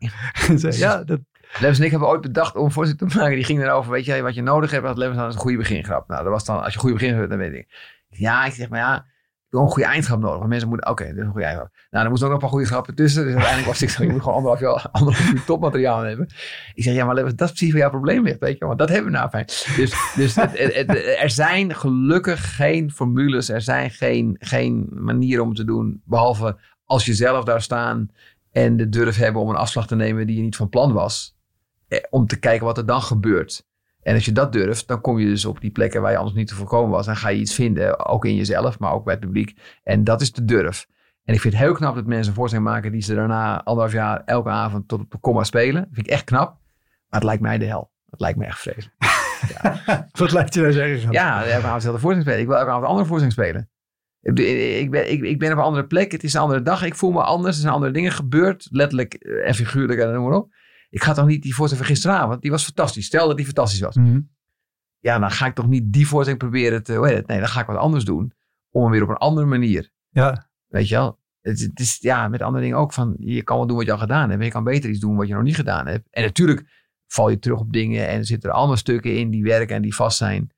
ja, 0.70 1.02
dat... 1.04 1.20
Levens 1.52 1.78
en 1.78 1.84
ik 1.84 1.90
hebben 1.90 2.08
ooit 2.08 2.20
bedacht 2.20 2.56
om 2.56 2.72
voorzitter 2.72 3.08
te 3.08 3.16
maken. 3.16 3.34
Die 3.34 3.44
ging 3.44 3.62
erover, 3.62 3.90
weet 3.92 4.04
je, 4.04 4.22
wat 4.22 4.34
je 4.34 4.42
nodig 4.42 4.70
hebt. 4.70 4.84
Wat 4.84 4.98
Levens 4.98 5.18
dan 5.18 5.28
is 5.28 5.34
een 5.34 5.40
goede 5.40 5.56
begingrap. 5.56 6.08
Nou, 6.08 6.22
dat 6.22 6.32
was 6.32 6.44
dan, 6.44 6.56
als 6.56 6.66
je 6.66 6.74
een 6.74 6.80
goede 6.80 6.94
begin 6.94 7.14
hebt, 7.14 7.30
dan 7.30 7.38
weet 7.38 7.54
ik. 7.54 7.68
Ja, 8.08 8.44
ik 8.44 8.52
zeg 8.52 8.68
maar 8.68 8.78
ja, 8.78 8.96
ik 8.96 9.52
heb 9.52 9.60
een 9.60 9.68
goede 9.68 9.88
eindgrap 9.88 10.20
nodig. 10.20 10.38
Want 10.38 10.48
mensen 10.48 10.68
moeten, 10.68 10.90
oké, 10.90 11.02
okay, 11.02 11.12
dit 11.12 11.20
is 11.20 11.26
een 11.26 11.32
goede 11.32 11.46
eindgrap. 11.46 11.72
Nou, 11.72 12.02
dan 12.02 12.08
moesten 12.08 12.28
ook 12.28 12.32
nog 12.32 12.42
een 12.42 12.48
paar 12.48 12.56
goede 12.58 12.72
grappen 12.72 12.94
tussen. 12.94 13.22
Dus 13.22 13.32
uiteindelijk 13.32 13.68
was 13.68 13.82
ik 13.82 13.90
zo, 13.90 14.02
je 14.02 14.10
moet 14.10 14.20
gewoon 14.20 14.34
anderhalf 14.34 14.60
jaar, 14.60 14.88
anderhalf 14.92 15.32
uur 15.32 15.44
topmateriaal 15.44 16.02
hebben. 16.02 16.28
Ik 16.74 16.82
zeg, 16.82 16.94
ja, 16.94 17.04
maar 17.04 17.14
Levens, 17.14 17.34
dat 17.34 17.48
is 17.48 17.54
precies 17.54 17.72
waar 17.72 17.80
jouw 17.80 17.90
probleem 17.90 18.22
ligt, 18.22 18.38
weet 18.38 18.58
je. 18.58 18.66
Want 18.66 18.78
dat 18.78 18.88
hebben 18.88 19.12
we 19.12 19.18
nou 19.18 19.28
fijn. 19.28 19.44
Dus, 19.76 20.12
dus 20.16 20.34
het, 20.34 20.58
het, 20.58 20.74
het, 20.74 20.88
er 21.18 21.30
zijn 21.30 21.74
gelukkig 21.74 22.56
geen 22.56 22.90
formules. 22.90 23.48
Er 23.48 23.60
zijn 23.60 23.90
geen, 23.90 24.36
geen 24.38 24.88
manieren 24.90 25.42
om 25.42 25.48
het 25.48 25.58
te 25.58 25.64
doen. 25.64 26.02
Behalve 26.04 26.56
als 26.86 27.04
je 27.04 27.14
zelf 27.14 27.44
daar 27.44 27.62
staan 27.62 28.10
en 28.52 28.76
de 28.76 28.88
durf 28.88 29.16
hebben 29.16 29.42
om 29.42 29.48
een 29.48 29.56
afslag 29.56 29.86
te 29.86 29.96
nemen 29.96 30.26
die 30.26 30.36
je 30.36 30.42
niet 30.42 30.56
van 30.56 30.68
plan 30.68 30.92
was. 30.92 31.36
Eh, 31.88 31.98
om 32.10 32.26
te 32.26 32.38
kijken 32.38 32.66
wat 32.66 32.78
er 32.78 32.86
dan 32.86 33.02
gebeurt. 33.02 33.66
En 34.02 34.14
als 34.14 34.24
je 34.24 34.32
dat 34.32 34.52
durft, 34.52 34.88
dan 34.88 35.00
kom 35.00 35.18
je 35.18 35.26
dus 35.26 35.44
op 35.44 35.60
die 35.60 35.70
plekken 35.70 36.02
waar 36.02 36.10
je 36.10 36.16
anders 36.16 36.36
niet 36.36 36.48
te 36.48 36.54
voorkomen 36.54 36.90
was. 36.90 37.06
Dan 37.06 37.16
ga 37.16 37.28
je 37.28 37.40
iets 37.40 37.54
vinden, 37.54 38.06
ook 38.06 38.24
in 38.24 38.34
jezelf, 38.34 38.78
maar 38.78 38.92
ook 38.92 39.04
bij 39.04 39.14
het 39.14 39.22
publiek. 39.22 39.60
En 39.82 40.04
dat 40.04 40.20
is 40.20 40.32
de 40.32 40.44
durf. 40.44 40.86
En 41.24 41.34
ik 41.34 41.40
vind 41.40 41.54
het 41.54 41.62
heel 41.62 41.72
knap 41.72 41.94
dat 41.94 42.06
mensen 42.06 42.28
een 42.28 42.34
voorstelling 42.34 42.68
maken 42.68 42.92
die 42.92 43.02
ze 43.02 43.14
daarna 43.14 43.62
anderhalf 43.62 43.92
jaar 43.92 44.22
elke 44.24 44.48
avond 44.48 44.88
tot 44.88 45.00
op 45.00 45.10
de 45.10 45.18
komma 45.18 45.44
spelen. 45.44 45.82
Dat 45.82 45.90
vind 45.92 46.06
ik 46.06 46.12
echt 46.12 46.24
knap. 46.24 46.48
Maar 47.08 47.20
het 47.20 47.22
lijkt 47.22 47.42
mij 47.42 47.58
de 47.58 47.64
hel. 47.64 47.90
Het 48.10 48.20
lijkt 48.20 48.38
me 48.38 48.44
echt 48.44 48.58
vreselijk. 48.58 48.94
ja. 49.62 50.08
Wat 50.12 50.32
lijkt 50.32 50.54
je 50.54 50.60
nou 50.60 50.72
zeggen? 50.72 51.12
Ja, 51.12 51.44
elke 51.44 51.66
avond 51.66 51.74
dezelfde 51.74 52.00
voorstelling 52.00 52.22
spelen. 52.22 52.40
Ik 52.40 52.46
wil 52.46 52.56
elke 52.56 52.68
avond 52.68 52.82
een 52.82 52.90
andere 52.90 53.08
voorstelling 53.08 53.32
spelen. 53.32 53.68
Ik 54.34 54.90
ben, 54.90 55.12
ik, 55.12 55.22
ik 55.22 55.38
ben 55.38 55.52
op 55.52 55.58
een 55.58 55.64
andere 55.64 55.86
plek. 55.86 56.12
Het 56.12 56.24
is 56.24 56.34
een 56.34 56.40
andere 56.40 56.62
dag. 56.62 56.82
Ik 56.82 56.94
voel 56.94 57.12
me 57.12 57.22
anders. 57.22 57.54
Er 57.54 57.60
zijn 57.60 57.74
andere 57.74 57.92
dingen 57.92 58.12
gebeurd. 58.12 58.68
Letterlijk 58.70 59.14
en 59.14 59.54
figuurlijk 59.54 60.00
en 60.00 60.12
noem 60.12 60.28
maar 60.28 60.38
op. 60.38 60.54
Ik 60.90 61.02
ga 61.02 61.12
toch 61.12 61.26
niet 61.26 61.42
die 61.42 61.54
voorstelling 61.54 61.86
van 61.86 61.96
gisteravond. 61.96 62.42
Die 62.42 62.50
was 62.50 62.64
fantastisch. 62.64 63.06
Stel 63.06 63.28
dat 63.28 63.36
die 63.36 63.46
fantastisch 63.46 63.80
was. 63.80 63.96
Mm 63.96 64.04
-hmm. 64.04 64.34
Ja, 64.98 65.18
dan 65.18 65.30
ga 65.30 65.46
ik 65.46 65.54
toch 65.54 65.66
niet 65.66 65.92
die 65.92 66.08
voorstelling 66.08 66.42
proberen 66.42 66.82
te... 66.82 66.92
Het? 66.92 67.26
Nee, 67.26 67.38
dan 67.38 67.48
ga 67.48 67.60
ik 67.60 67.66
wat 67.66 67.76
anders 67.76 68.04
doen. 68.04 68.32
Om 68.70 68.82
hem 68.82 68.90
weer 68.90 69.02
op 69.02 69.08
een 69.08 69.16
andere 69.16 69.46
manier. 69.46 69.90
Ja. 70.08 70.50
Weet 70.66 70.88
je 70.88 70.94
wel? 70.94 71.18
Het, 71.40 71.60
het, 71.60 71.80
is 71.80 71.98
ja, 72.00 72.28
met 72.28 72.42
andere 72.42 72.62
dingen 72.62 72.78
ook 72.78 72.92
van... 72.92 73.14
Je 73.18 73.42
kan 73.42 73.56
wel 73.56 73.66
doen 73.66 73.76
wat 73.76 73.86
je 73.86 73.92
al 73.92 73.98
gedaan 73.98 74.24
hebt. 74.24 74.36
Maar 74.36 74.44
je 74.44 74.52
kan 74.52 74.64
beter 74.64 74.90
iets 74.90 75.00
doen 75.00 75.16
wat 75.16 75.28
je 75.28 75.34
nog 75.34 75.42
niet 75.42 75.56
gedaan 75.56 75.86
hebt. 75.86 76.08
En 76.10 76.22
natuurlijk 76.22 76.86
val 77.06 77.28
je 77.28 77.38
terug 77.38 77.58
op 77.58 77.72
dingen. 77.72 78.08
En 78.08 78.18
er 78.18 78.26
zitten 78.26 78.50
er 78.50 78.56
allemaal 78.56 78.76
stukken 78.76 79.16
in 79.18 79.30
die 79.30 79.42
werken 79.42 79.76
en 79.76 79.82
die 79.82 79.94
vast 79.94 80.18
zijn. 80.18 80.50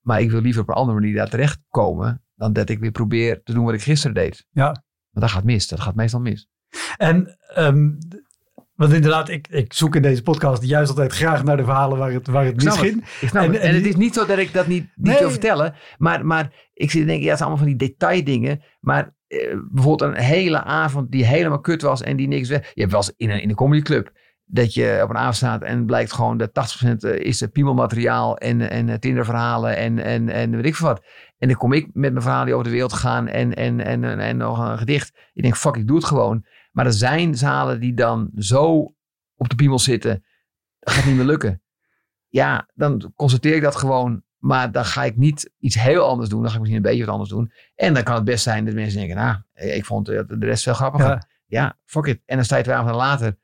Maar 0.00 0.20
ik 0.20 0.30
wil 0.30 0.40
liever 0.40 0.62
op 0.62 0.68
een 0.68 0.74
andere 0.74 1.00
manier 1.00 1.14
daar 1.14 1.30
terechtkomen 1.30 2.23
dan 2.34 2.52
dat 2.52 2.68
ik 2.68 2.78
weer 2.78 2.90
probeer 2.90 3.42
te 3.42 3.52
doen 3.52 3.64
wat 3.64 3.74
ik 3.74 3.82
gisteren 3.82 4.14
deed. 4.14 4.46
Ja. 4.50 4.64
Maar 5.10 5.22
dat 5.22 5.30
gaat 5.30 5.44
mis. 5.44 5.68
Dat 5.68 5.80
gaat 5.80 5.94
meestal 5.94 6.20
mis. 6.20 6.48
En 6.96 7.38
ehm, 7.54 7.90
want 8.74 8.92
inderdaad, 8.92 9.28
ik, 9.28 9.48
ik 9.48 9.72
zoek 9.72 9.96
in 9.96 10.02
deze 10.02 10.22
podcast 10.22 10.62
juist 10.62 10.90
altijd 10.90 11.12
graag 11.12 11.44
naar 11.44 11.56
de 11.56 11.64
verhalen 11.64 11.98
waar 11.98 12.12
het, 12.12 12.26
waar 12.26 12.44
het 12.44 12.64
misging. 12.64 12.92
En- 13.20 13.28
het. 13.28 13.34
en 13.34 13.60
En, 13.60 13.74
het 13.74 13.86
is 13.86 13.96
niet 13.96 14.14
zo 14.14 14.26
dat 14.26 14.38
ik 14.38 14.52
dat 14.52 14.66
niet, 14.66 14.82
niet 14.94 15.06
Nee. 15.06 15.18
wil 15.18 15.30
vertellen. 15.30 15.74
Maar, 15.98 16.26
maar 16.26 16.68
ik 16.72 16.90
zit 16.90 17.00
te 17.00 17.06
denken, 17.06 17.24
ja, 17.24 17.28
het 17.28 17.38
zijn 17.38 17.50
allemaal 17.50 17.66
van 17.68 17.76
die 17.78 17.88
detaildingen. 17.88 18.62
Maar 18.80 19.14
eh, 19.26 19.56
bijvoorbeeld 19.70 20.10
een 20.10 20.22
hele 20.22 20.62
avond 20.62 21.10
die 21.10 21.24
helemaal 21.24 21.60
kut 21.60 21.82
was 21.82 22.02
en 22.02 22.16
die 22.16 22.28
niks 22.28 22.48
weg. 22.48 22.70
Je 22.74 22.80
hebt 22.80 22.92
wel 22.92 23.00
eens 23.00 23.12
in 23.16 23.30
een, 23.30 23.42
in 23.42 23.48
een 23.48 23.54
comedyclub 23.54 24.12
dat 24.44 24.74
je 24.74 25.00
op 25.02 25.10
een 25.10 25.16
avond 25.16 25.36
staat 25.36 25.62
en 25.62 25.86
blijkt 25.86 26.12
gewoon 26.12 26.36
dat 26.36 26.50
80% 26.84 26.94
is 27.18 27.42
eh, 27.42 27.48
piemelmateriaal 27.50 28.38
en, 28.38 28.70
en 28.70 28.88
eh, 28.88 28.98
Tinderverhalen 28.98 29.76
en, 29.76 29.98
en, 29.98 30.28
en 30.28 30.50
weet 30.50 30.66
ik 30.66 30.74
veel 30.74 30.86
wat. 30.88 31.04
En 31.44 31.50
dan 31.50 31.58
kom 31.58 31.72
ik 31.72 31.86
met 31.92 32.12
mijn 32.12 32.22
verhalen 32.22 32.46
die 32.46 32.54
over 32.54 32.66
de 32.66 32.72
wereld 32.72 32.92
gaan 32.92 33.28
en, 33.28 33.54
en, 33.54 33.84
en, 33.84 34.04
en, 34.04 34.18
en 34.18 34.36
nog 34.36 34.58
een 34.58 34.78
gedicht. 34.78 35.16
Ik 35.32 35.42
denk, 35.42 35.56
fuck, 35.56 35.76
ik 35.76 35.86
doe 35.86 35.96
het 35.96 36.04
gewoon. 36.06 36.46
Maar 36.72 36.86
er 36.86 36.92
zijn 36.92 37.34
zalen 37.34 37.80
die 37.80 37.94
dan 37.94 38.30
zo 38.36 38.94
op 39.34 39.48
de 39.48 39.54
piemel 39.54 39.78
zitten, 39.78 40.24
dat 40.78 40.94
gaat 40.94 41.04
niet 41.04 41.16
meer 41.16 41.24
lukken. 41.24 41.62
Ja, 42.28 42.68
dan 42.74 43.12
constateer 43.16 43.54
ik 43.54 43.62
dat 43.62 43.76
gewoon. 43.76 44.22
Maar 44.38 44.72
dan 44.72 44.84
ga 44.84 45.04
ik 45.04 45.16
niet 45.16 45.52
iets 45.58 45.82
heel 45.82 46.04
anders 46.04 46.28
doen. 46.28 46.40
Dan 46.40 46.48
ga 46.48 46.54
ik 46.54 46.60
misschien 46.60 46.82
een 46.82 46.90
beetje 46.90 47.04
wat 47.04 47.12
anders 47.12 47.30
doen. 47.30 47.52
En 47.74 47.94
dan 47.94 48.02
kan 48.02 48.14
het 48.14 48.24
best 48.24 48.42
zijn 48.42 48.64
dat 48.64 48.74
mensen 48.74 48.98
denken, 48.98 49.16
nou, 49.16 49.36
ik 49.74 49.84
vond 49.84 50.08
eh, 50.08 50.20
de 50.26 50.46
rest 50.46 50.62
veel 50.62 50.74
grappiger. 50.74 51.08
Ja. 51.08 51.28
Ja, 51.46 51.78
fuck 51.84 52.06
it. 52.06 52.22
En 52.26 52.36
dan 52.36 52.44
sta 52.44 52.56
je 52.56 52.62
twee 52.62 52.74
avonden 52.76 52.96
later. 52.96 53.36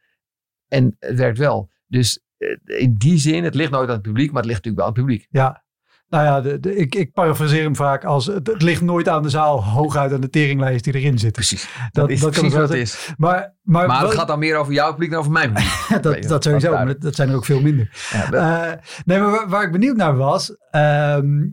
En 0.68 0.96
het 0.98 1.16
werkt 1.16 1.38
wel. 1.38 1.70
Dus 1.86 2.24
eh, 2.36 2.80
in 2.80 2.94
die 2.94 3.18
zin, 3.18 3.44
het 3.44 3.54
ligt 3.54 3.70
nooit 3.70 3.88
aan 3.88 3.94
het 3.94 4.02
publiek, 4.02 4.32
maar 4.32 4.42
het 4.42 4.50
ligt 4.50 4.64
natuurlijk 4.64 4.76
wel 4.76 4.86
aan 4.86 4.92
het 4.92 5.02
publiek. 5.02 5.26
Ja. 5.30 5.64
Nou 6.10 6.24
ja, 6.24 6.40
de, 6.40 6.60
de- 6.60 6.76
ik, 6.76 6.94
ik 6.94 7.12
parafraseer 7.12 7.62
hem 7.62 7.76
vaak 7.76 8.04
als 8.04 8.26
het, 8.26 8.46
het 8.46 8.62
ligt 8.62 8.80
nooit 8.82 9.08
aan 9.08 9.22
de 9.22 9.28
zaal, 9.28 9.64
hooguit 9.64 10.12
aan 10.12 10.20
de 10.20 10.30
teringlijst 10.30 10.84
die 10.84 10.94
erin 10.94 11.18
zit. 11.18 11.32
Precies. 11.32 11.68
Dat, 11.72 11.90
Dat, 11.92 12.10
is 12.10 12.20
dat 12.20 12.30
precies 12.30 12.52
ik 12.52 12.58
wat 12.58 12.68
het 12.68 12.78
is. 12.78 13.14
Maar, 13.16 13.54
maar, 13.62 13.86
Maar 13.86 13.98
het 13.98 14.08
wel- 14.08 14.18
gaat 14.18 14.28
dan 14.28 14.38
meer 14.38 14.56
over 14.56 14.72
jouw 14.72 14.90
publiek 14.90 15.10
dan 15.10 15.18
over 15.18 15.32
mijn 15.32 15.52
publiek. 15.52 16.02
dat, 16.02 16.22
dat 16.22 16.44
sowieso, 16.44 16.70
maar 16.72 16.86
dat, 16.86 17.00
dat 17.00 17.14
zijn 17.14 17.28
er 17.28 17.34
ook 17.34 17.44
veel 17.44 17.60
minder. 17.60 18.08
Ja, 18.10 18.32
Eh, 18.72 18.78
nee, 19.04 19.18
maar 19.20 19.30
waar, 19.30 19.48
waar 19.48 19.62
ik 19.64 19.72
benieuwd 19.72 19.96
naar 19.96 20.16
was. 20.16 20.56
ehm, 20.70 21.46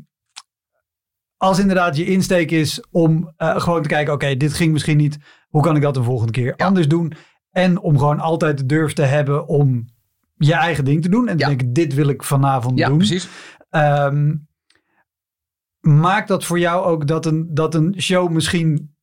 als 1.37 1.59
inderdaad 1.59 1.97
je 1.97 2.05
insteek 2.05 2.51
is 2.51 2.83
om 2.91 3.33
eh, 3.37 3.59
gewoon 3.59 3.81
te 3.81 3.87
kijken, 3.89 4.13
oké, 4.13 4.35
dit 4.37 4.53
ging 4.53 4.71
misschien 4.73 4.97
niet. 4.97 5.17
Hoe 5.49 5.61
kan 5.61 5.75
ik 5.75 5.81
dat 5.81 5.93
de 5.93 6.03
volgende 6.03 6.31
keer 6.31 6.53
Ja. 6.57 6.65
anders 6.65 6.87
doen? 6.87 7.13
En 7.51 7.79
om 7.79 7.97
gewoon 7.97 8.19
altijd 8.19 8.57
de 8.57 8.65
durf 8.65 8.93
te 8.93 9.01
hebben 9.01 9.47
om 9.47 9.85
je 10.35 10.53
eigen 10.53 10.85
ding 10.85 11.01
te 11.01 11.09
doen. 11.09 11.27
En 11.27 11.37
Ja. 11.37 11.47
denken, 11.47 11.73
dit 11.73 11.93
wil 11.93 12.07
ik 12.09 12.23
vanavond 12.23 12.77
ja, 12.79 12.87
doen. 12.87 12.97
precies. 12.97 13.27
Ehm, 13.69 14.33
maakt 15.87 16.27
dat 16.27 16.45
voor 16.45 16.59
jou 16.59 16.85
ook 16.85 17.07
dat 17.07 17.25
een, 17.25 17.47
dat 17.53 17.75
een 17.75 17.95
show 17.97 18.29
misschien 18.31 18.95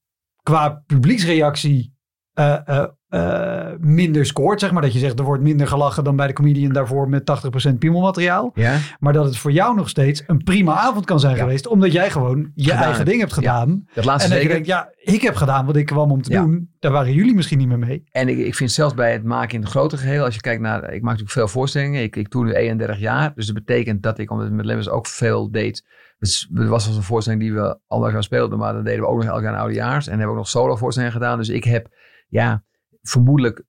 qua 0.42 0.82
publieksreactie 0.86 1.92
eh, 2.32 2.68
eh, 2.68 2.84
eh, 3.08 3.74
minder 3.78 4.26
scoort? 4.26 4.60
Zeg 4.60 4.72
maar 4.72 4.82
dat 4.82 4.92
je 4.92 4.98
zegt 4.98 5.18
er 5.18 5.24
wordt 5.24 5.42
minder 5.42 5.66
gelachen 5.66 6.04
dan 6.04 6.16
bij 6.16 6.26
de 6.26 6.32
comedian 6.32 6.72
daarvoor 6.72 7.08
met 7.08 7.24
80% 7.24 7.78
piemelmateriaal. 7.78 8.50
Ja. 8.54 8.78
Maar 8.98 9.12
dat 9.12 9.24
het 9.24 9.36
voor 9.36 9.52
jou 9.52 9.74
nog 9.74 9.88
steeds 9.88 10.22
een 10.26 10.42
prima 10.42 10.74
avond 10.74 11.04
kan 11.04 11.20
zijn 11.20 11.36
Ja. 11.36 11.42
geweest. 11.42 11.66
Omdat 11.66 11.92
jij 11.92 12.10
gewoon 12.10 12.50
je 12.54 12.62
Gedaan 12.70 12.82
eigen 12.82 13.04
ding 13.04 13.20
hebt 13.20 13.32
gedaan. 13.32 13.84
Dat 13.94 14.04
laatste 14.04 14.28
En 14.28 14.34
dat 14.34 14.42
je 14.42 14.48
zeker. 14.48 14.64
denkt, 14.64 14.66
ja, 14.66 15.12
ik 15.14 15.22
heb 15.22 15.34
gedaan 15.34 15.66
wat 15.66 15.76
ik 15.76 15.86
kwam 15.86 16.10
om 16.10 16.22
te 16.22 16.30
doen. 16.30 16.70
Daar 16.78 16.92
waren 16.92 17.12
jullie 17.12 17.34
misschien 17.34 17.58
niet 17.58 17.68
meer 17.68 17.78
mee. 17.78 18.04
En 18.10 18.28
ik, 18.28 18.38
ik 18.38 18.54
vind 18.54 18.72
zelfs 18.72 18.94
bij 18.94 19.12
het 19.12 19.24
maken 19.24 19.54
in 19.54 19.60
het 19.60 19.70
grote 19.70 19.96
geheel, 19.96 20.24
als 20.24 20.34
je 20.34 20.40
kijkt 20.40 20.62
naar, 20.62 20.82
ik 20.82 20.90
maak 20.90 21.02
natuurlijk 21.02 21.30
veel 21.30 21.48
voorstellingen. 21.48 22.02
Ik, 22.02 22.16
ik 22.16 22.30
doe 22.30 22.44
nu 22.44 22.52
31 22.52 22.98
jaar, 22.98 23.32
dus 23.34 23.46
dat 23.46 23.54
betekent 23.54 24.02
dat 24.02 24.18
ik, 24.18 24.30
omdat 24.30 24.46
ik 24.46 24.52
met 24.52 24.64
Lemmens 24.64 24.88
ook 24.88 25.06
veel 25.06 25.50
deed. 25.50 25.84
Dus 26.24 26.50
er 26.54 26.68
was 26.68 26.86
eens 26.86 26.96
een 26.96 27.02
voorstelling 27.02 27.42
die 27.42 27.54
we 27.54 27.78
al 27.86 28.10
jaar 28.10 28.22
speelden, 28.22 28.58
maar 28.58 28.72
dan 28.72 28.84
deden 28.84 29.00
we 29.00 29.06
ook 29.06 29.16
nog 29.16 29.24
elk 29.24 29.42
jaar 29.42 29.52
een 29.52 29.58
oudejaars. 29.58 30.06
En 30.06 30.12
hebben 30.12 30.30
ook 30.30 30.36
nog 30.36 30.48
solo 30.48 30.76
voorstellingen 30.76 31.16
gedaan. 31.16 31.38
Dus 31.38 31.48
ik 31.48 31.64
heb, 31.64 31.88
ja, 32.28 32.64
vermoedelijk 33.02 33.62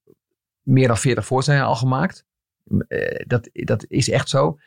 meer 0.62 0.88
dan 0.88 0.98
40 0.98 1.26
voorstellingen 1.26 1.68
al 1.68 1.76
gemaakt. 1.76 2.26
Eh, 2.88 3.26
dat, 3.28 3.50
dat 3.54 3.86
is 3.88 4.10
echt 4.10 4.30
zo. 4.30 4.58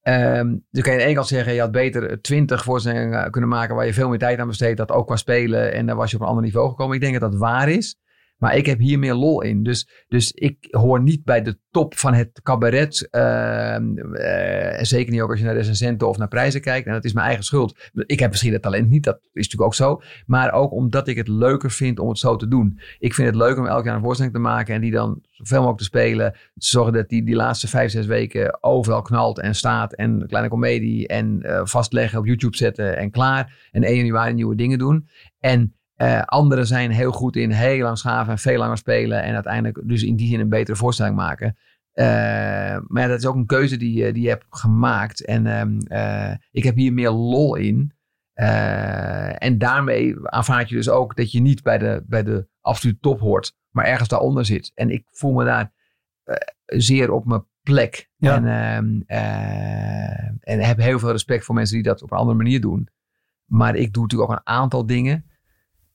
Ehm 0.00 0.56
dus 0.70 0.82
kan 0.82 0.92
je 0.92 0.98
aan 0.98 1.04
de 1.04 1.04
ene 1.04 1.14
kant 1.14 1.26
zeggen, 1.26 1.54
je 1.54 1.60
had 1.60 1.70
beter 1.70 2.20
20 2.20 2.64
voorstellingen 2.64 3.30
kunnen 3.30 3.50
maken 3.50 3.74
waar 3.74 3.86
je 3.86 3.94
veel 3.94 4.08
meer 4.08 4.18
tijd 4.18 4.38
aan 4.38 4.46
besteedt. 4.46 4.76
Dat 4.76 4.90
ook 4.90 5.06
qua 5.06 5.16
spelen 5.16 5.72
en 5.72 5.86
dan 5.86 5.96
was 5.96 6.10
je 6.10 6.16
op 6.16 6.22
een 6.22 6.28
ander 6.28 6.44
niveau 6.44 6.68
gekomen. 6.68 6.94
Ik 6.94 7.00
denk 7.00 7.20
dat 7.20 7.30
dat 7.30 7.40
waar 7.40 7.68
is. 7.68 7.98
Maar 8.38 8.56
ik 8.56 8.66
heb 8.66 8.78
hier 8.78 8.98
meer 8.98 9.14
lol 9.14 9.42
in. 9.42 9.62
Dus, 9.62 10.04
dus 10.08 10.32
ik 10.32 10.56
hoor 10.70 11.02
niet 11.02 11.24
bij 11.24 11.42
de 11.42 11.58
top 11.70 11.96
van 11.96 12.14
het 12.14 12.40
cabaret. 12.42 13.08
en 13.10 14.86
zeker 14.86 15.12
niet 15.12 15.20
ook 15.20 15.30
als 15.30 15.38
je 15.38 15.44
naar 15.44 15.54
recensenten 15.54 16.08
of 16.08 16.18
naar 16.18 16.28
prijzen 16.28 16.60
kijkt. 16.60 16.86
En 16.86 16.92
dat 16.92 17.04
is 17.04 17.12
mijn 17.12 17.26
eigen 17.26 17.44
schuld. 17.44 17.90
Ik 17.92 18.18
heb 18.18 18.30
misschien 18.30 18.52
het 18.52 18.62
talent 18.62 18.88
niet, 18.88 19.04
dat 19.04 19.18
is 19.22 19.28
natuurlijk 19.32 19.62
ook 19.62 19.74
zo. 19.74 20.00
Maar 20.26 20.52
ook 20.52 20.72
omdat 20.72 21.08
ik 21.08 21.16
het 21.16 21.28
leuker 21.28 21.70
vind 21.70 21.98
om 21.98 22.08
het 22.08 22.18
zo 22.18 22.36
te 22.36 22.48
doen. 22.48 22.80
Ik 22.98 23.14
vind 23.14 23.28
het 23.28 23.36
leuk 23.36 23.58
om 23.58 23.66
elk 23.66 23.84
jaar 23.84 23.94
een 23.94 24.02
voorstelling 24.02 24.34
te 24.34 24.40
maken. 24.40 24.74
En 24.74 24.80
die 24.80 24.90
dan 24.90 25.22
zoveel 25.30 25.56
mogelijk 25.56 25.78
te 25.78 25.84
spelen. 25.84 26.34
Zorgen 26.54 26.92
dat 26.92 27.08
die 27.08 27.24
die 27.24 27.34
laatste 27.34 27.68
vijf, 27.68 27.90
zes 27.90 28.06
weken 28.06 28.62
overal 28.62 29.02
knalt 29.02 29.38
en 29.38 29.54
staat. 29.54 29.94
En 29.94 30.20
een 30.20 30.26
kleine 30.26 30.48
komedie. 30.48 31.08
En 31.08 31.42
eh, 31.42 31.60
vastleggen 31.64 32.18
op 32.18 32.26
YouTube 32.26 32.56
zetten 32.56 32.96
en 32.96 33.10
klaar. 33.10 33.68
En 33.70 33.82
1 33.82 33.96
januari 33.96 34.34
nieuwe 34.34 34.56
dingen 34.56 34.78
doen. 34.78 35.08
En 35.40 35.77
eh, 35.98 36.22
anderen 36.22 36.66
zijn 36.66 36.90
heel 36.90 37.12
goed 37.12 37.36
in 37.36 37.50
heel 37.50 37.82
lang 37.82 37.98
schaven 37.98 38.32
en 38.32 38.38
veel 38.38 38.58
langer 38.58 38.76
spelen. 38.78 39.22
En 39.22 39.34
uiteindelijk 39.34 39.80
dus 39.84 40.02
in 40.02 40.16
die 40.16 40.28
zin 40.28 40.40
een 40.40 40.48
betere 40.48 40.76
voorstelling 40.76 41.16
maken. 41.16 41.56
Eh, 41.92 42.06
maar 42.86 43.02
ja, 43.02 43.06
dat 43.08 43.18
is 43.18 43.26
ook 43.26 43.34
een 43.34 43.46
keuze 43.46 43.76
die, 43.76 43.92
je- 44.04 44.12
die 44.12 44.22
je 44.22 44.28
hebt 44.28 44.46
gemaakt. 44.50 45.24
En 45.24 45.46
ehm, 45.46 45.78
eh, 45.78 46.34
ik 46.50 46.64
heb 46.64 46.76
hier 46.76 46.92
meer 46.92 47.10
lol 47.10 47.54
in. 47.56 47.92
Eh, 48.32 49.42
en 49.44 49.58
daarmee 49.58 50.14
aanvaard 50.28 50.68
je 50.68 50.74
dus 50.74 50.88
ook 50.88 51.16
dat 51.16 51.32
je 51.32 51.40
niet 51.40 51.62
bij 51.62 51.78
de, 51.78 52.02
bij 52.06 52.22
de 52.22 52.46
absolute 52.60 52.98
top 53.00 53.20
hoort. 53.20 53.56
Maar 53.70 53.84
ergens 53.84 54.08
daaronder 54.08 54.44
zit. 54.44 54.72
En 54.74 54.90
ik 54.90 55.04
voel 55.10 55.32
me 55.32 55.44
daar 55.44 55.72
eh, 56.24 56.34
zeer 56.66 57.10
op 57.10 57.24
mijn 57.26 57.44
plek. 57.62 58.10
Ja. 58.16 58.34
En, 58.36 58.46
ehm, 58.46 59.00
eh, 59.06 60.28
en 60.40 60.60
heb 60.60 60.78
heel 60.78 60.98
veel 60.98 61.10
respect 61.12 61.44
voor 61.44 61.54
mensen 61.54 61.74
die 61.74 61.84
dat 61.84 62.02
op 62.02 62.10
een 62.12 62.18
andere 62.18 62.36
manier 62.36 62.60
doen. 62.60 62.88
Maar 63.44 63.74
ik 63.76 63.92
doe 63.92 64.02
natuurlijk 64.02 64.30
ook 64.30 64.36
een 64.36 64.46
aantal 64.46 64.86
dingen. 64.86 65.24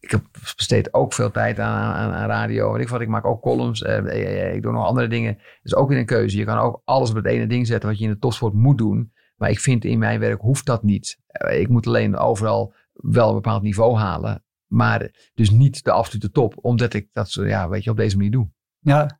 Ik 0.03 0.11
heb 0.11 0.21
besteed 0.55 0.93
ook 0.93 1.13
veel 1.13 1.31
tijd 1.31 1.59
aan, 1.59 1.93
aan, 1.93 2.11
aan 2.11 2.27
radio. 2.27 2.71
Weet 2.71 2.81
ik 2.81 2.89
wat, 2.89 3.01
ik 3.01 3.07
maak 3.07 3.25
ook 3.25 3.41
columns. 3.41 3.81
eh, 3.81 3.97
eh, 3.97 4.55
ik 4.55 4.61
doe 4.61 4.71
nog 4.71 4.85
andere 4.85 5.07
dingen. 5.07 5.37
Dus 5.61 5.75
ook 5.75 5.89
weer 5.89 5.97
een 5.97 6.05
keuze. 6.05 6.37
Je 6.37 6.45
kan 6.45 6.57
ook 6.57 6.81
alles 6.85 7.09
op 7.09 7.15
het 7.15 7.25
ene 7.25 7.47
ding 7.47 7.67
zetten 7.67 7.89
wat 7.89 7.97
je 7.97 8.03
in 8.05 8.11
de 8.11 8.19
topsport 8.19 8.53
moet 8.53 8.77
doen. 8.77 9.11
Maar 9.37 9.49
ik 9.49 9.59
vind 9.59 9.85
in 9.85 9.99
mijn 9.99 10.19
werk 10.19 10.41
hoeft 10.41 10.65
dat 10.65 10.83
niet. 10.83 11.19
Eh, 11.27 11.59
ik 11.59 11.67
moet 11.67 11.87
alleen 11.87 12.17
overal 12.17 12.73
wel 12.93 13.27
een 13.27 13.35
bepaald 13.35 13.61
niveau 13.61 13.97
halen. 13.97 14.43
Maar 14.67 15.29
dus 15.33 15.49
niet 15.49 15.83
de 15.83 15.91
absolute 15.91 16.31
top. 16.31 16.53
Omdat 16.61 16.93
ik 16.93 17.07
dat 17.11 17.33
ja, 17.33 17.69
weet 17.69 17.83
je, 17.83 17.89
op 17.89 17.97
deze 17.97 18.15
manier 18.15 18.31
doe. 18.31 18.49
Ja. 18.79 19.19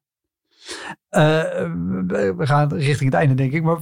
Eh, 1.09 1.71
we 2.37 2.45
gaan 2.45 2.73
richting 2.73 3.09
het 3.11 3.19
einde, 3.19 3.33
denk 3.33 3.51
ik. 3.51 3.63
Maar 3.63 3.77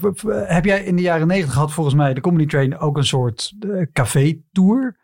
heb 0.47 0.65
jij 0.65 0.83
in 0.83 0.95
de 0.95 1.01
jaren 1.01 1.27
negentig 1.27 1.53
gehad, 1.53 1.71
volgens 1.71 1.95
mij, 1.95 2.13
de 2.13 2.21
Comedy 2.21 2.45
Train 2.45 2.77
ook 2.77 2.97
een 2.97 3.03
soort 3.03 3.53
eh, 3.59 3.85
café-tour? 3.93 4.99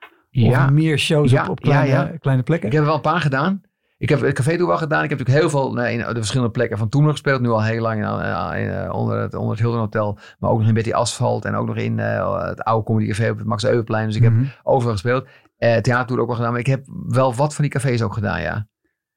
Of 0.46 0.70
meer 0.70 0.98
shows 1.00 1.32
Ja, 1.32 1.44
op, 1.44 1.50
op 1.50 1.60
kleine, 1.60 1.88
ja, 1.88 2.02
ja. 2.12 2.18
kleine 2.18 2.44
plekken? 2.44 2.68
Ik 2.68 2.74
heb 2.74 2.82
er 2.82 2.88
wel 2.88 2.98
een 2.98 3.02
paar 3.12 3.22
gedaan. 3.22 3.62
Ik 3.98 4.10
heb 4.10 4.22
het 4.22 4.34
café 4.34 4.58
toen 4.58 4.68
wel 4.68 4.78
gedaan. 4.78 5.04
Ik 5.04 5.10
heb 5.10 5.20
natuurlijk 5.20 5.46
heel 5.46 5.62
veel 5.62 5.74
nee, 5.74 5.94
in 5.98 6.00
de 6.08 6.14
verschillende 6.14 6.52
plekken 6.52 6.78
van 6.78 6.90
toen 6.90 7.02
nog 7.04 7.12
gespeeld. 7.12 7.42
Nu 7.42 7.50
al 7.50 7.64
heel 7.64 7.82
lang 7.82 7.98
in, 8.00 8.06
eh, 8.06 8.62
in, 8.62 8.70
eh, 8.70 8.94
onder, 8.94 9.20
het, 9.22 9.34
onder 9.34 9.52
het 9.52 9.60
Hilton 9.60 9.80
Hotel. 9.80 10.20
Maar 10.40 10.50
ook 10.50 10.60
nog 10.60 10.68
in 10.68 10.74
Betty 10.74 10.92
Asphalt. 10.92 11.46
En 11.46 11.56
ook 11.56 11.68
nog 11.68 11.76
in 11.76 12.00
eh, 12.00 12.44
het 12.48 12.62
oude 12.64 12.86
Comedy 12.86 13.08
Café 13.08 13.30
op 13.30 13.38
het 13.38 13.48
Max 13.48 13.66
Euweplein. 13.66 14.06
Dus 14.08 14.16
ik 14.16 14.24
heb 14.24 14.34
Mhm. 14.34 14.46
overal 14.64 14.92
gespeeld. 14.94 15.28
Eh 15.58 15.78
theatertour 15.78 16.20
ook 16.22 16.28
wel 16.28 16.36
gedaan. 16.36 16.52
Maar 16.52 16.60
ik 16.60 16.68
heb 16.68 16.86
wel 17.08 17.34
wat 17.36 17.54
van 17.56 17.64
die 17.64 17.74
cafés 17.74 18.02
ook 18.02 18.14
gedaan, 18.14 18.42
ja. 18.42 18.68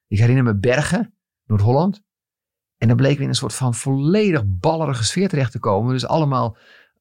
Ik 0.06 0.18
herinner 0.18 0.44
me 0.44 0.58
Bergen, 0.58 1.14
Noord-Holland. 1.44 2.02
En 2.76 2.88
dan 2.88 2.96
bleken 2.96 3.16
we 3.16 3.22
in 3.22 3.28
een 3.28 3.34
soort 3.34 3.54
van 3.54 3.74
volledig 3.74 4.42
ballerige 4.46 5.04
sfeer 5.04 5.28
terecht 5.28 5.52
te 5.52 5.58
komen. 5.58 5.92
Dus 5.92 6.06
allemaal 6.06 6.56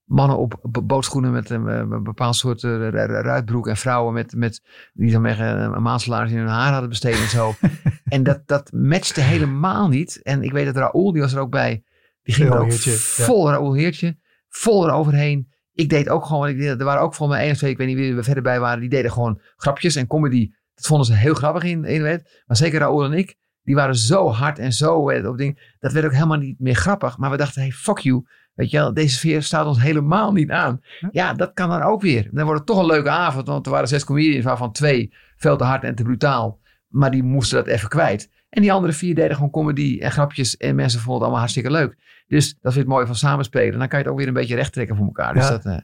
mannen 0.09 0.37
op 0.37 0.59
bo- 0.61 0.81
bootschoenen 0.83 1.31
met 1.31 1.49
een, 1.49 1.67
eh, 1.67 1.77
een 1.77 2.03
bepaald 2.03 2.35
soort 2.35 2.63
eh, 2.63 2.69
ru- 2.69 2.89
ru- 2.89 3.21
ruitbroek. 3.21 3.67
En 3.67 3.77
vrouwen 3.77 4.13
met, 4.13 4.33
met 4.35 4.61
die 4.93 5.11
dan 5.11 5.25
zeggen, 5.25 5.59
een 5.75 5.81
maandsalaris 5.81 6.31
in 6.31 6.37
hun 6.37 6.47
haar 6.47 6.71
hadden 6.71 6.89
besteed 6.89 7.15
en 7.15 7.29
zo. 7.29 7.53
en 8.15 8.23
dat, 8.23 8.41
dat 8.45 8.71
matchte 8.71 9.21
helemaal 9.21 9.87
niet. 9.87 10.21
En 10.23 10.43
ik 10.43 10.51
weet 10.51 10.65
dat 10.65 10.75
Raoul, 10.75 11.11
die 11.11 11.21
was 11.21 11.33
er 11.33 11.39
ook 11.39 11.51
bij. 11.51 11.83
Die 12.23 12.33
ging 12.33 12.49
er 12.49 12.59
ook 12.59 12.69
Heertje, 12.69 12.91
ja. 12.91 12.97
vol 12.97 13.49
Raoul 13.49 13.73
Heertje. 13.73 14.17
Vol 14.49 14.87
eroverheen. 14.87 15.47
Ik 15.73 15.89
deed 15.89 16.09
ook 16.09 16.25
gewoon, 16.25 16.47
ik 16.47 16.57
deed- 16.57 16.79
er 16.79 16.85
waren 16.85 17.01
ook 17.01 17.15
voor 17.15 17.27
mij 17.27 17.41
één 17.41 17.51
of 17.51 17.57
twee, 17.57 17.71
ik 17.71 17.77
weet 17.77 17.87
niet 17.87 17.97
wie 17.97 18.15
er 18.15 18.23
verder 18.23 18.43
bij 18.43 18.59
waren. 18.59 18.79
Die 18.79 18.89
deden 18.89 19.11
gewoon 19.11 19.41
grapjes 19.55 19.95
en 19.95 20.07
comedy. 20.07 20.49
Dat 20.75 20.85
vonden 20.85 21.05
ze 21.05 21.13
heel 21.13 21.33
grappig 21.33 21.63
in, 21.63 21.85
in 21.85 21.97
de 21.97 22.03
wet. 22.03 22.43
Maar 22.45 22.57
zeker 22.57 22.79
Raoul 22.79 23.03
en 23.03 23.13
ik, 23.13 23.35
die 23.63 23.75
waren 23.75 23.95
zo 23.95 24.29
hard 24.29 24.59
en 24.59 24.71
zo 24.73 25.09
eh, 25.09 25.27
op 25.29 25.37
ding. 25.37 25.73
Dat 25.79 25.91
werd 25.91 26.05
ook 26.05 26.13
helemaal 26.13 26.37
niet 26.37 26.59
meer 26.59 26.75
grappig. 26.75 27.17
Maar 27.17 27.31
we 27.31 27.37
dachten, 27.37 27.61
hey, 27.61 27.71
fuck 27.71 27.97
you. 27.97 28.23
Weet 28.59 28.71
je 28.71 28.77
wel, 28.77 28.93
deze 28.93 29.15
sfeer 29.15 29.43
staat 29.43 29.65
ons 29.65 29.81
helemaal 29.81 30.31
niet 30.31 30.49
aan. 30.51 30.81
Ja, 31.11 31.33
dat 31.33 31.53
kan 31.53 31.69
dan 31.69 31.81
ook 31.81 32.01
weer. 32.01 32.27
Dan 32.31 32.43
wordt 32.45 32.59
het 32.59 32.67
toch 32.67 32.79
een 32.79 32.85
leuke 32.85 33.09
avond. 33.09 33.47
Want 33.47 33.65
er 33.65 33.71
waren 33.71 33.87
zes 33.87 34.03
comedians, 34.03 34.45
waarvan 34.45 34.71
twee 34.71 35.13
veel 35.37 35.57
te 35.57 35.63
hard 35.63 35.83
en 35.83 35.95
te 35.95 36.03
brutaal. 36.03 36.59
Maar 36.87 37.11
die 37.11 37.23
moesten 37.23 37.57
dat 37.57 37.67
even 37.67 37.89
kwijt. 37.89 38.29
En 38.49 38.61
die 38.61 38.71
andere 38.73 38.93
vier 38.93 39.15
deden 39.15 39.35
gewoon 39.35 39.51
comedy 39.51 39.99
en 40.01 40.11
grapjes. 40.11 40.57
En 40.57 40.75
mensen 40.75 40.99
vonden 40.99 41.13
het 41.13 41.21
allemaal 41.21 41.39
hartstikke 41.39 41.71
leuk. 41.71 41.95
Dus 42.27 42.57
dat 42.61 42.71
is 42.71 42.77
het 42.77 42.87
mooie 42.87 43.05
van 43.05 43.15
samenspelen. 43.15 43.79
Dan 43.79 43.87
kan 43.87 43.99
je 43.99 44.03
het 44.03 44.13
ook 44.13 44.19
weer 44.19 44.27
een 44.27 44.33
beetje 44.33 44.55
recht 44.55 44.73
trekken 44.73 44.95
voor 44.95 45.05
elkaar. 45.05 45.33
Dus 45.33 45.43
Ja. 45.47 45.49
dat, 45.49 45.65
eh, 45.65 45.77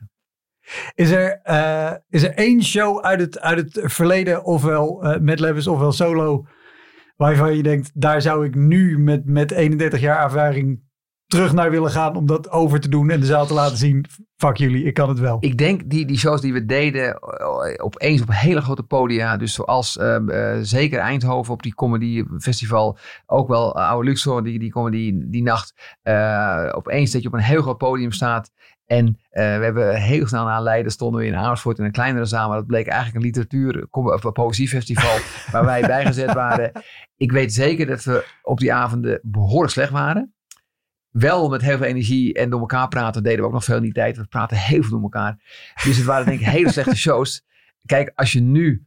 Is 0.95 1.11
er, 1.11 1.39
eh, 1.43 1.91
is 2.09 2.23
er 2.23 2.33
één 2.33 2.63
show 2.63 3.01
uit 3.03 3.19
het, 3.19 3.39
uit 3.39 3.57
het 3.57 3.91
verleden, 3.93 4.43
ofwel 4.43 5.05
uh, 5.05 5.19
met 5.19 5.39
Levis 5.39 5.67
ofwel 5.67 5.91
solo, 5.91 6.45
waarvan 7.15 7.55
je 7.55 7.63
denkt, 7.63 7.91
daar 7.93 8.21
zou 8.21 8.45
ik 8.45 8.55
nu 8.55 8.99
met, 8.99 9.25
met 9.25 9.51
31 9.51 9.99
jaar 9.99 10.23
ervaring 10.23 10.83
terug 11.27 11.53
naar 11.53 11.71
willen 11.71 11.91
gaan 11.91 12.15
om 12.15 12.25
dat 12.25 12.51
over 12.51 12.79
te 12.79 12.89
doen 12.89 13.09
en 13.09 13.19
de 13.19 13.25
zaal 13.25 13.45
te 13.45 13.53
laten 13.53 13.77
zien. 13.77 14.05
Fuck 14.37 14.57
jullie, 14.57 14.83
ik 14.83 14.93
kan 14.93 15.09
het 15.09 15.19
wel. 15.19 15.37
Ik 15.39 15.57
denk 15.57 15.89
die, 15.89 16.05
die 16.05 16.17
shows 16.17 16.41
die 16.41 16.53
we 16.53 16.65
deden 16.65 17.21
opeens 17.81 18.21
op 18.21 18.27
hele 18.31 18.61
grote 18.61 18.83
podia. 18.83 19.37
Dus 19.37 19.53
zoals 19.53 19.97
uh, 19.97 20.57
zeker 20.61 20.99
Eindhoven 20.99 21.53
op 21.53 21.63
die 21.63 21.75
comedy 21.75 22.23
festival. 22.37 22.97
Ook 23.25 23.47
wel 23.47 23.75
Oude 23.75 24.09
Luxor, 24.09 24.43
die, 24.43 24.59
die 24.59 24.71
comedy 24.71 25.13
die 25.15 25.43
nacht. 25.43 25.73
Opeens 26.71 27.11
dat 27.11 27.21
je 27.21 27.27
op 27.27 27.33
een 27.33 27.39
heel 27.39 27.61
groot 27.61 27.77
podium 27.77 28.11
staat. 28.11 28.51
En 28.85 29.07
uh, 29.07 29.13
we 29.31 29.39
hebben 29.41 29.95
heel 29.95 30.27
snel 30.27 30.45
na 30.45 30.59
Leiden 30.59 30.91
stonden 30.91 31.21
we 31.21 31.27
in 31.27 31.35
Amersfoort 31.35 31.79
in 31.79 31.85
een 31.85 31.91
kleinere 31.91 32.25
zaal. 32.25 32.47
Maar 32.47 32.57
dat 32.57 32.67
bleek 32.67 32.87
eigenlijk 32.87 33.17
een 33.17 33.31
literatuur- 33.31 33.87
of 33.89 34.23
een 34.23 34.31
poëziefestival 34.31 35.17
waar 35.51 35.65
wij 35.65 35.81
bijgezet 35.81 36.33
waren. 36.33 36.71
Ik 37.17 37.31
weet 37.31 37.53
zeker 37.53 37.85
dat 37.85 38.03
we 38.03 38.25
op 38.41 38.59
die 38.59 38.73
avonden 38.73 39.19
behoorlijk 39.23 39.71
slecht 39.71 39.91
waren 39.91 40.34
wel 41.17 41.49
met 41.49 41.61
heel 41.61 41.77
veel 41.77 41.85
energie 41.85 42.33
en 42.33 42.49
door 42.49 42.59
elkaar 42.59 42.87
praten. 42.87 43.23
deden 43.23 43.39
we 43.39 43.45
ook 43.45 43.53
nog 43.53 43.63
veel 43.63 43.75
in 43.75 43.81
die 43.81 43.93
tijd. 43.93 44.17
We 44.17 44.25
praten 44.25 44.57
heel 44.57 44.81
veel 44.81 44.91
door 44.91 45.01
elkaar. 45.01 45.39
Dus 45.83 45.97
het 45.97 46.05
waren 46.05 46.25
denk 46.25 46.39
ik 46.39 46.45
hele 46.45 46.71
slechte 46.71 46.95
shows. 46.95 47.43
Kijk, 47.85 48.11
als 48.15 48.31
je 48.31 48.41
nu 48.41 48.85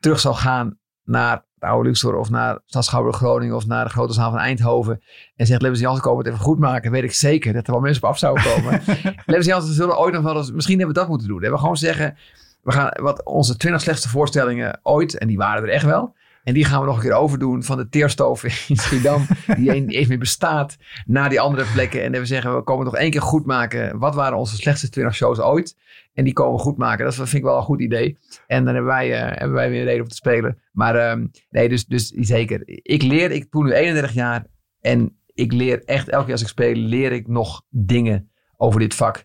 terug 0.00 0.20
zou 0.20 0.34
gaan 0.34 0.78
naar 1.04 1.44
de 1.54 1.66
oude 1.66 1.88
Luxor 1.88 2.16
of 2.16 2.30
naar 2.30 2.58
Stadschouwer 2.66 3.12
Groningen 3.12 3.56
of 3.56 3.66
naar 3.66 3.84
de 3.84 3.90
grote 3.90 4.12
zaal 4.12 4.30
van 4.30 4.38
Eindhoven 4.38 5.02
en 5.36 5.46
zegt 5.46 5.62
Levens 5.62 5.80
Jansen 5.80 6.02
komen 6.02 6.24
het 6.24 6.32
even 6.32 6.44
goed 6.44 6.58
maken, 6.58 6.90
weet 6.90 7.02
ik 7.02 7.12
zeker 7.12 7.52
dat 7.52 7.66
er 7.66 7.72
wel 7.72 7.80
mensen 7.80 8.02
op 8.02 8.08
af 8.08 8.18
zouden 8.18 8.44
komen. 8.44 8.82
Levens 9.26 9.46
Jansen 9.46 9.74
zullen 9.74 9.98
ooit 9.98 10.14
nog 10.14 10.22
wel 10.22 10.36
eens, 10.36 10.52
misschien 10.52 10.78
hebben 10.78 10.94
we 10.94 11.00
dat 11.00 11.10
moeten 11.10 11.28
doen. 11.28 11.40
We 11.40 11.58
gewoon 11.58 11.76
zeggen, 11.76 12.16
we 12.62 12.72
gaan 12.72 12.90
wat 13.02 13.24
onze 13.24 13.56
20 13.56 13.80
slechtste 13.80 14.08
voorstellingen 14.08 14.80
ooit, 14.82 15.18
en 15.18 15.28
die 15.28 15.36
waren 15.36 15.62
er 15.62 15.68
echt 15.68 15.84
wel, 15.84 16.14
en 16.44 16.54
die 16.54 16.64
gaan 16.64 16.80
we 16.80 16.86
nog 16.86 16.96
een 16.96 17.02
keer 17.02 17.12
overdoen 17.12 17.62
van 17.62 17.76
de 17.76 17.88
teerstoof 17.88 18.44
in 18.68 18.76
Schiedam, 18.76 19.26
die 19.56 19.72
eens 19.72 20.08
meer 20.08 20.18
bestaat, 20.18 20.76
naar 21.04 21.28
die 21.28 21.40
andere 21.40 21.64
plekken. 21.72 22.02
En 22.02 22.12
dan 22.12 22.20
we 22.20 22.26
zeggen, 22.26 22.56
we 22.56 22.62
komen 22.62 22.84
nog 22.84 22.96
één 22.96 23.10
keer 23.10 23.22
goed 23.22 23.46
maken. 23.46 23.98
Wat 23.98 24.14
waren 24.14 24.38
onze 24.38 24.56
slechtste 24.56 24.88
20 24.88 25.14
shows 25.14 25.40
ooit? 25.40 25.76
En 26.14 26.24
die 26.24 26.32
komen 26.32 26.56
we 26.56 26.62
goed 26.62 26.76
maken. 26.76 27.04
Dat 27.04 27.14
vind 27.14 27.32
ik 27.32 27.42
wel 27.42 27.56
een 27.56 27.62
goed 27.62 27.80
idee. 27.80 28.18
En 28.46 28.64
dan 28.64 28.74
hebben 28.74 28.92
wij, 28.92 29.08
uh, 29.08 29.38
hebben 29.38 29.52
wij 29.52 29.70
weer 29.70 29.80
een 29.80 29.86
reden 29.86 30.02
om 30.02 30.08
te 30.08 30.14
spelen. 30.14 30.58
Maar 30.72 31.18
uh, 31.18 31.24
nee, 31.50 31.68
dus, 31.68 31.86
dus 31.86 32.08
zeker. 32.08 32.62
Ik 32.64 33.02
leer, 33.02 33.30
ik 33.30 33.50
doe 33.50 33.64
nu 33.64 33.72
31 33.72 34.12
jaar. 34.12 34.46
En 34.80 35.16
ik 35.34 35.52
leer 35.52 35.84
echt, 35.84 36.08
elke 36.08 36.24
keer 36.24 36.32
als 36.32 36.42
ik 36.42 36.48
speel, 36.48 36.74
leer 36.74 37.12
ik 37.12 37.28
nog 37.28 37.62
dingen 37.68 38.30
over 38.56 38.80
dit 38.80 38.94
vak. 38.94 39.24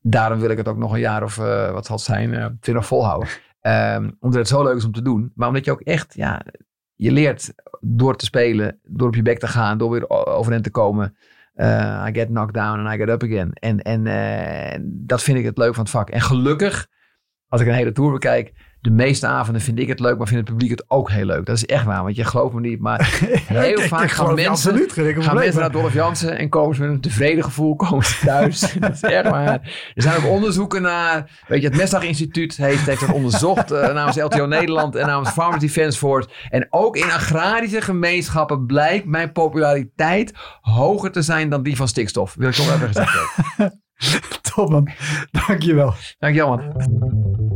Daarom 0.00 0.40
wil 0.40 0.50
ik 0.50 0.56
het 0.56 0.68
ook 0.68 0.76
nog 0.76 0.92
een 0.92 1.00
jaar 1.00 1.22
of 1.22 1.36
uh, 1.38 1.70
wat 1.70 1.86
zal 1.86 1.96
het 1.96 2.04
zijn, 2.04 2.32
uh, 2.32 2.46
20 2.60 2.86
volhouden. 2.86 3.28
Um, 3.66 4.16
omdat 4.20 4.38
het 4.38 4.48
zo 4.48 4.62
leuk 4.62 4.76
is 4.76 4.84
om 4.84 4.92
te 4.92 5.02
doen. 5.02 5.32
Maar 5.34 5.48
omdat 5.48 5.64
je 5.64 5.70
ook 5.70 5.80
echt, 5.80 6.14
ja, 6.14 6.42
je 6.94 7.12
leert 7.12 7.54
door 7.80 8.16
te 8.16 8.24
spelen, 8.24 8.80
door 8.82 9.08
op 9.08 9.14
je 9.14 9.22
bek 9.22 9.38
te 9.38 9.46
gaan, 9.46 9.78
door 9.78 9.90
weer 9.90 10.10
overeind 10.10 10.64
te 10.64 10.70
komen. 10.70 11.16
Uh, 11.54 12.06
I 12.08 12.12
get 12.12 12.26
knocked 12.26 12.54
down 12.54 12.78
and 12.78 12.94
I 12.94 12.96
get 12.96 13.08
up 13.08 13.22
again. 13.22 13.52
En, 13.52 13.82
en 13.82 14.06
uh, 14.06 14.88
dat 14.88 15.22
vind 15.22 15.38
ik 15.38 15.44
het 15.44 15.58
leuk 15.58 15.74
van 15.74 15.82
het 15.82 15.92
vak. 15.92 16.10
En 16.10 16.20
gelukkig, 16.20 16.88
als 17.48 17.60
ik 17.60 17.66
een 17.66 17.74
hele 17.74 17.92
tour 17.92 18.12
bekijk, 18.12 18.52
de 18.86 18.92
meeste 18.92 19.26
avonden 19.26 19.62
vind 19.62 19.78
ik 19.78 19.88
het 19.88 20.00
leuk, 20.00 20.18
maar 20.18 20.26
vindt 20.26 20.48
het 20.48 20.56
publiek 20.56 20.78
het 20.78 20.84
ook 20.88 21.10
heel 21.10 21.24
leuk. 21.24 21.46
Dat 21.46 21.56
is 21.56 21.66
echt 21.66 21.84
waar, 21.84 22.02
want 22.02 22.16
je 22.16 22.24
gelooft 22.24 22.54
me 22.54 22.60
niet. 22.60 22.80
Maar 22.80 23.20
heel 23.46 23.80
vaak 23.80 24.10
gaan 24.10 24.34
mensen, 24.34 24.90
gaan 25.22 25.34
mensen 25.34 25.60
naar 25.60 25.70
Dolph 25.70 25.94
Jansen 25.94 26.38
en 26.38 26.48
komen 26.48 26.76
ze 26.76 26.80
met 26.80 26.90
een 26.90 27.00
tevreden 27.00 27.44
gevoel 27.44 27.76
komen 27.76 28.04
ze 28.04 28.24
thuis. 28.24 28.60
dat 28.80 28.92
is 28.92 29.00
echt 29.00 29.28
waar. 29.28 29.60
Er 29.94 30.02
zijn 30.02 30.16
ook 30.16 30.30
onderzoeken 30.30 30.82
naar, 30.82 31.30
weet 31.46 31.62
je, 31.62 31.68
het 31.68 31.76
Mestdag 31.76 32.02
Instituut 32.02 32.56
heeft, 32.56 32.86
heeft 32.86 33.00
dat 33.00 33.12
onderzocht 33.12 33.72
uh, 33.72 33.92
namens 33.92 34.16
LTO 34.16 34.46
Nederland 34.46 34.94
en 34.94 35.06
namens 35.06 35.30
Farmers 35.30 35.60
Defence 35.60 35.98
Force. 35.98 36.28
En 36.48 36.66
ook 36.70 36.96
in 36.96 37.10
agrarische 37.12 37.80
gemeenschappen 37.80 38.66
blijkt 38.66 39.06
mijn 39.06 39.32
populariteit 39.32 40.32
hoger 40.60 41.12
te 41.12 41.22
zijn 41.22 41.48
dan 41.48 41.62
die 41.62 41.76
van 41.76 41.88
stikstof. 41.88 42.34
Wil 42.34 42.48
ik 42.48 42.54
toch 42.54 42.74
even 42.74 42.86
gezegd 42.86 43.12
hebben. 43.12 43.80
Top 44.54 44.70
man, 44.70 44.88
dankjewel. 45.30 45.94
Dankjewel 46.18 46.48
man. 46.48 47.55